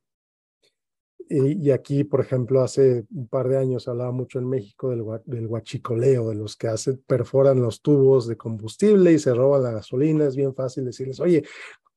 Y, 1.30 1.72
aquí, 1.72 2.04
por 2.04 2.20
ejemplo, 2.20 2.62
hace 2.62 3.06
un 3.10 3.28
par 3.28 3.48
de 3.48 3.58
años 3.58 3.88
hablaba 3.88 4.12
mucho 4.12 4.40
en 4.40 4.48
México 4.48 4.90
del, 4.90 5.04
del 5.26 5.48
huachicoleo, 5.48 6.30
de 6.30 6.36
los 6.36 6.56
que 6.56 6.68
hacen, 6.68 7.02
perforan 7.08 7.62
los 7.62 7.82
tubos 7.82 8.28
de 8.28 8.36
combustible 8.36 9.14
y 9.14 9.20
se 9.20 9.34
roban 9.34 9.64
la 9.64 9.72
gasolina. 9.72 10.26
Es 10.26 10.36
bien 10.36 10.54
fácil 10.54 10.86
decirles, 10.86 11.20
oye, 11.20 11.44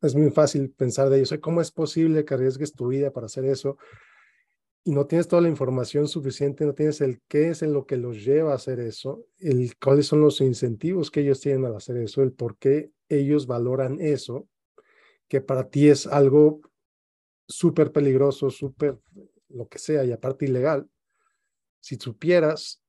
es 0.02 0.14
muy 0.14 0.30
fácil 0.30 0.70
pensar 0.70 1.08
de 1.10 1.18
ellos, 1.18 1.34
¿cómo 1.40 1.60
es 1.60 1.70
posible 1.70 2.24
que 2.24 2.34
arriesgues 2.34 2.72
tu 2.72 2.88
vida 2.88 3.10
para 3.10 3.26
hacer 3.26 3.44
eso? 3.44 3.76
y 4.86 4.92
no 4.92 5.04
tienes 5.08 5.26
toda 5.26 5.42
la 5.42 5.48
información 5.48 6.06
suficiente, 6.06 6.64
no 6.64 6.72
tienes 6.72 7.00
el 7.00 7.20
qué 7.26 7.48
es 7.48 7.62
en 7.62 7.72
lo 7.72 7.86
que 7.86 7.96
los 7.96 8.24
lleva 8.24 8.52
a 8.52 8.54
hacer 8.54 8.78
eso, 8.78 9.26
el 9.40 9.76
cuáles 9.82 10.06
son 10.06 10.20
los 10.20 10.40
incentivos 10.40 11.10
que 11.10 11.22
ellos 11.22 11.40
tienen 11.40 11.64
al 11.64 11.74
hacer 11.74 11.96
eso, 11.96 12.22
el 12.22 12.32
por 12.32 12.56
qué 12.56 12.92
ellos 13.08 13.48
valoran 13.48 14.00
eso, 14.00 14.46
que 15.26 15.40
para 15.40 15.70
ti 15.70 15.88
es 15.88 16.06
algo 16.06 16.60
súper 17.48 17.90
peligroso, 17.90 18.48
súper 18.48 18.96
lo 19.48 19.66
que 19.66 19.80
sea, 19.80 20.04
y 20.04 20.12
aparte 20.12 20.44
ilegal. 20.44 20.88
Si 21.80 21.96
supieras 21.96 22.80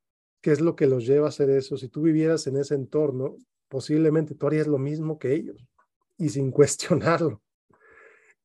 qué 0.42 0.52
es 0.52 0.62
lo 0.62 0.76
que 0.76 0.86
los 0.86 1.08
lleva 1.08 1.26
a 1.26 1.30
hacer 1.30 1.50
eso, 1.50 1.78
si 1.78 1.90
tú 1.90 2.04
vivieras 2.04 2.46
en 2.46 2.58
ese 2.58 2.76
entorno, 2.76 3.38
posiblemente 3.70 4.36
tú 4.36 4.46
harías 4.46 4.68
lo 4.68 4.78
mismo 4.78 5.18
que 5.18 5.34
ellos 5.34 5.68
y 6.18 6.30
sin 6.30 6.52
cuestionarlo. 6.52 7.42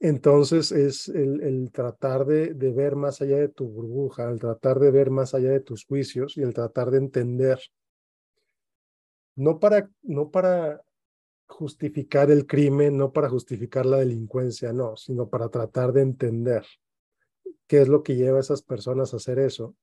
Entonces 0.02 0.72
es 0.72 1.08
el, 1.08 1.70
tratar 1.72 2.26
de, 2.26 2.52
ver 2.54 2.96
más 2.96 3.22
allá 3.22 3.36
de 3.36 3.48
tu 3.48 3.68
burbuja, 3.68 4.28
el 4.28 4.40
tratar 4.40 4.80
de 4.80 4.90
ver 4.90 5.10
más 5.10 5.32
allá 5.32 5.50
de 5.50 5.60
tus 5.60 5.84
juicios 5.84 6.36
y 6.36 6.42
el 6.42 6.52
tratar 6.52 6.90
de 6.90 6.98
entender. 6.98 7.60
No 9.36 9.60
para, 9.60 9.88
no 10.02 10.32
para 10.32 10.82
justificar 11.46 12.32
el 12.32 12.48
crimen, 12.48 12.96
no 12.96 13.12
para 13.12 13.28
justificar 13.28 13.86
la 13.86 13.98
delincuencia, 13.98 14.72
no, 14.72 14.96
sino 14.96 15.28
para 15.28 15.48
tratar 15.50 15.92
de 15.92 16.02
entender 16.02 16.66
qué 17.68 17.82
es 17.82 17.88
lo 17.88 18.02
que 18.02 18.16
lleva 18.16 18.38
a 18.38 18.40
esas 18.40 18.62
personas 18.62 19.14
a 19.14 19.18
hacer 19.18 19.38
eso. 19.38 19.76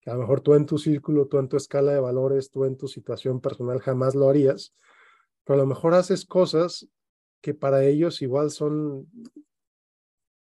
Que 0.00 0.10
a 0.10 0.14
lo 0.14 0.20
mejor 0.22 0.40
tú 0.40 0.54
en 0.54 0.66
tu 0.66 0.76
círculo, 0.76 1.28
tú 1.28 1.38
en 1.38 1.48
tu 1.48 1.56
escala 1.56 1.92
de 1.92 2.00
valores, 2.00 2.50
tú 2.50 2.64
en 2.64 2.76
tu 2.76 2.88
situación 2.88 3.40
personal 3.40 3.80
jamás 3.80 4.16
lo 4.16 4.28
harías, 4.28 4.74
pero 5.44 5.60
a 5.60 5.62
lo 5.62 5.66
mejor 5.66 5.94
haces 5.94 6.24
cosas 6.24 6.88
que 7.40 7.54
para 7.54 7.84
ellos 7.84 8.22
igual 8.22 8.50
son, 8.50 9.08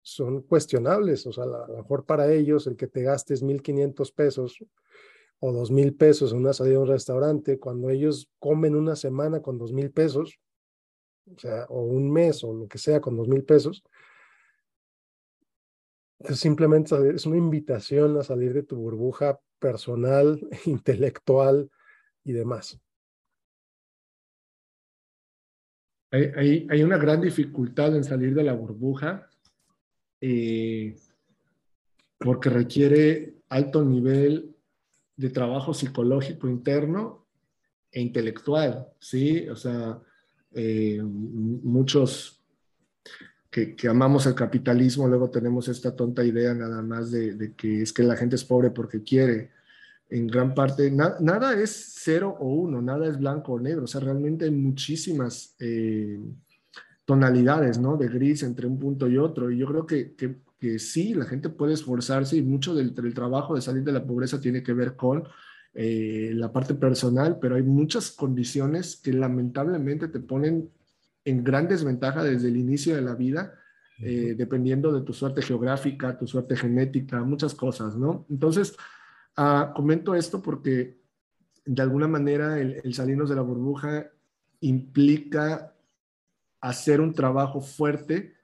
son 0.02 0.42
cuestionables. 0.42 1.26
O 1.28 1.32
sea, 1.32 1.46
a 1.46 1.68
lo 1.68 1.78
mejor 1.78 2.06
para 2.06 2.32
ellos 2.32 2.68
el 2.68 2.76
que 2.76 2.88
te 2.88 3.04
gastes 3.04 3.44
1.500 3.44 4.14
pesos 4.14 4.58
o 5.40 5.52
2.000 5.52 5.96
pesos 5.96 6.32
en 6.32 6.40
una 6.40 6.54
salida 6.54 6.78
a 6.78 6.82
un 6.82 6.88
restaurante, 6.88 7.60
cuando 7.60 7.90
ellos 7.90 8.30
comen 8.40 8.76
una 8.76 8.96
semana 8.96 9.42
con 9.42 9.58
2.000 9.58 9.92
pesos, 9.92 10.40
o 11.34 11.40
sea, 11.40 11.66
o 11.70 11.82
un 11.82 12.12
mes 12.12 12.44
o 12.44 12.54
lo 12.54 12.68
que 12.68 12.78
sea 12.78 13.00
con 13.00 13.16
2.000 13.16 13.46
pesos, 13.46 13.84
es 16.20 16.40
simplemente 16.40 16.96
es 17.16 17.26
una 17.26 17.38
invitación 17.38 18.18
a 18.18 18.24
salir 18.24 18.54
de 18.54 18.64
tu 18.64 18.76
burbuja 18.76 19.40
personal, 19.60 20.40
intelectual 20.66 21.70
y 22.24 22.34
demás. 22.34 22.80
Hay, 26.12 26.84
una 26.84 26.98
gran 26.98 27.22
dificultad 27.22 27.96
en 27.96 28.04
salir 28.04 28.34
de 28.34 28.44
la 28.44 28.54
burbuja 28.54 29.30
eh, 30.20 30.96
porque 32.18 32.50
requiere 32.50 33.36
alto 33.50 33.84
nivel 33.86 34.56
de 35.16 35.30
trabajo 35.30 35.74
psicológico 35.74 36.48
interno 36.48 37.26
e 37.92 38.02
intelectual, 38.02 38.88
¿sí? 39.00 39.48
O 39.50 39.56
sea, 39.56 40.00
eh, 40.54 41.00
muchos 41.04 42.42
que, 43.52 43.76
que, 43.76 43.88
amamos 43.88 44.26
el 44.26 44.36
capitalismo, 44.36 45.08
luego 45.08 45.30
tenemos 45.30 45.68
esta 45.68 45.96
tonta 45.96 46.24
idea 46.24 46.54
nada 46.54 46.82
más 46.82 47.12
de, 47.12 47.36
de, 47.36 47.54
que 47.54 47.84
es 47.84 47.94
que 47.94 48.04
la 48.04 48.16
gente 48.16 48.36
es 48.36 48.44
pobre 48.44 48.72
porque 48.72 49.04
quiere 49.04 49.52
en 50.10 50.28
gran 50.28 50.56
parte, 50.56 50.90
nada 50.92 51.54
es 51.54 51.94
cero 51.98 52.36
o 52.40 52.48
uno, 52.48 52.82
nada 52.82 53.08
es 53.08 53.20
blanco 53.20 53.54
o 53.54 53.60
negro, 53.60 53.84
o 53.84 53.88
sea, 53.88 54.02
realmente 54.02 54.46
hay 54.46 54.52
muchísimas 54.52 55.56
eh, 55.60 56.20
tonalidades, 57.06 57.78
¿no? 57.78 57.96
De 57.96 58.08
gris 58.08 58.44
entre 58.44 58.66
un 58.66 58.80
punto 58.80 59.08
y 59.08 59.18
otro, 59.18 59.52
y 59.52 59.58
yo 59.58 59.68
creo 59.68 59.86
que, 59.86 60.16
que, 60.16 60.80
sí, 60.80 61.14
la 61.14 61.26
gente 61.26 61.50
puede 61.50 61.74
esforzarse 61.74 62.36
y 62.36 62.42
mucho 62.42 62.74
del, 62.74 62.94
trabajo 63.14 63.56
de 63.56 63.62
salir 63.62 63.84
de 63.84 63.94
la 63.94 64.06
pobreza 64.06 64.42
tiene 64.42 64.62
que 64.62 64.74
ver 64.74 64.96
con 64.96 65.24
eh, 65.74 66.32
la 66.34 66.52
parte 66.52 66.74
personal, 66.74 67.38
pero 67.40 67.56
hay 67.56 67.64
muchas 67.64 68.12
condiciones 68.12 68.98
que 68.98 69.14
lamentablemente 69.14 70.08
te 70.08 70.20
ponen 70.20 70.70
en 71.24 71.44
gran 71.44 71.68
desventaja 71.68 72.24
desde 72.24 72.50
el 72.50 72.58
inicio 72.58 72.96
de 72.96 73.02
la 73.02 73.16
vida, 73.16 73.54
eh, 74.02 74.34
dependiendo 74.38 74.92
de 74.92 75.06
tu 75.06 75.14
suerte 75.14 75.42
geográfica, 75.42 76.18
tu 76.18 76.26
suerte 76.26 76.56
genética, 76.56 77.22
muchas 77.24 77.54
cosas, 77.54 77.96
¿no? 77.96 78.26
Entonces, 78.30 78.76
Ah, 79.42 79.72
comento 79.74 80.16
esto 80.16 80.42
porque 80.42 81.00
de 81.64 81.82
alguna 81.82 82.10
manera 82.10 82.60
el, 82.60 82.94
salirnos 82.94 83.30
de 83.30 83.38
la 83.38 83.42
burbuja 83.42 84.12
implica 84.60 85.74
hacer 86.60 87.00
un 87.00 87.14
trabajo 87.14 87.62
fuerte 87.62 88.36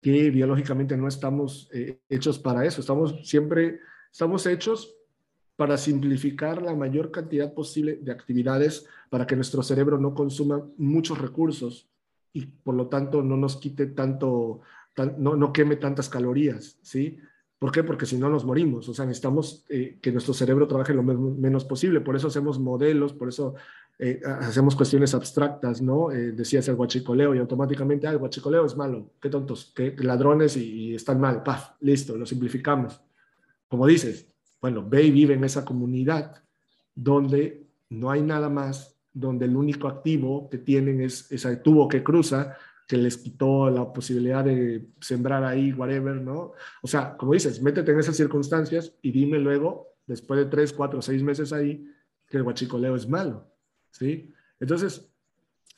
que 0.00 0.30
biológicamente 0.30 0.96
no 0.96 1.06
estamos 1.06 1.68
eh, 1.70 2.00
hechos 2.08 2.38
para 2.38 2.64
eso. 2.64 2.80
Estamos 2.80 3.28
siempre, 3.28 3.80
estamos 4.10 4.46
hechos 4.46 4.96
para 5.54 5.76
simplificar 5.76 6.62
la 6.62 6.74
mayor 6.74 7.10
cantidad 7.10 7.52
posible 7.52 7.96
de 7.96 8.10
actividades 8.10 8.86
para 9.10 9.26
que 9.26 9.36
nuestro 9.36 9.62
cerebro 9.62 9.98
no 9.98 10.14
consuma 10.14 10.66
muchos 10.78 11.18
recursos 11.18 11.90
y 12.32 12.46
por 12.46 12.74
lo 12.74 12.88
tanto 12.88 13.22
no 13.22 13.36
nos 13.36 13.58
quite 13.58 13.84
tanto, 13.88 14.62
no, 15.18 15.36
no 15.36 15.52
queme 15.52 15.76
tantas 15.76 16.08
calorías, 16.08 16.78
¿sí? 16.80 17.18
¿Por 17.58 17.72
qué? 17.72 17.82
Porque 17.82 18.04
si 18.04 18.18
no 18.18 18.28
nos 18.28 18.44
morimos. 18.44 18.88
O 18.88 18.94
sea, 18.94 19.06
necesitamos 19.06 19.64
eh, 19.68 19.98
que 20.02 20.12
nuestro 20.12 20.34
cerebro 20.34 20.66
trabaje 20.66 20.92
lo 20.92 21.02
menos 21.02 21.64
posible. 21.64 22.00
Por 22.00 22.14
eso 22.14 22.28
hacemos 22.28 22.58
modelos, 22.58 23.14
por 23.14 23.28
eso 23.28 23.54
eh, 23.98 24.20
hacemos 24.40 24.76
cuestiones 24.76 25.14
abstractas, 25.14 25.80
¿no? 25.80 26.12
Eh, 26.12 26.32
decías 26.32 26.68
el 26.68 26.76
guachicoleo 26.76 27.34
y 27.34 27.38
automáticamente, 27.38 28.06
ah, 28.06 28.10
el 28.10 28.18
guachicoleo 28.18 28.66
es 28.66 28.76
malo. 28.76 29.12
Qué 29.20 29.30
tontos, 29.30 29.72
qué 29.74 29.94
ladrones 29.98 30.56
y, 30.56 30.94
están 30.94 31.18
mal. 31.18 31.42
Paf, 31.42 31.70
listo, 31.80 32.16
lo 32.16 32.26
simplificamos. 32.26 33.00
Como 33.68 33.86
dices, 33.86 34.26
bueno, 34.60 34.86
ve 34.86 35.04
y 35.04 35.10
vive 35.10 35.34
en 35.34 35.44
esa 35.44 35.64
comunidad 35.64 36.42
donde 36.94 37.66
no 37.88 38.10
hay 38.10 38.20
nada 38.20 38.50
más, 38.50 38.98
donde 39.14 39.46
el 39.46 39.56
único 39.56 39.88
activo 39.88 40.50
que 40.50 40.58
tienen 40.58 41.00
es 41.00 41.32
ese 41.32 41.56
tubo 41.56 41.88
que 41.88 42.02
cruza 42.02 42.54
que 42.86 42.96
les 42.96 43.18
quitó 43.18 43.68
la 43.68 43.92
posibilidad 43.92 44.44
de 44.44 44.88
sembrar 45.00 45.44
ahí, 45.44 45.72
whatever, 45.72 46.20
¿no? 46.20 46.52
O 46.82 46.86
sea, 46.86 47.16
como 47.16 47.32
dices, 47.32 47.60
métete 47.60 47.92
en 47.92 47.98
esas 47.98 48.16
circunstancias 48.16 48.92
y 49.02 49.10
dime 49.10 49.38
luego, 49.38 49.94
después 50.06 50.38
de 50.38 50.46
tres, 50.46 50.72
cuatro, 50.72 51.02
seis 51.02 51.22
meses 51.22 51.52
ahí, 51.52 51.92
que 52.28 52.36
el 52.36 52.44
guachicoleo 52.44 52.94
es 52.94 53.08
malo, 53.08 53.50
¿sí? 53.90 54.32
Entonces, 54.60 55.10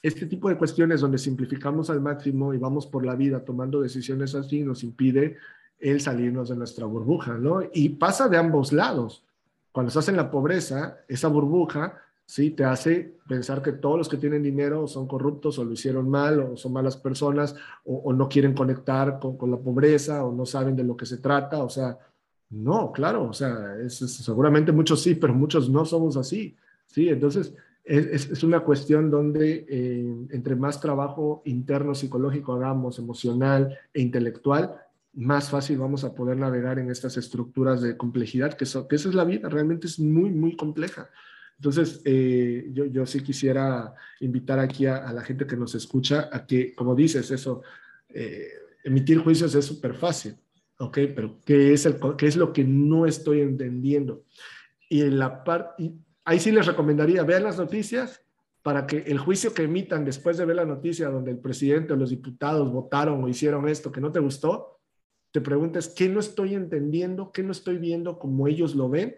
este 0.02 0.26
tipo 0.26 0.48
de 0.48 0.56
cuestiones 0.56 1.00
donde 1.00 1.18
simplificamos 1.18 1.90
al 1.90 2.00
máximo 2.00 2.54
y 2.54 2.58
vamos 2.58 2.86
por 2.86 3.04
la 3.04 3.16
vida 3.16 3.44
tomando 3.44 3.80
decisiones 3.80 4.34
así 4.34 4.62
nos 4.62 4.84
impide 4.84 5.36
el 5.78 6.00
salirnos 6.00 6.48
de 6.48 6.56
nuestra 6.56 6.86
burbuja, 6.86 7.34
¿no? 7.38 7.62
Y 7.72 7.90
pasa 7.90 8.28
de 8.28 8.36
ambos 8.36 8.72
lados. 8.72 9.24
Cuando 9.72 9.88
estás 9.88 10.08
en 10.08 10.16
la 10.16 10.30
pobreza, 10.30 10.98
esa 11.08 11.28
burbuja 11.28 12.00
¿sí? 12.28 12.50
Te 12.50 12.64
hace 12.64 13.14
pensar 13.26 13.62
que 13.62 13.72
todos 13.72 13.96
los 13.96 14.08
que 14.08 14.18
tienen 14.18 14.42
dinero 14.42 14.86
son 14.86 15.08
corruptos 15.08 15.58
o 15.58 15.64
lo 15.64 15.72
hicieron 15.72 16.08
mal 16.10 16.40
o 16.40 16.56
son 16.58 16.74
malas 16.74 16.96
personas 16.96 17.56
o, 17.84 18.12
no 18.12 18.28
quieren 18.28 18.52
conectar 18.54 19.18
con, 19.18 19.50
la 19.50 19.56
pobreza 19.56 20.24
o 20.24 20.32
no 20.32 20.44
saben 20.44 20.76
de 20.76 20.84
lo 20.84 20.94
que 20.94 21.06
se 21.06 21.16
trata. 21.16 21.64
O 21.64 21.70
sea, 21.70 21.98
no, 22.50 22.92
claro, 22.92 23.30
o 23.30 23.32
sea, 23.32 23.76
es, 23.82 23.94
seguramente 23.96 24.72
muchos 24.72 25.02
sí, 25.02 25.14
pero 25.14 25.34
muchos 25.34 25.70
no 25.70 25.86
somos 25.86 26.18
así, 26.18 26.54
¿sí? 26.86 27.08
Entonces, 27.08 27.54
es, 27.82 28.30
es 28.30 28.44
una 28.44 28.60
cuestión 28.60 29.10
donde 29.10 29.64
eh, 29.66 30.14
entre 30.30 30.54
más 30.54 30.82
trabajo 30.82 31.40
interno 31.46 31.94
psicológico 31.94 32.52
hagamos, 32.52 32.98
emocional 32.98 33.78
e 33.94 34.02
intelectual, 34.02 34.74
más 35.14 35.48
fácil 35.48 35.78
vamos 35.78 36.04
a 36.04 36.14
poder 36.14 36.36
navegar 36.36 36.78
en 36.78 36.90
estas 36.90 37.16
estructuras 37.16 37.80
de 37.80 37.96
complejidad, 37.96 38.52
que, 38.52 38.66
que 38.66 38.96
esa 38.96 39.08
es 39.08 39.14
la 39.14 39.24
vida, 39.24 39.48
realmente 39.48 39.86
es 39.86 39.98
muy, 39.98 40.30
muy 40.30 40.56
compleja. 40.56 41.08
Entonces, 41.58 42.00
eh, 42.04 42.68
yo, 42.72 42.84
yo, 42.86 43.04
sí 43.04 43.20
quisiera 43.20 43.92
invitar 44.20 44.60
aquí 44.60 44.86
a, 44.86 45.12
la 45.12 45.22
gente 45.22 45.44
que 45.44 45.56
nos 45.56 45.74
escucha 45.74 46.28
a 46.32 46.46
que, 46.46 46.72
como 46.72 46.94
dices, 46.94 47.30
eso, 47.32 47.62
eh, 48.08 48.48
emitir 48.84 49.18
juicios 49.18 49.54
es 49.56 49.64
súper 49.64 49.94
fácil, 49.94 50.36
¿ok? 50.78 50.98
Pero 51.16 51.40
¿qué 51.44 51.72
es, 51.72 51.84
el, 51.84 51.96
¿qué 52.16 52.26
es 52.26 52.36
lo 52.36 52.52
que 52.52 52.62
no 52.62 53.06
estoy 53.06 53.40
entendiendo? 53.40 54.24
Y 54.88 55.02
en 55.02 55.18
la 55.18 55.42
parte, 55.42 55.92
ahí 56.24 56.38
sí 56.38 56.52
les 56.52 56.66
recomendaría, 56.66 57.24
vean 57.24 57.42
las 57.42 57.58
noticias 57.58 58.22
para 58.62 58.86
que 58.86 58.98
el 58.98 59.18
juicio 59.18 59.52
que 59.52 59.64
emitan 59.64 60.04
después 60.04 60.36
de 60.36 60.44
ver 60.44 60.56
la 60.56 60.64
noticia 60.64 61.08
donde 61.08 61.32
el 61.32 61.38
presidente 61.38 61.92
o 61.92 61.96
los 61.96 62.10
diputados 62.10 62.70
votaron 62.70 63.22
o 63.24 63.28
hicieron 63.28 63.68
esto 63.68 63.90
que 63.90 64.00
no 64.00 64.12
te 64.12 64.20
gustó, 64.20 64.78
te 65.32 65.40
preguntas 65.40 65.88
qué 65.88 66.08
no 66.08 66.20
estoy 66.20 66.54
entendiendo, 66.54 67.32
qué 67.32 67.42
no 67.42 67.50
estoy 67.50 67.78
viendo 67.78 68.18
como 68.18 68.46
ellos 68.46 68.74
lo 68.76 68.88
ven 68.88 69.16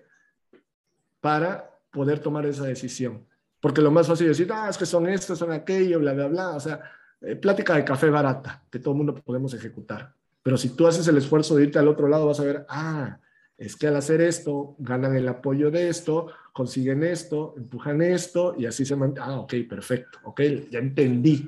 para 1.21 1.69
poder 1.91 2.21
tomar 2.21 2.47
esa 2.47 2.65
decisión. 2.65 3.27
Porque 3.61 3.83
lo 3.83 3.91
más 3.91 4.07
fácil 4.07 4.31
es 4.31 4.39
decir, 4.39 4.53
ah, 4.53 4.69
es 4.69 4.79
que 4.79 4.87
son 4.87 5.09
estos, 5.09 5.39
son 5.39 5.53
aquello, 5.53 5.99
bla, 5.99 6.12
bla, 6.12 6.29
bla. 6.29 6.51
O 6.51 6.61
sea, 6.61 6.81
eh, 7.21 7.37
plática 7.37 7.75
de 7.75 7.85
café 7.85 8.09
barata 8.09 8.65
que 8.71 8.79
todo 8.79 8.93
el 8.93 8.99
mundo 8.99 9.15
podemos 9.15 9.53
ejecutar. 9.53 10.15
Pero 10.43 10.57
si 10.57 10.71
tú 10.71 10.87
haces 10.87 11.07
el 11.09 11.19
esfuerzo 11.19 11.57
de 11.57 11.65
irte 11.65 11.79
al 11.79 11.89
otro 11.89 12.09
lado, 12.09 12.27
vas 12.27 12.41
a 12.41 12.45
ver, 12.45 12.65
ah, 12.69 13.19
es 13.59 13.77
que 13.77 13.87
al 13.87 13.97
hacer 13.97 14.23
esto, 14.23 14.75
ganan 14.79 15.15
el 15.15 15.29
apoyo 15.29 15.71
de 15.71 15.91
esto, 15.91 16.29
consiguen 16.55 17.03
esto, 17.03 17.55
empujan 17.59 18.01
esto 18.01 18.55
y 18.57 18.65
así 18.65 18.87
se 18.87 18.97
mantiene. 18.97 19.29
Ah, 19.31 19.41
ok, 19.41 19.55
perfecto, 19.69 20.19
ok, 20.25 20.41
ya 20.71 20.79
entendí. 20.79 21.47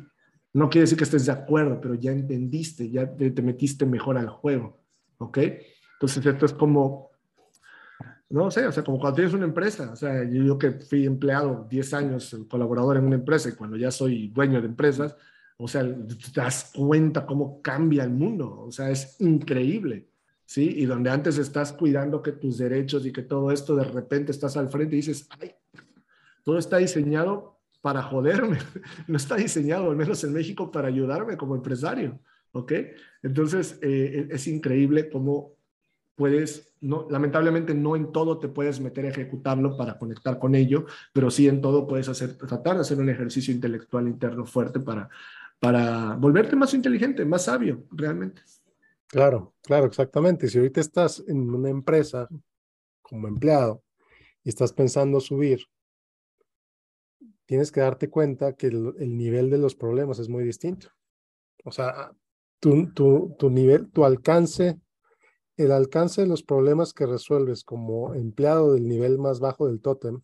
No 0.53 0.69
quiere 0.69 0.83
decir 0.83 0.99
que 0.99 1.05
estés 1.05 1.25
de 1.25 1.33
acuerdo, 1.33 1.81
pero 1.81 1.95
ya 1.95 2.13
entendiste, 2.13 2.91
ya 2.91 3.11
te, 3.11 3.31
metiste 3.41 3.87
mejor 3.87 4.19
al 4.19 4.29
juego, 4.29 4.83
ok. 5.17 5.39
Entonces 5.95 6.27
esto 6.27 6.45
es 6.45 6.53
como, 6.53 7.12
no 8.33 8.51
sé, 8.51 8.67
o 8.67 8.73
sea, 8.73 8.83
como 8.83 8.99
cuando 8.99 9.17
tienes 9.17 9.35
una 9.35 9.45
empresa, 9.45 9.91
o 9.93 9.97
sea, 9.97 10.25
yo, 10.25 10.43
yo 10.43 10.59
que 10.59 10.73
fui 10.73 11.05
empleado 11.05 11.67
10 11.69 11.95
años, 11.95 12.37
colaborador 12.49 12.97
en 12.97 13.05
una 13.05 13.17
empresa 13.17 13.51
y 13.51 13.53
cuando 13.53 13.77
ya 13.77 13.91
soy 13.91 14.29
dueño 14.29 14.61
de 14.61 14.69
empresas, 14.69 15.15
o 15.59 15.69
sea, 15.69 15.83
te 15.83 16.41
das 16.41 16.73
cuenta 16.75 17.27
cómo 17.27 17.61
cambia 17.61 18.05
el 18.05 18.11
mundo, 18.11 18.61
o 18.61 18.73
sea, 18.73 18.91
es 18.91 19.21
increíble. 19.21 20.09
¿sí? 20.47 20.75
Y 20.77 20.87
donde 20.87 21.11
antes 21.11 21.39
estás 21.39 21.73
cuidando 21.73 22.23
que 22.23 22.33
tus 22.33 22.59
derechos 22.59 23.07
y 23.07 23.13
que 23.13 23.23
todo 23.23 23.51
esto 23.51 23.77
de 23.77 23.85
repente 23.85 24.33
estás 24.33 24.57
al 24.57 24.69
frente 24.69 24.95
y 24.95 24.99
dices, 24.99 25.29
ay, 25.39 25.53
todo 26.43 26.59
está 26.59 26.79
diseñado 26.79 27.59
para 27.81 28.03
joderme, 28.03 28.59
no 29.09 29.17
está 29.17 29.37
diseñado, 29.37 29.91
al 29.91 29.97
menos 29.97 30.25
en 30.25 30.33
México, 30.33 30.71
para 30.71 30.89
ayudarme 30.89 31.37
como 31.37 31.55
empresario, 31.55 32.19
¿ok? 32.53 32.73
Entonces, 33.23 33.79
eh, 33.83 34.29
es 34.31 34.47
increíble 34.47 35.11
cómo 35.11 35.55
puedes, 36.23 36.73
no, 36.81 37.09
lamentablemente 37.11 37.75
no 37.75 37.97
en 37.97 38.13
todo 38.13 38.39
te 38.39 38.47
puedes 38.47 38.79
meter 38.79 39.07
a 39.07 39.09
ejecutarlo 39.09 39.77
para 39.77 39.99
conectar 39.99 40.39
con 40.39 40.55
ello, 40.55 40.87
pero 41.13 41.33
sí 41.33 41.49
en 41.49 41.61
todo 41.61 41.89
puedes 41.89 42.09
hacer, 42.09 42.39
tratar 42.39 42.77
de 42.77 42.83
hacer 42.83 43.01
un 43.01 43.09
ejercicio 43.09 43.53
intelectual 43.53 44.07
interno 44.07 44.47
fuerte 44.47 44.79
para, 44.79 45.11
para 45.59 46.15
volverte 46.15 46.55
más 46.55 46.75
inteligente, 46.75 47.25
más 47.25 47.47
sabio, 47.47 47.83
realmente. 47.91 48.41
Claro, 49.09 49.53
claro, 49.63 49.87
exactamente. 49.87 50.47
Si 50.47 50.59
ahorita 50.59 50.81
estás 50.81 51.25
en 51.27 51.51
una 51.51 51.71
empresa 51.71 52.29
como 53.03 53.27
empleado 53.27 53.83
y 54.45 54.51
estás 54.51 54.73
pensando 54.73 55.19
subir, 55.19 55.67
tienes 57.47 57.73
que 57.73 57.81
darte 57.81 58.09
cuenta 58.09 58.53
que 58.53 58.69
el, 58.69 59.17
nivel 59.17 59.51
de 59.51 59.59
los 59.59 59.75
problemas 59.75 60.21
es 60.21 60.29
muy 60.29 60.45
distinto. 60.45 60.87
O 61.65 61.73
sea, 61.73 62.13
tu, 62.61 62.93
tu, 62.93 63.35
tu 63.41 63.51
nivel, 63.51 63.91
tu 63.91 64.05
alcance, 64.05 64.79
el 65.57 65.73
alcance 65.73 66.23
de 66.23 66.27
los 66.27 66.43
problemas 66.43 66.93
que 66.93 67.07
resuelves 67.07 67.65
como 67.65 68.15
empleado 68.15 68.73
del 68.73 68.89
nivel 68.89 69.19
más 69.19 69.41
bajo 69.41 69.67
del 69.67 69.81
tótem 69.81 70.23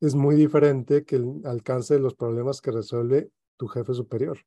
es 0.00 0.14
muy 0.14 0.36
diferente 0.36 1.04
que 1.04 1.16
el 1.16 1.40
alcance 1.44 1.94
de 1.94 2.00
los 2.00 2.14
problemas 2.14 2.60
que 2.60 2.70
resuelve 2.70 3.30
tu 3.56 3.66
jefe 3.66 3.94
superior, 3.94 4.38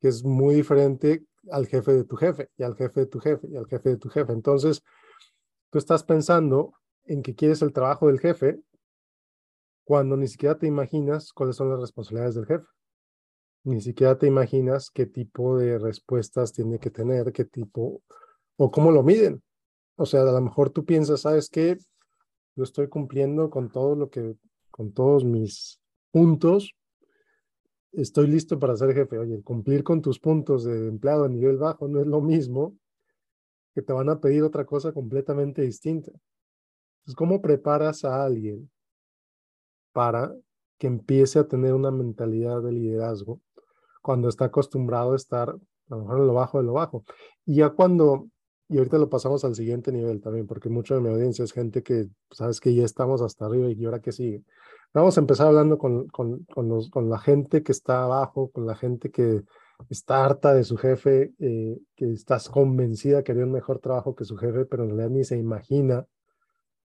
que 0.00 0.08
es 0.08 0.24
muy 0.24 0.54
diferente 0.54 1.26
al 1.50 1.66
jefe 1.66 1.92
de 1.92 2.04
tu 2.04 2.16
jefe 2.16 2.50
y 2.56 2.62
al 2.62 2.74
jefe 2.74 3.00
de 3.00 3.06
tu 3.06 3.20
jefe 3.20 3.46
y 3.48 3.56
al 3.56 3.66
jefe 3.66 3.90
de 3.90 3.96
tu 3.98 4.08
jefe. 4.08 4.32
Entonces, 4.32 4.82
tú 5.70 5.78
estás 5.78 6.04
pensando 6.04 6.72
en 7.04 7.22
que 7.22 7.34
quieres 7.34 7.60
el 7.62 7.72
trabajo 7.72 8.06
del 8.06 8.18
jefe 8.18 8.60
cuando 9.84 10.16
ni 10.16 10.26
siquiera 10.26 10.58
te 10.58 10.66
imaginas 10.66 11.32
cuáles 11.32 11.56
son 11.56 11.70
las 11.70 11.80
responsabilidades 11.80 12.34
del 12.34 12.46
jefe. 12.46 12.66
Ni 13.64 13.80
siquiera 13.80 14.16
te 14.16 14.26
imaginas 14.26 14.90
qué 14.90 15.06
tipo 15.06 15.58
de 15.58 15.78
respuestas 15.78 16.52
tiene 16.52 16.78
que 16.78 16.90
tener, 16.90 17.32
qué 17.32 17.44
tipo 17.44 18.02
o 18.56 18.70
cómo 18.70 18.90
lo 18.90 19.02
miden. 19.02 19.42
O 19.96 20.06
sea, 20.06 20.22
a 20.22 20.32
lo 20.32 20.40
mejor 20.40 20.70
tú 20.70 20.84
piensas, 20.84 21.22
¿sabes 21.22 21.48
qué? 21.48 21.78
Yo 22.54 22.64
estoy 22.64 22.88
cumpliendo 22.88 23.50
con 23.50 23.70
todo 23.70 23.96
lo 23.96 24.10
que, 24.10 24.36
con 24.70 24.92
todos 24.92 25.24
mis 25.24 25.80
puntos, 26.10 26.74
estoy 27.92 28.28
listo 28.28 28.58
para 28.58 28.76
ser 28.76 28.94
jefe. 28.94 29.18
Oye, 29.18 29.42
cumplir 29.42 29.82
con 29.82 30.02
tus 30.02 30.18
puntos 30.18 30.64
de 30.64 30.88
empleado 30.88 31.24
a 31.24 31.28
nivel 31.28 31.56
bajo 31.56 31.88
no 31.88 32.00
es 32.00 32.06
lo 32.06 32.20
mismo 32.20 32.76
que 33.74 33.82
te 33.82 33.92
van 33.92 34.08
a 34.08 34.20
pedir 34.20 34.42
otra 34.42 34.64
cosa 34.64 34.92
completamente 34.92 35.62
distinta. 35.62 36.10
Entonces, 36.10 37.14
¿cómo 37.14 37.42
preparas 37.42 38.04
a 38.04 38.24
alguien 38.24 38.70
para 39.92 40.34
que 40.78 40.86
empiece 40.86 41.38
a 41.38 41.48
tener 41.48 41.74
una 41.74 41.90
mentalidad 41.90 42.62
de 42.62 42.72
liderazgo 42.72 43.40
cuando 44.02 44.28
está 44.28 44.46
acostumbrado 44.46 45.12
a 45.12 45.16
estar 45.16 45.50
a 45.50 45.56
lo 45.88 45.98
mejor 45.98 46.18
en 46.20 46.26
lo 46.26 46.34
bajo 46.34 46.58
de 46.58 46.64
lo 46.64 46.72
bajo? 46.72 47.04
Y 47.44 47.56
ya 47.56 47.70
cuando, 47.70 48.28
y 48.68 48.78
ahorita 48.78 48.98
lo 48.98 49.08
pasamos 49.08 49.44
al 49.44 49.54
siguiente 49.54 49.92
nivel 49.92 50.20
también, 50.20 50.46
porque 50.46 50.68
mucho 50.68 50.94
de 50.94 51.00
mi 51.00 51.08
audiencia 51.08 51.44
es 51.44 51.52
gente 51.52 51.82
que, 51.82 52.08
sabes 52.30 52.60
que 52.60 52.74
ya 52.74 52.84
estamos 52.84 53.22
hasta 53.22 53.46
arriba 53.46 53.70
y 53.70 53.84
ahora 53.84 54.00
qué 54.00 54.12
sigue. 54.12 54.42
Vamos 54.92 55.16
a 55.16 55.20
empezar 55.20 55.46
hablando 55.48 55.78
con, 55.78 56.08
con, 56.08 56.44
con, 56.44 56.68
los, 56.68 56.90
con 56.90 57.08
la 57.08 57.18
gente 57.18 57.62
que 57.62 57.72
está 57.72 58.04
abajo, 58.04 58.50
con 58.50 58.66
la 58.66 58.74
gente 58.74 59.10
que 59.10 59.44
está 59.88 60.24
harta 60.24 60.54
de 60.54 60.64
su 60.64 60.76
jefe, 60.76 61.34
eh, 61.38 61.78
que 61.94 62.12
estás 62.12 62.48
convencida 62.48 63.22
que 63.22 63.32
haría 63.32 63.44
un 63.44 63.52
mejor 63.52 63.78
trabajo 63.78 64.16
que 64.16 64.24
su 64.24 64.36
jefe, 64.36 64.64
pero 64.64 64.84
en 64.84 64.90
realidad 64.90 65.10
ni 65.10 65.24
se 65.24 65.36
imagina 65.36 66.06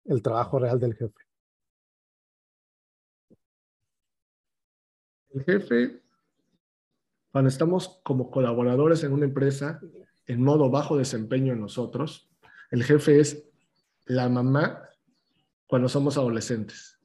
el 0.05 0.23
trabajo 0.23 0.59
real 0.59 0.79
del 0.79 0.95
jefe. 0.95 1.21
El 5.31 5.45
jefe, 5.45 6.03
cuando 7.33 7.49
estamos 7.49 8.01
como 8.05 8.31
colaboradores 8.31 9.03
en 9.05 9.13
una 9.13 9.25
empresa, 9.25 9.81
en 10.27 10.43
modo 10.43 10.71
bajo 10.71 10.97
desempeño 10.97 11.53
en 11.53 11.61
nosotros, 11.61 12.29
el 12.71 12.85
jefe 12.85 13.21
es 13.21 13.45
la 14.07 14.29
mamá 14.29 14.83
cuando 15.67 15.89
somos 15.89 16.17
adolescentes 16.17 16.97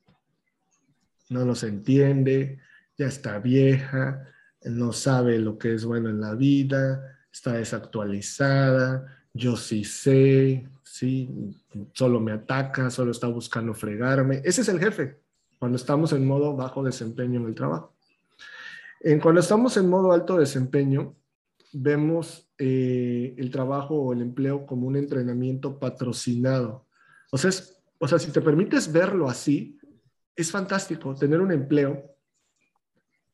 no 1.31 1.45
nos 1.45 1.63
entiende, 1.63 2.59
ya 2.97 3.07
está 3.07 3.39
vieja, 3.39 4.27
no 4.65 4.91
sabe 4.91 5.39
lo 5.39 5.57
que 5.57 5.73
es 5.73 5.85
bueno 5.85 6.09
en 6.09 6.19
la 6.19 6.35
vida, 6.35 7.17
está 7.31 7.53
desactualizada, 7.53 9.05
yo 9.33 9.55
sí 9.55 9.85
sé, 9.85 10.67
sí, 10.83 11.55
solo 11.93 12.19
me 12.19 12.33
ataca, 12.33 12.89
solo 12.89 13.11
está 13.11 13.27
buscando 13.27 13.73
fregarme. 13.73 14.41
Ese 14.43 14.61
es 14.61 14.67
el 14.67 14.79
jefe, 14.79 15.21
cuando 15.57 15.77
estamos 15.77 16.11
en 16.11 16.27
modo 16.27 16.55
bajo 16.55 16.83
desempeño 16.83 17.39
en 17.39 17.47
el 17.47 17.55
trabajo. 17.55 17.95
En 18.99 19.19
cuando 19.19 19.39
estamos 19.39 19.77
en 19.77 19.89
modo 19.89 20.11
alto 20.11 20.37
desempeño, 20.37 21.15
vemos 21.73 22.51
eh, 22.57 23.35
el 23.37 23.51
trabajo 23.51 23.95
o 23.95 24.13
el 24.13 24.21
empleo 24.21 24.65
como 24.65 24.87
un 24.87 24.95
entrenamiento 24.95 25.79
patrocinado. 25.79 26.87
O 27.31 27.37
sea, 27.37 27.51
o 27.99 28.07
sea, 28.07 28.19
si 28.19 28.31
te 28.31 28.41
permites 28.41 28.91
verlo 28.91 29.29
así, 29.29 29.79
es 30.35 30.51
fantástico 30.51 31.15
tener 31.15 31.39
un 31.39 31.51
empleo 31.51 32.15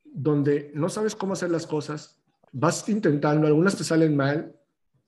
donde 0.03 0.71
no 0.73 0.89
sabes 0.89 1.15
cómo 1.15 1.33
hacer 1.33 1.51
las 1.51 1.67
cosas, 1.67 2.21
vas 2.51 2.87
intentando, 2.89 3.47
algunas 3.47 3.77
te 3.77 3.83
salen 3.83 4.15
mal, 4.15 4.55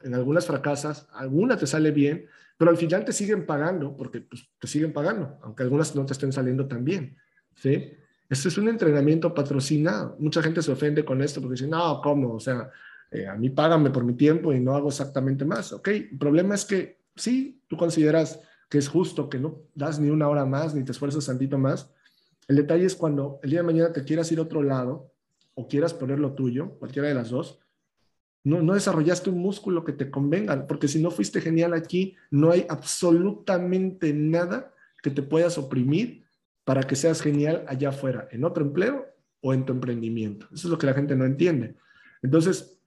en 0.01 0.13
algunas 0.13 0.45
fracasas, 0.45 1.07
algunas 1.11 1.59
te 1.59 1.67
sale 1.67 1.91
bien, 1.91 2.25
pero 2.57 2.71
al 2.71 2.77
final 2.77 3.05
te 3.05 3.11
siguen 3.11 3.45
pagando, 3.45 3.95
porque 3.95 4.21
pues, 4.21 4.49
te 4.59 4.67
siguen 4.67 4.93
pagando, 4.93 5.39
aunque 5.41 5.63
algunas 5.63 5.95
no 5.95 6.05
te 6.05 6.13
estén 6.13 6.31
saliendo 6.31 6.67
tan 6.67 6.83
bien. 6.83 7.17
¿sí? 7.55 7.91
Esto 8.29 8.47
es 8.47 8.57
un 8.57 8.69
entrenamiento 8.69 9.33
patrocinado. 9.33 10.15
Mucha 10.19 10.41
gente 10.41 10.61
se 10.61 10.71
ofende 10.71 11.03
con 11.03 11.21
esto 11.21 11.41
porque 11.41 11.55
dice, 11.55 11.67
no, 11.67 11.99
¿cómo? 12.01 12.35
O 12.35 12.39
sea, 12.39 12.69
eh, 13.11 13.27
a 13.27 13.35
mí 13.35 13.49
págame 13.49 13.89
por 13.89 14.03
mi 14.03 14.13
tiempo 14.13 14.53
y 14.53 14.59
no 14.59 14.75
hago 14.75 14.89
exactamente 14.89 15.45
más. 15.45 15.73
Ok, 15.73 15.87
el 15.87 16.17
problema 16.17 16.55
es 16.55 16.65
que 16.65 16.99
sí, 17.15 17.61
tú 17.67 17.77
consideras 17.77 18.39
que 18.69 18.77
es 18.77 18.87
justo, 18.87 19.29
que 19.29 19.39
no 19.39 19.63
das 19.73 19.99
ni 19.99 20.09
una 20.09 20.29
hora 20.29 20.45
más, 20.45 20.75
ni 20.75 20.83
te 20.83 20.91
esfuerzas 20.91 21.25
tantito 21.25 21.57
más. 21.57 21.91
El 22.47 22.57
detalle 22.57 22.85
es 22.85 22.95
cuando 22.95 23.39
el 23.43 23.49
día 23.49 23.59
de 23.59 23.65
mañana 23.65 23.93
te 23.93 24.03
quieras 24.03 24.31
ir 24.31 24.39
a 24.39 24.43
otro 24.43 24.61
lado 24.61 25.11
o 25.55 25.67
quieras 25.67 25.93
poner 25.93 26.19
lo 26.19 26.33
tuyo, 26.33 26.77
cualquiera 26.77 27.07
de 27.07 27.15
las 27.15 27.29
dos, 27.29 27.59
no, 28.43 28.61
no 28.61 28.73
desarrollaste 28.73 29.29
un 29.29 29.39
músculo 29.39 29.83
que 29.83 29.91
te 29.91 30.09
convenga, 30.09 30.65
porque 30.67 30.87
si 30.87 31.01
no 31.01 31.11
fuiste 31.11 31.41
genial 31.41 31.73
aquí, 31.73 32.15
no 32.31 32.51
hay 32.51 32.65
absolutamente 32.69 34.13
nada 34.13 34.73
que 35.01 35.09
te 35.09 35.21
puedas 35.21 35.57
oprimir 35.57 36.25
para 36.63 36.83
que 36.83 36.95
seas 36.95 37.21
genial 37.21 37.65
allá 37.67 37.89
afuera, 37.89 38.27
en 38.31 38.45
otro 38.45 38.63
empleo 38.63 39.07
o 39.41 39.53
en 39.53 39.65
tu 39.65 39.73
emprendimiento. 39.73 40.45
Eso 40.53 40.67
es 40.67 40.71
lo 40.71 40.77
que 40.77 40.85
la 40.85 40.93
gente 40.93 41.15
no 41.15 41.25
entiende. 41.25 41.75
Entonces, 42.21 42.78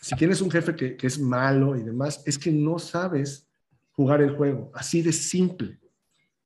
si 0.00 0.16
tienes 0.16 0.40
un 0.40 0.50
jefe 0.50 0.74
que, 0.74 1.06
es 1.06 1.18
malo 1.18 1.76
y 1.76 1.82
demás, 1.82 2.22
es 2.24 2.38
que 2.38 2.50
no 2.50 2.78
sabes 2.78 3.46
jugar 3.92 4.22
el 4.22 4.34
juego, 4.34 4.70
así 4.74 5.02
de 5.02 5.12
simple. 5.12 5.78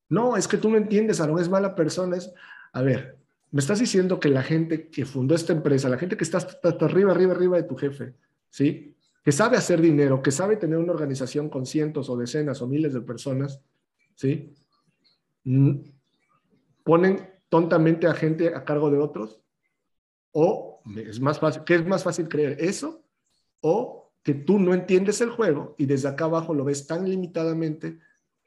No, 0.09 0.37
es 0.37 0.49
que 0.49 0.59
tú 0.59 0.69
no 0.69 0.77
entiendes, 0.77 1.21
no 1.21 1.39
es 1.39 1.49
mala 1.49 1.75
persona. 1.75 2.17
Es, 2.17 2.33
a 2.73 2.83
ver, 2.83 3.17
me 3.53 3.61
estás 3.61 3.79
diciendo 3.79 4.19
que 4.19 4.29
la 4.29 4.43
gente 4.43 4.89
que 4.89 5.07
fundó 5.07 5.37
esta 5.37 5.53
empresa, 5.53 5.89
la 5.89 5.99
gente 5.99 6.17
que 6.17 6.25
está 6.25 6.39
hasta, 6.39 6.69
arriba, 6.85 7.13
arriba, 7.13 7.33
arriba 7.33 7.57
de 7.57 7.63
tu 7.63 7.77
jefe, 7.77 8.15
¿sí? 8.51 8.97
Que 9.23 9.31
sabe 9.31 9.57
hacer 9.57 9.81
dinero, 9.81 10.21
que 10.21 10.33
sabe 10.33 10.57
tener 10.57 10.79
una 10.79 10.93
organización 10.93 11.49
con 11.49 11.65
cientos 11.65 12.11
o 12.11 12.17
decenas 12.17 12.61
o 12.61 12.67
miles 12.67 12.93
de 12.93 13.03
personas, 13.03 13.61
¿sí? 14.17 14.53
Mm, 15.45 15.77
ponen 16.83 17.31
tontamente 17.49 18.09
a 18.09 18.15
gente 18.15 18.53
a 18.53 18.65
cargo 18.65 18.91
de 18.91 18.99
otros 18.99 19.41
o 20.33 20.83
es 20.97 21.21
más 21.21 21.39
fácil, 21.39 21.63
¿qué 21.65 21.77
es 21.77 21.87
más 21.87 22.03
fácil 22.03 22.29
creer? 22.29 22.57
¿Eso 22.59 23.04
o 23.67 24.13
que 24.23 24.35
tú 24.35 24.59
no 24.59 24.75
entiendes 24.75 25.23
el 25.23 25.31
juego 25.31 25.75
y 25.79 25.87
desde 25.87 26.09
acá 26.09 26.27
abajo 26.27 26.53
lo 26.53 26.65
ves 26.65 26.87
tan 26.87 27.09
limitadamente 27.09 27.99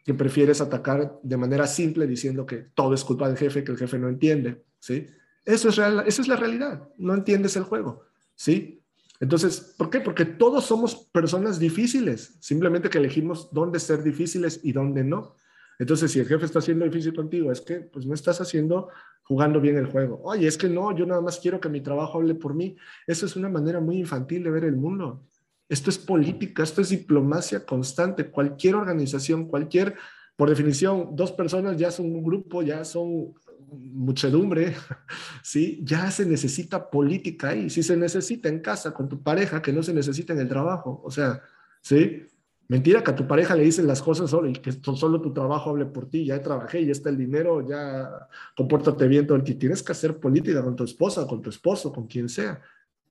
que 0.04 0.14
prefieres 0.14 0.62
atacar 0.62 1.20
de 1.24 1.38
manera 1.38 1.66
simple 1.66 2.06
diciendo 2.06 2.46
que 2.46 2.58
todo 2.58 2.94
es 2.94 3.04
culpa 3.04 3.28
del 3.28 3.36
jefe, 3.36 3.64
que 3.64 3.72
el 3.72 3.80
jefe 3.80 3.98
no 3.98 4.10
entiende, 4.10 4.64
¿sí? 4.80 5.08
Eso 5.44 5.70
es 5.70 5.76
real, 5.76 6.04
esa 6.06 6.22
es 6.22 6.28
la 6.28 6.36
realidad, 6.36 6.88
no 6.98 7.16
entiendes 7.16 7.56
el 7.56 7.64
juego, 7.64 8.04
¿sí? 8.36 8.84
Entonces, 9.20 9.74
¿por 9.76 9.90
qué? 9.90 10.02
Porque 10.02 10.26
todos 10.26 10.66
somos 10.66 11.10
personas 11.12 11.58
difíciles, 11.58 12.38
simplemente 12.40 12.92
que 12.92 13.00
elegimos 13.00 13.52
dónde 13.52 13.80
ser 13.80 14.04
difíciles 14.04 14.60
y 14.62 14.72
dónde 14.72 15.04
no. 15.04 15.36
Entonces, 15.80 16.12
si 16.12 16.20
el 16.20 16.28
jefe 16.28 16.46
está 16.46 16.60
haciendo 16.60 16.86
difícil 16.86 17.14
contigo, 17.14 17.52
es 17.52 17.62
que 17.62 17.82
pues 17.82 18.06
no 18.06 18.14
estás 18.14 18.42
haciendo, 18.42 18.90
jugando 19.24 19.62
bien 19.62 19.78
el 19.78 19.86
juego. 19.86 20.22
Oye, 20.24 20.48
es 20.48 20.58
que 20.58 20.70
no, 20.70 20.96
yo 20.96 21.06
nada 21.06 21.22
más 21.22 21.40
quiero 21.40 21.60
que 21.60 21.70
mi 21.70 21.82
trabajo 21.82 22.18
hable 22.18 22.36
por 22.36 22.54
mí. 22.54 22.76
Eso 23.06 23.26
es 23.26 23.36
una 23.36 23.50
manera 23.50 23.80
muy 23.80 23.98
infantil 23.98 24.44
de 24.44 24.50
ver 24.50 24.64
el 24.64 24.76
mundo. 24.76 25.24
Esto 25.70 25.90
es 25.90 25.98
política, 25.98 26.64
esto 26.64 26.82
es 26.82 26.90
diplomacia 26.90 27.66
constante. 27.66 28.32
Cualquier 28.32 28.76
organización, 28.76 29.48
cualquier, 29.48 29.96
por 30.36 30.50
definición, 30.50 31.10
dos 31.16 31.32
personas 31.32 31.78
ya 31.78 31.92
son 31.92 32.08
un 32.08 32.24
grupo, 32.24 32.64
ya 32.64 32.84
son 32.84 33.34
muchedumbre, 33.70 34.76
¿sí? 35.44 35.82
Ya 35.84 36.10
se 36.10 36.26
necesita 36.26 36.90
política 36.90 37.50
ahí. 37.50 37.70
Si 37.70 37.84
se 37.84 37.98
necesita 37.98 38.50
en 38.50 38.62
casa 38.62 38.94
con 38.94 39.10
tu 39.10 39.22
pareja, 39.22 39.62
que 39.62 39.74
no 39.74 39.84
se 39.84 39.94
necesita 39.94 40.34
en 40.34 40.40
el 40.40 40.48
trabajo. 40.48 41.02
O 41.04 41.12
sea, 41.12 41.42
¿sí? 41.82 42.26
Mentira 42.70 43.02
que 43.02 43.12
a 43.12 43.16
tu 43.16 43.26
pareja 43.26 43.56
le 43.56 43.64
dicen 43.64 43.88
las 43.88 44.02
cosas 44.02 44.30
solo 44.30 44.50
y 44.50 44.54
que 44.54 44.72
solo 44.72 45.22
tu 45.22 45.32
trabajo 45.32 45.70
hable 45.70 45.86
por 45.86 46.10
ti. 46.10 46.26
Ya 46.26 46.42
trabajé, 46.42 46.86
ya 46.86 46.92
está 46.92 47.10
el 47.10 47.18
dinero, 47.18 47.66
ya 47.68 48.28
compórtate 48.56 49.08
bien 49.08 49.26
todo 49.26 49.38
el 49.38 49.44
que 49.44 49.54
tienes 49.54 49.82
que 49.82 49.94
hacer 49.94 50.20
política 50.20 50.62
con 50.62 50.76
tu 50.76 50.84
esposa, 50.84 51.26
con 51.26 51.42
tu 51.42 51.50
esposo, 51.50 51.94
con 51.94 52.08
quien 52.08 52.28
sea. 52.28 52.62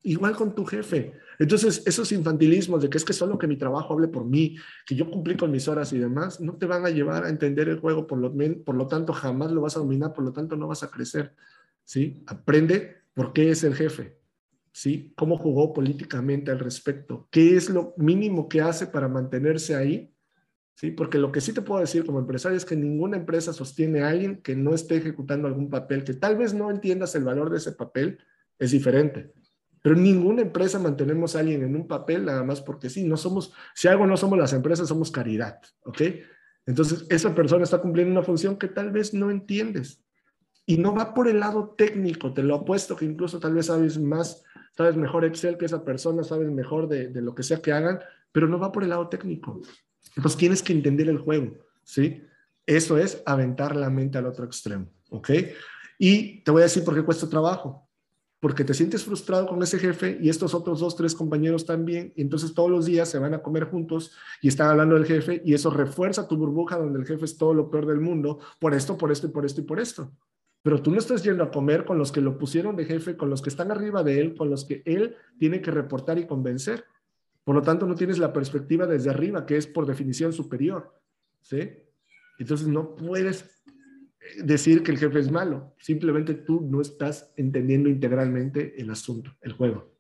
Igual 0.03 0.37
con 0.37 0.55
tu 0.55 0.65
jefe. 0.66 1.15
Entonces, 1.39 1.83
esos 1.87 2.12
infantilismos 2.12 2.83
de 2.83 2.91
que 2.91 2.99
es 2.99 3.05
que 3.05 3.15
solo 3.15 3.39
que 3.39 3.47
mi 3.47 3.57
trabajo 3.57 3.95
hable 3.95 4.09
por 4.09 4.24
mí, 4.24 4.57
que 4.87 4.95
yo 4.95 5.11
cumplí 5.11 5.37
con 5.37 5.51
mis 5.51 5.66
horas 5.69 5.93
y 5.93 5.99
demás, 5.99 6.41
no 6.41 6.55
te 6.57 6.66
van 6.66 6.85
a 6.85 6.91
llevar 6.91 7.24
a 7.24 7.31
entender 7.31 7.69
el 7.69 7.81
juego, 7.81 8.07
por 8.07 8.19
lo, 8.19 8.33
por 8.62 8.74
lo 8.74 8.87
tanto, 8.87 9.12
jamás 9.12 9.51
lo 9.53 9.62
vas 9.62 9.77
a 9.77 9.81
dominar, 9.81 10.12
por 10.12 10.24
lo 10.24 10.33
tanto, 10.33 10.57
no 10.57 10.69
vas 10.69 10.83
a 10.83 10.91
crecer. 10.91 11.35
¿sí? 11.87 12.23
Aprende 12.27 12.99
por 13.15 13.33
qué 13.33 13.51
es 13.51 13.65
el 13.65 13.74
jefe, 13.74 14.19
¿sí? 14.77 15.15
Cómo 15.16 15.39
jugó 15.39 15.73
políticamente 15.73 16.51
al 16.51 16.59
respecto, 16.59 17.28
qué 17.31 17.57
es 17.57 17.70
lo 17.70 17.94
mínimo 17.97 18.47
que 18.47 18.61
hace 18.61 18.86
para 18.86 19.09
mantenerse 19.09 19.74
ahí, 19.74 20.12
¿sí? 20.74 20.90
Porque 20.90 21.16
lo 21.16 21.32
que 21.32 21.40
sí 21.40 21.55
te 21.55 21.62
puedo 21.62 21.81
decir 21.81 22.05
como 22.05 22.19
empresario 22.19 22.59
es 22.59 22.66
que 22.66 22.77
ninguna 22.77 23.16
empresa 23.16 23.55
sostiene 23.55 24.03
a 24.03 24.11
alguien 24.11 24.43
que 24.43 24.55
no 24.55 24.74
esté 24.74 24.98
ejecutando 24.98 25.48
algún 25.48 25.70
papel, 25.70 26.05
que 26.05 26.12
tal 26.12 26.36
vez 26.36 26.53
no 26.53 26.70
entiendas 26.70 27.15
el 27.15 27.24
valor 27.24 27.48
de 27.48 27.57
ese 27.57 27.73
papel, 27.73 28.19
es 28.59 28.70
diferente. 28.70 29.32
Pero 29.82 29.97
ninguna 29.97 30.43
empresa 30.43 30.78
mantenemos 30.78 31.35
a 31.35 31.39
alguien 31.39 31.62
en 31.62 31.74
un 31.74 31.89
papel 31.89 32.27
nada 32.27 32.44
más 32.44 32.61
porque 32.61 32.90
sí, 32.90 33.05
no 33.05 33.16
somos, 33.16 33.55
si 33.74 33.89
algo 33.89 34.07
no 34.07 34.19
somos 34.19 34.39
las 34.39 34.53
empresas, 34.53 34.89
somos 34.89 35.11
caridad, 35.11 35.59
¿ok? 35.85 36.03
Entonces, 36.66 37.07
esa 37.09 37.35
persona 37.35 37.65
está 37.65 37.81
cumpliendo 37.81 38.12
una 38.12 38.23
función 38.23 38.59
que 38.59 38.69
tal 38.69 38.90
vez 38.90 39.15
no 39.15 39.31
entiendes. 39.31 40.05
Y 40.66 40.78
no 40.78 40.94
va 40.94 41.14
por 41.14 41.28
el 41.28 41.40
lado 41.40 41.74
técnico, 41.78 42.34
te 42.34 42.43
lo 42.43 42.56
apuesto 42.56 42.97
que 42.97 43.05
incluso 43.05 43.38
tal 43.38 43.55
vez 43.55 43.66
sabes 43.66 43.98
más, 43.98 44.43
sabes 44.76 44.97
mejor 44.97 45.24
Excel 45.24 45.56
que 45.56 45.64
esa 45.64 45.84
persona, 45.84 46.24
sabes 46.24 46.51
mejor 46.51 46.88
de, 46.88 47.09
lo 47.22 47.34
que 47.34 47.44
sea 47.44 47.62
que 47.62 47.72
hagan, 47.72 48.01
pero 48.32 48.48
no 48.48 48.59
va 48.59 48.72
por 48.72 48.82
el 48.82 48.90
lado 48.90 49.09
técnico. 49.09 49.62
Entonces 50.16 50.38
tienes 50.38 50.62
que 50.62 50.72
entender 50.72 51.09
el 51.09 51.18
juego, 51.18 51.52
¿sí? 51.84 52.22
Eso 52.66 52.98
es 52.98 53.22
aventar 53.24 53.76
la 53.76 53.90
mente 53.90 54.18
al 54.18 54.26
otro 54.26 54.44
extremo, 54.44 54.86
¿ok? 55.10 55.30
Y 55.98 56.43
te 56.43 56.51
voy 56.51 56.62
a 56.62 56.64
decir 56.64 56.84
por 56.84 56.94
qué 56.94 57.02
cuesta 57.02 57.28
trabajo 57.28 57.86
porque 58.40 58.64
te 58.64 58.74
sientes 58.74 59.05
frustrado 59.05 59.47
con 59.47 59.62
ese 59.62 59.78
jefe 59.78 60.18
y 60.20 60.28
estos 60.28 60.55
otros 60.55 60.80
dos, 60.80 60.94
tres 60.94 61.14
compañeros 61.14 61.64
también, 61.64 62.12
y 62.14 62.22
entonces 62.22 62.55
todos 62.55 62.70
los 62.70 62.86
días 62.86 63.09
se 63.09 63.18
van 63.18 63.34
a 63.34 63.43
comer 63.43 63.64
juntos 63.64 64.12
y 64.43 64.48
están 64.48 64.68
hablando 64.70 64.94
del 64.94 65.06
jefe 65.06 65.43
y 65.44 65.55
eso 65.55 65.70
refuerza 65.70 66.28
tu 66.28 66.36
burbuja 66.36 66.76
donde 66.76 67.01
el 67.01 67.06
jefe 67.06 67.24
es 67.24 67.36
todo 67.36 67.55
lo 67.55 67.70
peor 67.70 67.86
del 67.86 68.01
mundo 68.01 68.38
por 68.60 68.74
esto, 68.74 68.97
por 68.97 69.10
esto 69.10 69.26
y 69.26 69.30
por 69.30 69.47
esto 69.47 69.62
y 69.62 69.64
por 69.64 69.80
esto. 69.80 70.12
Pero 70.66 70.82
tú 70.82 70.90
no 70.90 70.98
estás 70.98 71.22
yendo 71.22 71.44
a 71.44 71.52
comer 71.52 71.84
con 71.84 71.97
los 71.97 72.10
que 72.10 72.20
lo 72.20 72.38
pusieron 72.38 72.74
de 72.74 72.86
jefe, 72.86 73.16
con 73.16 73.30
los 73.30 73.40
que 73.40 73.51
están 73.51 73.70
arriba 73.70 74.02
de 74.02 74.20
él, 74.20 74.34
con 74.34 74.51
los 74.51 74.64
que 74.64 74.82
él 74.84 75.14
tiene 75.38 75.62
que 75.62 75.70
reportar 75.70 76.18
y 76.18 76.26
convencer. 76.26 76.84
Por 77.44 77.55
lo 77.55 77.62
tanto, 77.62 77.86
no 77.86 77.94
tienes 77.94 78.18
la 78.18 78.32
perspectiva 78.32 78.84
desde 78.84 79.10
arriba, 79.10 79.47
que 79.47 79.56
es 79.56 79.68
por 79.68 79.86
definición 79.86 80.32
superior. 80.32 80.93
¿Sí? 81.40 81.70
Entonces 82.40 82.66
no 82.66 82.97
puedes 82.97 83.62
decir 84.43 84.82
que 84.82 84.90
el 84.90 84.98
jefe 84.98 85.20
es 85.20 85.30
malo, 85.30 85.72
simplemente 85.78 86.34
tú 86.34 86.60
no 86.60 86.80
estás 86.80 87.32
entendiendo 87.36 87.88
integralmente 87.88 88.74
el 88.76 88.90
asunto, 88.90 89.36
el 89.43 89.52
juego. 89.52 89.93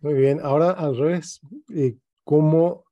Muy 0.00 0.14
bien, 0.14 0.40
ahora 0.42 0.72
al 0.72 0.96
revés, 0.96 1.40
¿cómo 2.24 2.84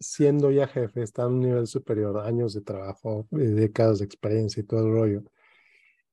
siendo 0.00 0.50
ya 0.50 0.66
jefe, 0.66 1.02
está 1.02 1.24
a 1.24 1.28
un 1.28 1.40
nivel 1.40 1.66
superior, 1.66 2.18
años 2.18 2.54
de 2.54 2.62
trabajo, 2.62 3.26
décadas 3.30 3.98
de 4.00 4.04
experiencia 4.06 4.60
y 4.60 4.64
todo 4.64 4.80
el 4.86 4.92
rollo, 4.92 5.22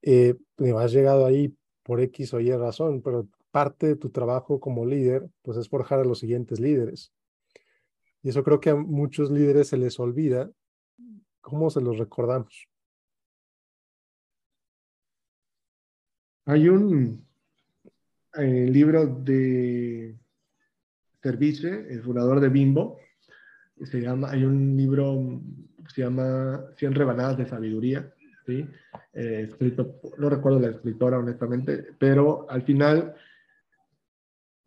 eh, 0.01 0.35
has 0.77 0.91
llegado 0.93 1.26
ahí 1.26 1.55
por 1.84 2.01
X 2.01 2.34
o 2.34 2.39
Y 2.39 2.51
razón, 2.51 3.01
pero 3.01 3.27
parte 3.51 3.88
de 3.88 3.95
tu 3.95 4.10
trabajo 4.10 4.60
como 4.60 4.85
líder, 4.85 5.30
pues 5.41 5.57
es 5.57 5.69
forjar 5.69 5.99
a 5.99 6.05
los 6.05 6.19
siguientes 6.19 6.60
líderes. 6.60 7.14
Y 8.22 8.30
eso 8.30 8.43
creo 8.43 8.60
que 8.60 8.72
a 8.72 8.76
muchos 8.76 9.31
líderes 9.31 9.68
se 9.68 9.77
les 9.77 9.99
olvida 9.99 10.49
¿Cómo 11.43 11.69
se 11.69 11.81
los 11.81 11.97
recordamos? 11.97 12.69
Hay 16.45 16.69
un 16.69 17.27
eh, 18.35 18.65
libro 18.72 19.05
de 19.05 20.18
Service, 21.22 21.68
el 21.68 22.01
fundador 22.01 22.39
de 22.39 22.47
Bimbo, 22.47 22.97
se 23.85 24.01
llama, 24.01 24.30
hay 24.31 24.43
un 24.43 24.76
libro 24.76 25.41
que 25.84 25.93
se 25.93 26.01
llama 26.01 26.65
Cien 26.76 26.93
rebanadas 26.93 27.38
de 27.38 27.45
sabiduría, 27.45 28.14
¿sí? 28.45 28.65
Eh, 29.14 29.47
escrito, 29.49 29.99
no 30.18 30.30
recuerdo 30.30 30.60
la 30.60 30.69
escritora 30.69 31.19
honestamente, 31.19 31.88
pero 31.97 32.45
al 32.49 32.61
final, 32.64 33.14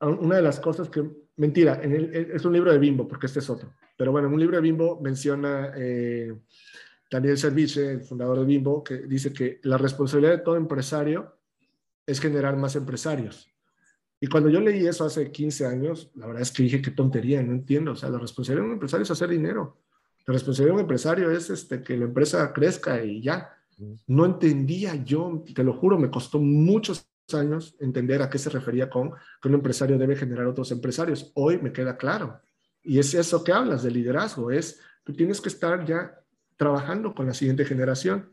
una 0.01 0.37
de 0.37 0.43
las 0.43 0.61
cosas 0.61 0.89
que, 0.89 1.05
mentira, 1.37 1.81
en 1.83 2.11
es 2.13 2.45
un 2.45 2.53
libro 2.53 2.73
de 2.73 2.79
Bimbo, 2.79 3.09
porque 3.09 3.27
este 3.27 3.41
es 3.41 3.51
otro, 3.51 3.73
pero 3.97 4.13
bueno, 4.13 4.29
en 4.29 4.35
un 4.35 4.41
libro 4.41 4.57
de 4.57 4.63
Bimbo 4.63 5.01
menciona 5.01 5.73
eh, 5.77 6.35
Daniel 7.11 7.39
Service, 7.39 7.93
el 7.93 8.03
fundador 8.03 8.41
de 8.41 8.45
Bimbo, 8.45 8.83
que 8.83 8.99
dice 8.99 9.33
que 9.33 9.61
la 9.63 9.79
responsabilidad 9.79 10.39
de 10.39 10.45
todo 10.45 10.57
empresario 10.57 11.37
es 12.07 12.21
generar 12.21 12.57
más 12.57 12.77
empresarios. 12.77 13.49
Y 14.21 14.27
cuando 14.29 14.49
yo 14.49 14.61
leí 14.61 14.87
eso 14.87 15.05
hace 15.05 15.31
15 15.31 15.67
años, 15.67 16.11
la 16.15 16.27
verdad 16.27 16.43
es 16.43 16.51
que 16.51 16.63
dije, 16.63 16.81
qué 16.81 16.91
tontería, 16.91 17.43
no 17.43 17.53
entiendo. 17.53 17.93
O 17.93 17.97
sea, 17.97 18.09
la 18.09 18.19
responsabilidad 18.19 18.63
de 18.65 18.69
un 18.69 18.75
empresario 18.75 19.03
es 19.03 19.11
hacer 19.11 19.29
dinero. 19.29 19.79
La 20.27 20.33
responsabilidad 20.33 20.73
de 20.73 20.75
un 20.75 20.81
empresario 20.81 21.31
es 21.31 21.51
este, 21.51 21.83
que 21.83 21.97
la 21.97 22.07
empresa 22.07 22.53
crezca 22.53 23.03
y 23.05 23.21
ya. 23.21 23.53
No 24.07 24.25
entendía 24.25 24.95
yo, 24.97 25.45
te 25.55 25.63
lo 25.63 25.75
juro, 25.75 25.99
me 25.99 26.11
costó 26.11 26.39
muchos 26.39 27.07
años 27.35 27.77
entender 27.81 28.23
a 28.23 28.31
qué 28.31 28.39
se 28.39 28.49
refería 28.49 28.89
con 28.89 29.11
que 29.43 29.49
un 29.49 29.55
empresario 29.55 29.99
debe 29.99 30.17
generar 30.17 30.47
otros 30.47 30.71
empresarios. 30.73 31.31
Hoy 31.35 31.59
me 31.59 31.73
queda 31.73 31.97
claro. 31.97 32.41
Y 32.83 32.99
es 32.99 33.13
eso 33.15 33.45
que 33.45 33.53
hablas 33.53 33.83
de 33.83 33.91
liderazgo, 33.91 34.51
es 34.51 34.81
tú 35.05 35.13
tienes 35.13 35.41
que 35.41 35.49
estar 35.49 35.85
ya 35.85 36.21
trabajando 36.57 37.15
con 37.15 37.27
la 37.27 37.35
siguiente 37.35 37.65
generación. 37.65 38.31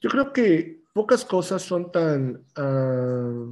Yo 0.00 0.10
creo 0.10 0.32
que 0.32 0.82
pocas 0.92 1.24
cosas 1.24 1.62
son 1.62 1.92
tan 1.92 2.42
ah, 2.56 3.46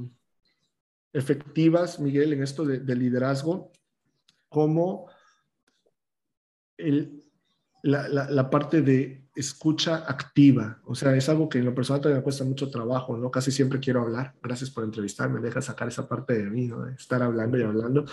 efectivas, 1.17 1.99
Miguel, 1.99 2.33
en 2.33 2.43
esto 2.43 2.65
de, 2.65 2.95
liderazgo, 2.95 3.71
como 4.49 5.09
el, 6.77 7.23
la, 7.83 8.07
la, 8.07 8.49
parte 8.49 8.81
de 8.81 9.27
escucha 9.35 9.97
activa. 10.07 10.79
O 10.85 10.95
sea, 10.95 11.15
es 11.15 11.29
algo 11.29 11.47
que 11.47 11.59
en 11.59 11.65
lo 11.65 11.75
personal 11.75 12.01
todavía 12.01 12.19
me 12.19 12.23
cuesta 12.23 12.43
mucho 12.43 12.69
trabajo, 12.69 13.17
¿no? 13.17 13.29
Casi 13.29 13.51
siempre 13.51 13.79
quiero 13.79 14.01
hablar. 14.01 14.35
Gracias 14.41 14.71
por 14.71 14.83
entrevistarme, 14.83 15.39
deja 15.39 15.61
sacar 15.61 15.87
esa 15.87 16.07
parte 16.07 16.33
de 16.33 16.49
mí, 16.49 16.67
¿no? 16.67 16.87
estar 16.87 17.21
hablando 17.21 17.57
y 17.57 17.63
hablando. 17.63 18.05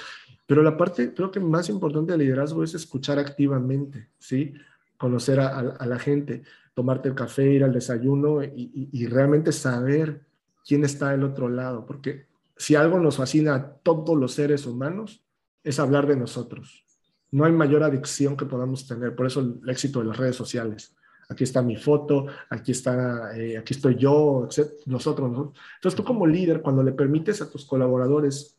Pero 0.46 0.62
la 0.62 0.76
parte, 0.76 1.14
creo 1.14 1.30
que 1.30 1.40
más 1.40 1.68
importante 1.70 2.12
del 2.12 2.20
liderazgo 2.20 2.62
es 2.62 2.74
escuchar 2.74 3.18
activamente, 3.18 4.10
¿sí? 4.18 4.54
Conocer 4.98 5.40
a, 5.40 5.62
la 5.62 5.98
gente, 5.98 6.42
tomarte 6.74 7.08
el 7.08 7.14
café, 7.14 7.50
ir 7.50 7.64
al 7.64 7.72
desayuno 7.72 8.42
y, 8.42 9.06
realmente 9.06 9.52
saber 9.52 10.26
quién 10.66 10.84
está 10.84 11.10
del 11.10 11.24
otro 11.24 11.48
lado. 11.48 11.86
Porque 11.86 12.26
si 12.56 12.74
algo 12.74 12.98
nos 12.98 13.16
fascina 13.16 13.54
a 13.54 13.74
todos 13.78 14.16
los 14.16 14.32
seres 14.32 14.66
humanos, 14.66 15.24
es 15.62 15.78
hablar 15.78 16.06
de 16.06 16.16
nosotros. 16.16 16.84
No 17.30 17.44
hay 17.44 17.52
mayor 17.52 17.82
adicción 17.82 18.36
que 18.36 18.46
podamos 18.46 18.86
tener. 18.86 19.16
Por 19.16 19.26
eso 19.26 19.40
el 19.40 19.68
éxito 19.68 20.00
de 20.00 20.06
las 20.06 20.16
redes 20.16 20.36
sociales 20.36 20.94
aquí 21.28 21.44
está 21.44 21.62
mi 21.62 21.76
foto, 21.76 22.26
aquí 22.50 22.72
está, 22.72 23.36
eh, 23.36 23.58
aquí 23.58 23.74
estoy 23.74 23.96
yo, 23.96 24.48
nosotros. 24.86 25.30
Entonces 25.76 25.96
tú 25.96 26.04
como 26.04 26.26
líder, 26.26 26.62
cuando 26.62 26.82
le 26.82 26.92
permites 26.92 27.40
a 27.42 27.50
tus 27.50 27.64
colaboradores 27.64 28.58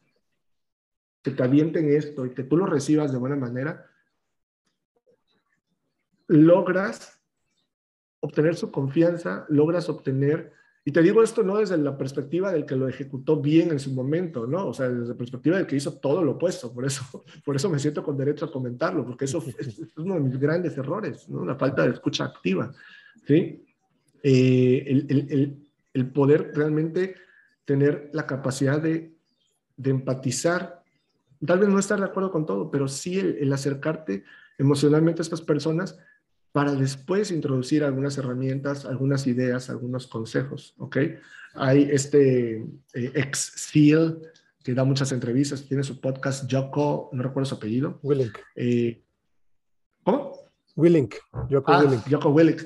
que 1.21 1.31
te 1.31 1.43
avienten 1.43 1.91
esto 1.91 2.25
y 2.25 2.33
que 2.33 2.43
tú 2.43 2.57
lo 2.57 2.65
recibas 2.65 3.11
de 3.11 3.17
buena 3.17 3.35
manera, 3.35 3.89
logras 6.27 7.19
obtener 8.19 8.55
su 8.55 8.71
confianza, 8.71 9.45
logras 9.49 9.89
obtener 9.89 10.53
Y 10.87 10.91
te 10.91 11.01
digo 11.01 11.23
esto 11.23 11.41
no 11.41 11.57
desde 11.57 11.77
la 11.77 11.97
perspectiva 11.97 12.51
del 12.51 12.63
que 12.63 12.75
lo 12.75 12.87
ejecutó 12.87 13.41
bien 13.41 13.71
en 13.71 13.79
su 13.79 13.91
momento, 13.91 14.45
¿no? 14.45 14.67
O 14.67 14.73
sea, 14.73 14.87
desde 14.87 15.13
la 15.13 15.17
perspectiva 15.17 15.57
del 15.57 15.65
que 15.65 15.75
hizo 15.75 15.97
todo 15.97 16.23
lo 16.23 16.33
opuesto. 16.33 16.71
Por 16.71 16.85
eso, 16.85 17.03
por 17.43 17.55
eso 17.55 17.71
me 17.71 17.79
siento 17.79 18.03
con 18.03 18.15
derecho 18.15 18.45
a 18.45 18.51
comentarlo, 18.51 19.03
porque 19.03 19.25
eso 19.25 19.43
es, 19.57 19.81
uno 19.97 20.13
de 20.13 20.19
mis 20.19 20.39
grandes 20.39 20.77
errores, 20.77 21.27
¿no? 21.27 21.43
La 21.43 21.55
falta 21.55 21.83
de 21.83 21.93
escucha 21.93 22.25
activa, 22.25 22.71
¿sí? 23.25 23.65
Eh, 24.21 24.83
el, 24.85 25.05
el, 25.09 25.67
el, 25.91 26.11
poder 26.11 26.51
realmente 26.53 27.15
tener 27.65 28.11
la 28.13 28.27
capacidad 28.27 28.79
de, 28.79 29.15
de, 29.77 29.89
empatizar, 29.89 30.83
tal 31.45 31.59
vez 31.59 31.69
no 31.69 31.79
estar 31.79 31.99
de 31.99 32.05
acuerdo 32.05 32.31
con 32.31 32.45
todo, 32.45 32.69
pero 32.69 32.87
sí 32.87 33.19
el, 33.19 33.51
acercarte 33.51 34.23
emocionalmente 34.57 35.21
a 35.21 35.23
estas 35.23 35.41
personas 35.41 35.97
para 36.55 36.73
después 36.73 37.31
introducir 37.31 37.83
algunas 37.83 38.17
herramientas, 38.17 38.85
algunas 38.85 39.27
ideas, 39.27 39.69
algunos 39.69 40.07
consejos, 40.07 40.73
¿ok? 40.77 40.97
Hay 41.55 41.89
este 41.91 42.59
eh, 42.93 43.11
ex 43.13 43.51
SEAL 43.57 44.21
que 44.63 44.73
da 44.73 44.85
muchas 44.85 45.11
entrevistas, 45.11 45.65
tiene 45.67 45.83
su 45.83 45.99
podcast, 45.99 46.49
Joko, 46.49 47.09
no 47.11 47.23
recuerdo 47.23 47.45
su 47.49 47.55
apellido. 47.55 47.99
Willink. 48.03 48.37
Eh, 48.55 49.03
¿Cómo? 50.01 50.31
Willink, 50.77 51.15
Joko 51.51 51.73
ah, 51.73 51.83
Willink. 51.83 52.03
Joko 52.09 52.29
Willink. 52.29 52.61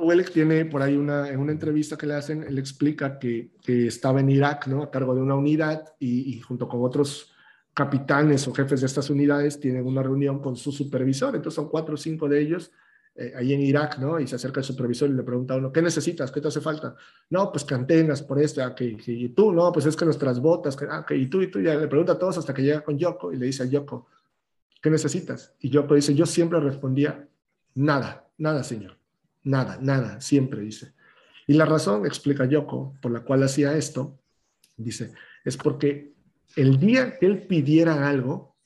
Willink 0.00 0.30
tiene 0.30 0.66
por 0.66 0.82
ahí 0.82 0.94
una, 0.94 1.26
en 1.30 1.40
una 1.40 1.52
entrevista 1.52 1.96
que 1.96 2.06
le 2.06 2.16
hacen, 2.16 2.42
él 2.42 2.58
explica 2.58 3.18
que, 3.18 3.52
que 3.62 3.86
estaba 3.86 4.20
en 4.20 4.28
Irak, 4.28 4.66
¿no? 4.66 4.82
A 4.82 4.90
cargo 4.90 5.14
de 5.14 5.22
una 5.22 5.34
unidad 5.34 5.94
y, 5.98 6.34
y 6.34 6.40
junto 6.40 6.68
con 6.68 6.84
otros 6.84 7.32
capitanes 7.72 8.46
o 8.46 8.52
jefes 8.52 8.82
de 8.82 8.86
estas 8.86 9.08
unidades 9.08 9.58
tienen 9.58 9.86
una 9.86 10.02
reunión 10.02 10.42
con 10.42 10.56
su 10.56 10.70
supervisor, 10.70 11.34
entonces 11.34 11.56
son 11.56 11.70
cuatro 11.70 11.94
o 11.94 11.96
cinco 11.96 12.28
de 12.28 12.42
ellos 12.42 12.70
eh, 13.16 13.32
ahí 13.36 13.52
en 13.52 13.60
Irak, 13.60 13.98
¿no? 13.98 14.18
Y 14.18 14.26
se 14.26 14.34
acerca 14.34 14.58
el 14.58 14.66
supervisor 14.66 15.08
y 15.08 15.12
le 15.12 15.22
pregunta 15.22 15.54
a 15.54 15.58
uno, 15.58 15.70
¿qué 15.70 15.80
necesitas? 15.80 16.32
¿Qué 16.32 16.40
te 16.40 16.48
hace 16.48 16.60
falta? 16.60 16.96
No, 17.30 17.52
pues 17.52 17.64
cantenas 17.64 18.22
por 18.22 18.40
esto, 18.40 18.60
ah, 18.60 18.74
y 18.80 19.28
tú, 19.28 19.52
no, 19.52 19.70
pues 19.70 19.86
es 19.86 19.94
que 19.94 20.04
nuestras 20.04 20.40
botas, 20.40 20.76
ah, 20.90 21.06
y 21.10 21.28
tú, 21.28 21.40
y 21.40 21.48
tú, 21.48 21.60
ya 21.60 21.76
le 21.76 21.86
pregunta 21.86 22.14
a 22.14 22.18
todos 22.18 22.38
hasta 22.38 22.52
que 22.52 22.62
llega 22.62 22.82
con 22.82 22.98
Yoko 22.98 23.32
y 23.32 23.36
le 23.36 23.46
dice 23.46 23.62
a 23.62 23.66
Yoko, 23.66 24.08
¿qué 24.82 24.90
necesitas? 24.90 25.54
Y 25.60 25.70
Yoko 25.70 25.94
dice, 25.94 26.12
yo 26.12 26.26
siempre 26.26 26.58
respondía, 26.58 27.28
nada, 27.76 28.26
nada, 28.36 28.64
señor, 28.64 28.96
nada, 29.44 29.78
nada, 29.80 30.20
siempre 30.20 30.62
dice. 30.62 30.92
Y 31.46 31.52
la 31.52 31.66
razón, 31.66 32.06
explica 32.06 32.46
Yoko, 32.46 32.96
por 33.00 33.12
la 33.12 33.20
cual 33.20 33.44
hacía 33.44 33.76
esto, 33.76 34.18
dice, 34.76 35.12
es 35.44 35.56
porque 35.56 36.14
el 36.56 36.80
día 36.80 37.16
que 37.16 37.26
él 37.26 37.46
pidiera 37.46 38.08
algo, 38.08 38.56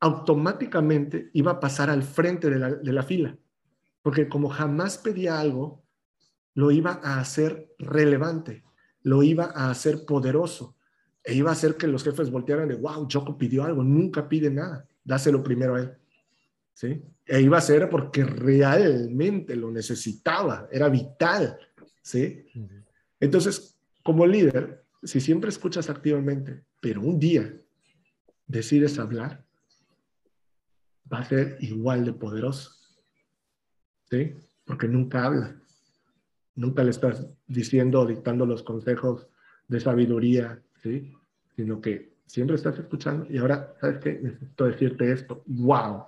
automáticamente 0.00 1.30
iba 1.32 1.52
a 1.52 1.60
pasar 1.60 1.88
al 1.88 2.02
frente 2.02 2.50
de 2.50 2.92
la 2.92 3.02
fila 3.02 3.38
porque 4.04 4.28
como 4.28 4.50
jamás 4.50 4.98
pedía 4.98 5.40
algo, 5.40 5.82
lo 6.52 6.70
iba 6.70 7.00
a 7.02 7.20
hacer 7.20 7.74
relevante, 7.78 8.62
lo 9.02 9.22
iba 9.22 9.50
a 9.54 9.70
hacer 9.70 10.04
poderoso, 10.04 10.76
e 11.24 11.32
iba 11.32 11.48
a 11.48 11.54
hacer 11.54 11.78
que 11.78 11.86
los 11.86 12.04
jefes 12.04 12.30
voltearan 12.30 12.68
de, 12.68 12.74
wow, 12.74 13.08
Joko 13.10 13.38
pidió 13.38 13.64
algo, 13.64 13.82
nunca 13.82 14.28
pide 14.28 14.50
nada, 14.50 14.86
dáselo 15.02 15.42
primero 15.42 15.76
a 15.76 15.80
él. 15.80 15.96
¿Sí? 16.74 17.02
E 17.24 17.40
iba 17.40 17.56
a 17.56 17.62
ser 17.62 17.88
porque 17.88 18.24
realmente 18.24 19.56
lo 19.56 19.70
necesitaba, 19.70 20.68
era 20.70 20.90
vital. 20.90 21.58
¿Sí? 22.02 22.44
Entonces, 23.18 23.78
como 24.02 24.26
líder, 24.26 24.84
si 25.02 25.18
siempre 25.18 25.48
escuchas 25.48 25.88
activamente, 25.88 26.62
pero 26.78 27.00
un 27.00 27.18
día 27.18 27.58
decides 28.46 28.98
hablar, 28.98 29.42
va 31.10 31.20
a 31.20 31.24
ser 31.24 31.56
igual 31.60 32.04
de 32.04 32.12
poderoso. 32.12 32.83
¿Sí? 34.10 34.34
Porque 34.64 34.88
nunca 34.88 35.24
habla. 35.24 35.56
Nunca 36.56 36.84
le 36.84 36.90
estás 36.90 37.26
diciendo 37.46 38.00
o 38.00 38.06
dictando 38.06 38.46
los 38.46 38.62
consejos 38.62 39.28
de 39.68 39.80
sabiduría, 39.80 40.62
¿sí? 40.82 41.12
Sino 41.56 41.80
que 41.80 42.14
siempre 42.26 42.56
estás 42.56 42.78
escuchando 42.78 43.26
y 43.28 43.38
ahora, 43.38 43.74
¿sabes 43.80 43.98
qué? 43.98 44.18
Necesito 44.22 44.64
decirte 44.64 45.12
esto. 45.12 45.42
¡Wow! 45.46 46.04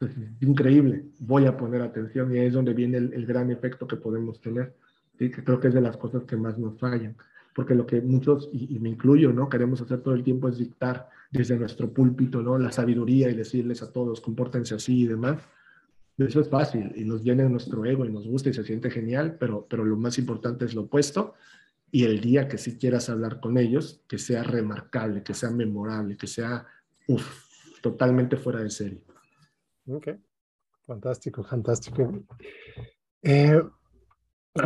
Es 0.00 0.10
increíble. 0.40 1.06
Voy 1.18 1.46
a 1.46 1.56
poner 1.56 1.82
atención 1.82 2.34
y 2.34 2.38
ahí 2.38 2.46
es 2.46 2.54
donde 2.54 2.74
viene 2.74 2.98
el, 2.98 3.26
gran 3.26 3.50
efecto 3.50 3.86
que 3.86 3.96
podemos 3.96 4.40
tener. 4.40 4.74
¿sí? 5.18 5.30
Que 5.30 5.42
creo 5.42 5.60
que 5.60 5.68
es 5.68 5.74
de 5.74 5.80
las 5.80 5.96
cosas 5.96 6.24
que 6.24 6.36
más 6.36 6.58
nos 6.58 6.78
fallan. 6.78 7.16
Porque 7.54 7.74
lo 7.74 7.86
que 7.86 8.02
muchos, 8.02 8.50
y, 8.52 8.76
y, 8.76 8.78
me 8.78 8.90
incluyo, 8.90 9.32
¿no? 9.32 9.48
Queremos 9.48 9.80
hacer 9.80 10.00
todo 10.02 10.14
el 10.14 10.22
tiempo 10.22 10.48
es 10.48 10.58
dictar 10.58 11.08
desde 11.30 11.56
nuestro 11.56 11.90
púlpito, 11.90 12.42
¿no? 12.42 12.58
La 12.58 12.70
sabiduría 12.70 13.30
y 13.30 13.34
decirles 13.34 13.82
a 13.82 13.90
todos, 13.90 14.20
compórtense 14.20 14.74
así 14.74 15.02
y 15.02 15.06
demás. 15.06 15.38
Eso 16.18 16.40
es 16.40 16.48
fácil 16.48 16.92
y 16.96 17.04
nos 17.04 17.22
llena 17.22 17.48
nuestro 17.48 17.84
ego 17.84 18.06
y 18.06 18.10
nos 18.10 18.26
gusta 18.26 18.48
y 18.48 18.54
se 18.54 18.64
siente 18.64 18.90
genial, 18.90 19.36
pero, 19.38 19.66
pero 19.68 19.84
lo 19.84 19.96
más 19.96 20.18
importante 20.18 20.64
es 20.64 20.74
lo 20.74 20.82
opuesto. 20.82 21.34
Y 21.90 22.04
el 22.04 22.20
día 22.20 22.48
que 22.48 22.58
sí 22.58 22.78
quieras 22.78 23.10
hablar 23.10 23.38
con 23.40 23.58
ellos, 23.58 24.02
que 24.08 24.18
sea 24.18 24.42
remarcable, 24.42 25.22
que 25.22 25.34
sea 25.34 25.50
memorable, 25.50 26.16
que 26.16 26.26
sea 26.26 26.66
uf, 27.06 27.46
totalmente 27.82 28.36
fuera 28.36 28.60
de 28.60 28.70
serie. 28.70 29.04
Ok, 29.88 30.08
fantástico, 30.86 31.44
fantástico. 31.44 32.24
Eh, 33.22 33.62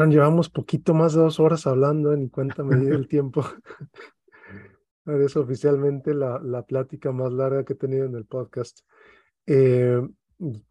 llevamos 0.09 0.49
poquito 0.49 0.95
más 0.95 1.15
de 1.15 1.21
dos 1.21 1.41
horas 1.41 1.67
hablando, 1.67 2.13
en 2.13 2.29
cuéntame 2.29 2.77
el 2.89 3.09
tiempo. 3.09 3.45
Es 5.05 5.37
oficialmente 5.37 6.15
la, 6.15 6.39
la, 6.39 6.63
plática 6.63 7.11
más 7.11 7.33
larga 7.33 7.65
que 7.65 7.73
he 7.73 7.77
tenido 7.77 8.07
en 8.07 8.15
el 8.15 8.27
podcast. 8.27 8.81
Eh, 9.47 10.01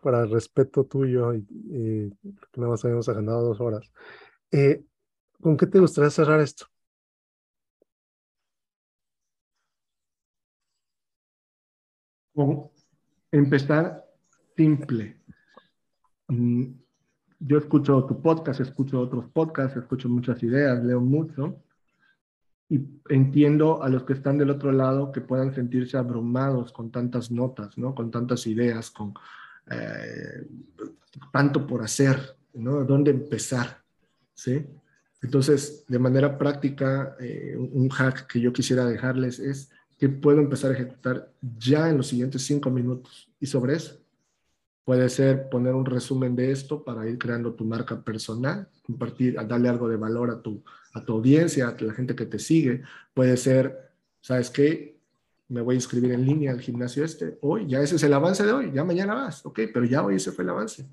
para 0.02 0.22
el 0.22 0.32
respeto 0.32 0.86
tuyo 0.86 1.34
y, 1.34 2.12
nada 2.56 2.72
más 2.72 2.84
habíamos 2.84 3.08
agendado 3.10 3.44
dos 3.44 3.62
horas, 3.62 3.92
eh, 4.52 4.84
¿con 5.42 5.58
qué 5.58 5.68
te 5.68 5.80
gustaría 5.80 6.10
cerrar 6.10 6.40
esto? 6.42 6.66
Con 12.34 12.70
empezar 13.32 14.06
simple. 14.56 15.22
Mm, 16.28 16.66
yo 17.40 17.58
escucho 17.58 18.06
tu 18.06 18.22
podcast, 18.22 18.60
escucho 18.60 19.00
otros 19.00 19.26
podcasts, 19.32 19.78
escucho 19.78 20.10
muchas 20.10 20.42
ideas, 20.44 20.84
leo 20.84 21.00
mucho 21.02 21.64
y 22.70 22.82
entiendo 23.10 23.82
a 23.82 23.90
los 23.90 24.04
que 24.04 24.14
están 24.14 24.38
del 24.38 24.52
otro 24.52 24.72
lado 24.72 25.12
que 25.12 25.22
puedan 25.22 25.54
sentirse 25.54 25.98
abrumados 25.98 26.72
con 26.72 26.92
tantas 26.92 27.32
notas, 27.32 27.78
¿no? 27.78 27.96
Con 27.96 28.12
tantas 28.12 28.46
ideas, 28.46 28.92
con 28.92 29.14
eh, 29.72 30.48
tanto 31.32 31.66
por 31.66 31.82
hacer, 31.82 32.36
¿no? 32.54 32.84
¿Dónde 32.84 33.12
empezar? 33.12 33.82
¿Sí? 34.34 34.66
Entonces, 35.22 35.86
de 35.88 36.00
manera 36.00 36.38
práctica, 36.38 37.16
eh, 37.20 37.56
un 37.58 37.90
hack 37.90 38.28
que 38.28 38.40
yo 38.40 38.54
quisiera 38.54 38.86
dejarles 38.86 39.40
es 39.40 39.70
que 39.98 40.08
puedo 40.08 40.40
empezar 40.40 40.72
a 40.72 40.76
ejecutar 40.76 41.32
ya 41.58 41.90
en 41.90 41.98
los 41.98 42.08
siguientes 42.08 42.44
cinco 42.44 42.70
minutos. 42.72 43.30
Y 43.40 43.46
sobre 43.46 43.76
eso, 43.76 44.00
puede 44.86 45.10
ser 45.10 45.50
poner 45.50 45.74
un 45.74 45.86
resumen 45.86 46.36
de 46.36 46.52
esto 46.52 46.84
para 46.84 47.08
ir 47.08 47.18
creando 47.18 47.54
tu 47.54 47.66
marca 47.66 48.02
personal, 48.02 48.70
compartir, 48.82 49.36
darle 49.48 49.68
algo 49.68 49.90
de 49.90 49.98
valor 49.98 50.32
a 50.32 50.42
tu, 50.42 50.64
a 50.94 51.04
tu 51.04 51.14
audiencia, 51.14 51.68
a 51.68 51.84
la 51.84 51.94
gente 51.94 52.16
que 52.16 52.26
te 52.26 52.40
sigue. 52.40 52.82
Puede 53.14 53.36
ser, 53.36 53.92
¿sabes 54.22 54.50
qué? 54.50 54.99
Me 55.50 55.62
voy 55.62 55.74
a 55.74 55.76
inscribir 55.76 56.12
en 56.12 56.26
línea 56.26 56.52
al 56.52 56.62
gimnasio 56.62 57.04
este, 57.04 57.38
hoy, 57.42 57.68
ya 57.68 57.82
ese 57.82 57.96
es 57.96 58.04
el 58.04 58.14
avance 58.14 58.46
de 58.46 58.52
hoy, 58.52 58.72
ya 58.72 58.84
mañana 58.84 59.16
vas, 59.16 59.46
ok, 59.46 59.62
pero 59.74 59.84
ya 59.84 60.04
hoy 60.04 60.16
ese 60.16 60.32
fue 60.32 60.44
el 60.44 60.52
avance. 60.52 60.88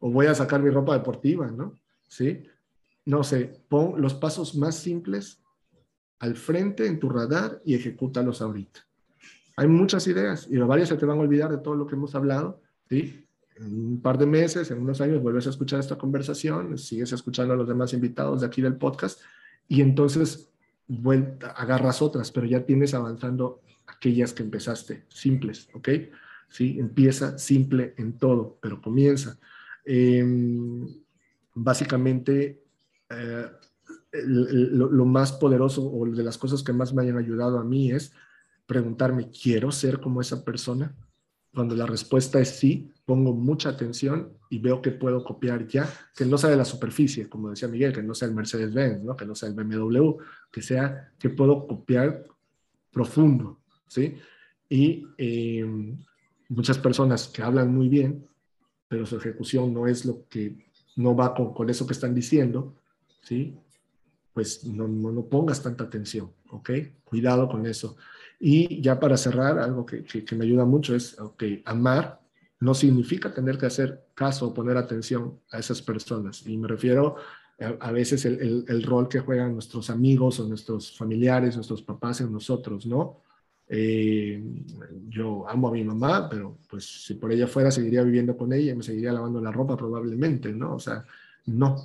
O 0.00 0.10
voy 0.10 0.26
a 0.26 0.34
sacar 0.34 0.60
mi 0.62 0.70
ropa 0.70 0.94
deportiva, 0.94 1.46
¿no? 1.50 1.74
¿Sí? 2.08 2.44
No 3.04 3.22
sé, 3.22 3.62
pon 3.68 4.00
los 4.00 4.14
pasos 4.14 4.56
más 4.56 4.74
simples 4.74 5.40
al 6.18 6.34
frente 6.36 6.86
en 6.86 6.98
tu 6.98 7.08
radar 7.08 7.60
y 7.64 7.74
ejecútalos 7.74 8.42
ahorita. 8.42 8.80
Hay 9.56 9.68
muchas 9.68 10.06
ideas 10.06 10.46
y 10.50 10.56
varias 10.58 10.88
se 10.88 10.96
te 10.96 11.06
van 11.06 11.18
a 11.18 11.22
olvidar 11.22 11.50
de 11.50 11.58
todo 11.58 11.74
lo 11.74 11.86
que 11.86 11.94
hemos 11.94 12.14
hablado, 12.14 12.60
¿sí? 12.88 13.26
En 13.56 13.66
un 13.66 14.00
par 14.00 14.18
de 14.18 14.26
meses, 14.26 14.70
en 14.70 14.80
unos 14.80 15.00
años, 15.00 15.22
vuelves 15.22 15.46
a 15.46 15.50
escuchar 15.50 15.80
esta 15.80 15.98
conversación, 15.98 16.78
sigues 16.78 17.12
escuchando 17.12 17.54
a 17.54 17.56
los 17.56 17.68
demás 17.68 17.92
invitados 17.92 18.40
de 18.40 18.46
aquí 18.46 18.62
del 18.62 18.76
podcast 18.76 19.20
y 19.68 19.82
entonces 19.82 20.50
vuelta, 20.88 21.50
agarras 21.50 22.02
otras, 22.02 22.32
pero 22.32 22.46
ya 22.46 22.64
tienes 22.64 22.94
avanzando 22.94 23.60
aquellas 24.00 24.32
que 24.32 24.42
empezaste, 24.42 25.04
simples, 25.08 25.68
¿ok? 25.74 25.88
Sí, 26.48 26.78
empieza 26.80 27.38
simple 27.38 27.94
en 27.98 28.16
todo, 28.16 28.58
pero 28.62 28.80
comienza. 28.80 29.38
Em, 29.84 30.86
básicamente, 31.54 32.64
eh, 33.10 33.46
lo, 34.24 35.04
más 35.04 35.32
poderoso 35.32 35.84
o 35.84 36.06
de 36.06 36.24
las 36.24 36.38
cosas 36.38 36.62
que 36.62 36.72
más 36.72 36.94
me 36.94 37.02
hayan 37.02 37.18
ayudado 37.18 37.58
a 37.58 37.64
mí 37.64 37.92
es 37.92 38.12
preguntarme, 38.66 39.30
¿quiero 39.30 39.70
ser 39.70 40.00
como 40.00 40.22
esa 40.22 40.44
persona? 40.44 40.96
Cuando 41.52 41.76
la 41.76 41.86
respuesta 41.86 42.40
es 42.40 42.48
sí, 42.48 42.90
pongo 43.04 43.34
mucha 43.34 43.68
atención 43.68 44.32
y 44.48 44.60
veo 44.60 44.80
que 44.80 44.92
puedo 44.92 45.22
copiar 45.24 45.66
ya, 45.66 45.86
que 46.16 46.24
no 46.24 46.38
sea 46.38 46.50
de 46.50 46.56
la 46.56 46.64
superficie, 46.64 47.28
como 47.28 47.50
decía 47.50 47.68
Miguel, 47.68 47.92
que 47.92 48.02
no 48.02 48.14
sea 48.14 48.28
el 48.28 48.34
Mercedes-Benz, 48.34 49.02
¿no? 49.02 49.14
que 49.14 49.26
no 49.26 49.34
sea 49.34 49.50
el 49.50 49.54
BMW, 49.54 50.16
que 50.50 50.62
sea 50.62 51.12
que 51.18 51.28
puedo 51.28 51.66
copiar 51.66 52.24
profundo, 52.90 53.59
¿sí? 53.90 54.14
Y 54.68 55.04
eh, 55.18 55.66
muchas 56.48 56.78
personas 56.78 57.28
que 57.28 57.42
hablan 57.42 57.74
muy 57.74 57.88
bien, 57.88 58.26
pero 58.88 59.04
su 59.04 59.16
ejecución 59.16 59.74
no 59.74 59.86
es 59.86 60.04
lo 60.04 60.26
que, 60.28 60.70
no 60.96 61.14
va 61.14 61.34
con, 61.34 61.52
con 61.52 61.68
eso 61.68 61.86
que 61.86 61.92
están 61.92 62.14
diciendo, 62.14 62.76
¿sí? 63.22 63.56
Pues 64.32 64.64
no, 64.64 64.86
no, 64.86 65.24
pongas 65.26 65.62
tanta 65.62 65.84
atención, 65.84 66.32
¿ok? 66.50 66.70
Cuidado 67.04 67.48
con 67.48 67.66
eso. 67.66 67.96
Y 68.38 68.80
ya 68.80 68.98
para 69.00 69.16
cerrar, 69.16 69.58
algo 69.58 69.84
que, 69.84 70.04
que, 70.04 70.36
me 70.36 70.44
ayuda 70.44 70.64
mucho 70.64 70.94
es, 70.94 71.18
ok, 71.18 71.42
amar 71.64 72.20
no 72.60 72.74
significa 72.74 73.34
tener 73.34 73.58
que 73.58 73.66
hacer 73.66 74.06
caso 74.14 74.46
o 74.46 74.54
poner 74.54 74.76
atención 74.76 75.40
a 75.50 75.58
esas 75.58 75.82
personas. 75.82 76.46
Y 76.46 76.56
me 76.56 76.68
refiero 76.68 77.16
a, 77.80 77.90
veces 77.90 78.24
el, 78.24 78.64
el, 78.68 78.82
rol 78.82 79.08
que 79.08 79.20
juegan 79.20 79.54
nuestros 79.54 79.90
amigos 79.90 80.38
o 80.40 80.46
nuestros 80.46 80.96
familiares, 80.96 81.56
nuestros 81.56 81.82
papás 81.82 82.20
en 82.20 82.32
nosotros, 82.32 82.86
¿no? 82.86 83.22
Eh, 83.72 84.42
yo 85.08 85.48
amo 85.48 85.68
a 85.68 85.72
mi 85.72 85.84
mamá, 85.84 86.28
pero 86.28 86.58
pues 86.68 87.04
si 87.04 87.14
por 87.14 87.30
ella 87.30 87.46
fuera 87.46 87.70
seguiría 87.70 88.02
viviendo 88.02 88.36
con 88.36 88.52
ella 88.52 88.72
y 88.72 88.74
me 88.74 88.82
seguiría 88.82 89.12
lavando 89.12 89.40
la 89.40 89.52
ropa 89.52 89.76
probablemente, 89.76 90.52
¿no? 90.52 90.74
O 90.74 90.80
sea, 90.80 91.04
no. 91.46 91.76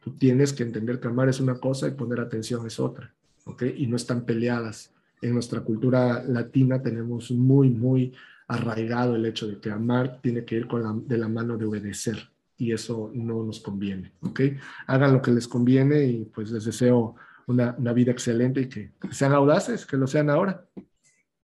Tú 0.00 0.12
tienes 0.12 0.52
que 0.52 0.62
entender 0.62 1.00
que 1.00 1.08
amar 1.08 1.28
es 1.28 1.40
una 1.40 1.58
cosa 1.58 1.88
y 1.88 1.90
poner 1.90 2.20
atención 2.20 2.64
es 2.68 2.78
otra, 2.78 3.12
¿ok? 3.46 3.64
Y 3.76 3.88
no 3.88 3.96
están 3.96 4.24
peleadas. 4.24 4.92
En 5.20 5.34
nuestra 5.34 5.62
cultura 5.62 6.22
latina 6.22 6.80
tenemos 6.80 7.32
muy, 7.32 7.68
muy 7.68 8.14
arraigado 8.46 9.16
el 9.16 9.26
hecho 9.26 9.48
de 9.48 9.58
que 9.58 9.70
amar 9.70 10.20
tiene 10.20 10.44
que 10.44 10.54
ir 10.54 10.68
con 10.68 10.84
la, 10.84 10.94
de 10.94 11.18
la 11.18 11.28
mano 11.28 11.56
de 11.56 11.64
obedecer 11.64 12.30
y 12.56 12.72
eso 12.72 13.10
no 13.12 13.42
nos 13.42 13.58
conviene, 13.58 14.12
¿ok? 14.20 14.40
Hagan 14.86 15.14
lo 15.14 15.20
que 15.20 15.32
les 15.32 15.48
conviene 15.48 16.04
y 16.04 16.24
pues 16.26 16.52
les 16.52 16.64
deseo 16.64 17.16
una, 17.48 17.74
una 17.76 17.92
vida 17.92 18.12
excelente 18.12 18.60
y 18.60 18.68
que 18.68 18.92
sean 19.10 19.32
audaces, 19.32 19.84
que 19.84 19.96
lo 19.96 20.06
sean 20.06 20.30
ahora. 20.30 20.64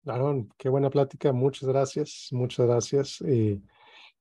Aaron, 0.06 0.49
qué 0.57 0.69
buena 0.69 0.90
plática, 0.90 1.32
muchas 1.34 1.68
gracias, 1.68 2.30
muchas 2.32 2.65
gracias. 2.68 3.22
Eh, 3.22 3.60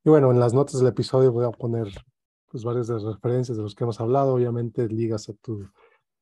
y 0.02 0.10
bueno, 0.10 0.30
en 0.30 0.40
las 0.40 0.54
notas 0.54 0.80
del 0.80 0.88
episodio 0.88 1.32
voy 1.32 1.44
a 1.44 1.50
poner 1.50 1.88
pues 2.50 2.64
varias 2.64 2.86
de 2.86 2.94
las 2.94 3.04
referencias 3.04 3.56
de 3.56 3.62
los 3.62 3.74
que 3.74 3.84
hemos 3.84 4.00
hablado, 4.00 4.34
obviamente 4.34 4.88
ligas 4.88 5.28
a 5.28 5.34
tu 5.34 5.68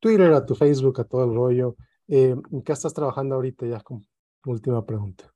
Twitter, 0.00 0.32
a 0.32 0.44
tu 0.44 0.54
Facebook, 0.54 1.00
a 1.00 1.04
todo 1.04 1.24
el 1.24 1.34
rollo. 1.34 1.76
Eh, 2.08 2.34
¿En 2.50 2.62
qué 2.62 2.72
estás 2.72 2.94
trabajando 2.94 3.34
ahorita 3.34 3.66
ya 3.66 3.80
como 3.80 4.02
última 4.46 4.84
pregunta? 4.84 5.32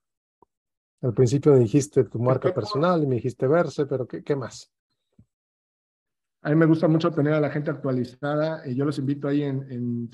Al 1.02 1.14
principio 1.14 1.52
me 1.52 1.58
dijiste 1.60 2.04
tu 2.04 2.18
marca 2.18 2.52
personal 2.52 3.02
y 3.02 3.06
me 3.06 3.16
dijiste 3.16 3.46
verse, 3.46 3.86
pero 3.86 4.06
¿qué, 4.06 4.24
qué 4.24 4.34
más? 4.34 4.72
A 6.46 6.50
mí 6.50 6.54
me 6.54 6.66
gusta 6.66 6.86
mucho 6.86 7.10
tener 7.10 7.32
a 7.32 7.40
la 7.40 7.50
gente 7.50 7.72
actualizada. 7.72 8.62
y 8.64 8.76
yo 8.76 8.84
los 8.84 9.00
invito 9.00 9.26
ahí 9.26 9.42
en, 9.42 9.66
en. 9.68 10.08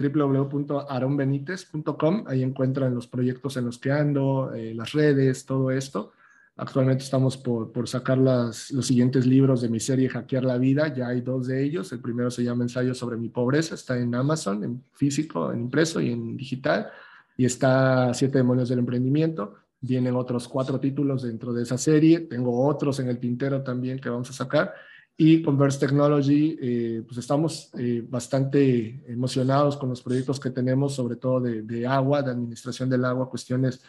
Ahí 2.27 2.43
encuentran 2.43 2.95
los 2.95 3.07
proyectos 3.07 3.59
en 3.59 3.67
los 3.67 3.79
que 3.79 3.93
ando, 3.93 4.55
eh, 4.55 4.73
las 4.75 4.93
redes, 4.93 5.45
todo 5.45 5.71
esto. 5.71 6.13
Actualmente 6.57 7.05
estamos 7.05 7.37
por, 7.37 7.71
por 7.71 7.87
sacar 7.87 8.17
las, 8.17 8.71
los 8.71 8.87
siguientes 8.87 9.27
libros 9.27 9.61
de 9.61 9.69
mi 9.69 9.79
serie 9.79 10.09
Hackear 10.09 10.45
la 10.45 10.57
Vida. 10.57 10.95
Ya 10.95 11.09
hay 11.09 11.21
dos 11.21 11.49
de 11.49 11.63
ellos. 11.63 11.93
El 11.93 12.01
primero 12.01 12.31
se 12.31 12.43
llama 12.43 12.63
Ensayo 12.63 12.95
sobre 12.95 13.19
mi 13.19 13.29
pobreza. 13.29 13.75
Está 13.75 13.99
en 13.99 14.15
Amazon, 14.15 14.65
en 14.65 14.83
físico, 14.95 15.53
en 15.53 15.61
impreso 15.61 16.01
y 16.01 16.13
en 16.13 16.39
digital. 16.39 16.91
Y 17.37 17.45
está 17.45 18.15
Siete 18.15 18.39
demonios 18.39 18.71
del 18.71 18.79
emprendimiento. 18.79 19.57
Vienen 19.83 20.17
otros 20.17 20.49
cuatro 20.49 20.81
títulos 20.81 21.25
dentro 21.25 21.53
de 21.53 21.65
esa 21.65 21.77
serie. 21.77 22.21
Tengo 22.21 22.67
otros 22.67 23.01
en 23.01 23.11
el 23.11 23.19
tintero 23.19 23.63
también 23.63 23.99
que 23.99 24.09
vamos 24.09 24.31
a 24.31 24.33
sacar 24.33 24.73
y 25.17 25.43
Converse 25.43 25.79
Technology, 25.79 26.59
eh, 26.61 27.03
pues 27.07 27.19
estamos 27.19 27.71
eh, 27.79 28.05
bastante 28.09 29.05
emocionados 29.07 29.77
con 29.77 29.91
los 29.91 30.03
proyectos 30.03 30.41
que 30.41 30.51
tenemos, 30.51 30.95
sobre 30.95 31.17
todo 31.17 31.41
de, 31.41 31.87
agua, 31.87 32.23
de 32.23 32.31
administración 32.31 32.89
del 32.89 33.05
agua, 33.05 33.29
cuestiones 33.29 33.83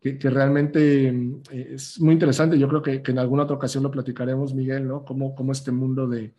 que, 0.00 0.16
realmente 0.30 1.08
eh, 1.08 1.70
es 1.74 2.00
muy 2.00 2.12
interesante. 2.14 2.58
Yo 2.58 2.68
creo 2.68 2.82
que, 2.82 3.02
en 3.04 3.18
alguna 3.18 3.42
otra 3.42 3.56
ocasión 3.56 3.82
lo 3.82 3.90
platicaremos, 3.90 4.54
Miguel, 4.54 4.86
¿no? 4.86 5.04
Cómo, 5.04 5.34
cómo 5.34 5.52
este 5.52 5.72
mundo 5.72 6.06
de, 6.06 6.34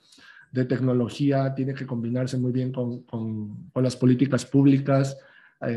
de, 0.52 0.66
tecnología 0.66 1.54
tiene 1.54 1.74
que 1.74 1.86
combinarse 1.86 2.38
muy 2.38 2.54
bien 2.54 2.72
con, 2.72 3.04
con, 3.04 3.70
con 3.74 3.84
las 3.84 3.98
políticas 3.98 4.46
públicas. 4.46 5.18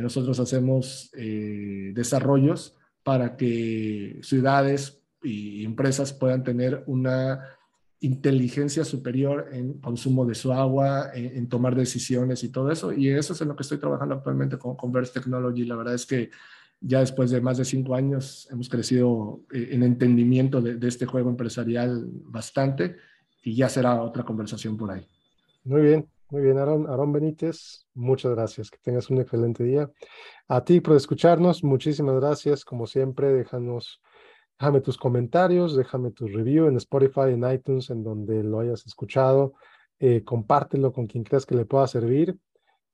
nosotros 0.00 0.38
hacemos 0.38 1.10
desarrollos 1.12 2.76
para 3.02 3.36
que 3.36 4.20
ciudades 4.22 5.02
y 5.22 5.64
empresas 5.64 6.12
puedan 6.12 6.44
tener 6.44 6.84
una 6.86 7.40
inteligencia 8.02 8.84
superior 8.84 9.48
en 9.52 9.74
consumo 9.74 10.26
de 10.26 10.34
su 10.34 10.52
agua, 10.52 11.10
en, 11.14 11.48
tomar 11.48 11.76
decisiones 11.76 12.42
y 12.42 12.48
todo 12.48 12.70
eso. 12.70 12.92
Y 12.92 13.08
eso 13.08 13.32
es 13.32 13.40
en 13.40 13.48
lo 13.48 13.56
que 13.56 13.62
estoy 13.62 13.78
trabajando 13.78 14.16
actualmente 14.16 14.58
con 14.58 14.76
Converse 14.76 15.12
Technology. 15.12 15.64
La 15.64 15.76
verdad 15.76 15.94
es 15.94 16.04
que 16.04 16.30
ya 16.80 16.98
después 16.98 17.30
de 17.30 17.40
más 17.40 17.58
de 17.58 17.64
cinco 17.64 17.94
años 17.94 18.48
hemos 18.50 18.68
crecido 18.68 19.42
eh, 19.52 19.68
en 19.70 19.84
entendimiento 19.84 20.60
de, 20.60 20.86
este 20.86 21.06
juego 21.06 21.30
empresarial 21.30 22.04
bastante 22.24 22.96
y 23.40 23.54
ya 23.54 23.68
será 23.68 24.02
otra 24.02 24.24
conversación 24.24 24.76
por 24.76 24.90
ahí. 24.90 25.06
Muy 25.62 25.82
bien, 25.82 26.08
muy 26.28 26.42
bien, 26.42 26.58
Aaron, 26.58 26.88
Aaron 26.88 27.12
Benítez, 27.12 27.86
muchas 27.94 28.32
gracias, 28.32 28.68
que 28.68 28.78
tengas 28.78 29.10
un 29.10 29.20
excelente 29.20 29.62
día. 29.62 29.88
A 30.48 30.64
ti 30.64 30.80
por 30.80 30.96
escucharnos, 30.96 31.62
muchísimas 31.62 32.16
gracias, 32.16 32.64
como 32.64 32.88
siempre, 32.88 33.32
déjanos 33.32 34.00
Déjame 34.62 34.80
tus 34.80 34.96
comentarios, 34.96 35.74
déjame 35.74 36.12
tu 36.12 36.28
review 36.28 36.68
en 36.68 36.76
Spotify, 36.76 37.32
en 37.32 37.42
iTunes, 37.52 37.90
en 37.90 38.04
donde 38.04 38.44
lo 38.44 38.60
hayas 38.60 38.86
escuchado. 38.86 39.54
Eh, 39.98 40.22
compártelo 40.22 40.92
con 40.92 41.08
quien 41.08 41.24
creas 41.24 41.46
que 41.46 41.56
le 41.56 41.64
pueda 41.64 41.88
servir. 41.88 42.38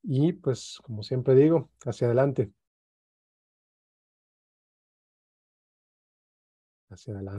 Y 0.03 0.33
pues, 0.33 0.79
como 0.83 1.03
siempre 1.03 1.35
digo, 1.35 1.69
hacia 1.85 2.07
adelante. 2.07 2.51
Hacia 6.91 7.13
adelante. 7.15 7.37